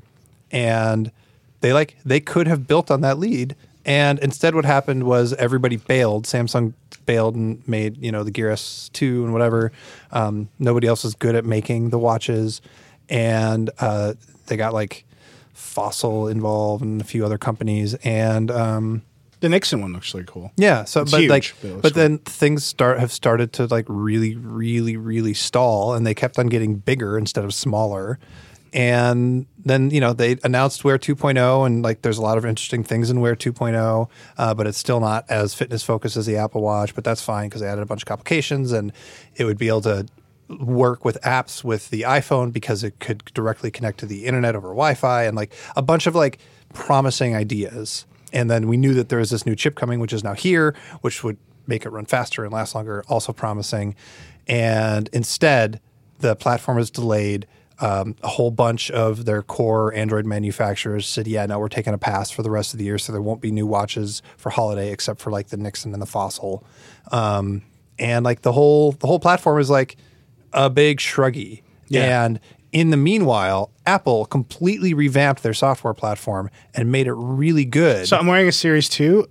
and 0.52 1.12
they 1.62 1.74
like 1.74 1.98
they 2.06 2.20
could 2.20 2.48
have 2.48 2.68
built 2.68 2.90
on 2.92 3.02
that 3.02 3.18
lead 3.20 3.56
and 3.86 4.20
instead 4.20 4.54
what 4.56 4.66
happened 4.66 5.04
was 5.04 5.34
everybody 5.34 5.76
bailed 5.78 6.26
samsung 6.26 6.74
bailed 7.06 7.36
and 7.36 7.66
made 7.68 7.98
you 7.98 8.12
know 8.12 8.24
the 8.24 8.32
gear 8.32 8.50
s2 8.52 9.24
and 9.24 9.34
whatever 9.34 9.72
um, 10.12 10.50
nobody 10.60 10.88
else 10.88 11.04
was 11.04 11.16
good 11.16 11.36
at 11.36 11.46
making 11.46 11.90
the 11.90 12.00
watches 12.00 12.62
and 13.10 13.70
uh, 13.80 14.14
they 14.48 14.58
got 14.58 14.74
like 14.74 15.06
fossil 15.54 16.28
involved 16.28 16.84
and 16.84 17.02
a 17.02 17.04
few 17.04 17.26
other 17.26 17.38
companies 17.38 17.94
and 18.04 18.52
um, 18.52 19.02
The 19.40 19.50
Nixon 19.50 19.82
one 19.82 19.94
looks 19.94 20.14
really 20.14 20.26
cool. 20.26 20.52
yeah. 20.58 20.84
So, 20.84 21.02
It's 21.02 21.12
but 21.12 21.22
huge, 21.22 21.30
like, 21.30 21.54
but 21.62 21.82
but 21.82 21.94
then 21.94 22.18
things 22.20 22.66
start 22.66 23.00
have 23.00 23.12
started 23.12 23.54
to 23.54 23.68
like 23.68 23.86
really, 23.88 24.36
really, 24.36 24.98
really 24.98 25.34
stall, 25.34 25.94
and 25.94 26.06
they 26.06 26.14
kept 26.14 26.38
on 26.40 26.48
getting 26.48 26.76
bigger 26.76 27.18
instead 27.18 27.46
of 27.46 27.54
smaller. 27.54 28.20
And 28.74 29.46
then 29.58 29.90
you 29.90 30.00
know 30.00 30.14
they 30.14 30.38
announced 30.44 30.84
Wear 30.84 30.98
2.0, 30.98 31.66
and 31.66 31.84
like 31.84 32.02
there's 32.02 32.18
a 32.18 32.22
lot 32.22 32.38
of 32.38 32.46
interesting 32.46 32.84
things 32.84 33.10
in 33.10 33.22
Wear 33.22 33.36
2.0, 33.36 34.10
uh, 34.38 34.54
but 34.54 34.68
it's 34.68 34.78
still 34.78 35.00
not 35.00 35.26
as 35.30 35.54
fitness 35.54 35.84
focused 35.84 36.18
as 36.18 36.26
the 36.26 36.38
Apple 36.38 36.62
Watch. 36.62 36.96
But 36.96 37.04
that's 37.04 37.22
fine 37.22 37.50
because 37.50 37.62
they 37.62 37.68
added 37.68 37.82
a 37.82 37.86
bunch 37.86 38.04
of 38.04 38.08
complications, 38.08 38.72
and 38.72 38.92
it 39.36 39.46
would 39.46 39.58
be 39.58 39.68
able 39.68 39.82
to 39.82 40.06
work 40.60 41.04
with 41.04 41.22
apps 41.22 41.64
with 41.64 41.90
the 41.90 42.04
iPhone 42.04 42.54
because 42.54 42.84
it 42.84 43.00
could 43.00 43.24
directly 43.34 43.70
connect 43.70 44.00
to 44.00 44.06
the 44.06 44.26
internet 44.26 44.56
over 44.56 44.70
Wi-Fi, 44.70 45.24
and 45.24 45.36
like 45.36 45.54
a 45.76 45.82
bunch 45.82 46.08
of 46.08 46.16
like 46.16 46.40
promising 46.74 47.36
ideas. 47.36 48.06
And 48.34 48.50
then 48.50 48.68
we 48.68 48.78
knew 48.78 48.94
that 48.94 49.10
there 49.10 49.20
was 49.20 49.30
this 49.30 49.46
new 49.46 49.56
chip 49.56 49.76
coming, 49.76 50.00
which 50.00 50.14
is 50.14 50.24
now 50.24 50.34
here, 50.34 50.76
which 51.02 51.24
would 51.24 51.38
make 51.66 51.86
it 51.86 51.90
run 51.90 52.06
faster 52.06 52.44
and 52.44 52.54
last 52.54 52.76
longer, 52.76 53.04
also 53.08 53.34
promising. 53.34 53.96
And 54.48 55.10
instead, 55.14 55.80
the 56.20 56.36
platform 56.36 56.78
is 56.78 56.90
delayed. 56.90 57.48
Um, 57.80 58.16
a 58.24 58.28
whole 58.28 58.50
bunch 58.50 58.90
of 58.90 59.26
their 59.26 59.44
core 59.44 59.94
Android 59.94 60.26
manufacturers 60.26 61.08
said, 61.08 61.28
"Yeah, 61.28 61.46
no, 61.46 61.60
we're 61.60 61.68
taking 61.70 61.94
a 61.94 61.98
pass 62.00 62.32
for 62.32 62.42
the 62.42 62.50
rest 62.50 62.74
of 62.74 62.80
the 62.80 62.86
year, 62.86 62.98
so 62.98 63.12
there 63.12 63.22
won't 63.22 63.40
be 63.42 63.52
new 63.52 63.68
watches 63.68 64.22
for 64.36 64.50
holiday, 64.50 64.92
except 64.92 65.22
for 65.22 65.30
like 65.30 65.50
the 65.50 65.58
Nixon 65.58 65.94
and 65.94 66.02
the 66.02 66.08
Fossil." 66.08 66.66
Um, 67.12 67.62
and 68.00 68.26
like 68.26 68.42
the 68.42 68.52
whole 68.52 68.94
the 68.94 69.06
whole 69.08 69.20
platform 69.20 69.60
is 69.60 69.70
like 69.70 69.96
a 70.54 70.70
big 70.70 70.98
shruggy. 70.98 71.62
Yeah. 71.88 72.26
And 72.26 72.40
in 72.72 72.90
the 72.90 72.98
meanwhile, 72.98 73.72
Apple 73.86 74.26
completely 74.26 74.94
revamped 74.94 75.44
their 75.44 75.54
software 75.54 75.94
platform 75.94 76.50
and 76.74 76.92
made 76.92 77.08
it 77.08 77.14
really 77.14 77.66
good. 77.66 78.08
So 78.08 78.18
I'm 78.18 78.28
wearing 78.28 78.48
a 78.48 78.52
Series 78.52 78.90
two. 78.90 79.28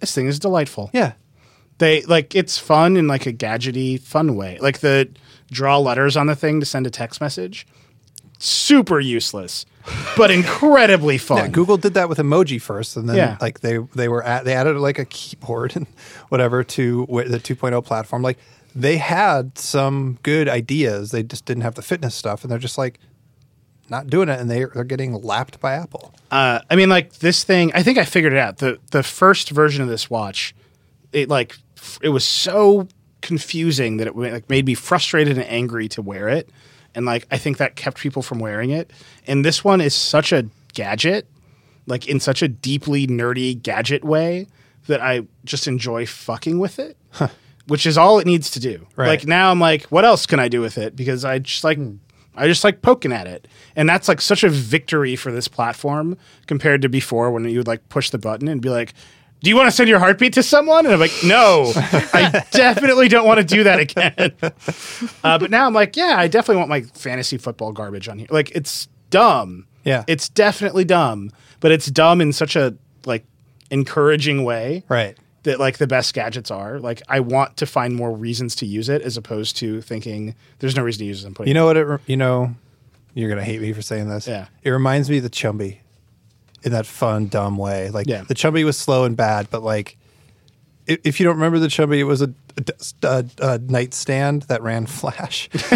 This 0.00 0.14
thing 0.14 0.26
is 0.26 0.38
delightful. 0.38 0.90
yeah. 0.92 1.12
They 1.78 2.02
like 2.02 2.34
it's 2.34 2.58
fun 2.58 2.96
in 2.96 3.08
like 3.08 3.26
a 3.26 3.32
gadgety 3.32 3.98
fun 4.00 4.36
way. 4.36 4.58
Like 4.60 4.80
the 4.80 5.08
draw 5.52 5.78
letters 5.78 6.16
on 6.16 6.26
the 6.26 6.34
thing 6.34 6.58
to 6.60 6.66
send 6.66 6.86
a 6.86 6.90
text 6.90 7.20
message. 7.20 7.66
Super 8.38 8.98
useless, 8.98 9.66
but 10.16 10.30
incredibly 10.38 11.16
fun. 11.16 11.38
Yeah, 11.38 11.48
Google 11.48 11.76
did 11.76 11.94
that 11.94 12.08
with 12.08 12.18
emoji 12.18 12.60
first, 12.60 12.96
and 12.96 13.08
then 13.08 13.14
Yeah. 13.16 13.36
like 13.40 13.60
they 13.60 13.78
they 13.94 14.08
were 14.08 14.24
at, 14.24 14.44
they 14.44 14.54
added 14.54 14.76
like 14.78 14.98
a 14.98 15.04
keyboard 15.04 15.76
and 15.76 15.86
whatever 16.28 16.64
to 16.64 17.06
the 17.28 17.38
2.0 17.38 17.84
platform. 17.84 18.22
Like 18.22 18.38
they 18.74 18.96
had 18.96 19.56
some 19.58 20.18
good 20.24 20.48
ideas, 20.48 21.12
they 21.12 21.22
just 21.22 21.44
didn't 21.44 21.62
have 21.62 21.76
the 21.76 21.82
fitness 21.82 22.16
stuff, 22.16 22.42
and 22.42 22.50
they're 22.50 22.58
just 22.58 22.78
like 22.78 22.98
not 23.88 24.08
doing 24.08 24.28
it, 24.28 24.40
and 24.40 24.50
they 24.50 24.64
they're 24.64 24.82
getting 24.82 25.12
lapped 25.12 25.60
by 25.60 25.74
Apple. 25.74 26.12
Uh, 26.32 26.60
I 26.68 26.74
mean, 26.74 26.88
like 26.88 27.18
this 27.20 27.44
thing. 27.44 27.70
I 27.74 27.84
think 27.84 27.96
I 27.96 28.04
figured 28.04 28.32
it 28.32 28.38
out. 28.40 28.58
the 28.58 28.78
The 28.90 29.04
first 29.04 29.50
version 29.50 29.82
of 29.82 29.88
this 29.88 30.10
watch, 30.10 30.52
it 31.12 31.28
like 31.28 31.56
it 32.00 32.08
was 32.08 32.24
so 32.24 32.88
confusing 33.22 33.96
that 33.96 34.06
it 34.06 34.16
like 34.16 34.50
made 34.50 34.66
me 34.66 34.74
frustrated 34.74 35.38
and 35.38 35.46
angry 35.46 35.88
to 35.88 36.02
wear 36.02 36.28
it, 36.28 36.50
and 36.94 37.06
like 37.06 37.26
I 37.30 37.38
think 37.38 37.56
that 37.58 37.76
kept 37.76 37.98
people 37.98 38.22
from 38.22 38.38
wearing 38.38 38.70
it. 38.70 38.90
And 39.26 39.44
this 39.44 39.64
one 39.64 39.80
is 39.80 39.94
such 39.94 40.32
a 40.32 40.46
gadget, 40.74 41.26
like 41.86 42.06
in 42.06 42.20
such 42.20 42.42
a 42.42 42.48
deeply 42.48 43.06
nerdy 43.06 43.60
gadget 43.60 44.04
way 44.04 44.46
that 44.86 45.00
I 45.00 45.26
just 45.44 45.66
enjoy 45.66 46.06
fucking 46.06 46.58
with 46.58 46.78
it. 46.78 46.96
Which 47.68 47.86
is 47.86 47.96
all 47.96 48.18
it 48.18 48.26
needs 48.26 48.50
to 48.50 48.60
do. 48.60 48.88
Right. 48.96 49.06
Like 49.06 49.24
now, 49.24 49.52
I'm 49.52 49.60
like, 49.60 49.84
what 49.84 50.04
else 50.04 50.26
can 50.26 50.40
I 50.40 50.48
do 50.48 50.60
with 50.60 50.78
it? 50.78 50.96
Because 50.96 51.24
I 51.24 51.38
just 51.38 51.62
like 51.62 51.78
I 52.34 52.48
just 52.48 52.64
like 52.64 52.82
poking 52.82 53.12
at 53.12 53.26
it. 53.26 53.46
And 53.76 53.88
that's 53.88 54.08
like 54.08 54.20
such 54.20 54.42
a 54.42 54.48
victory 54.48 55.16
for 55.16 55.30
this 55.30 55.48
platform 55.48 56.16
compared 56.46 56.82
to 56.82 56.88
before 56.88 57.30
when 57.30 57.44
you 57.44 57.58
would 57.58 57.68
like 57.68 57.88
push 57.88 58.10
the 58.10 58.18
button 58.18 58.48
and 58.48 58.60
be 58.60 58.68
like, 58.68 58.94
do 59.42 59.50
you 59.50 59.56
want 59.56 59.66
to 59.68 59.72
send 59.72 59.88
your 59.88 59.98
heartbeat 59.98 60.32
to 60.34 60.42
someone? 60.42 60.84
And 60.86 60.94
I'm 60.94 61.00
like, 61.00 61.12
no, 61.24 61.72
I 61.76 62.44
definitely 62.52 63.08
don't 63.08 63.26
want 63.26 63.38
to 63.40 63.44
do 63.44 63.64
that 63.64 63.78
again. 63.80 64.32
Uh, 65.24 65.38
but 65.38 65.50
now 65.50 65.66
I'm 65.66 65.74
like, 65.74 65.96
yeah, 65.96 66.14
I 66.16 66.28
definitely 66.28 66.58
want 66.58 66.68
my 66.68 66.82
fantasy 66.82 67.38
football 67.38 67.72
garbage 67.72 68.08
on 68.08 68.18
here. 68.18 68.28
Like, 68.30 68.50
it's 68.52 68.88
dumb. 69.10 69.66
Yeah. 69.84 70.04
It's 70.06 70.28
definitely 70.28 70.84
dumb, 70.84 71.30
but 71.60 71.72
it's 71.72 71.86
dumb 71.86 72.20
in 72.20 72.32
such 72.32 72.54
a 72.56 72.74
like 73.04 73.24
encouraging 73.70 74.44
way 74.44 74.84
Right. 74.88 75.16
that 75.42 75.58
like 75.58 75.78
the 75.78 75.86
best 75.88 76.14
gadgets 76.14 76.50
are. 76.52 76.78
Like 76.78 77.02
I 77.08 77.20
want 77.20 77.56
to 77.56 77.66
find 77.66 77.94
more 77.96 78.12
reasons 78.12 78.54
to 78.56 78.66
use 78.66 78.88
it 78.88 79.02
as 79.02 79.16
opposed 79.16 79.56
to 79.56 79.80
thinking 79.82 80.34
there's 80.60 80.76
no 80.76 80.82
reason 80.84 81.00
to 81.00 81.04
use 81.06 81.24
it. 81.24 81.26
I'm 81.26 81.34
putting 81.34 81.48
You 81.48 81.54
know 81.54 81.66
what? 81.66 81.76
It 81.76 81.84
re- 81.84 81.98
you 82.06 82.16
know, 82.16 82.54
you're 83.14 83.28
gonna 83.28 83.42
hate 83.42 83.60
me 83.60 83.72
for 83.72 83.82
saying 83.82 84.08
this. 84.08 84.28
Yeah. 84.28 84.46
It 84.62 84.70
reminds 84.70 85.10
me 85.10 85.16
of 85.16 85.24
the 85.24 85.30
Chumby, 85.30 85.78
in 86.64 86.72
that 86.72 86.86
fun, 86.86 87.26
dumb 87.28 87.56
way. 87.56 87.90
Like 87.90 88.06
Yeah. 88.06 88.22
the 88.26 88.34
Chumby 88.34 88.64
was 88.64 88.76
slow 88.78 89.04
and 89.04 89.16
bad, 89.16 89.48
but 89.50 89.62
like, 89.62 89.96
i- 90.88 90.98
if 91.04 91.18
you 91.20 91.24
don't 91.24 91.34
remember 91.36 91.58
the 91.58 91.68
Chumby, 91.68 91.98
it 91.98 92.04
was 92.04 92.22
a, 92.22 92.32
a, 93.02 93.24
a- 93.40 93.58
nightstand 93.58 94.42
that 94.42 94.62
ran 94.62 94.86
Flash, 94.86 95.48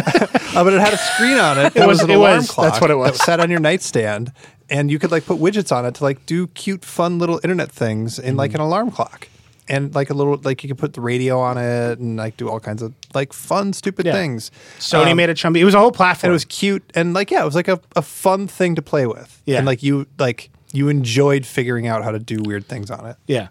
Uh, 0.56 0.64
but 0.64 0.72
it 0.72 0.80
had 0.80 0.94
a 0.94 0.96
screen 0.98 1.38
on 1.38 1.58
it. 1.58 1.72
It 1.76 1.80
was- 1.86 1.98
was 1.98 2.02
an 2.02 2.10
it 2.10 2.14
alarm 2.14 2.36
was. 2.38 2.50
clock. 2.50 2.70
That's 2.70 2.80
what 2.80 2.90
it 2.90 2.96
was. 2.96 3.18
That 3.18 3.24
sat 3.24 3.40
on 3.40 3.50
your 3.50 3.60
nightstand, 3.60 4.32
and 4.70 4.90
you 4.90 4.98
could 4.98 5.10
like 5.10 5.26
put 5.26 5.38
widgets 5.38 5.74
on 5.74 5.84
it 5.86 5.94
to 5.96 6.04
like 6.04 6.24
do 6.26 6.46
cute, 6.48 6.84
fun 6.84 7.18
little 7.18 7.40
internet 7.42 7.70
things 7.70 8.18
in 8.18 8.24
Mm-hmm. 8.30 8.38
like 8.38 8.54
an 8.54 8.60
alarm 8.60 8.90
clock. 8.90 9.28
And 9.68 9.92
like 9.96 10.10
a 10.10 10.14
little, 10.14 10.36
like 10.44 10.62
you 10.62 10.68
could 10.68 10.78
put 10.78 10.92
the 10.92 11.00
radio 11.00 11.40
on 11.40 11.58
it 11.58 11.98
and 11.98 12.16
like 12.16 12.36
do 12.36 12.48
all 12.48 12.60
kinds 12.60 12.82
of 12.82 12.94
like 13.14 13.32
fun, 13.32 13.72
stupid 13.72 14.06
Yeah. 14.06 14.12
things. 14.12 14.52
Sony 14.78 15.10
Um, 15.10 15.16
made 15.16 15.28
a 15.28 15.34
chumby. 15.34 15.56
It 15.58 15.64
was 15.64 15.74
a 15.74 15.80
whole 15.80 15.90
platform. 15.90 16.28
and 16.28 16.32
it 16.32 16.34
was 16.34 16.44
cute 16.44 16.84
and 16.94 17.14
like 17.14 17.32
yeah 17.32 17.42
it 17.42 17.44
was 17.44 17.56
like 17.56 17.66
a, 17.66 17.80
a 17.96 18.02
fun 18.02 18.46
thing 18.46 18.76
to 18.76 18.82
play 18.82 19.06
with 19.08 19.42
Yeah. 19.44 19.56
and 19.58 19.66
like 19.66 19.82
you 19.82 20.06
like 20.20 20.50
you 20.72 20.88
enjoyed 20.88 21.46
figuring 21.46 21.86
out 21.86 22.02
how 22.04 22.10
to 22.10 22.18
do 22.18 22.38
weird 22.42 22.66
things 22.66 22.90
on 22.90 23.06
it 23.06 23.16
Yeah. 23.26 23.48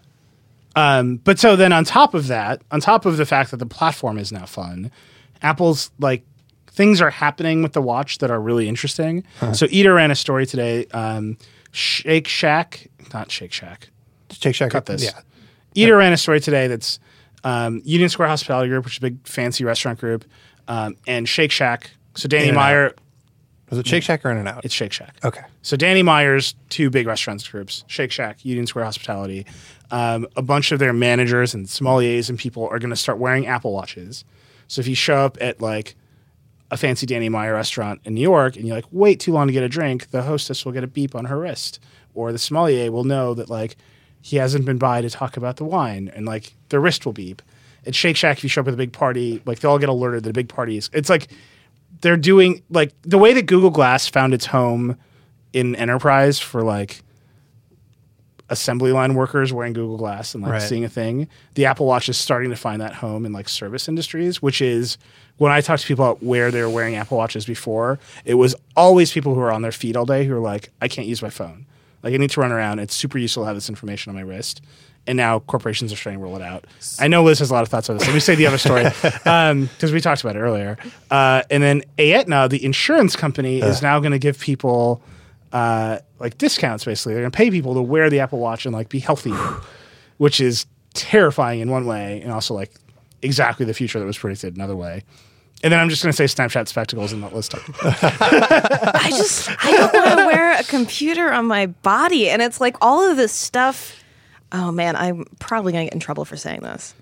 Um, 0.74 1.16
but 1.16 1.38
so 1.38 1.56
then 1.56 1.72
on 1.72 1.84
top 1.84 2.12
of 2.12 2.26
that, 2.26 2.60
on 2.70 2.80
top 2.80 3.06
of 3.06 3.16
the 3.16 3.24
fact 3.24 3.50
that 3.50 3.56
the 3.56 3.66
platform 3.66 4.18
is 4.18 4.30
now 4.30 4.44
fun, 4.44 4.90
Apple's 5.40 5.90
like 5.98 6.22
things 6.68 7.00
are 7.00 7.08
happening 7.08 7.62
with 7.62 7.72
the 7.72 7.80
watch 7.80 8.18
that 8.18 8.30
are 8.30 8.40
really 8.40 8.68
interesting. 8.68 9.24
So 9.54 9.66
Eater 9.70 9.94
ran 9.94 10.10
a 10.10 10.14
story 10.14 10.44
today. 10.44 10.84
Um, 10.92 11.38
Shake 11.72 12.28
Shack, 12.28 12.88
not 13.14 13.30
Shake 13.30 13.52
Shack. 13.52 13.88
Shake 14.30 14.54
Shack 14.54 14.72
Cut 14.72 14.84
this. 14.86 15.02
yeah 15.02 15.20
Eater 15.74 15.96
ran 15.96 16.12
a 16.12 16.16
story 16.16 16.40
today 16.40 16.66
that's 16.68 16.98
um, 17.44 17.80
Union 17.84 18.08
Square 18.08 18.28
Hospitality 18.28 18.68
Group, 18.68 18.84
which 18.84 18.94
is 18.94 18.98
a 18.98 19.02
big 19.02 19.26
fancy 19.26 19.64
restaurant 19.64 19.98
group, 20.00 20.24
um, 20.68 20.96
and 21.06 21.28
Shake 21.28 21.52
Shack. 21.52 21.90
So 22.14 22.28
Danny. 22.28 22.50
Meyer, 22.50 22.94
was 23.70 23.78
it 23.78 23.86
Shake 23.86 24.02
Shack 24.02 24.24
or 24.24 24.30
In 24.30 24.36
and 24.36 24.48
Out 24.48 24.64
it's 24.64 24.74
Shake 24.74 24.92
Shack. 24.92 25.16
okay 25.24 25.42
So 25.62 25.76
Danny 25.76 26.02
Meyer's, 26.02 26.54
two 26.68 26.90
big 26.90 27.06
restaurants 27.06 27.46
groups, 27.48 27.84
Shake 27.86 28.12
Shack, 28.12 28.44
Union 28.44 28.66
Square 28.66 28.84
Hospitality. 28.86 29.46
Um, 29.90 30.26
a 30.36 30.42
bunch 30.42 30.72
of 30.72 30.78
their 30.78 30.92
managers 30.92 31.54
and 31.54 31.66
sommeliers 31.66 32.28
and 32.28 32.38
people 32.38 32.68
are 32.68 32.78
going 32.78 32.90
to 32.90 32.96
start 32.96 33.18
wearing 33.18 33.46
Apple 33.46 33.72
Watches. 33.72 34.24
So 34.68 34.80
if 34.80 34.88
you 34.88 34.94
show 34.96 35.18
up 35.18 35.38
at 35.40 35.60
like 35.60 35.94
a 36.70 36.76
fancy 36.76 37.06
Danny 37.06 37.28
Meyer 37.28 37.54
restaurant 37.54 38.00
in 38.04 38.14
New 38.14 38.20
York 38.20 38.56
and 38.56 38.66
you 38.66 38.74
like 38.74 38.86
wait 38.90 39.20
too 39.20 39.32
long 39.32 39.46
to 39.46 39.52
get 39.52 39.62
a 39.62 39.68
drink, 39.68 40.10
the 40.10 40.22
hostess 40.22 40.64
will 40.64 40.72
get 40.72 40.82
a 40.84 40.88
beep 40.88 41.14
on 41.14 41.26
her 41.26 41.38
wrist, 41.38 41.80
or 42.14 42.32
the 42.32 42.38
sommelier 42.38 42.90
will 42.90 43.04
know 43.04 43.34
that 43.34 43.48
like 43.48 43.76
he 44.20 44.36
hasn't 44.36 44.64
been 44.64 44.78
by 44.78 45.00
to 45.00 45.10
talk 45.10 45.36
about 45.36 45.56
the 45.56 45.64
wine, 45.64 46.10
and 46.14 46.26
like 46.26 46.54
their 46.70 46.80
wrist 46.80 47.06
will 47.06 47.12
beep. 47.12 47.42
At 47.86 47.94
Shake 47.94 48.16
Shack, 48.16 48.38
if 48.38 48.42
you 48.42 48.48
show 48.48 48.62
up 48.62 48.66
at 48.66 48.74
a 48.74 48.76
big 48.76 48.92
party, 48.92 49.40
like 49.46 49.60
they 49.60 49.68
all 49.68 49.78
get 49.78 49.88
alerted 49.88 50.24
that 50.24 50.30
a 50.30 50.32
big 50.32 50.48
party 50.48 50.76
is. 50.76 50.90
It's 50.92 51.08
like 51.08 51.28
they're 52.00 52.16
doing 52.16 52.62
like 52.70 52.92
the 53.02 53.18
way 53.18 53.32
that 53.32 53.46
Google 53.46 53.70
Glass 53.70 54.06
found 54.08 54.34
its 54.34 54.46
home 54.46 54.96
in 55.52 55.74
enterprise 55.76 56.38
for 56.38 56.62
like 56.62 57.02
assembly 58.48 58.92
line 58.92 59.14
workers 59.14 59.52
wearing 59.52 59.72
Google 59.72 59.96
Glass 59.96 60.34
and 60.34 60.42
like 60.42 60.52
Right. 60.52 60.62
seeing 60.62 60.84
a 60.84 60.88
thing. 60.88 61.28
The 61.54 61.64
Apple 61.66 61.86
Watch 61.86 62.08
is 62.08 62.16
starting 62.16 62.50
to 62.50 62.56
find 62.56 62.80
that 62.80 62.94
home 62.94 63.26
in 63.26 63.32
like 63.32 63.48
service 63.48 63.88
industries, 63.88 64.40
which 64.40 64.60
is 64.62 64.98
when 65.38 65.50
I 65.50 65.60
talk 65.60 65.80
to 65.80 65.86
people 65.86 66.04
about 66.04 66.22
where 66.22 66.50
they 66.52 66.62
were 66.62 66.70
wearing 66.70 66.94
Apple 66.94 67.18
Watches 67.18 67.44
before, 67.44 67.98
it 68.24 68.34
was 68.34 68.54
always 68.76 69.12
people 69.12 69.34
who 69.34 69.40
are 69.40 69.50
on 69.52 69.62
their 69.62 69.72
feet 69.72 69.96
all 69.96 70.06
day 70.06 70.24
who 70.24 70.34
are 70.36 70.40
like, 70.40 70.70
I 70.80 70.86
can't 70.88 71.08
use 71.08 71.22
my 71.22 71.30
phone. 71.30 71.66
Like 72.04 72.14
I 72.14 72.18
need 72.18 72.30
to 72.30 72.40
run 72.40 72.52
around. 72.52 72.78
It's 72.78 72.94
super 72.94 73.18
useful 73.18 73.42
to 73.42 73.46
have 73.48 73.56
this 73.56 73.68
information 73.68 74.10
on 74.10 74.14
my 74.16 74.22
wrist. 74.22 74.62
And 75.06 75.16
now 75.16 75.38
corporations 75.40 75.92
are 75.92 75.96
starting 75.96 76.18
to 76.18 76.24
roll 76.24 76.36
it 76.36 76.42
out. 76.42 76.66
I 76.98 77.06
know 77.06 77.22
Liz 77.22 77.38
has 77.38 77.50
a 77.50 77.54
lot 77.54 77.62
of 77.62 77.68
thoughts 77.68 77.88
on 77.88 77.96
this. 77.96 78.06
Let 78.06 78.14
me 78.14 78.20
say 78.20 78.34
the 78.34 78.46
other 78.46 78.58
story 78.58 78.84
because 79.72 79.92
we 79.92 80.00
talked 80.00 80.22
about 80.22 80.34
it 80.36 80.40
earlier. 80.40 80.76
Uh, 81.10 81.42
and 81.50 81.62
then 81.62 81.82
Aetna, 81.98 82.48
the 82.48 82.64
insurance 82.64 83.14
company, 83.14 83.60
is 83.60 83.82
now 83.82 84.00
going 84.00 84.12
to 84.12 84.18
give 84.18 84.40
people 84.40 85.00
uh, 85.52 85.98
like 86.18 86.38
discounts. 86.38 86.84
Basically, 86.84 87.14
they're 87.14 87.22
going 87.22 87.30
to 87.30 87.36
pay 87.36 87.50
people 87.50 87.74
to 87.74 87.82
wear 87.82 88.10
the 88.10 88.20
Apple 88.20 88.40
Watch 88.40 88.66
and 88.66 88.74
like 88.74 88.88
be 88.88 88.98
healthy, 88.98 89.30
which 90.18 90.40
is 90.40 90.66
terrifying 90.94 91.60
in 91.60 91.70
one 91.70 91.86
way, 91.86 92.20
and 92.22 92.32
also 92.32 92.54
like 92.54 92.72
exactly 93.22 93.64
the 93.66 93.74
future 93.74 93.98
that 93.98 94.06
was 94.06 94.18
predicted 94.18 94.56
another 94.56 94.76
way. 94.76 95.04
And 95.62 95.72
then 95.72 95.80
I'm 95.80 95.88
just 95.88 96.02
going 96.02 96.12
to 96.12 96.16
say 96.16 96.24
Snapchat 96.24 96.68
spectacles 96.68 97.12
and 97.12 97.22
not 97.22 97.34
Liz 97.34 97.48
talking. 97.48 97.74
I 97.82 99.08
just 99.10 99.48
I 99.64 99.70
don't 99.72 99.94
want 99.94 100.18
to 100.20 100.26
wear 100.26 100.52
a 100.52 100.62
computer 100.64 101.32
on 101.32 101.46
my 101.46 101.66
body, 101.66 102.28
and 102.28 102.42
it's 102.42 102.60
like 102.60 102.76
all 102.80 103.08
of 103.08 103.16
this 103.16 103.32
stuff. 103.32 104.02
Oh 104.52 104.70
man, 104.72 104.96
I'm 104.96 105.24
probably 105.38 105.72
gonna 105.72 105.84
get 105.84 105.94
in 105.94 106.00
trouble 106.00 106.24
for 106.24 106.36
saying 106.36 106.60
this. 106.60 106.94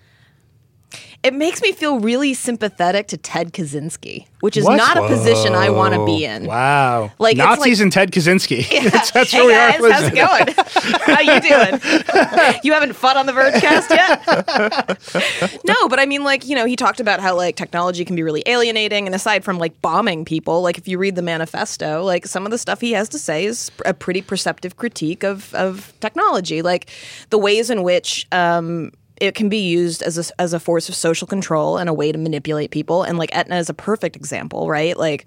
It 1.24 1.32
makes 1.32 1.62
me 1.62 1.72
feel 1.72 2.00
really 2.00 2.34
sympathetic 2.34 3.08
to 3.08 3.16
Ted 3.16 3.54
Kaczynski, 3.54 4.26
which 4.40 4.58
is 4.58 4.64
What? 4.66 4.76
not 4.76 4.98
a 4.98 5.08
position 5.08 5.54
I 5.54 5.70
want 5.70 5.94
to 5.94 6.04
be 6.04 6.24
in. 6.26 6.44
Wow, 6.44 7.12
Like, 7.18 7.38
Nazis 7.38 7.78
like- 7.78 7.82
and 7.84 7.90
Ted 7.92 8.12
Kaczynski. 8.12 8.68
that's 8.90 9.10
that's 9.10 9.32
hey 9.32 9.40
where 9.46 9.72
we 9.72 9.88
guys, 9.88 9.90
are. 9.90 9.92
How's 9.92 10.12
it 10.12 10.14
going? 10.14 11.06
How 11.16 11.20
you 11.22 11.40
doing? 11.40 12.60
you 12.62 12.72
haven't 12.74 12.92
fought 12.92 13.16
on 13.16 13.24
the 13.24 13.32
Vergecast 13.32 13.88
yet? 13.88 15.64
no, 15.66 15.88
but 15.88 15.98
I 15.98 16.04
mean, 16.04 16.24
like 16.24 16.46
you 16.46 16.54
know, 16.54 16.66
he 16.66 16.76
talked 16.76 17.00
about 17.00 17.20
how 17.20 17.34
like 17.34 17.56
technology 17.56 18.04
can 18.04 18.16
be 18.16 18.22
really 18.22 18.42
alienating, 18.44 19.06
and 19.06 19.14
aside 19.14 19.44
from 19.44 19.56
like 19.58 19.80
bombing 19.80 20.26
people, 20.26 20.60
like 20.60 20.76
if 20.76 20.86
you 20.86 20.98
read 20.98 21.16
the 21.16 21.22
manifesto, 21.22 22.02
like 22.04 22.26
some 22.26 22.44
of 22.44 22.50
the 22.50 22.58
stuff 22.58 22.82
he 22.82 22.92
has 22.92 23.08
to 23.08 23.18
say 23.18 23.46
is 23.46 23.70
a 23.86 23.94
pretty 23.94 24.20
perceptive 24.20 24.76
critique 24.76 25.24
of 25.24 25.54
of 25.54 25.92
technology, 26.00 26.60
like 26.60 26.90
the 27.30 27.38
ways 27.38 27.70
in 27.70 27.82
which. 27.82 28.26
Um, 28.30 28.92
it 29.16 29.34
can 29.34 29.48
be 29.48 29.58
used 29.58 30.02
as 30.02 30.18
a, 30.18 30.40
as 30.40 30.52
a 30.52 30.60
force 30.60 30.88
of 30.88 30.94
social 30.94 31.26
control 31.26 31.76
and 31.78 31.88
a 31.88 31.94
way 31.94 32.10
to 32.10 32.18
manipulate 32.18 32.70
people. 32.70 33.02
And 33.02 33.18
like 33.18 33.34
Aetna 33.34 33.56
is 33.56 33.68
a 33.68 33.74
perfect 33.74 34.16
example, 34.16 34.68
right? 34.68 34.96
Like, 34.96 35.26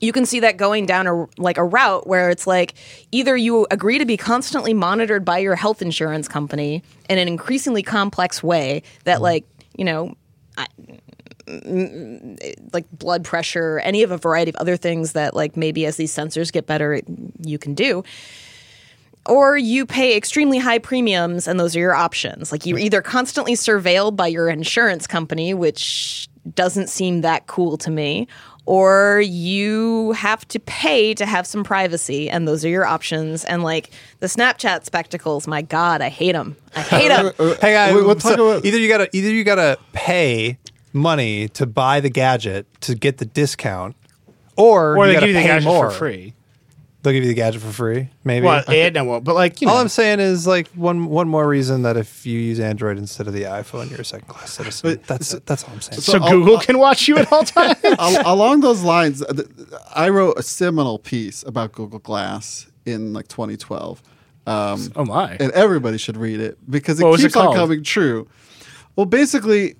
you 0.00 0.12
can 0.12 0.26
see 0.26 0.40
that 0.40 0.56
going 0.56 0.86
down 0.86 1.06
a 1.06 1.26
like 1.38 1.58
a 1.58 1.64
route 1.64 2.06
where 2.06 2.30
it's 2.30 2.46
like 2.46 2.74
either 3.10 3.36
you 3.36 3.66
agree 3.70 3.98
to 3.98 4.04
be 4.04 4.16
constantly 4.16 4.74
monitored 4.74 5.24
by 5.24 5.38
your 5.38 5.56
health 5.56 5.82
insurance 5.82 6.28
company 6.28 6.82
in 7.08 7.18
an 7.18 7.28
increasingly 7.28 7.82
complex 7.82 8.42
way 8.42 8.82
that 9.04 9.20
like 9.20 9.44
you 9.76 9.84
know 9.84 10.14
I, 10.56 10.66
mm, 11.46 12.38
like 12.72 12.86
blood 12.92 13.24
pressure 13.24 13.80
any 13.80 14.02
of 14.02 14.10
a 14.10 14.18
variety 14.18 14.50
of 14.50 14.56
other 14.56 14.76
things 14.76 15.12
that 15.12 15.34
like 15.34 15.56
maybe 15.56 15.84
as 15.86 15.96
these 15.96 16.14
sensors 16.14 16.52
get 16.52 16.66
better 16.66 17.00
you 17.40 17.58
can 17.58 17.74
do 17.74 18.04
or 19.26 19.56
you 19.56 19.84
pay 19.84 20.16
extremely 20.16 20.58
high 20.58 20.78
premiums 20.78 21.46
and 21.48 21.58
those 21.60 21.74
are 21.76 21.80
your 21.80 21.94
options 21.94 22.50
like 22.52 22.64
you're 22.66 22.78
either 22.78 23.02
constantly 23.02 23.54
surveilled 23.54 24.16
by 24.16 24.26
your 24.26 24.48
insurance 24.48 25.06
company 25.06 25.52
which 25.54 26.28
doesn't 26.54 26.88
seem 26.88 27.20
that 27.20 27.46
cool 27.46 27.76
to 27.76 27.90
me 27.90 28.26
or 28.64 29.20
you 29.24 30.12
have 30.12 30.46
to 30.48 30.60
pay 30.60 31.14
to 31.14 31.24
have 31.26 31.46
some 31.46 31.64
privacy 31.64 32.28
and 32.30 32.46
those 32.46 32.64
are 32.64 32.68
your 32.68 32.84
options 32.86 33.44
and 33.46 33.62
like 33.62 33.90
the 34.20 34.26
snapchat 34.26 34.84
spectacles 34.84 35.46
my 35.46 35.62
god 35.62 36.00
i 36.00 36.08
hate 36.08 36.32
them 36.32 36.56
i 36.76 36.80
hate 36.82 37.08
them 37.08 37.32
hey 37.60 37.72
guys 37.72 37.94
Wait, 37.94 38.04
let's 38.04 38.22
so 38.22 38.50
about- 38.52 38.64
either 38.64 38.78
you 38.78 38.88
gotta 38.88 39.08
either 39.16 39.30
you 39.30 39.44
gotta 39.44 39.78
pay 39.92 40.58
money 40.94 41.48
to 41.48 41.66
buy 41.66 42.00
the 42.00 42.08
gadget 42.10 42.66
to 42.80 42.94
get 42.94 43.18
the 43.18 43.26
discount 43.26 43.94
or, 44.56 44.96
or 44.96 45.06
you 45.06 45.12
they 45.12 45.14
gotta 45.14 45.26
give 45.26 45.28
you 45.28 45.34
the 45.34 45.40
pay 45.42 45.46
gadget 45.48 45.64
more. 45.68 45.90
for 45.90 45.96
free. 45.98 46.34
They'll 47.08 47.14
give 47.14 47.24
you 47.24 47.28
the 47.28 47.34
gadget 47.34 47.62
for 47.62 47.72
free 47.72 48.08
maybe 48.24 48.44
Well, 48.46 48.62
Aetna 48.68 49.04
won't, 49.04 49.24
but 49.24 49.34
like 49.34 49.60
you 49.60 49.66
know, 49.66 49.72
all 49.72 49.80
I'm 49.80 49.88
saying 49.88 50.20
is 50.20 50.46
like 50.46 50.68
one 50.68 51.06
one 51.06 51.28
more 51.28 51.48
reason 51.48 51.82
that 51.82 51.96
if 51.96 52.26
you 52.26 52.38
use 52.38 52.60
Android 52.60 52.98
instead 52.98 53.26
of 53.26 53.32
the 53.32 53.42
iPhone, 53.44 53.90
you're 53.90 54.00
a 54.00 54.04
second 54.04 54.28
class 54.28 54.52
citizen. 54.52 54.90
But- 54.96 55.04
that's 55.04 55.30
that's 55.46 55.64
all 55.64 55.70
I'm 55.72 55.80
saying. 55.80 56.00
so, 56.00 56.12
So 56.12 56.18
I'll- 56.22 56.30
Google 56.30 56.56
I'll- 56.56 56.62
can 56.62 56.78
watch 56.78 57.08
you 57.08 57.16
at 57.18 57.32
all 57.32 57.42
times. 57.56 57.76
Al- 57.84 58.34
along 58.34 58.60
those 58.60 58.82
lines, 58.82 59.24
th- 59.34 59.48
I 59.94 60.08
wrote 60.10 60.38
a 60.38 60.42
seminal 60.42 60.98
piece 60.98 61.42
about 61.44 61.72
Google 61.72 61.98
Glass 62.00 62.66
in 62.86 63.12
like 63.12 63.28
2012. 63.28 64.02
Um, 64.46 64.92
oh 64.96 65.04
my! 65.04 65.36
and 65.40 65.52
everybody 65.52 65.98
should 65.98 66.16
read 66.16 66.40
it 66.40 66.56
because 66.70 66.98
it 67.00 67.04
What 67.04 67.12
was 67.12 67.20
it 67.22 67.28
keeps 67.28 67.36
on 67.36 67.44
called? 67.46 67.56
coming 67.56 67.82
true. 67.82 68.26
Well, 68.96 69.04
basically, 69.06 69.76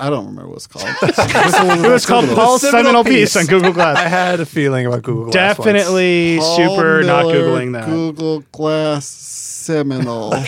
I 0.00 0.10
don't 0.10 0.26
remember 0.26 0.48
what 0.48 0.56
it's 0.56 0.66
called. 0.66 0.86
It 1.02 1.90
was 1.90 2.06
called 2.06 2.24
Paul's 2.30 2.62
seminal 2.62 2.84
seminal 2.84 3.04
piece 3.04 3.34
piece. 3.34 3.36
on 3.36 3.46
Google 3.46 3.72
Glass. 3.72 3.96
I 3.96 4.08
had 4.08 4.40
a 4.40 4.46
feeling 4.46 4.86
about 4.86 5.02
Google 5.02 5.30
Glass 5.30 5.58
once. 5.58 5.66
Definitely 5.66 6.38
Paul 6.38 6.56
super 6.56 7.02
not 7.02 7.24
googling 7.26 7.72
that. 7.74 7.86
Google 7.86 8.40
Glass 8.52 9.06
seminal. 9.06 10.34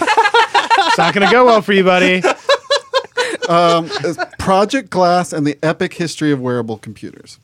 It's 0.76 0.98
not 0.98 1.12
going 1.14 1.26
to 1.26 1.32
go 1.32 1.44
well 1.46 1.60
for 1.60 1.72
you, 1.72 1.82
buddy. 1.82 2.22
um, 3.48 3.88
it's 4.04 4.18
Project 4.38 4.90
Glass 4.90 5.32
and 5.32 5.44
the 5.44 5.58
Epic 5.60 5.92
History 5.94 6.30
of 6.30 6.40
Wearable 6.40 6.78
Computers. 6.78 7.40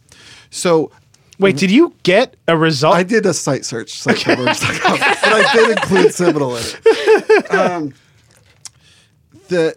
So 0.50 0.92
Wait, 1.40 1.56
did 1.56 1.70
you 1.70 1.94
get 2.02 2.36
a 2.46 2.56
result? 2.56 2.94
I 2.94 3.02
did 3.02 3.24
a 3.26 3.32
site 3.32 3.64
search, 3.64 3.92
siteconverge.com, 4.00 4.98
but 4.98 5.32
I 5.32 5.52
did 5.52 5.70
include 5.70 6.14
Seminole 6.14 6.56
in 6.56 6.62
it. 6.64 7.50
Um, 7.50 7.94
the 9.48 9.74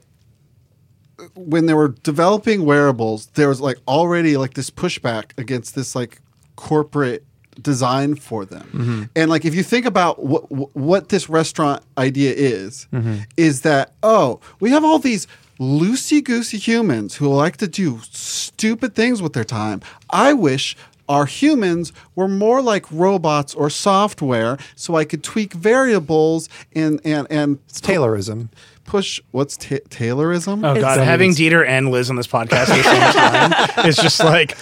when 1.35 1.65
they 1.65 1.73
were 1.73 1.89
developing 1.89 2.65
wearables, 2.65 3.27
there 3.33 3.49
was 3.49 3.61
like 3.61 3.77
already 3.87 4.37
like 4.37 4.53
this 4.53 4.69
pushback 4.69 5.31
against 5.37 5.75
this 5.75 5.95
like 5.95 6.21
corporate 6.55 7.23
design 7.61 8.15
for 8.15 8.45
them. 8.45 8.67
Mm-hmm. 8.73 9.03
And 9.15 9.29
like 9.29 9.45
if 9.45 9.55
you 9.55 9.63
think 9.63 9.85
about 9.85 10.23
what 10.23 10.75
what 10.75 11.09
this 11.09 11.29
restaurant 11.29 11.83
idea 11.97 12.33
is, 12.33 12.87
mm-hmm. 12.91 13.17
is 13.37 13.61
that 13.61 13.93
oh, 14.01 14.39
we 14.59 14.71
have 14.71 14.83
all 14.83 14.99
these 14.99 15.27
loosey 15.59 16.23
goosey 16.23 16.57
humans 16.57 17.15
who 17.15 17.27
like 17.29 17.57
to 17.57 17.67
do 17.67 17.99
stupid 18.03 18.95
things 18.95 19.21
with 19.21 19.33
their 19.33 19.43
time. 19.43 19.81
I 20.09 20.33
wish 20.33 20.75
our 21.09 21.25
humans 21.25 21.91
were 22.15 22.27
more 22.27 22.61
like 22.61 22.85
robots 22.91 23.53
or 23.53 23.69
software 23.69 24.57
so 24.75 24.95
I 24.95 25.05
could 25.05 25.23
tweak 25.23 25.53
variables 25.53 26.49
and 26.73 26.99
and 27.03 27.27
and 27.29 27.59
It's 27.67 27.81
Taylorism. 27.81 28.49
Push 28.85 29.19
what's 29.31 29.57
ta- 29.57 29.75
Taylorism? 29.89 30.57
oh 30.59 30.79
god, 30.79 30.97
It's- 30.97 31.05
having 31.05 31.31
Dieter 31.31 31.65
and 31.67 31.89
Liz 31.91 32.09
on 32.09 32.15
this 32.15 32.27
podcast 32.27 32.69
at 32.69 32.77
the 32.77 32.83
same 32.83 33.11
time 33.13 33.87
is 33.87 33.95
just 34.07 34.19
like 34.23 34.57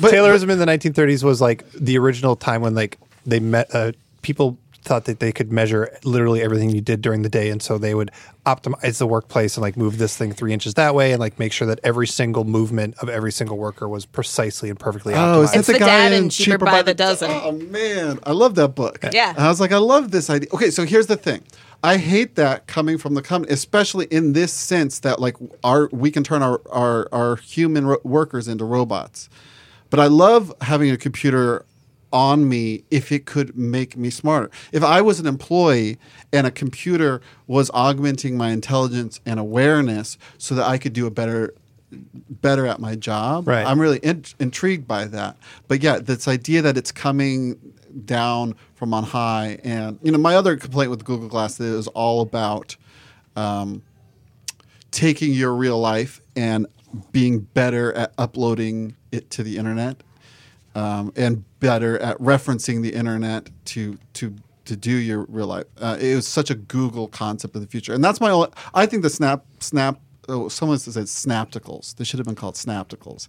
Taylorism 0.00 0.50
in 0.50 0.58
the 0.58 0.66
1930s 0.66 1.22
was 1.22 1.40
like 1.40 1.70
the 1.72 1.98
original 1.98 2.36
time 2.36 2.62
when 2.62 2.74
like 2.74 2.98
they 3.26 3.40
met 3.40 3.72
uh, 3.74 3.92
people 4.22 4.58
thought 4.82 5.04
that 5.04 5.20
they 5.20 5.30
could 5.30 5.52
measure 5.52 5.94
literally 6.04 6.40
everything 6.40 6.70
you 6.70 6.80
did 6.80 7.02
during 7.02 7.20
the 7.20 7.28
day 7.28 7.50
and 7.50 7.62
so 7.62 7.76
they 7.76 7.94
would 7.94 8.10
optimize 8.46 8.96
the 8.96 9.06
workplace 9.06 9.56
and 9.58 9.62
like 9.62 9.76
move 9.76 9.98
this 9.98 10.16
thing 10.16 10.32
three 10.32 10.54
inches 10.54 10.72
that 10.74 10.94
way 10.94 11.12
and 11.12 11.20
like 11.20 11.38
make 11.38 11.52
sure 11.52 11.66
that 11.68 11.78
every 11.84 12.06
single 12.06 12.44
movement 12.44 12.94
of 13.02 13.08
every 13.10 13.30
single 13.30 13.58
worker 13.58 13.86
was 13.86 14.06
precisely 14.06 14.70
and 14.70 14.80
perfectly 14.80 15.12
Oh, 15.14 15.42
is 15.42 15.50
optimized. 15.50 15.52
that 15.52 15.58
It's 15.58 15.66
the 15.66 15.72
the 15.74 15.78
guy 15.80 15.86
dad 15.86 16.12
in 16.14 16.24
in 16.24 16.30
Cheaper 16.30 16.64
by 16.64 16.80
the 16.80 16.94
Dozen. 16.94 17.30
Oh 17.30 17.52
man, 17.52 18.18
I 18.22 18.32
love 18.32 18.54
that 18.54 18.68
book. 18.74 19.04
Yeah. 19.12 19.30
and 19.30 19.38
I 19.40 19.48
was 19.48 19.60
like, 19.60 19.72
I 19.72 19.76
love 19.76 20.10
this 20.12 20.30
idea. 20.30 20.48
Okay, 20.54 20.70
so 20.70 20.86
here's 20.86 21.06
the 21.08 21.16
thing. 21.18 21.42
I 21.82 21.96
hate 21.96 22.34
that 22.34 22.66
coming 22.66 22.98
from 22.98 23.14
the 23.14 23.22
company, 23.22 23.52
especially 23.52 24.06
in 24.06 24.32
this 24.32 24.52
sense 24.52 24.98
that 25.00 25.20
like 25.20 25.36
our 25.64 25.88
we 25.92 26.10
can 26.10 26.22
turn 26.22 26.42
our 26.42 26.60
our, 26.70 27.08
our 27.12 27.36
human 27.36 27.86
ro- 27.86 28.00
workers 28.04 28.48
into 28.48 28.64
robots. 28.64 29.28
But 29.88 29.98
I 29.98 30.06
love 30.06 30.52
having 30.60 30.90
a 30.90 30.96
computer 30.96 31.64
on 32.12 32.48
me 32.48 32.84
if 32.90 33.12
it 33.12 33.24
could 33.24 33.56
make 33.56 33.96
me 33.96 34.10
smarter. 34.10 34.50
If 34.72 34.82
I 34.82 35.00
was 35.00 35.20
an 35.20 35.26
employee 35.26 35.98
and 36.32 36.46
a 36.46 36.50
computer 36.50 37.20
was 37.46 37.70
augmenting 37.72 38.36
my 38.36 38.50
intelligence 38.50 39.20
and 39.24 39.38
awareness 39.38 40.18
so 40.38 40.54
that 40.56 40.66
I 40.66 40.78
could 40.78 40.92
do 40.92 41.06
a 41.06 41.10
better 41.10 41.54
better 41.92 42.66
at 42.66 42.78
my 42.78 42.94
job. 42.94 43.48
Right. 43.48 43.66
I'm 43.66 43.80
really 43.80 43.98
in- 43.98 44.24
intrigued 44.38 44.86
by 44.86 45.06
that. 45.06 45.36
But 45.66 45.82
yeah, 45.82 45.98
this 45.98 46.28
idea 46.28 46.62
that 46.62 46.76
it's 46.76 46.92
coming 46.92 47.58
down 48.04 48.54
from 48.74 48.94
on 48.94 49.04
high, 49.04 49.58
and 49.64 49.98
you 50.02 50.12
know, 50.12 50.18
my 50.18 50.36
other 50.36 50.56
complaint 50.56 50.90
with 50.90 51.04
Google 51.04 51.28
Glass 51.28 51.60
is 51.60 51.86
all 51.88 52.20
about 52.20 52.76
um, 53.36 53.82
taking 54.90 55.32
your 55.32 55.54
real 55.54 55.78
life 55.78 56.20
and 56.36 56.66
being 57.12 57.40
better 57.40 57.92
at 57.92 58.12
uploading 58.18 58.96
it 59.12 59.30
to 59.30 59.42
the 59.42 59.56
internet, 59.56 60.02
um, 60.74 61.12
and 61.16 61.44
better 61.60 61.98
at 61.98 62.18
referencing 62.18 62.82
the 62.82 62.94
internet 62.94 63.50
to 63.66 63.98
to 64.14 64.34
to 64.70 64.76
do 64.76 64.92
your 64.92 65.26
real 65.28 65.48
life. 65.48 65.64
Uh, 65.80 65.96
it 66.00 66.14
was 66.14 66.26
such 66.26 66.50
a 66.50 66.54
Google 66.54 67.08
concept 67.08 67.54
of 67.56 67.60
the 67.60 67.66
future, 67.66 67.92
and 67.92 68.02
that's 68.02 68.20
my. 68.20 68.30
Only, 68.30 68.48
I 68.74 68.86
think 68.86 69.02
the 69.02 69.10
snap 69.10 69.44
snap. 69.58 70.00
Oh, 70.28 70.48
someone 70.48 70.78
said 70.78 71.04
snapticles. 71.04 71.96
They 71.96 72.04
should 72.04 72.18
have 72.18 72.26
been 72.26 72.36
called 72.36 72.54
snapticles. 72.54 73.26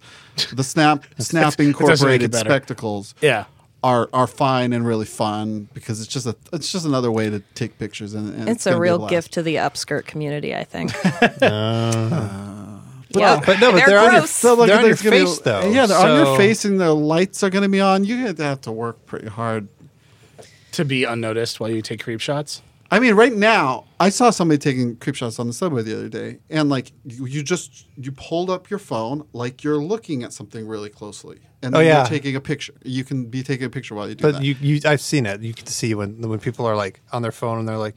The 0.53 0.63
snap 0.63 1.03
snap 1.17 1.45
doesn't 1.45 1.59
make 1.59 1.59
it 1.59 1.69
incorporated 1.69 2.35
spectacles 2.35 3.15
yeah. 3.21 3.45
Are 3.83 4.09
are 4.13 4.27
fine 4.27 4.73
and 4.73 4.85
really 4.85 5.05
fun 5.05 5.67
because 5.73 5.99
it's 6.01 6.07
just 6.13 6.27
a 6.27 6.35
it's 6.53 6.71
just 6.71 6.85
another 6.85 7.11
way 7.11 7.29
to 7.29 7.39
take 7.55 7.79
pictures 7.79 8.13
and, 8.13 8.33
and 8.35 8.47
It's 8.49 8.65
gonna 8.65 8.77
a 8.77 8.79
real 8.79 8.97
blast. 8.99 9.09
gift 9.09 9.33
to 9.33 9.41
the 9.43 9.55
upskirt 9.55 10.05
community, 10.05 10.55
I 10.55 10.63
think. 10.63 10.91
Uh, 11.41 12.79
but, 13.13 13.19
yeah, 13.19 13.41
but 13.45 13.59
no, 13.59 13.71
but 13.73 13.77
they're, 13.79 13.87
they're 13.87 13.99
on 13.99 14.13
your- 14.13 14.27
So 14.27 14.53
like 14.53 14.67
They're 14.69 14.77
on 14.79 14.85
your 14.85 14.95
gonna 14.95 15.11
be- 15.11 15.17
face, 15.25 15.39
though, 15.39 15.69
Yeah, 15.69 15.85
they're 15.85 15.97
on 15.97 16.25
your 16.25 16.37
face 16.37 16.63
and 16.63 16.79
the 16.79 16.93
lights 16.93 17.43
are 17.43 17.49
going 17.49 17.63
to 17.63 17.67
be 17.69 17.81
on. 17.81 18.05
You're 18.05 18.21
going 18.23 18.35
to 18.35 18.43
have 18.43 18.61
to 18.61 18.71
work 18.71 19.05
pretty 19.05 19.27
hard. 19.27 19.67
To 20.73 20.85
be 20.85 21.03
unnoticed 21.03 21.59
while 21.59 21.69
you 21.69 21.81
take 21.81 22.01
creep 22.01 22.21
shots. 22.21 22.61
I 22.93 22.99
mean, 22.99 23.13
right 23.15 23.31
now, 23.33 23.85
I 24.01 24.09
saw 24.09 24.31
somebody 24.31 24.57
taking 24.57 24.97
creep 24.97 25.15
shots 25.15 25.39
on 25.39 25.47
the 25.47 25.53
subway 25.53 25.81
the 25.81 25.93
other 25.97 26.09
day, 26.09 26.39
and 26.49 26.69
like 26.69 26.91
you, 27.05 27.25
you 27.25 27.41
just 27.41 27.85
you 27.95 28.11
pulled 28.11 28.49
up 28.49 28.69
your 28.69 28.79
phone 28.79 29.25
like 29.31 29.63
you're 29.63 29.81
looking 29.81 30.23
at 30.23 30.33
something 30.33 30.67
really 30.67 30.89
closely, 30.89 31.39
and 31.61 31.73
Oh, 31.73 31.77
then 31.77 31.87
yeah. 31.87 31.97
you're 31.99 32.07
taking 32.07 32.35
a 32.35 32.41
picture. 32.41 32.73
You 32.83 33.05
can 33.05 33.27
be 33.27 33.43
taking 33.43 33.65
a 33.65 33.69
picture 33.69 33.95
while 33.95 34.09
you 34.09 34.15
do 34.15 34.21
But 34.23 34.33
that. 34.35 34.43
you, 34.43 34.55
you, 34.59 34.81
I've 34.85 34.99
seen 34.99 35.25
it. 35.25 35.41
You 35.41 35.53
can 35.53 35.67
see 35.67 35.95
when 35.95 36.19
when 36.27 36.39
people 36.39 36.65
are 36.65 36.75
like 36.75 36.99
on 37.13 37.21
their 37.21 37.31
phone 37.31 37.59
and 37.59 37.67
they're 37.69 37.77
like, 37.77 37.95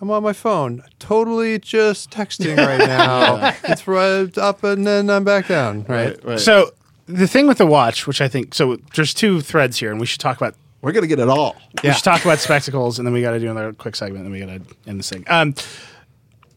"I'm 0.00 0.10
on 0.10 0.22
my 0.22 0.32
phone, 0.32 0.82
totally 0.98 1.58
just 1.58 2.10
texting 2.10 2.56
right 2.56 2.78
now. 2.88 3.52
It's 3.64 3.86
right 3.86 4.36
up 4.38 4.64
and 4.64 4.86
then 4.86 5.10
I'm 5.10 5.24
back 5.24 5.46
down." 5.48 5.84
Right. 5.88 6.08
right, 6.16 6.24
right. 6.24 6.40
So 6.40 6.72
the 7.04 7.28
thing 7.28 7.46
with 7.46 7.58
the 7.58 7.66
watch, 7.66 8.06
which 8.06 8.22
I 8.22 8.28
think 8.28 8.54
so 8.54 8.78
there's 8.94 9.12
two 9.12 9.42
threads 9.42 9.76
here, 9.78 9.90
and 9.90 10.00
we 10.00 10.06
should 10.06 10.20
talk 10.20 10.38
about 10.38 10.54
We're 10.84 10.92
gonna 10.92 11.06
get 11.06 11.18
it 11.18 11.28
all. 11.28 11.56
Yeah. 11.82 11.90
We 11.90 11.94
should 11.94 12.04
talk 12.04 12.24
about 12.24 12.38
spectacles, 12.38 12.98
and 12.98 13.06
then 13.06 13.12
we 13.14 13.22
got 13.22 13.30
to 13.32 13.40
do 13.40 13.50
another 13.50 13.72
quick 13.72 13.96
segment, 13.96 14.24
and 14.24 14.32
then 14.34 14.40
we 14.40 14.46
got 14.46 14.64
to 14.66 14.76
end 14.90 14.98
this 15.00 15.08
thing. 15.10 15.24
Um, 15.28 15.54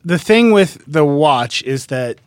the 0.06 0.20
thing 0.20 0.52
with 0.52 0.84
the 0.86 1.04
watch 1.06 1.64
is 1.64 1.88
that 1.88 2.18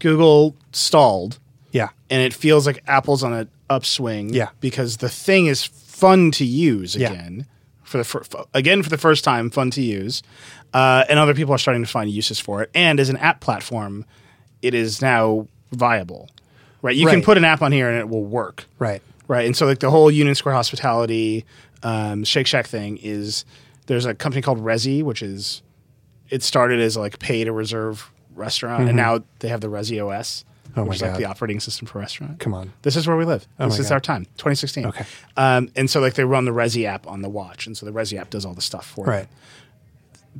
Google 0.00 0.56
stalled, 0.72 1.38
Yeah. 1.70 1.90
and 2.10 2.20
it 2.22 2.32
feels 2.34 2.66
like 2.66 2.82
Apple's 2.86 3.22
on 3.22 3.32
an 3.32 3.48
upswing. 3.70 4.34
Yeah. 4.34 4.48
because 4.60 4.96
the 4.98 5.08
thing 5.08 5.46
is 5.46 5.64
fun 5.64 6.30
to 6.32 6.44
use 6.44 6.96
Yeah. 6.96 7.10
again 7.12 7.46
for 7.84 7.98
the 7.98 8.04
fir- 8.04 8.24
again 8.54 8.82
for 8.82 8.90
the 8.90 8.98
first 8.98 9.22
time, 9.24 9.48
fun 9.50 9.70
to 9.72 9.82
use, 9.82 10.22
uh, 10.74 11.04
and 11.08 11.18
other 11.18 11.34
people 11.34 11.54
are 11.54 11.58
starting 11.58 11.82
to 11.82 11.88
find 11.88 12.10
uses 12.10 12.40
for 12.40 12.62
it. 12.62 12.70
And 12.74 12.98
as 12.98 13.08
an 13.10 13.16
app 13.18 13.40
platform, 13.40 14.04
it 14.62 14.74
is 14.74 15.00
now 15.02 15.46
viable. 15.70 16.28
Right, 16.82 16.96
you 16.96 17.06
can 17.06 17.22
put 17.22 17.36
an 17.38 17.44
app 17.44 17.62
on 17.62 17.70
here 17.72 17.88
and 17.88 17.98
it 17.98 18.08
will 18.08 18.24
work 18.24 18.64
Right. 18.78 19.00
Right? 19.32 19.46
And 19.46 19.56
so 19.56 19.64
like 19.64 19.78
the 19.78 19.90
whole 19.90 20.10
Union 20.10 20.34
Square 20.34 20.54
Hospitality 20.56 21.46
um, 21.82 22.22
Shake 22.22 22.46
Shack 22.46 22.66
thing 22.66 22.98
is 22.98 23.46
there's 23.86 24.04
a 24.04 24.14
company 24.14 24.42
called 24.42 24.58
Resy, 24.58 25.02
which 25.02 25.22
is 25.22 25.62
it 26.28 26.42
started 26.42 26.80
as 26.80 26.98
like 26.98 27.18
pay 27.18 27.42
to 27.44 27.50
reserve 27.50 28.12
restaurant, 28.34 28.88
and 28.88 28.96
now 28.96 29.20
they 29.38 29.48
have 29.48 29.62
the 29.62 29.68
Resy 29.68 30.04
OS, 30.06 30.44
Mm-hmm. 30.72 30.80
Oh 30.80 30.84
which 30.84 30.96
is 30.96 31.02
like 31.02 31.18
the 31.18 31.26
operating 31.26 31.60
system 31.60 31.86
for 31.86 31.98
restaurant. 31.98 32.38
Come 32.40 32.54
on. 32.54 32.72
This 32.82 32.96
is 32.96 33.06
where 33.06 33.16
we 33.16 33.24
live. 33.26 33.46
Oh 33.58 33.66
this 33.68 33.78
is 33.78 33.88
God. 33.88 33.94
our 33.94 34.00
time, 34.00 34.24
2016. 34.38 34.86
Okay. 34.86 35.04
Um, 35.36 35.70
and 35.76 35.90
so 35.90 36.00
like 36.00 36.14
they 36.14 36.24
run 36.24 36.44
the 36.46 36.50
Resy 36.50 36.84
app 36.84 37.06
on 37.06 37.20
the 37.20 37.28
watch, 37.28 37.66
and 37.66 37.76
so 37.76 37.84
the 37.84 37.92
Resy 37.92 38.18
app 38.18 38.30
does 38.30 38.44
all 38.46 38.54
the 38.54 38.62
stuff 38.62 38.86
for 38.86 39.06
it. 39.06 39.10
Right. 39.10 39.22
it. 39.24 39.28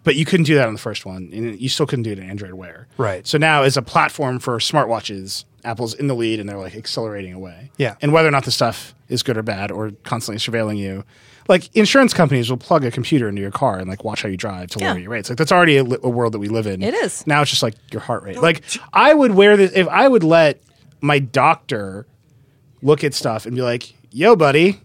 But 0.04 0.16
you 0.16 0.24
couldn't 0.24 0.44
do 0.46 0.54
that 0.54 0.66
on 0.66 0.72
the 0.72 0.80
first 0.80 1.04
one, 1.04 1.28
and 1.34 1.60
you 1.60 1.68
still 1.68 1.86
couldn't 1.86 2.04
do 2.04 2.12
it 2.12 2.18
in 2.18 2.28
Android 2.28 2.54
Wear. 2.54 2.88
Right. 2.96 3.26
So 3.26 3.36
now, 3.36 3.62
as 3.62 3.76
a 3.76 3.82
platform 3.82 4.38
for 4.38 4.56
smartwatches, 4.58 5.44
Apple's 5.64 5.94
in 5.94 6.06
the 6.08 6.14
lead, 6.14 6.40
and 6.40 6.48
they're 6.48 6.58
like 6.58 6.74
accelerating 6.74 7.32
away. 7.34 7.70
Yeah. 7.76 7.94
And 8.02 8.12
whether 8.12 8.28
or 8.28 8.32
not 8.32 8.44
the 8.44 8.50
stuff 8.50 8.94
is 9.08 9.22
good 9.22 9.36
or 9.36 9.42
bad, 9.42 9.70
or 9.70 9.92
constantly 10.04 10.38
surveilling 10.38 10.76
you, 10.76 11.04
like 11.48 11.74
insurance 11.76 12.12
companies 12.14 12.50
will 12.50 12.56
plug 12.56 12.84
a 12.84 12.90
computer 12.90 13.28
into 13.28 13.40
your 13.42 13.50
car 13.50 13.78
and 13.78 13.88
like 13.88 14.04
watch 14.04 14.22
how 14.22 14.28
you 14.28 14.36
drive 14.36 14.70
to 14.70 14.78
lower 14.78 14.88
Yeah. 14.94 14.96
your 14.96 15.10
rates. 15.10 15.28
Like 15.28 15.38
that's 15.38 15.52
already 15.52 15.76
a, 15.76 15.84
li- 15.84 15.98
a 16.02 16.08
world 16.08 16.32
that 16.34 16.38
we 16.38 16.48
live 16.48 16.66
in. 16.66 16.82
It 16.82 16.94
is. 16.94 17.26
Now 17.26 17.42
it's 17.42 17.50
just 17.50 17.62
like 17.62 17.74
your 17.92 18.00
heart 18.02 18.22
rate. 18.22 18.40
Like 18.40 18.62
I 18.92 19.12
would 19.14 19.32
wear 19.32 19.56
this 19.56 19.72
if 19.74 19.86
I 19.88 20.08
would 20.08 20.22
let 20.24 20.62
my 21.00 21.18
doctor 21.18 22.06
look 22.80 23.04
at 23.04 23.14
stuff 23.14 23.46
and 23.46 23.54
be 23.56 23.62
like, 23.62 23.94
"Yo, 24.10 24.34
buddy, 24.36 24.80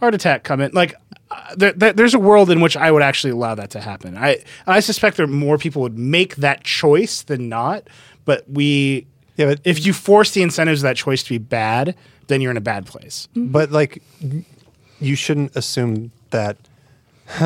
heart 0.00 0.14
attack 0.14 0.44
coming." 0.44 0.70
Like, 0.72 0.94
uh, 1.30 1.54
there, 1.56 1.72
there- 1.72 1.92
there's 1.92 2.14
a 2.14 2.18
world 2.18 2.50
in 2.50 2.60
which 2.60 2.76
I 2.76 2.90
would 2.90 3.02
actually 3.02 3.32
allow 3.32 3.54
that 3.54 3.70
to 3.70 3.80
happen. 3.80 4.16
I 4.18 4.38
I 4.66 4.80
suspect 4.80 5.16
that 5.18 5.26
more 5.28 5.56
people 5.58 5.82
would 5.82 5.98
make 5.98 6.36
that 6.36 6.64
choice 6.64 7.22
than 7.22 7.48
not. 7.48 7.88
But 8.24 8.44
we, 8.48 9.08
Yeah, 9.36 9.46
but 9.46 9.60
if 9.64 9.84
you 9.86 9.92
force 9.92 10.32
the 10.32 10.42
incentives 10.42 10.80
of 10.80 10.84
that 10.84 10.96
choice 10.96 11.22
to 11.22 11.30
be 11.30 11.38
bad, 11.38 11.94
then 12.26 12.40
you're 12.40 12.50
in 12.50 12.56
a 12.56 12.60
bad 12.62 12.86
place. 12.86 13.28
Mm-hmm. 13.34 13.52
but 13.52 13.70
like 13.70 14.02
you 15.00 15.14
shouldn't 15.16 15.56
assume 15.56 16.12
that 16.30 16.56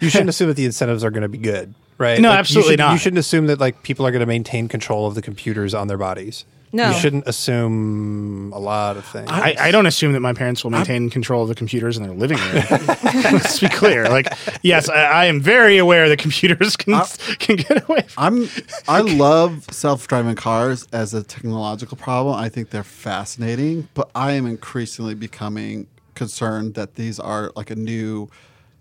you 0.00 0.10
shouldn't 0.10 0.30
assume 0.30 0.48
that 0.48 0.56
the 0.56 0.64
incentives 0.64 1.04
are 1.04 1.10
going 1.10 1.22
to 1.22 1.28
be 1.28 1.38
good 1.38 1.74
right 1.98 2.20
No, 2.20 2.28
Like, 2.30 2.36
you 2.36 2.38
absolutely 2.40 2.72
should- 2.72 2.78
not. 2.78 2.92
you 2.92 2.98
shouldn't 2.98 3.18
assume 3.18 3.46
that 3.46 3.60
like 3.60 3.82
people 3.82 4.06
are 4.06 4.10
going 4.10 4.20
to 4.20 4.26
maintain 4.26 4.68
control 4.68 5.06
of 5.06 5.14
the 5.14 5.22
computers 5.22 5.74
on 5.74 5.86
their 5.88 5.98
bodies 5.98 6.44
No. 6.74 6.88
you 6.90 6.98
shouldn't 6.98 7.28
assume 7.28 8.52
a 8.52 8.58
lot 8.58 8.96
of 8.96 9.04
things 9.04 9.28
I, 9.30 9.54
I 9.58 9.70
don't 9.70 9.86
assume 9.86 10.12
that 10.12 10.20
my 10.20 10.32
parents 10.32 10.64
will 10.64 10.72
maintain 10.72 11.08
control 11.08 11.42
of 11.42 11.48
the 11.48 11.54
computers 11.54 11.96
in 11.96 12.02
their 12.02 12.12
living 12.12 12.36
room. 12.38 12.64
Let's 13.32 13.60
be 13.60 13.68
clear. 13.68 14.08
Like, 14.08 14.26
yes, 14.62 14.88
I, 14.88 15.04
I 15.04 15.24
am 15.26 15.40
very 15.40 15.78
aware 15.78 16.08
that 16.08 16.18
computers 16.18 16.76
can 16.76 17.00
can 17.38 17.56
get 17.56 17.88
away. 17.88 18.02
From 18.08 18.24
I'm 18.24 18.48
I 18.88 19.00
love 19.02 19.66
self-driving 19.70 20.34
cars 20.34 20.88
as 20.92 21.14
a 21.14 21.22
technological 21.22 21.96
problem. 21.96 22.34
I 22.34 22.48
think 22.48 22.70
they're 22.70 22.82
fascinating, 22.82 23.88
but 23.94 24.10
I 24.14 24.32
am 24.32 24.44
increasingly 24.44 25.14
becoming 25.14 25.86
concerned 26.16 26.74
that 26.74 26.96
these 26.96 27.20
are 27.20 27.52
like 27.54 27.70
a 27.70 27.76
new 27.76 28.28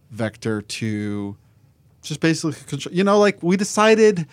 vector 0.10 0.62
to 0.62 1.36
just 2.02 2.20
basically 2.20 2.54
control. 2.66 2.94
You 2.94 3.04
know, 3.04 3.20
like 3.20 3.42
we 3.44 3.56
decided 3.56 4.28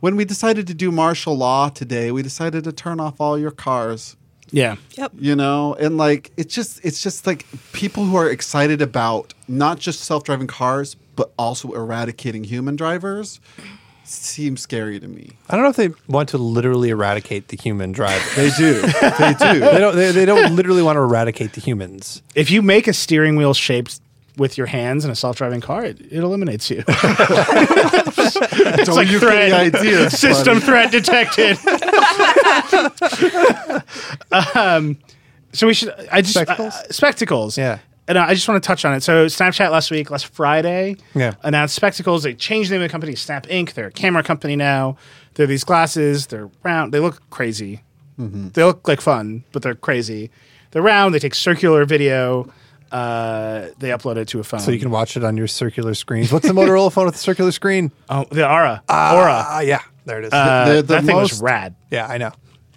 when 0.00 0.16
we 0.16 0.24
decided 0.24 0.66
to 0.68 0.74
do 0.74 0.90
martial 0.90 1.36
law 1.36 1.68
today, 1.68 2.10
we 2.12 2.22
decided 2.22 2.64
to 2.64 2.72
turn 2.72 3.00
off 3.00 3.20
all 3.20 3.38
your 3.38 3.50
cars 3.50 4.16
Yeah. 4.50 4.76
Yep. 4.96 5.12
you 5.18 5.34
know 5.36 5.74
and 5.78 5.96
like 5.98 6.30
it's 6.36 6.54
just 6.54 6.80
it's 6.84 7.02
just 7.02 7.26
like 7.26 7.44
people 7.72 8.04
who 8.04 8.16
are 8.16 8.30
excited 8.30 8.80
about 8.80 9.34
not 9.46 9.78
just 9.78 10.00
self-driving 10.00 10.46
cars 10.46 10.96
but 11.16 11.32
also 11.38 11.72
eradicating 11.72 12.44
human 12.44 12.74
drivers 12.76 13.40
seems 14.04 14.62
scary 14.62 14.98
to 15.00 15.06
me 15.06 15.32
I 15.50 15.54
don't 15.54 15.64
know 15.64 15.68
if 15.70 15.76
they 15.76 15.90
want 16.08 16.30
to 16.30 16.38
literally 16.38 16.88
eradicate 16.88 17.48
the 17.48 17.58
human 17.58 17.92
driver. 17.92 18.24
they 18.36 18.48
do 18.56 18.80
they 18.80 19.34
do 19.38 19.58
they 19.72 19.78
don't. 19.78 19.96
They, 19.96 20.12
they 20.12 20.24
don't 20.24 20.56
literally 20.56 20.82
want 20.82 20.96
to 20.96 21.00
eradicate 21.02 21.52
the 21.52 21.60
humans. 21.60 22.22
If 22.34 22.50
you 22.50 22.62
make 22.62 22.88
a 22.88 22.94
steering 22.94 23.36
wheel 23.36 23.52
shaped 23.52 24.00
with 24.38 24.56
your 24.56 24.66
hands 24.68 25.04
in 25.04 25.10
a 25.10 25.14
self-driving 25.14 25.60
car, 25.60 25.84
it, 25.84 26.00
it 26.00 26.12
eliminates 26.22 26.70
you. 26.70 26.82
it's 26.88 28.88
like 28.88 29.08
you 29.08 29.18
threat. 29.20 29.50
get 29.50 29.72
the 29.72 29.78
idea 29.78 30.10
System 30.10 30.60
funny. 30.60 30.66
threat 30.66 30.90
detected. 30.92 31.58
um, 34.54 34.98
so 35.52 35.66
we 35.66 35.74
should. 35.74 35.92
I 36.12 36.20
just 36.20 36.34
Spectacles? 36.34 36.74
uh, 36.74 36.92
spectacles. 36.92 37.58
Yeah. 37.58 37.78
And 38.06 38.16
uh, 38.16 38.22
I 38.22 38.34
just 38.34 38.48
want 38.48 38.62
to 38.62 38.66
touch 38.66 38.84
on 38.84 38.94
it. 38.94 39.02
So 39.02 39.26
Snapchat 39.26 39.70
last 39.70 39.90
week, 39.90 40.10
last 40.10 40.26
Friday, 40.28 40.96
Yeah. 41.14 41.34
announced 41.42 41.74
spectacles. 41.74 42.22
They 42.22 42.34
changed 42.34 42.70
the 42.70 42.74
name 42.76 42.82
of 42.82 42.88
the 42.88 42.92
company, 42.92 43.12
to 43.12 43.18
Snap 43.18 43.46
Inc. 43.46 43.74
They're 43.74 43.88
a 43.88 43.92
camera 43.92 44.22
company 44.22 44.56
now. 44.56 44.96
They're 45.34 45.46
these 45.46 45.64
glasses. 45.64 46.26
They're 46.28 46.48
round. 46.62 46.92
They 46.92 47.00
look 47.00 47.28
crazy. 47.30 47.82
They 48.20 48.64
look 48.64 48.88
like 48.88 49.00
fun, 49.00 49.44
but 49.52 49.62
they're 49.62 49.76
crazy. 49.76 50.32
They're 50.72 50.82
round. 50.82 51.14
They 51.14 51.20
take 51.20 51.36
circular 51.36 51.84
video. 51.84 52.52
Uh, 52.90 53.68
they 53.78 53.88
upload 53.90 54.16
it 54.16 54.28
to 54.28 54.40
a 54.40 54.44
phone. 54.44 54.60
So 54.60 54.70
you 54.70 54.78
can 54.78 54.90
watch 54.90 55.16
it 55.16 55.24
on 55.24 55.36
your 55.36 55.46
circular 55.46 55.94
screens. 55.94 56.32
What's 56.32 56.46
the 56.46 56.54
Motorola 56.54 56.92
phone 56.92 57.04
with 57.06 57.14
the 57.14 57.20
circular 57.20 57.52
screen? 57.52 57.92
Oh, 58.08 58.24
the 58.30 58.44
Aura. 58.48 58.82
Aura. 58.88 59.44
Ah, 59.46 59.60
yeah, 59.60 59.82
there 60.04 60.18
it 60.20 60.26
is. 60.26 60.32
Uh, 60.32 60.64
They're 60.66 60.82
the 60.82 60.94
that 60.94 61.04
thing 61.04 61.16
was 61.16 61.40
rad. 61.42 61.74
yeah, 61.90 62.06
I 62.06 62.16
know. 62.18 62.32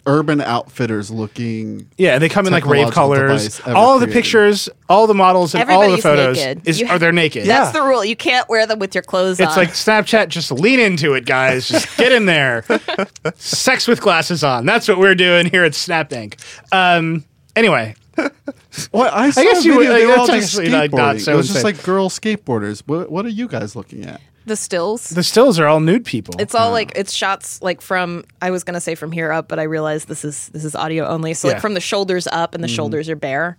urban 0.08 0.42
outfitters 0.42 1.12
looking 1.12 1.88
Yeah, 1.98 2.18
they 2.18 2.28
come 2.28 2.48
in 2.48 2.52
like 2.54 2.66
rave 2.66 2.92
colors. 2.92 3.60
All 3.62 3.94
of 3.96 4.00
the 4.02 4.08
created. 4.08 4.14
pictures, 4.24 4.70
all 4.90 5.06
the 5.08 5.14
models, 5.14 5.54
and 5.56 5.70
all 5.70 5.90
the 5.92 5.98
photos 6.00 6.38
naked. 6.38 6.68
is 6.68 6.80
You 6.82 6.88
are 6.88 6.98
they're 7.00 7.12
naked. 7.12 7.46
Yeah. 7.46 7.60
That's 7.62 7.72
the 7.78 7.84
rule. 7.84 8.04
You 8.04 8.16
can't 8.16 8.50
wear 8.50 8.66
them 8.68 8.80
with 8.80 8.94
your 8.96 9.04
clothes 9.04 9.40
on. 9.40 9.48
It's 9.48 9.56
on. 9.58 9.64
like 9.64 9.70
Snapchat. 9.74 10.28
Just 10.30 10.52
lean 10.52 10.80
into 10.80 11.14
it, 11.14 11.26
guys. 11.26 11.68
Just 11.70 11.96
get 11.98 12.12
in 12.12 12.26
there. 12.26 12.66
Sex 13.36 13.88
with 13.88 14.02
glasses 14.02 14.44
on. 14.44 14.66
That's 14.66 14.88
what 14.88 14.98
we're 14.98 15.16
doing 15.16 15.46
here 15.46 15.64
at 15.64 15.76
Snap 15.76 16.10
Inc. 16.10 16.36
Um, 16.74 17.24
anyway, 17.56 17.94
What 18.92 19.14
I 19.14 19.30
saw 19.32 19.42
guess 19.44 19.62
a 19.62 19.68
you 19.68 19.74
video, 19.80 19.92
would- 19.92 20.00
they 20.02 20.06
were 20.06 20.18
all 20.18 20.28
just 20.28 20.54
actually, 20.58 20.70
like, 20.70 20.92
not 20.94 21.16
skateboarding. 21.18 21.22
so 21.22 21.34
it 21.34 21.36
was 21.36 21.48
just 21.50 21.64
like 21.64 21.84
girl 21.84 22.10
skateboarders. 22.10 22.82
What, 22.86 23.12
what 23.12 23.26
are 23.26 23.30
you 23.30 23.48
guys 23.48 23.76
looking 23.76 24.06
at? 24.06 24.22
the 24.44 24.56
stills. 24.56 25.10
the 25.10 25.22
stills 25.24 25.60
are 25.60 25.68
all 25.68 25.80
nude 25.80 26.04
people. 26.04 26.34
It's 26.40 26.56
all 26.56 26.72
like 26.72 26.94
it's 26.96 27.14
shots 27.14 27.62
like 27.62 27.80
from 27.80 28.24
I 28.42 28.50
was 28.50 28.64
gonna 28.64 28.82
say 28.82 28.96
from 28.96 29.12
here 29.12 29.32
up, 29.32 29.48
but 29.48 29.60
I 29.60 29.64
realized 29.64 30.08
this 30.08 30.26
is 30.26 30.50
this 30.50 30.66
is 30.66 30.76
audio 30.76 31.06
only. 31.06 31.34
So 31.36 31.48
Yeah. 31.48 31.54
like 31.54 31.62
from 31.62 31.74
the 31.76 31.80
shoulders 31.80 32.26
up, 32.28 32.56
and 32.56 32.64
the 32.64 32.68
shoulders 32.68 33.08
are 33.08 33.16
bare. 33.16 33.56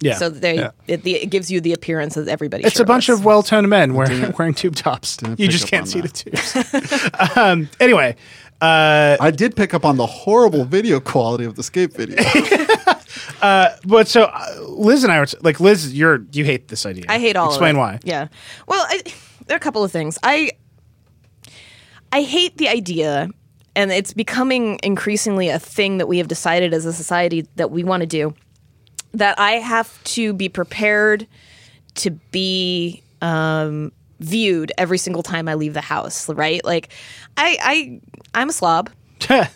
yeah. 0.00 0.16
So 0.16 0.28
they 0.28 0.56
Yeah. 0.56 0.70
it, 0.86 1.02
the, 1.02 1.14
it 1.16 1.30
gives 1.30 1.50
you 1.50 1.60
the 1.62 1.72
appearance 1.72 2.16
of 2.18 2.28
everybody. 2.28 2.64
it's 2.64 2.78
a 2.78 2.84
bunch 2.84 3.08
of 3.08 3.24
well-toned 3.24 3.68
men 3.70 3.94
wearing 3.94 4.32
wearing 4.38 4.52
tube 4.54 4.76
tops. 4.76 5.16
You 5.38 5.48
just 5.48 5.66
can't 5.66 5.88
see 5.88 6.02
that. 6.02 6.12
the 6.12 7.10
tubes. 7.22 7.36
um, 7.36 7.68
anyway, 7.80 8.14
uh, 8.60 9.16
I 9.18 9.30
did 9.30 9.56
pick 9.56 9.72
up 9.72 9.84
on 9.86 9.96
the 9.96 10.06
horrible 10.06 10.64
video 10.66 11.00
quality 11.00 11.44
of 11.46 11.54
the 11.54 11.62
skate 11.62 11.94
video. 11.94 12.18
but 13.40 14.08
so 14.08 14.24
uh, 14.24 14.54
Liz 14.68 15.04
and 15.04 15.12
I 15.12 15.20
were 15.20 15.26
like 15.40 15.60
Liz, 15.60 15.94
you're 15.94 16.24
you 16.32 16.44
hate 16.44 16.68
this 16.68 16.86
idea. 16.86 17.04
I 17.08 17.18
hate 17.18 17.36
all. 17.36 17.48
Explain 17.48 17.76
of 17.76 17.76
it. 17.76 17.80
why. 17.80 17.98
Yeah. 18.04 18.28
Well, 18.66 18.84
I, 18.88 19.02
there 19.46 19.54
are 19.54 19.58
a 19.58 19.60
couple 19.60 19.84
of 19.84 19.92
things. 19.92 20.18
I 20.22 20.52
I 22.12 22.22
hate 22.22 22.56
the 22.56 22.68
idea, 22.68 23.28
and 23.74 23.90
it's 23.90 24.12
becoming 24.12 24.78
increasingly 24.82 25.48
a 25.48 25.58
thing 25.58 25.98
that 25.98 26.06
we 26.06 26.18
have 26.18 26.28
decided 26.28 26.72
as 26.72 26.84
a 26.84 26.92
society 26.92 27.46
that 27.56 27.70
we 27.70 27.84
want 27.84 28.02
to 28.02 28.06
do. 28.06 28.34
That 29.12 29.38
I 29.38 29.52
have 29.52 30.02
to 30.04 30.32
be 30.32 30.48
prepared 30.48 31.26
to 31.96 32.10
be 32.30 33.02
um, 33.22 33.90
viewed 34.20 34.70
every 34.76 34.98
single 34.98 35.22
time 35.22 35.48
I 35.48 35.54
leave 35.54 35.74
the 35.74 35.80
house. 35.80 36.28
Right? 36.28 36.64
Like, 36.64 36.92
I 37.36 37.56
I 37.62 38.00
I'm 38.34 38.50
a 38.50 38.52
slob. 38.52 38.90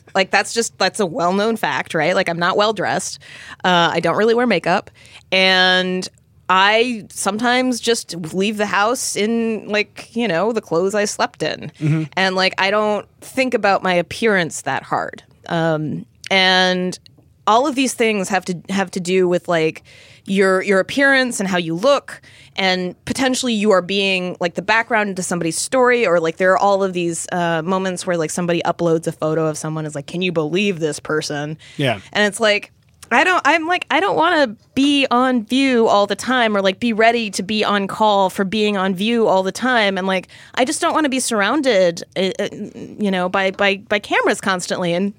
Like 0.15 0.31
that's 0.31 0.53
just 0.53 0.77
that's 0.79 1.01
a 1.01 1.07
well 1.07 1.33
known 1.33 1.57
fact, 1.57 1.95
right? 1.95 2.15
Like 2.15 2.29
I'm 2.29 2.39
not 2.39 2.57
well 2.57 2.73
dressed. 2.73 3.19
Uh, 3.65 3.91
I 3.93 4.01
don't 4.01 4.17
really 4.17 4.35
wear 4.35 4.47
makeup, 4.47 4.91
and 5.31 6.07
I 6.49 7.07
sometimes 7.11 7.81
just 7.81 8.15
leave 8.35 8.59
the 8.59 8.67
house 8.67 9.17
in 9.17 9.69
like 9.69 10.15
you 10.15 10.29
know 10.29 10.53
the 10.53 10.61
clothes 10.61 10.95
I 10.95 11.07
slept 11.07 11.43
in, 11.43 11.73
and 12.17 12.37
like 12.37 12.55
I 12.59 12.71
don't 12.71 13.09
think 13.21 13.55
about 13.55 13.83
my 13.83 13.95
appearance 13.95 14.63
that 14.63 14.83
hard. 14.83 15.23
Um, 15.49 16.05
and 16.31 16.99
all 17.47 17.67
of 17.67 17.75
these 17.75 17.95
things 17.95 18.29
have 18.29 18.45
to 18.45 18.61
have 18.69 18.91
to 18.93 19.01
do 19.01 19.27
with 19.29 19.49
like 19.49 19.83
your 20.25 20.63
your 20.63 20.81
appearance 20.81 21.41
and 21.41 21.49
how 21.49 21.59
you 21.59 21.75
look. 21.75 22.21
And 22.57 23.03
potentially 23.07 23.55
you 23.55 23.71
are 23.71 23.83
being 23.83 24.37
like 24.39 24.55
the 24.55 24.63
background 24.63 25.09
into 25.11 25.23
somebody's 25.23 25.57
story 25.57 26.07
or 26.07 26.21
like 26.21 26.37
there 26.37 26.53
are 26.53 26.59
all 26.59 26.83
of 26.83 26.93
these 26.93 27.27
uh, 27.33 27.63
moments 27.63 28.07
where 28.07 28.17
like 28.17 28.31
somebody 28.31 28.61
uploads 28.65 29.07
a 29.07 29.13
photo 29.13 29.47
of 29.47 29.57
someone 29.57 29.87
is 29.87 29.95
like 29.95 30.07
can 30.07 30.23
you 30.23 30.33
believe 30.33 30.79
this 30.79 31.01
person? 31.01 31.59
Yeah. 31.77 32.01
and 32.13 32.27
it's 32.27 32.41
like 32.41 32.73
I 33.13 33.25
don't 33.25 33.43
I'm 33.45 33.67
like 33.67 33.87
I 33.91 34.01
don't 34.01 34.17
want 34.17 34.59
to 34.59 34.67
be 34.75 35.07
on 35.11 35.45
view 35.45 35.87
all 35.87 36.07
the 36.07 36.17
time 36.17 36.57
or 36.57 36.63
like 36.63 36.81
be 36.81 36.93
ready 36.93 37.31
to 37.33 37.43
be 37.43 37.65
on 37.65 37.87
call 37.87 38.31
for 38.31 38.45
being 38.45 38.77
on 38.77 38.95
view 38.95 39.27
all 39.29 39.43
the 39.43 39.53
time. 39.53 39.99
And 39.99 40.07
like 40.07 40.29
I 40.55 40.65
just 40.65 40.81
don't 40.81 40.95
want 40.95 41.05
to 41.05 41.11
be 41.11 41.21
surrounded 41.21 42.03
uh, 42.17 42.31
uh, 42.39 42.49
you 42.53 43.11
know 43.11 43.29
by 43.29 43.51
by 43.51 43.77
by 43.77 43.99
cameras 43.99 44.41
constantly. 44.41 44.95
And 44.95 45.13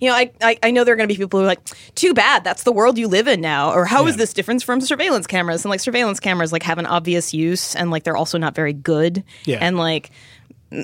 you 0.00 0.08
know, 0.08 0.14
I, 0.14 0.30
I, 0.42 0.58
I 0.62 0.70
know 0.70 0.84
there 0.84 0.94
are 0.94 0.96
going 0.96 1.08
to 1.08 1.12
be 1.14 1.18
people 1.18 1.40
who 1.40 1.44
are 1.44 1.48
like, 1.48 1.60
too 1.94 2.14
bad, 2.14 2.44
that's 2.44 2.62
the 2.64 2.72
world 2.72 2.98
you 2.98 3.08
live 3.08 3.28
in 3.28 3.40
now. 3.40 3.72
Or 3.72 3.84
how 3.84 4.06
is 4.06 4.14
Yeah. 4.14 4.18
this 4.18 4.32
different 4.32 4.62
from 4.62 4.80
surveillance 4.80 5.26
cameras? 5.26 5.64
And 5.64 5.70
like 5.70 5.80
surveillance 5.80 6.20
cameras 6.20 6.52
like 6.52 6.62
have 6.62 6.78
an 6.78 6.86
obvious 6.86 7.32
use 7.34 7.74
and 7.76 7.90
like 7.90 8.04
they're 8.04 8.16
also 8.16 8.38
not 8.38 8.54
very 8.54 8.72
good. 8.72 9.24
Yeah. 9.44 9.58
And 9.60 9.76
like 9.76 10.10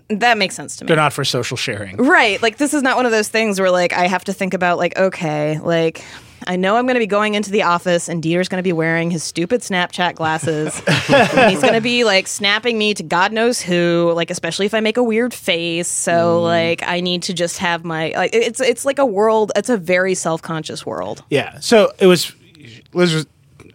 that 0.08 0.38
makes 0.38 0.54
sense 0.54 0.76
to 0.76 0.84
me. 0.84 0.88
They're 0.88 0.96
not 0.96 1.12
for 1.12 1.24
social 1.24 1.56
sharing. 1.56 1.96
Right. 1.96 2.40
Like 2.40 2.56
this 2.56 2.72
is 2.72 2.82
not 2.82 2.96
one 2.96 3.04
of 3.06 3.12
those 3.12 3.28
things 3.28 3.58
where 3.60 3.70
like 3.70 3.92
I 3.92 4.06
have 4.06 4.24
to 4.24 4.32
think 4.32 4.54
about 4.54 4.78
like, 4.78 4.96
okay, 4.96 5.58
like 5.58 6.04
I 6.46 6.56
know 6.56 6.76
I'm 6.76 6.86
going 6.86 6.94
to 6.94 7.00
be 7.00 7.06
going 7.06 7.34
into 7.34 7.50
the 7.50 7.62
office 7.62 8.08
and 8.08 8.22
Dieter's 8.22 8.48
going 8.48 8.58
to 8.58 8.62
be 8.62 8.72
wearing 8.72 9.10
his 9.10 9.22
stupid 9.22 9.60
Snapchat 9.60 10.14
glasses. 10.14 10.80
and 10.86 11.50
he's 11.50 11.60
going 11.60 11.74
to 11.74 11.80
be 11.80 12.04
like 12.04 12.26
snapping 12.26 12.78
me 12.78 12.94
to 12.94 13.02
God 13.02 13.32
knows 13.32 13.60
who, 13.60 14.12
like 14.14 14.30
especially 14.30 14.66
if 14.66 14.74
I 14.74 14.80
make 14.80 14.96
a 14.96 15.02
weird 15.02 15.34
face. 15.34 15.88
So 15.88 16.38
mm. 16.38 16.42
like 16.44 16.82
I 16.82 17.00
need 17.00 17.22
to 17.24 17.34
just 17.34 17.58
have 17.58 17.84
my 17.84 18.12
like 18.16 18.34
it's 18.34 18.60
it's 18.60 18.84
like 18.84 18.98
a 18.98 19.06
world, 19.06 19.52
it's 19.56 19.68
a 19.68 19.76
very 19.76 20.14
self-conscious 20.14 20.84
world. 20.86 21.22
Yeah. 21.30 21.58
So 21.60 21.92
it 21.98 22.06
was 22.06 22.32
Liz 22.92 23.14
was 23.14 23.26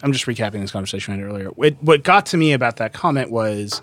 I'm 0.03 0.13
just 0.13 0.25
recapping 0.25 0.61
this 0.61 0.71
conversation 0.71 1.13
I 1.13 1.17
had 1.17 1.25
earlier. 1.25 1.51
It, 1.57 1.81
what 1.81 2.03
got 2.03 2.27
to 2.27 2.37
me 2.37 2.53
about 2.53 2.77
that 2.77 2.93
comment 2.93 3.31
was 3.31 3.81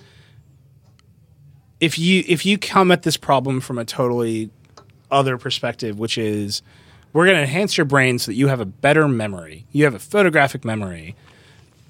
if 1.81 1.99
you 1.99 2.25
if 2.27 2.47
you 2.47 2.59
come 2.59 2.91
at 2.91 3.03
this 3.03 3.17
problem 3.17 3.61
from 3.61 3.79
a 3.79 3.85
totally 3.85 4.51
other 5.11 5.39
perspective, 5.39 5.99
which 5.99 6.19
is 6.19 6.63
we're 7.15 7.25
going 7.25 7.37
to 7.37 7.43
enhance 7.43 7.79
your 7.79 7.87
brain 7.87 8.19
so 8.19 8.31
that 8.31 8.35
you 8.35 8.49
have 8.49 8.61
a 8.61 8.67
better 8.67 9.09
memory. 9.09 9.65
You 9.73 9.85
have 9.85 9.95
a 9.95 9.99
photographic 10.01 10.65
memory, 10.65 11.15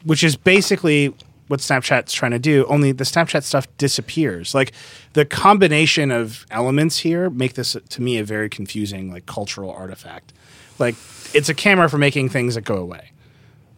which 0.05 0.23
is 0.23 0.37
basically 0.37 1.13
what 1.49 1.61
Snapchat's 1.61 2.13
trying 2.13 2.33
to 2.33 2.39
do. 2.39 2.67
Only 2.67 2.93
the 2.93 3.05
Snapchat 3.05 3.43
stuff 3.43 3.67
disappears. 3.79 4.55
Like 4.55 4.73
the 5.15 5.25
combination 5.25 6.11
of 6.11 6.47
elements 6.51 6.99
here 6.99 7.31
make 7.31 7.55
this 7.55 7.77
to 7.89 8.03
me 8.03 8.19
a 8.19 8.25
very 8.25 8.49
confusing 8.49 9.11
like 9.11 9.27
cultural 9.27 9.71
artifact. 9.71 10.33
Like 10.79 10.95
it's 11.33 11.49
a 11.49 11.55
camera 11.55 11.89
for 11.89 11.99
making 11.99 12.29
things 12.29 12.55
that 12.55 12.63
go 12.63 12.77
away, 12.77 13.11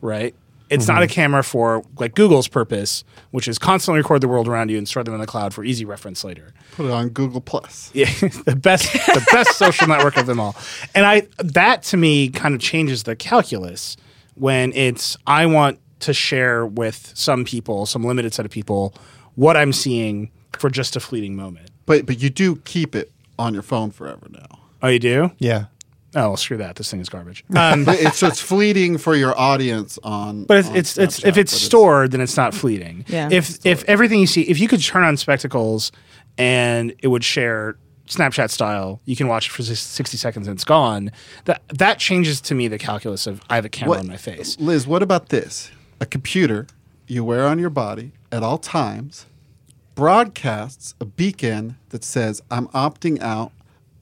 right? 0.00 0.34
It's 0.68 0.88
not 0.88 1.02
a 1.02 1.06
mm-hmm. 1.06 1.12
camera 1.12 1.44
for 1.44 1.84
like 1.96 2.14
Google's 2.14 2.48
purpose, 2.48 3.04
which 3.30 3.46
is 3.46 3.58
constantly 3.58 4.00
record 4.00 4.20
the 4.20 4.28
world 4.28 4.48
around 4.48 4.70
you 4.70 4.78
and 4.78 4.88
store 4.88 5.04
them 5.04 5.14
in 5.14 5.20
the 5.20 5.26
cloud 5.26 5.54
for 5.54 5.62
easy 5.62 5.84
reference 5.84 6.24
later. 6.24 6.52
Put 6.72 6.86
it 6.86 6.92
on 6.92 7.10
Google 7.10 7.40
Plus. 7.40 7.90
Yeah, 7.94 8.10
the 8.44 8.58
best 8.60 8.92
the 8.92 9.26
best 9.32 9.56
social 9.56 9.86
network 9.86 10.16
of 10.16 10.26
them 10.26 10.40
all. 10.40 10.56
And 10.94 11.06
I 11.06 11.28
that 11.38 11.82
to 11.84 11.96
me 11.96 12.28
kind 12.28 12.54
of 12.54 12.60
changes 12.60 13.04
the 13.04 13.16
calculus 13.16 13.96
when 14.34 14.72
it's 14.74 15.16
I 15.26 15.46
want 15.46 15.78
to 16.00 16.12
share 16.12 16.66
with 16.66 17.12
some 17.14 17.44
people, 17.44 17.86
some 17.86 18.04
limited 18.04 18.34
set 18.34 18.44
of 18.44 18.50
people, 18.50 18.94
what 19.34 19.56
I'm 19.56 19.72
seeing 19.72 20.30
for 20.58 20.68
just 20.68 20.96
a 20.96 21.00
fleeting 21.00 21.36
moment. 21.36 21.70
But 21.86 22.06
but 22.06 22.20
you 22.20 22.28
do 22.28 22.56
keep 22.56 22.94
it 22.94 23.12
on 23.38 23.54
your 23.54 23.62
phone 23.62 23.90
forever 23.90 24.26
now. 24.30 24.58
Oh, 24.82 24.88
you 24.88 24.98
do? 24.98 25.30
Yeah. 25.38 25.66
Oh, 26.16 26.28
well, 26.28 26.36
screw 26.36 26.56
that. 26.56 26.76
This 26.76 26.90
thing 26.90 27.00
is 27.00 27.08
garbage. 27.08 27.44
Um, 27.54 27.84
But 27.84 28.00
it's 28.00 28.18
so 28.18 28.26
it's 28.28 28.40
fleeting 28.40 28.96
for 28.98 29.14
your 29.14 29.38
audience 29.38 29.98
on. 30.02 30.44
but 30.44 30.56
it's 30.56 30.68
on 30.70 30.76
it's, 30.76 30.98
it's 30.98 31.24
if 31.24 31.36
it's 31.36 31.52
but 31.52 31.58
stored, 31.60 32.10
then 32.12 32.20
it's 32.22 32.36
not 32.36 32.54
fleeting. 32.54 33.04
Yeah. 33.06 33.28
If 33.30 33.64
if 33.66 33.84
everything 33.84 34.18
you 34.20 34.26
see, 34.26 34.42
if 34.42 34.58
you 34.58 34.66
could 34.66 34.82
turn 34.82 35.04
on 35.04 35.16
spectacles 35.18 35.92
and 36.38 36.94
it 37.02 37.08
would 37.08 37.22
share 37.24 37.76
Snapchat 38.08 38.50
style, 38.50 39.00
you 39.04 39.14
can 39.16 39.28
watch 39.28 39.48
it 39.48 39.52
for 39.52 39.62
sixty 39.62 40.16
seconds 40.16 40.46
and 40.48 40.56
it's 40.56 40.64
gone. 40.64 41.10
That 41.44 41.62
that 41.68 41.98
changes 41.98 42.40
to 42.42 42.54
me 42.54 42.66
the 42.68 42.78
calculus 42.78 43.26
of 43.26 43.42
I 43.50 43.56
have 43.56 43.64
a 43.64 43.68
camera 43.68 43.90
What- 43.90 43.98
on 44.00 44.06
my 44.08 44.16
face. 44.16 44.56
Liz, 44.58 44.86
what 44.86 45.02
about 45.02 45.28
this? 45.28 45.70
A 46.00 46.06
computer 46.06 46.66
you 47.06 47.24
wear 47.24 47.46
on 47.46 47.58
your 47.58 47.70
body 47.70 48.12
at 48.32 48.42
all 48.42 48.58
times 48.58 49.26
broadcasts 49.94 50.94
a 51.00 51.04
beacon 51.04 51.76
that 51.88 52.04
says, 52.04 52.42
I'm 52.50 52.68
opting 52.68 53.20
out 53.20 53.50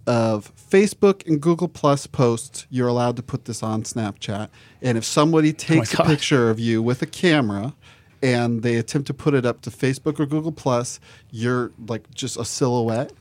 of 0.07 0.55
Facebook 0.57 1.27
and 1.27 1.41
Google 1.41 1.69
Plus 1.69 2.07
posts, 2.07 2.67
you're 2.71 2.89
allowed 2.89 3.17
to 3.17 3.23
put 3.23 3.47
this 3.47 3.63
on 3.63 3.83
Snapchat. 3.83 4.49
And 4.83 4.99
if 4.99 5.05
somebody 5.05 5.53
takes 5.53 5.95
a 5.95 6.05
picture 6.05 6.51
of 6.51 6.61
you 6.61 6.83
with 6.83 7.03
a 7.03 7.07
camera 7.07 7.75
and 8.23 8.63
they 8.63 8.77
attempt 8.77 9.07
to 9.09 9.15
put 9.15 9.35
it 9.35 9.45
up 9.47 9.61
to 9.63 9.71
Facebook 9.71 10.21
or 10.21 10.27
Google 10.27 10.53
Plus, 10.53 11.01
you're 11.31 11.73
like 11.89 12.13
just 12.15 12.37
a 12.37 12.45
silhouette. 12.45 13.13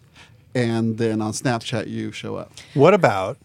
And 0.55 0.97
then 0.97 1.21
on 1.21 1.31
Snapchat, 1.31 1.87
you 1.87 2.11
show 2.11 2.35
up. 2.35 2.51
What 2.73 2.93
about 2.93 3.37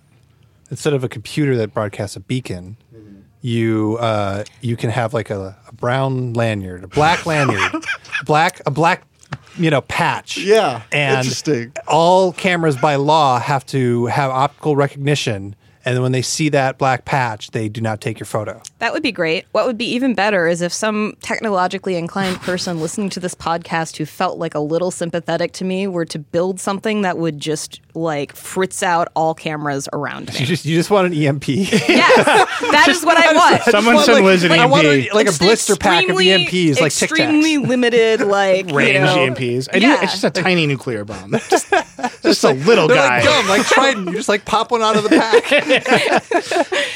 instead 0.71 0.93
of 0.93 1.05
a 1.05 1.09
computer 1.09 1.57
that 1.57 1.73
broadcasts 1.73 2.17
a 2.17 2.21
beacon, 2.21 2.77
you 3.41 3.97
uh, 4.01 4.45
you 4.61 4.77
can 4.77 4.91
have 4.91 5.15
like 5.15 5.31
a, 5.31 5.57
a 5.69 5.73
brown 5.73 6.33
lanyard, 6.33 6.85
a 6.85 6.89
black 6.89 7.25
lanyard, 7.25 7.73
black 8.25 8.61
a 8.67 8.71
black 8.71 9.08
you 9.59 9.71
know 9.71 9.81
patch. 9.83 10.39
Yeah, 10.39 10.83
and 10.93 11.19
interesting. 11.19 11.73
all 11.87 12.33
cameras 12.33 12.77
by 12.77 12.97
law 12.97 13.39
have 13.39 13.67
to 13.67 14.07
have 14.07 14.31
optical 14.31 14.77
recognition. 14.77 15.55
And 15.85 16.03
when 16.03 16.13
they 16.13 16.21
see 16.21 16.51
that 16.51 16.77
black 16.77 17.07
patch, 17.07 17.53
they 17.53 17.71
do 17.71 17.81
not 17.81 18.03
take 18.03 18.19
your 18.19 18.27
photo. 18.27 18.61
That 18.79 18.93
would 18.93 19.03
be 19.03 19.13
great. 19.13 19.47
What 19.53 19.65
would 19.65 19.79
be 19.79 19.87
even 19.87 20.15
better 20.15 20.47
is 20.47 20.61
if 20.61 20.71
some 20.71 21.17
technologically 21.23 21.97
inclined 21.97 22.37
person 22.43 22.79
listening 22.79 23.09
to 23.11 23.21
this 23.21 23.35
podcast 23.35 23.97
who 23.97 24.05
felt 24.05 24.39
like 24.39 24.55
a 24.55 24.61
little 24.61 24.91
sympathetic 24.91 25.53
to 25.53 25.65
me 25.65 25.87
were 25.87 26.05
to 26.05 26.19
build 26.19 26.61
something 26.61 27.01
that 27.03 27.17
would 27.17 27.41
just 27.41 27.81
like 27.99 28.35
fritz 28.37 28.83
out 28.83 29.09
all 29.15 29.35
cameras 29.35 29.89
around 29.93 30.29
You 30.35 30.41
me. 30.41 30.47
just 30.47 30.65
you 30.65 30.75
just 30.77 30.91
want 30.91 31.07
an 31.13 31.13
EMP. 31.21 31.49
yes, 31.49 31.87
that 32.61 32.87
is 32.89 33.05
what 33.05 33.17
I 33.17 33.33
want. 33.35 33.63
Someone 33.65 33.95
Well, 33.97 34.05
send 34.05 34.17
like- 34.19 34.25
Liz 34.25 34.45
an 34.45 34.51
like, 34.51 34.61
I 34.61 34.67
want 34.67 34.87
EMP. 34.87 35.13
a- 35.13 35.15
like 35.15 35.29
a 35.29 35.33
blister 35.39 35.77
pack 35.77 36.05
of 36.05 36.11
extremely- 36.11 36.47
EMPs, 36.47 36.81
like 36.81 36.93
Tic 36.93 37.11
Tacs. 37.11 37.19
extremely 37.19 37.59
limited, 37.59 38.21
like 38.21 38.69
you 38.71 38.75
range 38.77 39.01
know- 39.01 39.17
EMPs. 39.17 39.69
I 39.73 39.79
do, 39.79 39.87
Yeah. 39.87 40.03
it's 40.03 40.13
just 40.13 40.25
a 40.25 40.31
tiny 40.31 40.67
nuclear 40.67 41.05
bomb. 41.05 41.33
Just, 41.49 41.73
just 42.23 42.45
a 42.45 42.53
little 42.53 42.87
They're 42.89 42.97
guy. 42.97 43.17
like 43.19 43.25
gum, 43.25 43.49
like 43.49 43.67
Trident. 43.67 44.07
You 44.11 44.13
just 44.17 44.29
like 44.29 44.45
pop 44.45 44.71
one 44.71 44.83
out 44.83 44.97
of 44.97 45.03
the 45.05 45.09
pack. 45.11 45.45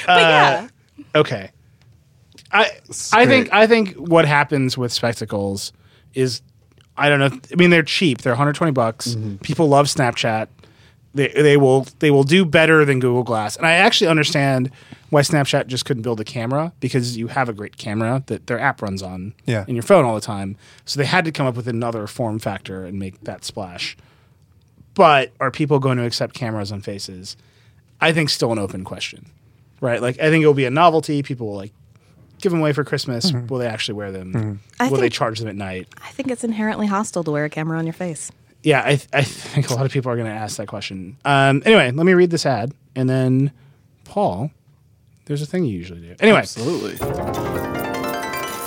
But 0.06 0.20
yeah, 0.20 0.68
okay. 1.14 1.50
I 2.50 2.70
I 3.12 3.26
think 3.26 3.52
I 3.52 3.66
think 3.66 3.94
what 3.96 4.26
happens 4.26 4.76
with 4.76 4.92
spectacles 4.92 5.72
is 6.14 6.42
I 6.96 7.08
don't 7.08 7.18
know. 7.20 7.30
I 7.50 7.54
mean, 7.56 7.70
they're 7.70 7.82
cheap. 7.82 8.20
They're 8.22 8.32
120 8.34 8.72
bucks. 8.72 9.08
Mm-hmm. 9.14 9.36
People 9.36 9.68
love 9.68 9.86
Snapchat. 9.86 10.48
They 11.14 11.28
they 11.28 11.56
will 11.56 11.86
they 11.98 12.10
will 12.10 12.24
do 12.24 12.44
better 12.44 12.84
than 12.84 12.98
Google 13.00 13.22
Glass. 13.22 13.56
And 13.56 13.66
I 13.66 13.72
actually 13.72 14.08
understand 14.08 14.70
why 15.10 15.20
Snapchat 15.20 15.66
just 15.66 15.84
couldn't 15.84 16.02
build 16.02 16.20
a 16.20 16.24
camera 16.24 16.72
because 16.80 17.18
you 17.18 17.26
have 17.26 17.48
a 17.50 17.52
great 17.52 17.76
camera 17.76 18.22
that 18.28 18.46
their 18.46 18.58
app 18.58 18.80
runs 18.80 19.02
on 19.02 19.34
Yeah. 19.44 19.66
in 19.68 19.74
your 19.74 19.82
phone 19.82 20.06
all 20.06 20.14
the 20.14 20.22
time. 20.22 20.56
So 20.86 20.98
they 20.98 21.04
had 21.04 21.26
to 21.26 21.32
come 21.32 21.46
up 21.46 21.54
with 21.54 21.68
another 21.68 22.06
form 22.06 22.38
factor 22.38 22.86
and 22.86 22.98
make 22.98 23.20
that 23.24 23.44
splash. 23.44 23.94
But 24.94 25.32
are 25.38 25.50
people 25.50 25.78
going 25.78 25.98
to 25.98 26.04
accept 26.04 26.34
cameras 26.34 26.72
on 26.72 26.80
faces? 26.80 27.36
I 28.00 28.12
think 28.12 28.30
still 28.30 28.52
an 28.52 28.58
open 28.58 28.84
question, 28.84 29.26
right? 29.80 30.00
Like 30.00 30.18
I 30.18 30.30
think 30.30 30.42
it 30.42 30.46
will 30.46 30.54
be 30.54 30.64
a 30.64 30.70
novelty. 30.70 31.22
People 31.22 31.48
will 31.48 31.56
like 31.56 31.72
give 32.40 32.52
them 32.52 32.60
away 32.60 32.72
for 32.72 32.84
Christmas. 32.84 33.30
Mm-hmm. 33.30 33.46
Will 33.48 33.58
they 33.58 33.66
actually 33.66 33.94
wear 33.94 34.10
them? 34.12 34.60
I 34.80 34.88
will 34.88 34.98
they 34.98 35.08
charge 35.10 35.38
them 35.38 35.48
at 35.48 35.56
night? 35.56 35.88
I 36.02 36.10
think 36.10 36.30
it's 36.30 36.42
inherently 36.42 36.86
hostile 36.86 37.22
to 37.24 37.30
wear 37.30 37.44
a 37.44 37.50
camera 37.50 37.78
on 37.78 37.84
your 37.86 37.92
face. 37.92 38.32
Yeah, 38.62 38.82
I, 38.84 38.90
th- 38.96 39.08
I 39.12 39.22
think 39.22 39.70
a 39.70 39.74
lot 39.74 39.86
of 39.86 39.92
people 39.92 40.10
are 40.12 40.16
going 40.16 40.28
to 40.28 40.32
ask 40.32 40.56
that 40.56 40.68
question. 40.68 41.16
Um, 41.24 41.62
anyway, 41.66 41.90
let 41.90 42.06
me 42.06 42.14
read 42.14 42.30
this 42.30 42.46
ad, 42.46 42.72
and 42.94 43.08
then 43.10 43.52
Paul, 44.04 44.50
there's 45.24 45.42
a 45.42 45.46
thing 45.46 45.64
you 45.64 45.76
usually 45.76 46.00
do. 46.00 46.14
Anyway, 46.20 46.38
Absolutely. 46.38 47.81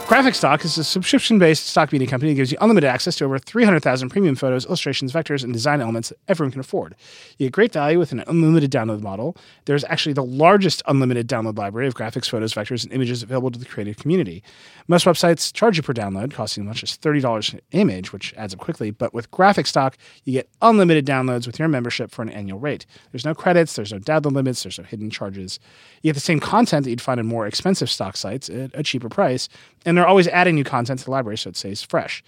Graphic 0.08 0.36
Stock 0.36 0.64
is 0.64 0.78
a 0.78 0.84
subscription-based 0.84 1.66
stock 1.66 1.92
media 1.92 2.08
company 2.08 2.32
that 2.32 2.36
gives 2.36 2.52
you 2.52 2.60
unlimited 2.62 2.88
access 2.88 3.16
to 3.16 3.26
over 3.26 3.40
300,000 3.40 4.10
premium 4.10 4.36
photos, 4.36 4.64
illustrations, 4.68 5.12
vectors, 5.12 5.44
and 5.44 5.52
design 5.52 5.82
elements 5.82 6.10
that 6.10 6.20
everyone 6.28 6.52
can 6.52 6.60
afford. 6.60 6.96
You 7.40 7.48
get 7.48 7.54
great 7.54 7.74
value 7.74 7.98
with 7.98 8.12
an 8.12 8.24
unlimited 8.28 8.72
download 8.72 9.02
model. 9.02 9.36
There's 9.66 9.84
actually 9.86 10.14
the 10.14 10.24
largest 10.24 10.84
unlimited 10.86 11.28
download 11.28 11.58
library 11.58 11.88
of 11.88 11.96
graphics, 11.96 12.30
photos, 12.30 12.54
vectors, 12.54 12.84
and 12.84 12.94
images 12.94 13.24
available 13.24 13.50
to 13.50 13.58
the 13.58 13.66
creative 13.66 13.98
community. 13.98 14.44
Most 14.88 15.08
websites 15.08 15.52
charge 15.52 15.78
you 15.78 15.82
per 15.82 15.92
download, 15.92 16.32
costing 16.32 16.66
as 16.66 16.68
much 16.68 16.84
as 16.84 16.96
$30 17.00 17.54
an 17.54 17.62
image, 17.72 18.14
which 18.14 18.32
adds 18.38 18.54
up 18.54 18.60
quickly. 18.60 18.92
But 18.92 19.12
with 19.12 19.32
Graphic 19.32 19.66
Stock, 19.66 19.98
you 20.24 20.34
get 20.34 20.48
unlimited 20.62 21.08
downloads 21.08 21.48
with 21.48 21.58
your 21.58 21.68
membership 21.68 22.12
for 22.12 22.22
an 22.22 22.30
annual 22.30 22.60
rate. 22.60 22.86
There's 23.12 23.26
no 23.26 23.34
credits, 23.34 23.76
there's 23.76 23.92
no 23.92 24.00
download 24.00 24.34
limits, 24.34 24.62
there's 24.62 24.78
no 24.78 24.86
hidden 24.86 25.10
charges. 25.10 25.60
You 26.04 26.10
get 26.10 26.14
the 26.14 26.20
same 26.20 26.40
content 26.40 26.84
that 26.84 26.92
you'd 26.92 27.02
find 27.02 27.20
in 27.20 27.26
more 27.26 27.48
expensive 27.48 27.90
stock 27.90 28.16
sites 28.16 28.52
at 28.52 28.70
a 28.76 28.84
cheaper 28.84 29.10
price, 29.10 29.50
and 29.84 29.95
they're 29.98 30.08
always 30.08 30.28
adding 30.28 30.56
new 30.56 30.64
content 30.64 31.00
to 31.00 31.06
the 31.06 31.12
library 31.12 31.38
so 31.38 31.50
it 31.50 31.58
stays 31.58 31.82
fresh. 31.82 32.24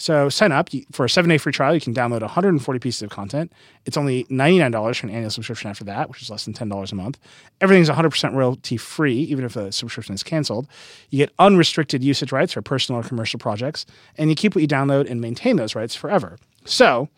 So 0.00 0.28
sign 0.28 0.52
up 0.52 0.70
for 0.92 1.04
a 1.04 1.10
seven 1.10 1.28
day 1.28 1.38
free 1.38 1.52
trial. 1.52 1.74
You 1.74 1.80
can 1.80 1.92
download 1.92 2.20
140 2.20 2.78
pieces 2.78 3.02
of 3.02 3.10
content. 3.10 3.52
It's 3.84 3.96
only 3.96 4.24
$99 4.24 4.96
for 4.96 5.06
an 5.08 5.12
annual 5.12 5.30
subscription 5.30 5.68
after 5.68 5.82
that, 5.84 6.08
which 6.08 6.22
is 6.22 6.30
less 6.30 6.44
than 6.44 6.54
$10 6.54 6.92
a 6.92 6.94
month. 6.94 7.18
Everything's 7.60 7.90
100% 7.90 8.32
royalty 8.32 8.76
free, 8.76 9.18
even 9.18 9.44
if 9.44 9.54
the 9.54 9.72
subscription 9.72 10.14
is 10.14 10.22
canceled. 10.22 10.68
You 11.10 11.18
get 11.18 11.34
unrestricted 11.40 12.04
usage 12.04 12.30
rights 12.30 12.52
for 12.52 12.62
personal 12.62 13.00
or 13.00 13.04
commercial 13.04 13.40
projects, 13.40 13.86
and 14.16 14.30
you 14.30 14.36
keep 14.36 14.54
what 14.54 14.62
you 14.62 14.68
download 14.68 15.10
and 15.10 15.20
maintain 15.20 15.56
those 15.56 15.74
rights 15.74 15.96
forever. 15.96 16.38
So, 16.64 17.08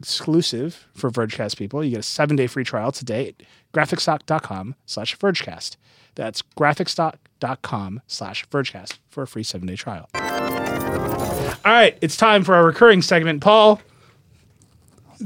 exclusive 0.00 0.86
for 0.94 1.10
Vergecast 1.10 1.56
people, 1.56 1.82
you 1.84 1.90
get 1.90 2.00
a 2.00 2.02
seven 2.02 2.36
day 2.36 2.46
free 2.46 2.64
trial 2.64 2.92
today 2.92 3.28
at 3.28 3.34
graphicstock.com 3.72 4.74
slash 4.86 5.16
Vergecast. 5.18 5.76
That's 6.14 6.42
graphicstock.com 6.42 8.02
slash 8.06 8.46
Vergecast 8.48 8.98
for 9.08 9.22
a 9.22 9.26
free 9.26 9.42
seven 9.42 9.66
day 9.66 9.76
trial. 9.76 10.08
All 10.14 11.72
right, 11.72 11.96
it's 12.00 12.16
time 12.16 12.44
for 12.44 12.54
our 12.54 12.64
recurring 12.64 13.02
segment. 13.02 13.40
Paul. 13.42 13.80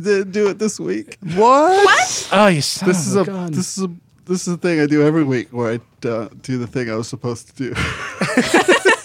Did 0.01 0.33
do 0.33 0.49
it 0.49 0.59
this 0.59 0.79
week. 0.79 1.17
what? 1.35 1.85
What? 1.85 2.29
Oh, 2.33 2.47
you 2.49 2.61
son 2.61 2.89
This 2.89 3.07
is 3.07 3.17
of 3.17 3.27
a 3.29 3.31
a 3.31 3.35
gun. 3.35 3.53
this 3.53 3.77
is 3.79 3.85
a 3.85 3.91
this 4.27 4.47
is 4.47 4.55
a 4.55 4.57
thing 4.59 4.81
I 4.81 4.87
do 4.87 5.03
every 5.03 5.25
week 5.25 5.49
where 5.53 5.73
I 5.73 6.07
uh, 6.07 6.29
do 6.43 6.59
the 6.59 6.67
thing 6.67 6.91
I 6.91 6.95
was 6.95 7.09
supposed 7.09 7.49
to 7.49 7.55
do. 7.57 7.75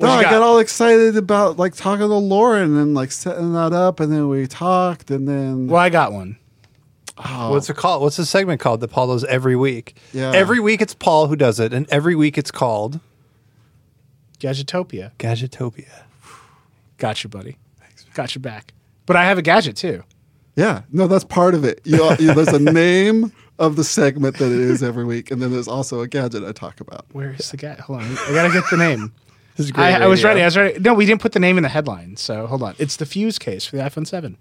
no, 0.00 0.08
I 0.08 0.22
got? 0.22 0.30
got 0.30 0.42
all 0.42 0.58
excited 0.58 1.16
about 1.16 1.56
like 1.56 1.74
talking 1.74 2.06
to 2.06 2.14
Loren 2.14 2.76
and 2.76 2.94
like 2.94 3.10
setting 3.12 3.52
that 3.54 3.72
up, 3.72 4.00
and 4.00 4.12
then 4.12 4.28
we 4.28 4.46
talked, 4.46 5.10
and 5.10 5.28
then 5.28 5.66
well, 5.68 5.80
I 5.80 5.88
got 5.90 6.12
one. 6.12 6.38
Oh. 7.18 7.50
What's 7.50 7.68
it 7.68 7.76
called? 7.76 8.02
What's 8.02 8.16
the 8.16 8.24
segment 8.24 8.60
called 8.60 8.80
that 8.80 8.88
Paul 8.88 9.08
does 9.08 9.24
every 9.24 9.56
week? 9.56 9.96
Yeah. 10.12 10.32
Every 10.32 10.60
week 10.60 10.80
it's 10.80 10.94
Paul 10.94 11.26
who 11.26 11.34
does 11.34 11.58
it, 11.58 11.72
and 11.72 11.88
every 11.90 12.14
week 12.14 12.38
it's 12.38 12.52
called 12.52 13.00
Gadgetopia. 14.40 15.12
Gadgetopia. 15.18 16.02
Got 16.98 17.24
you, 17.24 17.30
buddy. 17.30 17.56
Got 18.14 18.34
your 18.34 18.40
back. 18.40 18.72
But 19.06 19.16
I 19.16 19.24
have 19.24 19.38
a 19.38 19.42
gadget 19.42 19.76
too. 19.76 20.04
yeah, 20.56 20.82
no, 20.92 21.06
that's 21.06 21.24
part 21.24 21.54
of 21.54 21.64
it. 21.64 21.80
You, 21.84 22.04
you, 22.18 22.34
there's 22.34 22.48
a 22.48 22.58
name 22.58 23.32
of 23.58 23.76
the 23.76 23.84
segment 23.84 24.38
that 24.38 24.46
it 24.46 24.60
is 24.60 24.82
every 24.82 25.04
week, 25.04 25.30
and 25.30 25.40
then 25.42 25.50
there's 25.52 25.68
also 25.68 26.00
a 26.00 26.08
gadget 26.08 26.44
I 26.44 26.52
talk 26.52 26.80
about. 26.80 27.06
Where 27.12 27.32
is 27.32 27.50
the 27.50 27.56
gadget? 27.56 27.80
Hold 27.80 28.02
on. 28.02 28.06
I 28.18 28.32
gotta 28.32 28.52
get 28.52 28.64
the 28.70 28.76
name. 28.76 29.12
This 29.58 29.66
is 29.66 29.72
great. 29.72 29.84
I, 29.94 30.04
I 30.04 30.06
was 30.06 30.24
ready. 30.24 30.40
I 30.40 30.46
was 30.46 30.56
ready. 30.56 30.78
No, 30.78 30.94
we 30.94 31.04
didn't 31.04 31.20
put 31.20 31.32
the 31.32 31.40
name 31.40 31.56
in 31.58 31.62
the 31.64 31.68
headline. 31.68 32.16
So 32.16 32.46
hold 32.46 32.62
on. 32.62 32.74
It's 32.78 32.96
the 32.96 33.04
Fuze 33.04 33.38
case 33.38 33.66
for 33.66 33.76
the 33.76 33.82
iPhone 33.82 34.06
7. 34.06 34.38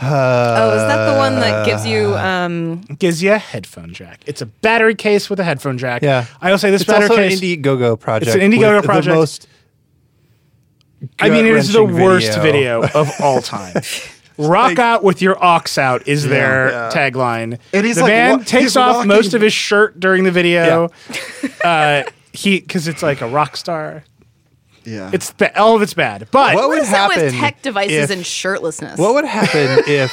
oh, 0.00 0.70
is 0.76 0.82
that 0.82 1.12
the 1.12 1.18
one 1.18 1.36
that 1.36 1.64
gives 1.66 1.86
you? 1.86 2.14
Um, 2.16 2.80
gives 2.98 3.22
you 3.22 3.32
a 3.32 3.38
headphone 3.38 3.92
jack. 3.92 4.20
It's 4.26 4.40
a 4.42 4.46
battery 4.46 4.94
case 4.94 5.28
with 5.30 5.40
a 5.40 5.44
headphone 5.44 5.78
jack. 5.78 6.02
Yeah. 6.02 6.26
I 6.40 6.50
will 6.50 6.58
say 6.58 6.70
this 6.70 6.82
It's 6.82 6.90
battery 6.90 7.08
also 7.08 7.22
an 7.22 7.28
case. 7.30 7.40
Indiegogo 7.40 7.98
project. 7.98 8.34
It's 8.34 8.42
an 8.44 8.50
Indiegogo 8.52 8.76
with 8.76 8.84
project. 8.84 9.06
The 9.06 9.14
most 9.14 9.48
I 11.20 11.30
mean, 11.30 11.46
it 11.46 11.54
is 11.54 11.72
the 11.72 11.84
worst 11.84 12.38
video, 12.40 12.82
of 12.94 13.10
all 13.20 13.40
time. 13.40 13.74
Rock 14.36 14.78
out 14.78 15.02
with 15.02 15.20
your 15.22 15.42
ox 15.42 15.78
out 15.78 16.06
is 16.06 16.26
their 16.28 16.70
Yeah. 16.70 16.90
tagline. 16.92 17.58
And 17.72 17.84
he's 17.86 17.96
the 17.96 18.02
like 18.02 18.10
man 18.12 18.38
wa- 18.38 18.44
takes 18.44 18.76
off 18.76 18.96
walking- 18.96 19.08
most 19.08 19.34
of 19.34 19.40
his 19.42 19.52
shirt 19.52 19.98
during 19.98 20.22
the 20.24 20.30
video. 20.30 20.90
uh, 21.64 22.02
he 22.38 22.60
because 22.60 22.86
it's 22.88 23.02
like 23.02 23.20
a 23.20 23.28
rock 23.28 23.56
star. 23.56 24.04
Yeah, 24.84 25.10
It's 25.12 25.32
ba- 25.32 25.58
all 25.60 25.76
of 25.76 25.82
it's 25.82 25.92
bad. 25.92 26.28
But 26.30 26.54
What 26.54 26.70
would 26.70 26.78
what 26.78 26.82
is 26.82 26.90
it 26.90 27.08
with 27.24 27.34
tech 27.34 27.60
devices 27.60 28.04
if- 28.04 28.10
and 28.10 28.22
shirtlessness? 28.22 28.96
What 28.96 29.12
would 29.14 29.26
happen 29.26 29.82
if 29.86 30.10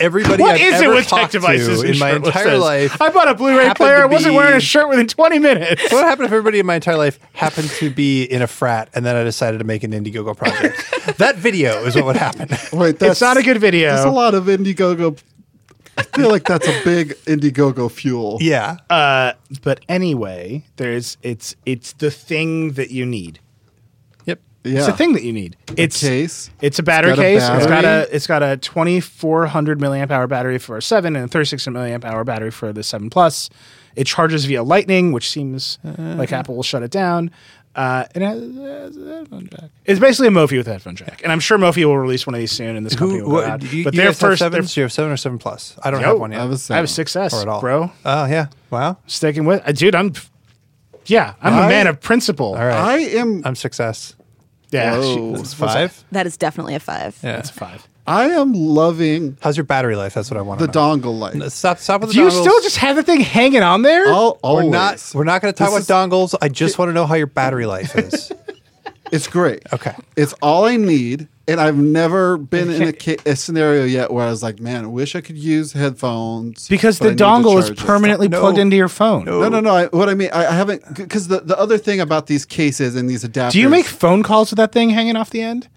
everybody 0.00 0.42
What 0.42 0.56
I've 0.56 0.60
is 0.60 0.80
it 0.82 0.84
ever 0.84 0.94
with 0.96 1.04
tech 1.06 1.20
talked 1.20 1.32
to 1.32 1.38
devices 1.38 1.80
and 1.80 1.90
in 1.94 1.98
my 1.98 2.10
shirtlessness? 2.12 2.26
entire 2.26 2.58
life? 2.58 3.00
I 3.00 3.08
bought 3.08 3.28
a 3.28 3.34
Blu-ray 3.34 3.62
happened 3.62 3.76
player. 3.76 3.96
to 3.98 4.02
I 4.02 4.06
wasn't 4.06 4.34
wearing 4.34 4.52
a 4.52 4.56
be- 4.56 4.60
shirt 4.60 4.88
within 4.90 5.06
20 5.06 5.38
minutes. 5.38 5.82
What 5.84 5.92
would 5.94 6.04
happen 6.04 6.26
if 6.26 6.32
everybody 6.32 6.58
in 6.58 6.66
my 6.66 6.74
entire 6.74 6.98
life 6.98 7.18
happened 7.32 7.70
to 7.78 7.88
be 7.88 8.24
in 8.24 8.42
a 8.42 8.46
frat 8.46 8.90
and 8.92 9.06
then 9.06 9.16
I 9.16 9.24
decided 9.24 9.58
to 9.58 9.64
make 9.64 9.82
an 9.82 9.92
Indiegogo 9.92 10.36
project? 10.36 10.84
that 11.18 11.36
video 11.36 11.84
is 11.84 11.94
what 11.94 12.04
would 12.04 12.16
happen. 12.16 12.50
Wait, 12.78 12.98
that's 12.98 13.22
not 13.22 13.38
a 13.38 13.42
good 13.42 13.58
video. 13.58 13.94
There's 13.94 14.04
a 14.04 14.10
lot 14.10 14.34
of 14.34 14.44
Indiegogo. 14.44 15.18
I 15.98 16.02
feel 16.02 16.30
like 16.30 16.44
that's 16.44 16.66
a 16.68 16.84
big 16.84 17.10
Indiegogo 17.26 17.90
fuel. 17.90 18.38
yeah. 18.40 18.76
Uh, 18.88 19.32
but 19.62 19.80
anyway, 19.88 20.64
there's 20.76 21.18
it's 21.22 21.56
it's 21.66 21.92
the 21.94 22.10
thing 22.10 22.72
that 22.72 22.90
you 22.90 23.04
need. 23.04 23.40
yep. 24.24 24.40
yeah. 24.64 24.78
It's 24.78 24.86
the 24.86 24.92
thing 24.92 25.12
that 25.14 25.24
you 25.24 25.32
need. 25.32 25.56
It's 25.76 26.02
a 26.02 26.06
case. 26.06 26.50
It's 26.60 26.78
a 26.78 26.82
battery 26.82 27.10
got 27.10 27.18
a 27.18 27.22
case. 27.22 27.42
It's 27.48 27.66
got 27.66 27.84
a 27.84 28.08
it's 28.14 28.26
got 28.26 28.42
a 28.42 28.56
2400 28.56 29.78
milliamp 29.80 30.10
hour 30.10 30.26
battery 30.26 30.58
for 30.58 30.76
a 30.76 30.82
7 30.82 31.16
and 31.16 31.24
a 31.24 31.28
36 31.28 31.66
milliamp 31.66 32.04
hour 32.04 32.24
battery 32.24 32.50
for 32.50 32.72
the 32.72 32.82
7 32.82 33.10
Plus. 33.10 33.50
It 33.96 34.06
charges 34.06 34.44
via 34.44 34.62
Lightning, 34.62 35.10
which 35.10 35.28
seems 35.28 35.78
like 35.82 36.32
Apple 36.32 36.54
will 36.54 36.62
shut 36.62 36.84
it 36.84 36.90
down. 36.92 37.32
Uh, 37.74 38.04
and 38.14 38.24
it 38.24 38.26
has, 38.26 38.42
it 38.42 38.54
has 38.62 38.96
a 38.96 39.16
headphone 39.18 39.48
jack. 39.50 39.70
It's 39.84 40.00
basically 40.00 40.28
a 40.28 40.30
Mophie 40.32 40.56
with 40.56 40.66
a 40.66 40.72
headphone 40.72 40.96
jack, 40.96 41.20
and 41.22 41.30
I'm 41.30 41.38
sure 41.38 41.58
Mophie 41.58 41.84
will 41.84 41.96
release 41.98 42.26
one 42.26 42.34
of 42.34 42.40
these 42.40 42.50
soon, 42.50 42.74
and 42.76 42.84
this 42.84 42.96
company 42.96 43.22
will 43.22 43.28
go 43.28 43.34
what, 43.36 43.44
out. 43.44 43.60
do 43.60 43.66
you, 43.68 43.84
but 43.84 43.94
you 43.94 43.98
their 43.98 44.06
guys 44.08 44.20
have 44.20 44.30
first, 44.30 44.40
their, 44.40 44.50
sevens? 44.50 44.74
Do 44.74 44.80
you 44.80 44.82
have 44.84 44.92
seven 44.92 45.12
or 45.12 45.16
seven 45.16 45.38
plus? 45.38 45.76
I 45.82 45.90
don't 45.92 46.00
Yo, 46.00 46.08
have 46.08 46.18
one 46.18 46.32
yet. 46.32 46.40
I 46.40 46.44
was 46.46 46.70
I 46.70 46.76
have 46.76 46.84
a 46.86 46.88
saying. 46.88 47.06
6S, 47.06 47.32
or 47.34 47.42
at 47.42 47.48
all. 47.48 47.60
bro. 47.60 47.92
Oh 48.04 48.24
yeah. 48.26 48.46
Wow. 48.70 48.98
Sticking 49.06 49.44
with, 49.44 49.62
uh, 49.66 49.72
dude. 49.72 49.94
I'm, 49.94 50.12
yeah, 51.06 51.34
I'm 51.40 51.52
a 51.54 51.56
I- 51.56 51.68
man 51.68 51.86
of 51.86 52.00
principle. 52.00 52.48
All 52.54 52.66
right. 52.66 52.74
I 52.74 52.98
am 52.98 53.42
I'm 53.44 53.54
success. 53.54 54.14
Yeah, 54.70 54.98
Whoa. 54.98 55.34
she- 55.36 55.40
It's 55.40 55.54
five. 55.54 56.04
That 56.12 56.26
is 56.26 56.36
definitely 56.36 56.74
a 56.74 56.80
five. 56.80 57.16
Yeah. 57.22 57.36
That's 57.36 57.50
a 57.50 57.54
five. 57.54 57.86
I 58.08 58.30
am 58.30 58.52
loving 58.54 59.36
How's 59.40 59.56
your 59.56 59.64
battery 59.64 59.96
life? 59.96 60.14
That's 60.14 60.30
what 60.30 60.38
I 60.38 60.42
want. 60.42 60.60
the 60.60 60.66
to 60.66 60.72
know. 60.72 60.96
dongle 60.96 61.18
light. 61.18 61.52
Stop. 61.52 61.78
Stop 61.78 62.00
with 62.00 62.10
the 62.10 62.14
Do 62.14 62.20
you 62.22 62.28
dongles. 62.28 62.40
still 62.40 62.60
just 62.62 62.76
have 62.78 62.96
the 62.96 63.02
thing 63.02 63.20
hanging 63.20 63.62
on 63.62 63.82
there? 63.82 64.06
Al- 64.08 64.32
We're 64.42 64.50
always. 64.50 64.70
not. 64.70 65.10
We're 65.14 65.24
not 65.24 65.42
going 65.42 65.52
to 65.52 65.58
talk 65.58 65.72
This 65.74 65.88
about 65.88 66.10
dongles. 66.10 66.34
I 66.40 66.48
just 66.48 66.78
want 66.78 66.88
to 66.88 66.92
know 66.94 67.06
how 67.06 67.14
your 67.14 67.26
battery 67.26 67.66
life 67.66 67.96
is. 67.96 68.32
It's 69.10 69.26
great. 69.26 69.62
Okay. 69.72 69.94
It's 70.18 70.34
all 70.42 70.66
I 70.66 70.76
need. 70.76 71.28
And 71.46 71.62
I've 71.62 71.78
never 71.78 72.36
been 72.36 72.70
in 72.70 72.82
a, 72.82 72.92
ca- 72.92 73.16
a 73.24 73.36
scenario 73.36 73.84
yet 73.86 74.10
where 74.12 74.26
I 74.26 74.28
was 74.28 74.42
like, 74.42 74.60
man, 74.60 74.84
I 74.84 74.86
wish 74.88 75.16
I 75.16 75.22
could 75.22 75.38
use 75.38 75.72
headphones. 75.72 76.68
because 76.68 76.98
but 76.98 77.04
the 77.04 77.08
I 77.08 77.12
need 77.12 77.18
to 77.44 77.48
dongle 77.48 77.58
is 77.58 77.68
charge 77.68 77.80
it." 77.80 77.86
permanently 77.86 78.28
No. 78.28 78.40
plugged 78.40 78.58
into 78.58 78.76
your 78.76 78.90
phone. 78.90 79.24
No, 79.24 79.48
no, 79.48 79.60
no. 79.60 79.70
I, 79.74 79.86
what 79.86 80.10
I 80.10 80.14
mean, 80.14 80.28
I, 80.30 80.46
I 80.48 80.52
haven't, 80.52 80.82
because 80.94 81.28
the, 81.28 81.40
the 81.40 81.58
other 81.58 81.78
thing 81.78 82.00
about 82.00 82.26
these 82.26 82.44
cases 82.44 82.96
and 82.96 83.08
these 83.08 83.24
adapters. 83.24 83.52
Do 83.52 83.60
you 83.60 83.70
make 83.70 83.86
phone 83.86 84.22
calls 84.22 84.50
with 84.50 84.58
that 84.58 84.72
thing 84.72 84.90
hanging 84.90 85.16
off 85.16 85.30
the 85.30 85.40
end? 85.40 85.68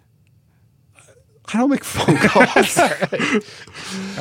I 1.53 1.57
don't 1.57 1.69
make 1.69 1.83
phone 1.83 2.17
calls. 2.17 2.77
All 2.77 2.89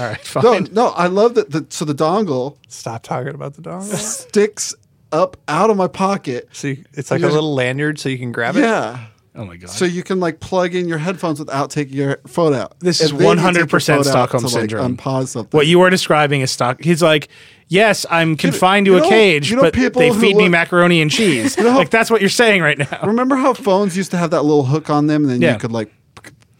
right, 0.08 0.20
fine. 0.20 0.42
no, 0.42 0.58
no. 0.72 0.86
I 0.88 1.06
love 1.06 1.34
that. 1.34 1.50
The, 1.50 1.66
so 1.70 1.84
the 1.84 1.94
dongle 1.94 2.56
Stop 2.68 3.02
talking 3.02 3.34
about 3.34 3.54
the 3.54 3.62
dongle. 3.62 3.82
sticks 3.96 4.74
up 5.12 5.36
out 5.48 5.70
of 5.70 5.76
my 5.76 5.88
pocket. 5.88 6.48
See, 6.52 6.84
it's 6.94 7.10
like 7.10 7.22
a 7.22 7.26
little 7.28 7.54
lanyard, 7.54 7.98
so 7.98 8.08
you 8.08 8.18
can 8.18 8.32
grab 8.32 8.56
it. 8.56 8.60
Yeah. 8.60 9.06
Oh 9.36 9.44
my 9.44 9.56
god. 9.56 9.70
So 9.70 9.84
you 9.84 10.02
can 10.02 10.18
like 10.18 10.40
plug 10.40 10.74
in 10.74 10.88
your 10.88 10.98
headphones 10.98 11.38
without 11.38 11.70
taking 11.70 11.96
your 11.96 12.18
phone 12.26 12.52
out. 12.52 12.78
This 12.80 13.00
is 13.00 13.12
And 13.12 13.20
then 13.20 13.38
you 13.38 13.44
take 13.52 13.54
your 13.58 13.66
100% 13.66 13.86
phone 13.86 13.98
out 13.98 14.04
Stockholm 14.06 14.40
to, 14.42 14.46
like, 14.48 14.52
syndrome. 14.52 14.96
unpause 14.96 15.28
something. 15.28 15.56
what 15.56 15.68
you 15.68 15.80
are 15.82 15.90
describing 15.90 16.40
is 16.40 16.50
stock. 16.50 16.82
He's 16.82 17.00
like, 17.00 17.28
yes, 17.68 18.04
I'm 18.10 18.36
confined 18.36 18.86
to 18.86 18.92
you 18.92 18.98
a 18.98 19.00
know- 19.02 19.08
cage, 19.08 19.48
you 19.48 19.54
know 19.56 19.62
but 19.62 19.72
people 19.72 20.00
they 20.00 20.08
who 20.08 20.20
feed 20.20 20.34
me 20.36 20.44
look- 20.44 20.50
macaroni 20.50 21.00
and 21.00 21.10
cheese. 21.12 21.56
know 21.56 21.70
how- 21.70 21.78
like 21.78 21.90
that's 21.90 22.10
what 22.10 22.20
you're 22.20 22.28
saying 22.28 22.60
right 22.62 22.76
now. 22.76 23.00
Remember 23.04 23.36
how 23.36 23.54
phones 23.54 23.96
used 23.96 24.10
to 24.10 24.16
have 24.16 24.30
that 24.32 24.42
little 24.42 24.64
hook 24.64 24.90
on 24.90 25.06
them, 25.06 25.22
and 25.22 25.30
then 25.30 25.40
Yeah. 25.40 25.52
you 25.52 25.58
could 25.60 25.72
like 25.72 25.88
p- 25.88 25.94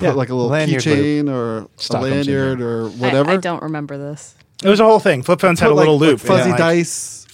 put 0.01 0.07
Yeah. 0.07 0.13
like 0.15 0.29
a 0.31 0.35
little 0.35 0.51
Lanyard 0.51 0.83
keychain 0.83 1.31
or 1.31 1.69
Stockholm 1.77 2.13
a 2.13 2.17
lanyard 2.17 2.61
or 2.61 2.89
whatever. 2.91 3.31
I, 3.31 3.35
I 3.35 3.37
don't 3.37 3.63
remember 3.63 3.97
this. 3.97 4.35
It 4.65 4.69
was 4.69 4.81
a 4.81 4.85
whole 4.85 4.99
thing. 5.01 5.23
Flip 5.23 5.41
phones 5.41 5.61
had 5.61 5.67
Put, 5.69 5.73
a 5.73 5.77
little 5.77 5.99
like, 5.99 6.09
loop, 6.11 6.21
fuzzy 6.21 6.43
and, 6.43 6.51
like, 6.51 6.59
dice. 6.59 7.27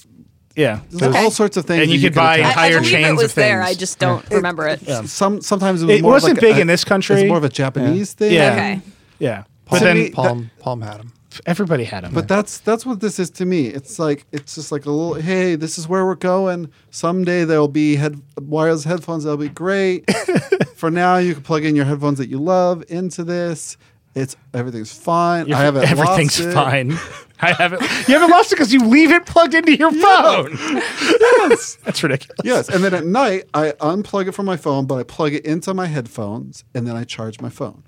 Yeah, 0.54 0.80
There's 0.90 1.14
all 1.14 1.30
sorts 1.30 1.56
of 1.58 1.66
things, 1.66 1.82
And 1.82 1.90
that 1.90 1.94
you 1.96 2.00
could 2.00 2.14
buy 2.14 2.36
attach. 2.36 2.48
entire 2.52 2.76
I, 2.76 2.80
I 2.80 2.82
chains 2.82 3.06
it 3.06 3.10
of 3.10 3.16
was 3.18 3.34
there. 3.34 3.62
things. 3.62 3.76
I 3.76 3.78
just 3.78 3.98
don't 3.98 4.30
remember 4.30 4.66
it. 4.68 4.80
Some 5.08 5.40
sometimes 5.42 5.82
it 5.82 5.86
was. 5.86 5.98
It 5.98 6.02
more 6.02 6.12
wasn't 6.12 6.34
like 6.36 6.40
big 6.40 6.56
a- 6.56 6.60
in 6.62 6.66
this 6.66 6.82
country. 6.84 7.16
It's 7.20 7.28
more 7.28 7.36
of 7.36 7.44
a 7.44 7.48
Japanese 7.50 8.14
thing. 8.14 8.32
Yeah. 8.32 8.52
Okay. 8.52 8.80
yeah. 9.18 9.44
But 9.64 9.70
Palm- 9.70 9.80
then 9.84 9.96
me- 9.98 10.10
Palm, 10.10 10.50
Palm 10.60 10.80
had 10.80 10.98
them. 11.00 11.12
Everybody 11.46 11.84
had 11.84 12.04
them. 12.04 12.14
But 12.14 12.28
that's 12.28 12.58
that's 12.58 12.86
what 12.86 13.00
this 13.00 13.18
is 13.18 13.30
to 13.30 13.44
me. 13.44 13.66
It's 13.66 13.98
like 13.98 14.26
it's 14.32 14.54
just 14.54 14.72
like 14.72 14.86
a 14.86 14.90
little. 14.90 15.20
Hey, 15.20 15.56
this 15.56 15.78
is 15.78 15.88
where 15.88 16.06
we're 16.06 16.14
going. 16.14 16.70
Someday 16.90 17.44
there'll 17.44 17.68
be 17.68 17.96
head 17.96 18.20
wireless 18.40 18.84
headphones. 18.84 19.24
That'll 19.24 19.36
be 19.36 19.48
great. 19.48 20.10
For 20.76 20.90
now, 20.90 21.16
you 21.16 21.34
can 21.34 21.42
plug 21.42 21.64
in 21.64 21.74
your 21.74 21.84
headphones 21.86 22.18
that 22.18 22.28
you 22.28 22.38
love 22.38 22.84
into 22.88 23.24
this. 23.24 23.76
It's 24.14 24.34
everything's 24.54 24.92
fine. 24.92 25.52
I 25.52 25.58
haven't. 25.58 25.90
everything's 25.90 26.40
lost 26.40 26.48
it. 26.48 26.54
fine. 26.54 26.98
I 27.40 27.52
haven't. 27.52 27.82
You 28.08 28.14
haven't 28.14 28.30
lost 28.30 28.50
it 28.50 28.54
because 28.56 28.72
you 28.72 28.80
leave 28.88 29.10
it 29.10 29.26
plugged 29.26 29.52
into 29.52 29.76
your 29.76 29.90
phone. 29.90 30.56
Yes. 30.58 31.76
That's 31.84 32.02
ridiculous. 32.02 32.38
Yes, 32.42 32.68
and 32.70 32.82
then 32.82 32.94
at 32.94 33.04
night 33.04 33.44
I 33.52 33.72
unplug 33.72 34.28
it 34.28 34.32
from 34.32 34.46
my 34.46 34.56
phone, 34.56 34.86
but 34.86 34.94
I 34.94 35.02
plug 35.02 35.34
it 35.34 35.44
into 35.44 35.74
my 35.74 35.84
headphones, 35.84 36.64
and 36.74 36.86
then 36.86 36.96
I 36.96 37.04
charge 37.04 37.40
my 37.40 37.50
phone. 37.50 37.82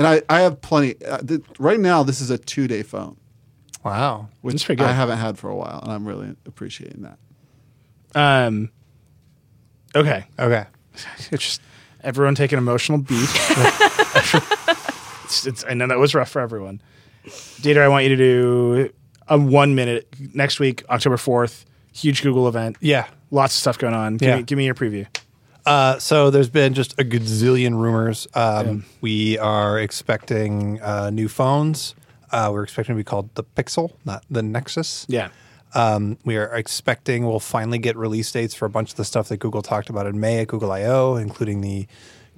And 0.00 0.06
I, 0.06 0.22
I 0.30 0.40
have 0.40 0.62
plenty. 0.62 0.94
Uh, 1.04 1.18
th- 1.18 1.42
right 1.58 1.78
now, 1.78 2.02
this 2.02 2.22
is 2.22 2.30
a 2.30 2.38
two 2.38 2.66
day 2.66 2.82
phone, 2.82 3.18
Wow. 3.84 4.28
which 4.40 4.66
good. 4.66 4.80
I 4.80 4.92
haven't 4.92 5.18
had 5.18 5.38
for 5.38 5.50
a 5.50 5.54
while, 5.54 5.80
and 5.82 5.92
I'm 5.92 6.08
really 6.08 6.34
appreciating 6.46 7.02
that. 7.02 7.18
Um. 8.14 8.70
Okay. 9.94 10.24
Okay. 10.38 10.64
It's 11.30 11.44
just 11.44 11.60
everyone 12.02 12.34
taking 12.34 12.56
emotional 12.58 12.96
beat. 12.98 13.28
it's, 15.24 15.46
it's, 15.46 15.64
I 15.68 15.74
know 15.74 15.86
that 15.86 15.98
was 15.98 16.14
rough 16.14 16.30
for 16.30 16.40
everyone. 16.40 16.80
Dieter, 17.26 17.82
I 17.82 17.88
want 17.88 18.04
you 18.04 18.10
to 18.10 18.16
do 18.16 18.90
a 19.28 19.38
one 19.38 19.74
minute 19.74 20.08
next 20.34 20.58
week, 20.60 20.82
October 20.88 21.16
fourth. 21.16 21.66
Huge 21.92 22.22
Google 22.22 22.48
event. 22.48 22.76
Yeah. 22.80 23.06
Lots 23.30 23.54
of 23.54 23.60
stuff 23.60 23.78
going 23.78 23.94
on. 23.94 24.16
Give, 24.16 24.28
Yeah. 24.28 24.36
me, 24.36 24.42
give 24.44 24.56
me 24.58 24.64
your 24.64 24.74
preview. 24.74 25.06
Uh, 25.66 25.98
so 25.98 26.30
there's 26.30 26.48
been 26.48 26.74
just 26.74 26.92
a 27.00 27.04
gazillion 27.04 27.74
rumors. 27.80 28.26
Um, 28.34 28.84
We 29.00 29.38
are 29.38 29.78
expecting 29.78 30.80
uh, 30.80 31.10
new 31.10 31.28
phones. 31.28 31.94
Uh, 32.32 32.50
we're 32.52 32.62
expecting 32.62 32.94
to 32.94 32.98
be 33.00 33.04
called 33.04 33.34
the 33.34 33.44
Pixel, 33.44 33.92
not 34.04 34.24
the 34.30 34.42
Nexus. 34.42 35.04
Yeah. 35.08 35.28
Um, 35.74 36.16
we 36.24 36.36
are 36.36 36.52
expecting 36.54 37.26
we'll 37.26 37.38
finally 37.40 37.78
get 37.78 37.96
release 37.96 38.30
dates 38.32 38.54
for 38.54 38.64
a 38.64 38.70
bunch 38.70 38.90
of 38.90 38.96
the 38.96 39.04
stuff 39.04 39.28
that 39.28 39.36
Google 39.38 39.62
talked 39.62 39.88
about 39.90 40.06
in 40.06 40.18
May 40.18 40.40
at 40.40 40.48
Google 40.48 40.72
I/O, 40.72 41.16
including 41.16 41.60
the 41.60 41.86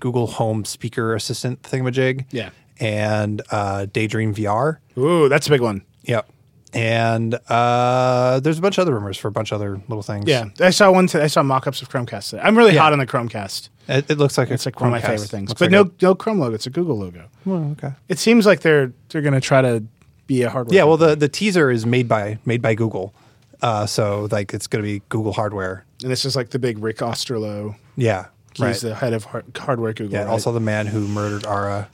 Google 0.00 0.26
Home 0.26 0.64
Speaker 0.64 1.14
Assistant 1.14 1.62
thingamajig. 1.62 2.26
Yeah. 2.30 2.50
and 2.80 3.40
uh, 3.50 3.86
Daydream 3.92 4.34
VR. 4.34 4.78
Ooh, 4.98 5.28
that's 5.28 5.46
a 5.46 5.50
big 5.50 5.60
one. 5.60 5.82
Yep. 6.04 6.28
And 6.74 7.34
uh, 7.48 8.40
there's 8.40 8.58
a 8.58 8.62
bunch 8.62 8.78
of 8.78 8.82
other 8.82 8.94
rumors 8.94 9.18
for 9.18 9.28
a 9.28 9.32
bunch 9.32 9.52
of 9.52 9.56
other 9.60 9.80
little 9.88 10.02
things. 10.02 10.24
Yeah, 10.26 10.46
I 10.60 10.70
saw 10.70 10.90
one. 10.90 11.06
T- 11.06 11.18
I 11.18 11.26
saw 11.26 11.42
mock-ups 11.42 11.82
of 11.82 11.90
Chromecast. 11.90 12.30
Today. 12.30 12.42
I'm 12.42 12.56
really 12.56 12.74
Yeah. 12.74 12.80
hot 12.82 12.92
on 12.94 12.98
the 12.98 13.06
Chromecast. 13.06 13.68
it, 13.88 14.10
it 14.10 14.18
looks 14.18 14.38
like 14.38 14.50
It's 14.50 14.64
a 14.64 14.68
like 14.68 14.80
one 14.80 14.88
of 14.88 14.92
my 14.92 15.00
favorite 15.06 15.28
things. 15.28 15.50
Looks 15.50 15.58
but 15.58 15.70
like 15.70 15.86
no, 15.86 15.90
no 16.00 16.14
Chrome 16.14 16.38
logo. 16.40 16.54
It's 16.54 16.66
a 16.66 16.70
Google 16.70 16.98
logo. 16.98 17.24
well, 17.44 17.72
okay. 17.72 17.92
It 18.08 18.18
seems 18.18 18.46
like 18.46 18.60
they're 18.60 18.92
they're 19.10 19.22
going 19.22 19.34
to 19.34 19.40
try 19.40 19.60
to 19.60 19.82
be 20.26 20.42
a 20.42 20.48
hardware. 20.50 20.74
Yeah, 20.74 20.84
well, 20.84 20.96
company. 20.96 21.14
the, 21.16 21.20
the 21.26 21.28
teaser 21.28 21.70
is 21.70 21.84
made 21.84 22.08
by 22.08 22.38
made 22.46 22.62
by 22.62 22.74
Google, 22.74 23.12
uh, 23.60 23.84
so 23.86 24.28
like 24.30 24.54
it's 24.54 24.66
going 24.66 24.82
to 24.82 24.90
be 24.90 25.02
Google 25.10 25.32
hardware. 25.32 25.84
and 26.02 26.10
this 26.10 26.24
is 26.24 26.34
like 26.36 26.50
the 26.50 26.58
big 26.58 26.78
Rick 26.78 26.98
Osterloh. 26.98 27.76
Yeah, 27.96 28.26
He's 28.54 28.60
right. 28.60 28.76
the 28.76 28.94
head 28.94 29.12
of 29.12 29.24
har- 29.24 29.44
hardware 29.58 29.90
at 29.90 29.96
Google. 29.96 30.14
yeah, 30.14 30.20
right? 30.24 30.30
also 30.30 30.52
the 30.52 30.60
man 30.60 30.86
who 30.86 31.06
murdered 31.06 31.44
Ara. 31.44 31.88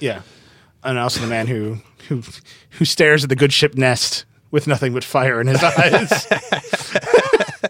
yeah, 0.00 0.22
and 0.86 0.98
also 0.98 1.20
the 1.20 1.26
man 1.26 1.46
who 1.46 1.78
who 2.08 2.22
who 2.70 2.84
stares 2.84 3.24
at 3.24 3.30
the 3.30 3.36
good 3.36 3.52
ship 3.52 3.74
nest 3.74 4.24
with 4.50 4.66
nothing 4.66 4.92
but 4.94 5.04
fire 5.04 5.40
in 5.40 5.46
his 5.48 5.62
eyes. 5.62 6.26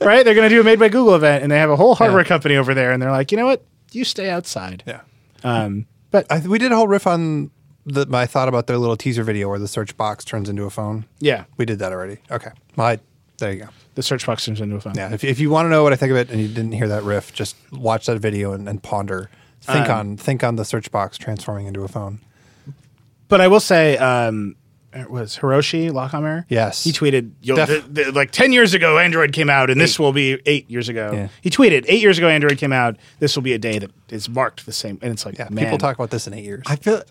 right? 0.00 0.24
They're 0.24 0.34
going 0.34 0.48
to 0.48 0.54
do 0.54 0.60
a 0.60 0.64
made 0.64 0.78
by 0.78 0.88
Google 0.88 1.14
event, 1.14 1.42
and 1.42 1.52
they 1.52 1.58
have 1.58 1.70
a 1.70 1.76
whole 1.76 1.94
hardware 1.94 2.22
Yeah. 2.22 2.28
company 2.28 2.56
over 2.56 2.74
there, 2.74 2.92
and 2.92 3.02
they're 3.02 3.10
like, 3.10 3.30
you 3.30 3.38
know 3.38 3.46
what? 3.46 3.64
You 3.92 4.04
stay 4.04 4.30
outside. 4.30 4.82
Yeah, 4.86 5.00
Um, 5.44 5.86
but 6.10 6.26
I, 6.30 6.38
we 6.40 6.58
did 6.58 6.72
a 6.72 6.76
whole 6.76 6.88
riff 6.88 7.06
on 7.06 7.50
the, 7.86 8.06
my 8.06 8.26
thought 8.26 8.48
about 8.48 8.66
their 8.66 8.78
little 8.78 8.96
teaser 8.96 9.24
video 9.24 9.48
where 9.48 9.58
the 9.58 9.68
search 9.68 9.96
box 9.96 10.24
turns 10.24 10.48
into 10.48 10.64
a 10.64 10.70
phone. 10.70 11.06
yeah, 11.18 11.44
We 11.56 11.64
did 11.64 11.78
that 11.80 11.92
already. 11.92 12.18
Okay, 12.30 12.50
well, 12.76 12.86
I, 12.86 12.98
there 13.38 13.52
you 13.52 13.60
go. 13.64 13.68
the 13.96 14.02
search 14.02 14.24
box 14.26 14.44
turns 14.44 14.60
into 14.60 14.76
a 14.76 14.80
phone. 14.80 14.94
Yeah, 14.96 15.12
if, 15.12 15.24
if 15.24 15.40
you 15.40 15.50
want 15.50 15.66
to 15.66 15.70
know 15.70 15.82
what 15.82 15.92
I 15.92 15.96
think 15.96 16.10
of 16.12 16.16
it 16.18 16.30
and 16.30 16.40
you 16.40 16.46
didn't 16.48 16.72
hear 16.72 16.88
that 16.88 17.02
riff, 17.02 17.32
just 17.32 17.56
watch 17.72 18.06
that 18.06 18.18
video 18.18 18.52
and, 18.52 18.68
and 18.68 18.82
ponder. 18.82 19.28
Think 19.62 19.88
Um, 19.90 19.98
on 19.98 20.16
think 20.16 20.42
on 20.44 20.56
the 20.56 20.64
search 20.64 20.90
box 20.90 21.18
transforming 21.18 21.66
into 21.66 21.82
a 21.82 21.88
phone. 21.88 22.20
But 23.30 23.40
I 23.40 23.48
will 23.48 23.60
say, 23.60 23.96
um, 23.96 24.56
it 24.92 25.08
was 25.10 25.38
Hiroshi 25.38 25.90
Lockheimer? 25.90 26.44
Yes. 26.48 26.82
He 26.84 26.90
tweeted, 26.92 27.30
Def- 27.42 27.68
th- 27.68 27.94
th- 27.94 28.14
like 28.14 28.32
10 28.32 28.52
years 28.52 28.74
ago, 28.74 28.98
Android 28.98 29.32
came 29.32 29.48
out, 29.48 29.70
and 29.70 29.80
this 29.80 29.98
will 29.98 30.12
be 30.12 30.38
eight 30.46 30.68
years 30.68 30.88
ago. 30.88 31.12
Yeah. 31.14 31.28
He 31.40 31.48
tweeted, 31.48 31.84
eight 31.88 32.02
years 32.02 32.18
ago, 32.18 32.28
Android 32.28 32.58
came 32.58 32.72
out. 32.72 32.96
This 33.20 33.36
will 33.36 33.44
be 33.44 33.52
a 33.52 33.58
day 33.58 33.78
that 33.78 33.90
is 34.10 34.28
marked 34.28 34.66
the 34.66 34.72
same. 34.72 34.98
And 35.00 35.12
it's 35.12 35.24
like, 35.24 35.38
Yeah, 35.38 35.48
man. 35.50 35.64
people 35.64 35.78
talk 35.78 35.94
about 35.96 36.10
this 36.10 36.26
in 36.26 36.34
eight 36.34 36.44
years. 36.44 36.64
I 36.66 36.74
feel. 36.76 37.02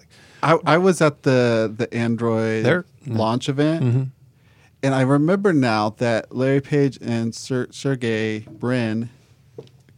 I, 0.43 0.57
I 0.65 0.77
was 0.77 1.01
at 1.01 1.23
the 1.23 1.73
the 1.75 1.93
Android 1.93 2.63
There- 2.65 2.85
launch 3.07 3.49
event, 3.49 3.83
Mm-hmm. 3.83 4.03
and 4.83 4.95
I 4.95 5.01
remember 5.01 5.51
now 5.53 5.91
that 5.99 6.33
Larry 6.35 6.61
Page 6.61 6.97
and 7.01 7.33
Ser- 7.35 7.67
Sergey 7.71 8.39
Brin 8.49 9.09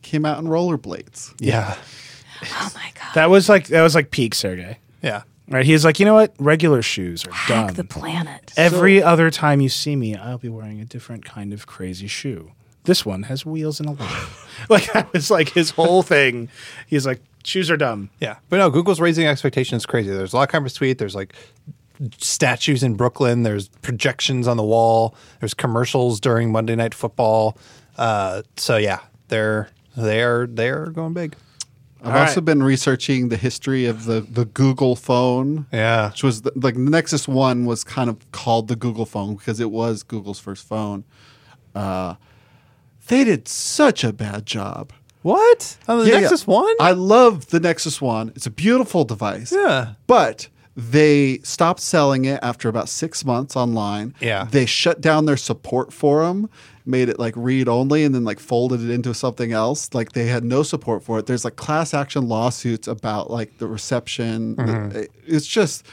came 0.03 0.26
out 0.26 0.38
in 0.39 0.45
rollerblades. 0.45 1.34
yeah, 1.39 1.76
Oh 2.43 2.72
my 2.76 2.91
god. 2.95 3.14
That 3.15 3.30
was 3.30 3.49
like, 3.49 3.68
that 3.68 3.81
was 3.84 3.93
like 3.95 4.10
peak 4.11 4.34
Sergey. 4.35 4.77
yeah. 5.03 5.23
Right? 5.52 5.65
He's 5.65 5.84
like, 5.84 5.99
you 5.99 6.06
know 6.06 6.14
what? 6.14 6.34
Regular 6.40 6.82
shoes 6.82 7.26
are 7.26 7.32
Hack 7.32 7.68
dumb. 7.68 7.76
the 7.76 7.84
planet. 7.84 8.53
Every 8.56 9.03
other 9.03 9.30
time 9.30 9.60
you 9.61 9.69
see 9.69 9.95
me, 9.95 10.15
I'll 10.15 10.38
be 10.38 10.49
wearing 10.49 10.80
a 10.80 10.86
different 10.86 11.26
kind 11.26 11.52
of 11.53 11.68
crazy 11.68 12.07
shoe. 12.07 12.52
This 12.86 13.06
one 13.06 13.23
has 13.23 13.45
wheels 13.45 13.80
and 13.80 13.90
a 13.90 13.91
line. 13.91 14.26
like, 14.69 14.91
that 14.94 15.11
was 15.14 15.30
like 15.30 15.49
his 15.49 15.72
whole 15.72 16.03
thing. 16.03 16.49
He's 16.88 17.06
like, 17.06 17.22
shoes 17.44 17.69
are 17.69 17.78
dumb. 17.78 18.10
Yeah, 18.19 18.38
but 18.49 18.57
no, 18.57 18.69
Google's 18.69 18.99
raising 18.99 19.28
expectations 19.28 19.86
crazy. 19.86 20.10
There's 20.10 20.34
a 20.34 20.38
lot 20.38 20.44
of 20.44 20.49
kind 20.49 20.65
of 20.65 20.73
tweet. 20.73 20.98
There's 20.98 21.15
like 21.15 21.36
statues 22.18 22.82
in 22.84 22.95
Brooklyn. 22.95 23.44
There's 23.44 23.68
projections 23.82 24.48
on 24.48 24.57
the 24.57 24.64
wall. 24.64 25.15
There's 25.40 25.53
commercials 25.53 26.19
during 26.19 26.52
Monday 26.52 26.76
Night 26.76 26.94
Football. 26.94 27.57
Uh, 27.98 28.41
so 28.57 28.78
yeah, 28.78 28.99
they're 29.28 29.69
they're 29.95 30.48
they're 30.48 30.88
going 30.88 31.14
big. 31.14 31.36
I've 32.03 32.14
All 32.15 32.22
also 32.22 32.36
right. 32.41 32.45
been 32.45 32.64
researching 32.64 33.30
the 33.30 33.38
history 33.38 33.86
of 33.86 34.06
the 34.06 34.22
the 34.22 34.45
Google 34.45 34.95
phone. 34.95 35.68
Yeah, 35.72 36.10
which 36.10 36.23
was 36.23 36.41
the, 36.41 36.52
like 36.56 36.73
the 36.76 36.80
Nexus 36.82 37.28
One 37.28 37.65
was 37.65 37.84
kind 37.84 38.10
of 38.10 38.18
called 38.32 38.68
the 38.68 38.76
Google 38.76 39.06
phone 39.06 39.36
because 39.36 39.60
it 39.60 39.69
was 39.72 40.02
Google's 40.03 40.40
first 40.40 40.68
phone. 40.68 41.03
Uh, 41.76 42.15
They 43.07 43.23
did 43.23 43.48
such 43.48 44.03
a 44.03 44.11
bad 44.14 44.45
job. 44.45 44.94
What? 45.22 45.78
On 45.88 45.99
the 45.99 46.06
Yeah, 46.06 46.14
yeah. 46.15 46.19
Nexus 46.22 46.48
One? 46.48 46.73
I 46.80 46.91
love 46.91 47.48
the 47.48 47.60
Nexus 47.60 48.02
One. 48.02 48.32
It's 48.36 48.45
a 48.48 48.52
beautiful 48.52 49.03
device. 49.06 49.52
Yeah. 49.52 49.94
But 50.07 50.48
they 50.76 51.40
stopped 51.44 51.82
selling 51.82 52.26
it 52.26 52.40
after 52.41 52.69
about 52.69 52.90
six 52.90 53.23
months 53.26 53.56
online. 53.56 54.15
Yeah. 54.19 54.45
They 54.49 54.65
shut 54.65 55.02
down 55.02 55.26
their 55.26 55.38
support 55.38 55.94
forum, 55.94 56.49
made 56.85 57.09
it 57.09 57.19
like 57.19 57.33
read 57.37 57.67
only, 57.67 58.03
and 58.03 58.13
then 58.15 58.23
like 58.23 58.39
folded 58.39 58.81
it 58.81 58.89
into 58.89 59.13
something 59.13 59.51
else. 59.51 59.93
Like 59.93 60.11
they 60.13 60.25
had 60.27 60.43
no 60.43 60.63
support 60.63 61.03
for 61.03 61.19
it. 61.19 61.25
There's 61.25 61.43
like 61.45 61.55
class 61.55 61.93
action 61.93 62.27
lawsuits 62.27 62.87
about 62.87 63.29
like 63.31 63.57
the 63.57 63.67
reception. 63.67 64.55
Mm-hmm. 64.55 65.01
It's 65.25 65.45
just 65.47 65.85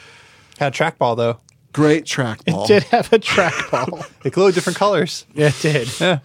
Had 0.58 0.74
a 0.74 0.76
trackball 0.76 1.16
though. 1.16 1.38
great 1.72 2.04
trackball. 2.04 2.64
It 2.64 2.68
did 2.68 2.82
have 2.84 3.12
a 3.12 3.18
trackball. 3.18 4.08
It 4.24 4.32
glowed 4.32 4.54
different 4.54 4.78
colors. 4.78 5.26
yeah, 5.34 5.48
it 5.48 5.58
did. 5.60 6.00
Yeah. 6.00 6.18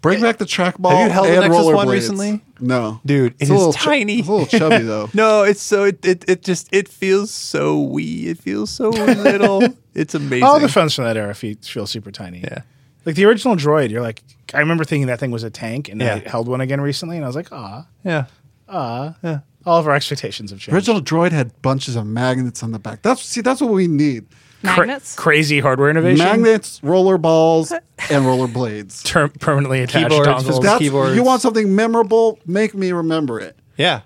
Bring 0.00 0.20
back 0.20 0.38
the 0.38 0.44
trackball. 0.44 0.90
Have 0.90 1.06
you 1.06 1.12
held 1.12 1.26
the 1.28 1.42
and 1.42 1.52
Nexus 1.52 1.66
One 1.74 1.88
recently? 1.88 2.40
No, 2.58 3.00
Dude, 3.06 3.34
It's 3.38 3.48
it 3.50 3.52
a 3.52 3.56
little 3.56 3.72
tiny. 3.72 4.18
it's 4.18 4.28
a 4.28 4.32
little 4.32 4.46
chubby 4.58 4.82
though. 4.84 5.08
No, 5.14 5.44
it's 5.44 5.62
so 5.62 5.84
it, 5.84 6.04
it 6.04 6.24
it 6.28 6.42
just 6.42 6.68
it 6.72 6.88
feels 6.88 7.30
so 7.30 7.80
wee. 7.80 8.26
It 8.28 8.38
feels 8.38 8.70
so 8.70 8.88
little. 8.90 9.62
It's 9.94 10.14
amazing. 10.16 10.42
All 10.42 10.58
the 10.58 10.68
phones 10.68 10.94
from 10.94 11.04
that 11.04 11.16
era 11.16 11.34
feel 11.36 11.86
super 11.86 12.10
tiny. 12.10 12.40
Yeah. 12.40 12.62
Like 13.04 13.14
the 13.16 13.24
original 13.24 13.56
Droid, 13.56 13.90
you're 13.90 14.02
like, 14.02 14.22
I 14.54 14.58
remember 14.60 14.84
thinking 14.84 15.06
that 15.08 15.18
thing 15.18 15.30
was 15.30 15.42
a 15.42 15.50
tank, 15.50 15.88
and 15.88 16.00
Yeah. 16.00 16.20
I 16.24 16.28
held 16.28 16.48
one 16.48 16.60
again 16.60 16.80
recently, 16.80 17.16
and 17.16 17.24
I 17.24 17.28
was 17.28 17.36
like, 17.36 17.48
ah, 17.52 17.86
Yeah. 18.04 18.26
ah, 18.68 19.14
yeah. 19.22 19.40
all 19.66 19.78
of 19.80 19.86
our 19.88 19.94
expectations 19.94 20.50
have 20.50 20.60
changed. 20.60 20.74
Original 20.74 21.00
Droid 21.00 21.32
had 21.32 21.60
bunches 21.62 21.96
of 21.96 22.06
magnets 22.06 22.62
on 22.62 22.72
the 22.72 22.78
back. 22.78 23.02
That's 23.02 23.22
see, 23.24 23.40
that's 23.40 23.60
what 23.60 23.72
we 23.72 23.86
need. 23.88 24.26
Cra- 24.64 24.86
Magnets. 24.86 25.16
crazy 25.16 25.58
hardware 25.58 25.90
innovation. 25.90 26.24
Magnets, 26.24 26.78
roller 26.84 27.18
balls, 27.18 27.72
and 28.10 28.24
roller 28.24 28.46
blades. 28.46 29.02
Ter- 29.02 29.26
permanently 29.28 29.82
attached 29.82 30.08
Keyboards, 30.10 30.28
dongles. 30.28 30.36
physical 30.38 30.60
That's 30.62 30.78
keyboards. 30.78 31.16
you 31.16 31.24
want 31.24 31.42
something 31.42 31.74
memorable. 31.74 32.38
Make 32.46 32.72
me 32.74 32.92
remember 32.92 33.40
it. 33.40 33.56
Yeah. 33.76 34.02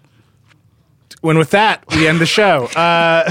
when 1.20 1.36
with 1.36 1.50
that 1.50 1.84
we 1.94 2.06
end 2.08 2.20
the 2.20 2.26
show. 2.26 2.66
Uh, 2.74 3.30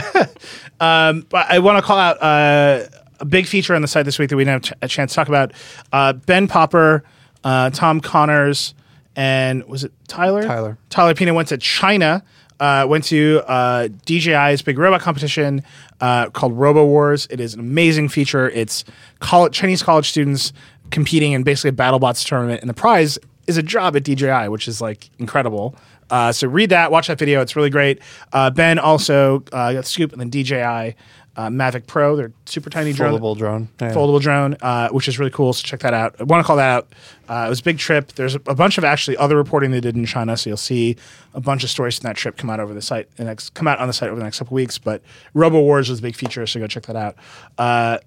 um, 0.80 1.26
but 1.30 1.48
I 1.50 1.60
want 1.60 1.78
to 1.80 1.82
call 1.82 1.98
out 1.98 2.22
uh, 2.22 2.86
a 3.20 3.26
big 3.26 3.48
feature 3.48 3.76
on 3.76 3.82
the 3.82 3.88
site 3.88 4.06
this 4.06 4.20
week 4.20 4.30
that 4.30 4.36
we 4.36 4.44
didn't 4.44 4.66
have 4.66 4.78
a 4.82 4.88
chance 4.88 5.12
to 5.12 5.16
talk 5.16 5.28
about. 5.28 5.54
Uh, 5.92 6.14
ben 6.14 6.48
Popper, 6.48 7.04
uh, 7.44 7.70
Tom 7.72 8.02
Connors, 8.02 8.74
and 9.16 9.64
was 9.66 9.84
it 9.84 9.92
Tyler? 10.08 10.44
Tyler. 10.44 10.78
Tyler 10.90 11.14
Pina 11.14 11.34
went 11.34 11.50
to 11.50 11.58
China. 11.58 12.24
Uh, 12.58 12.86
went 12.88 13.04
to 13.04 13.42
uh, 13.48 13.90
DJI's 14.06 14.62
big 14.62 14.78
robot 14.78 15.02
competition 15.02 15.62
uh, 16.00 16.30
called 16.30 16.54
Robo 16.54 16.86
Wars. 16.86 17.28
It 17.30 17.42
is 17.42 17.54
an 17.54 17.60
amazing 17.60 18.08
feature. 18.08 18.50
It's 18.50 18.86
college, 19.20 19.54
Chinese 19.54 19.84
college 19.84 20.10
students 20.10 20.54
competing 20.90 21.34
in 21.34 21.44
basically 21.44 21.72
a 21.72 21.74
BattleBots 21.74 22.26
tournament, 22.26 22.62
and 22.62 22.70
the 22.70 22.74
prize 22.74 23.20
is 23.48 23.58
a 23.58 23.64
job 23.64 23.98
at 23.98 24.04
DJI, 24.04 24.48
which 24.48 24.70
is 24.70 24.80
like 24.80 25.10
incredible. 25.20 25.76
Uh, 26.10 26.32
so 26.32 26.48
read 26.48 26.70
that, 26.70 26.92
watch 26.92 27.08
that 27.08 27.20
video. 27.20 27.42
It's 27.42 27.56
really 27.56 27.70
great. 27.70 28.00
Uh, 28.32 28.50
ben 28.50 28.80
also 28.80 29.44
uh, 29.52 29.74
got 29.74 29.86
Scoop 29.86 30.14
and 30.14 30.22
then 30.22 30.30
DJI 30.30 30.96
uh, 31.38 31.48
Mavic 31.50 31.86
Pro. 31.88 32.16
They're 32.16 32.32
super 32.46 32.70
tiny 32.70 32.94
drone 32.94 33.14
Foldable 33.20 33.38
drone. 33.38 33.70
Yeah. 33.82 33.94
foldable 33.94 34.22
drone, 34.22 34.56
uh, 34.62 34.90
which 34.90 35.08
is 35.08 35.20
really 35.20 35.32
cool. 35.32 35.54
So 35.54 35.64
check 35.64 35.82
that 35.82 35.94
out. 35.94 36.16
I 36.20 36.24
want 36.24 36.44
to 36.44 36.48
call 36.48 36.56
that 36.58 36.70
out. 36.70 36.94
Uh, 37.28 37.46
it 37.48 37.50
was 37.50 37.60
a 37.60 37.64
big 37.64 37.78
trip. 37.78 38.14
There's 38.14 38.36
a, 38.36 38.42
a 38.48 38.56
bunch 38.56 38.78
of 38.78 38.84
actually 38.84 39.18
other 39.18 39.36
reporting 39.36 39.72
they 39.72 39.82
did 39.82 39.96
in 39.96 40.06
China, 40.06 40.38
so 40.38 40.50
you'll 40.50 40.58
see 40.58 40.96
a 41.34 41.42
bunch 41.42 41.64
of 41.64 41.70
stories 41.70 41.98
from 42.00 42.08
that 42.08 42.16
trip 42.16 42.38
come 42.38 42.50
out 42.50 42.60
over 42.60 42.74
the 42.74 42.82
site 42.82 43.10
and 43.18 43.28
next 43.28 43.54
come 43.54 43.68
out 43.68 43.80
on 43.80 43.88
the 43.88 43.94
site 43.94 44.10
over 44.10 44.18
the 44.18 44.24
next 44.24 44.40
couple 44.40 44.56
weeks. 44.56 44.78
But 44.78 45.02
Robo 45.34 45.60
Wars 45.62 45.90
was 45.90 46.00
a 46.00 46.02
big 46.02 46.16
feature, 46.16 46.46
so 46.48 46.60
go 46.60 46.68
check 46.68 46.84
that 46.88 46.96
out. 46.96 47.16
Uh, 47.58 47.98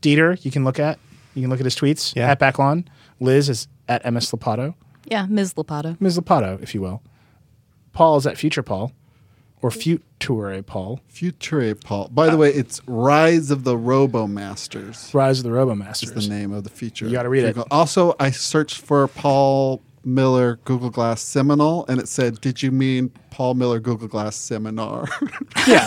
Dieter, 0.00 0.42
you 0.44 0.50
can 0.50 0.64
look 0.64 0.78
at. 0.78 0.98
You 1.34 1.42
can 1.42 1.50
look 1.50 1.60
at 1.60 1.64
his 1.64 1.74
tweets 1.76 2.14
Yeah. 2.14 2.30
at 2.30 2.38
Backlon. 2.38 2.88
Liz 3.20 3.48
is 3.48 3.68
at 3.88 4.04
MS 4.10 4.30
Lopatto. 4.30 4.74
Yeah, 5.06 5.26
Ms. 5.26 5.54
Lopatto. 5.54 6.00
Ms. 6.00 6.18
Lopatto, 6.18 6.62
if 6.62 6.74
you 6.74 6.80
will. 6.80 7.02
Paul 7.92 8.16
is 8.16 8.26
at 8.26 8.38
Future 8.38 8.62
Paul 8.62 8.92
or 9.64 9.70
Future 9.70 10.62
Paul. 10.62 11.00
Future 11.08 11.74
Paul. 11.74 12.10
By 12.12 12.28
the 12.28 12.36
way, 12.36 12.50
it's 12.52 12.82
Rise 12.86 13.50
of 13.50 13.64
the 13.64 13.78
Robo 13.78 14.26
Masters. 14.26 15.10
Rise 15.14 15.38
of 15.38 15.44
the 15.44 15.52
Robo 15.52 15.74
Is 15.90 16.12
the 16.12 16.28
name 16.28 16.52
of 16.52 16.64
the 16.64 16.70
feature. 16.70 17.06
You 17.06 17.12
gotta 17.12 17.30
read 17.30 17.44
it. 17.44 17.56
Also, 17.70 18.14
I 18.20 18.30
searched 18.30 18.82
for 18.82 19.08
Paul 19.08 19.80
Miller 20.04 20.58
Google 20.66 20.90
Glass 20.90 21.22
Seminole, 21.22 21.86
and 21.88 21.98
it 21.98 22.08
said, 22.08 22.42
"Did 22.42 22.62
you 22.62 22.72
mean 22.72 23.10
Paul 23.30 23.54
Miller 23.54 23.80
Google 23.80 24.06
Glass 24.06 24.36
Seminar?" 24.36 25.08
Yeah. 25.66 25.86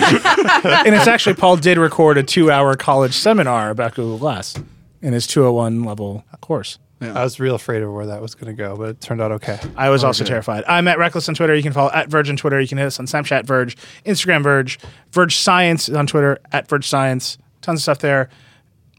and 0.88 0.95
it's 0.95 1.06
actually 1.06 1.36
Paul 1.36 1.58
did 1.58 1.78
record 1.78 2.18
a 2.18 2.24
two 2.24 2.49
hour 2.49 2.76
college 2.76 3.14
seminar 3.14 3.70
about 3.70 3.94
Google 3.94 4.18
Glass 4.18 4.56
in 5.04 5.14
his 5.14 5.28
201 5.28 5.84
level 5.84 6.26
course. 6.41 6.80
I 6.99 7.24
was 7.24 7.40
real 7.40 7.53
afraid 7.56 7.84
of 7.84 7.94
where 7.94 8.07
that 8.07 8.22
was 8.22 8.34
going 8.34 8.48
to 8.56 8.60
go, 8.60 8.76
but 8.76 8.90
it 8.90 9.02
turned 9.02 9.22
out 9.22 9.32
okay. 9.34 9.60
I 9.76 9.90
was 9.90 10.03
also 10.03 10.24
terrified. 10.24 10.64
I'm 10.68 10.88
at 10.88 10.98
Reckless 10.98 11.30
on 11.30 11.36
Twitter. 11.36 11.53
You 11.56 11.61
can 11.61 11.74
follow 11.74 11.91
at 11.91 12.10
Verge 12.10 12.30
on 12.30 12.38
Twitter. 12.38 12.60
You 12.60 12.68
can 12.68 12.78
hit 12.80 12.88
us 12.88 12.99
on 12.99 13.06
Snapchat 13.06 13.45
Verge, 13.45 13.78
Instagram 14.06 14.41
Verge, 14.41 14.80
Verge 15.11 15.36
Science 15.36 15.90
on 15.90 16.07
Twitter, 16.07 16.40
at 16.52 16.68
Verge 16.68 16.88
Science. 16.88 17.38
Tons 17.61 17.80
of 17.80 17.84
stuff 17.84 17.99
there. 17.99 18.30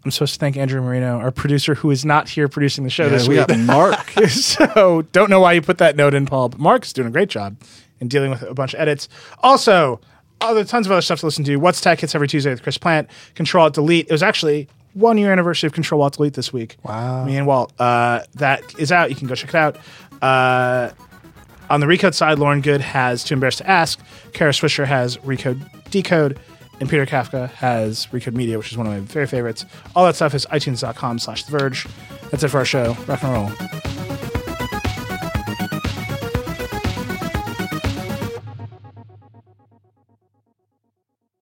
I'm 0.04 0.12
supposed 0.12 0.34
to 0.34 0.38
thank 0.40 0.56
Andrew 0.56 0.80
Marino, 0.80 1.18
our 1.18 1.32
producer, 1.32 1.74
who 1.74 1.90
is 1.90 2.04
not 2.04 2.28
here 2.28 2.48
producing 2.48 2.84
the 2.84 2.90
show 2.90 3.04
Yeah, 3.04 3.08
this 3.10 3.26
we 3.28 3.36
week. 3.36 3.48
got 3.48 3.58
Mark. 3.58 4.10
so 4.28 5.02
don't 5.12 5.28
know 5.28 5.40
why 5.40 5.54
you 5.54 5.60
put 5.62 5.78
that 5.78 5.96
note 5.96 6.14
in, 6.14 6.24
Paul. 6.24 6.50
But 6.50 6.60
Mark's 6.60 6.92
doing 6.92 7.08
a 7.08 7.10
great 7.10 7.28
job 7.28 7.56
in 8.00 8.06
dealing 8.06 8.30
with 8.30 8.42
a 8.42 8.54
bunch 8.54 8.74
of 8.74 8.80
edits. 8.80 9.08
Also, 9.40 10.00
other 10.40 10.64
tons 10.64 10.86
of 10.86 10.92
other 10.92 11.02
stuff 11.02 11.18
to 11.20 11.26
listen 11.26 11.42
to. 11.44 11.56
What's 11.56 11.80
Tech 11.80 11.98
hits 12.00 12.14
every 12.14 12.28
Tuesday 12.28 12.50
with 12.50 12.62
Chris 12.62 12.78
Plant. 12.78 13.10
Control 13.34 13.68
Delete. 13.70 14.06
It 14.06 14.12
was 14.12 14.22
actually 14.22 14.68
one 14.98 15.18
year 15.18 15.30
anniversary 15.32 15.66
of 15.68 15.72
Control 15.72 16.02
Alt 16.02 16.14
Delete 16.16 16.34
this 16.34 16.52
week. 16.52 16.76
Wow. 16.82 17.24
Me 17.24 17.36
and 17.36 17.46
Walt. 17.46 17.72
Uh, 17.80 18.20
that 18.34 18.62
is 18.78 18.90
out. 18.90 19.10
You 19.10 19.16
can 19.16 19.28
go 19.28 19.34
check 19.34 19.50
it 19.50 19.54
out. 19.54 19.76
Uh, 20.22 20.90
on 21.70 21.80
the 21.80 21.86
Recode 21.86 22.14
side, 22.14 22.38
Lauren 22.38 22.60
Goode 22.60 22.80
has 22.80 23.22
Too 23.22 23.34
Embarrassed 23.34 23.58
to 23.58 23.68
Ask. 23.68 24.00
Kara 24.32 24.52
Swisher 24.52 24.86
has 24.86 25.16
Recode 25.18 25.60
Decode. 25.90 26.38
And 26.80 26.88
Peter 26.88 27.06
Kafka 27.06 27.50
has 27.54 28.06
Recode 28.06 28.34
Media, 28.34 28.56
which 28.56 28.70
is 28.70 28.78
one 28.78 28.86
of 28.86 28.92
my 28.92 29.00
very 29.00 29.26
favorites. 29.26 29.64
All 29.96 30.06
that 30.06 30.14
stuff 30.14 30.32
is 30.34 30.46
itunes.com 30.46 31.18
slash 31.18 31.42
The 31.44 31.58
Verge. 31.58 31.86
That's 32.30 32.44
it 32.44 32.48
for 32.48 32.58
our 32.58 32.64
show. 32.64 32.96
Rock 33.06 33.22
and 33.24 33.32
roll. 33.32 34.27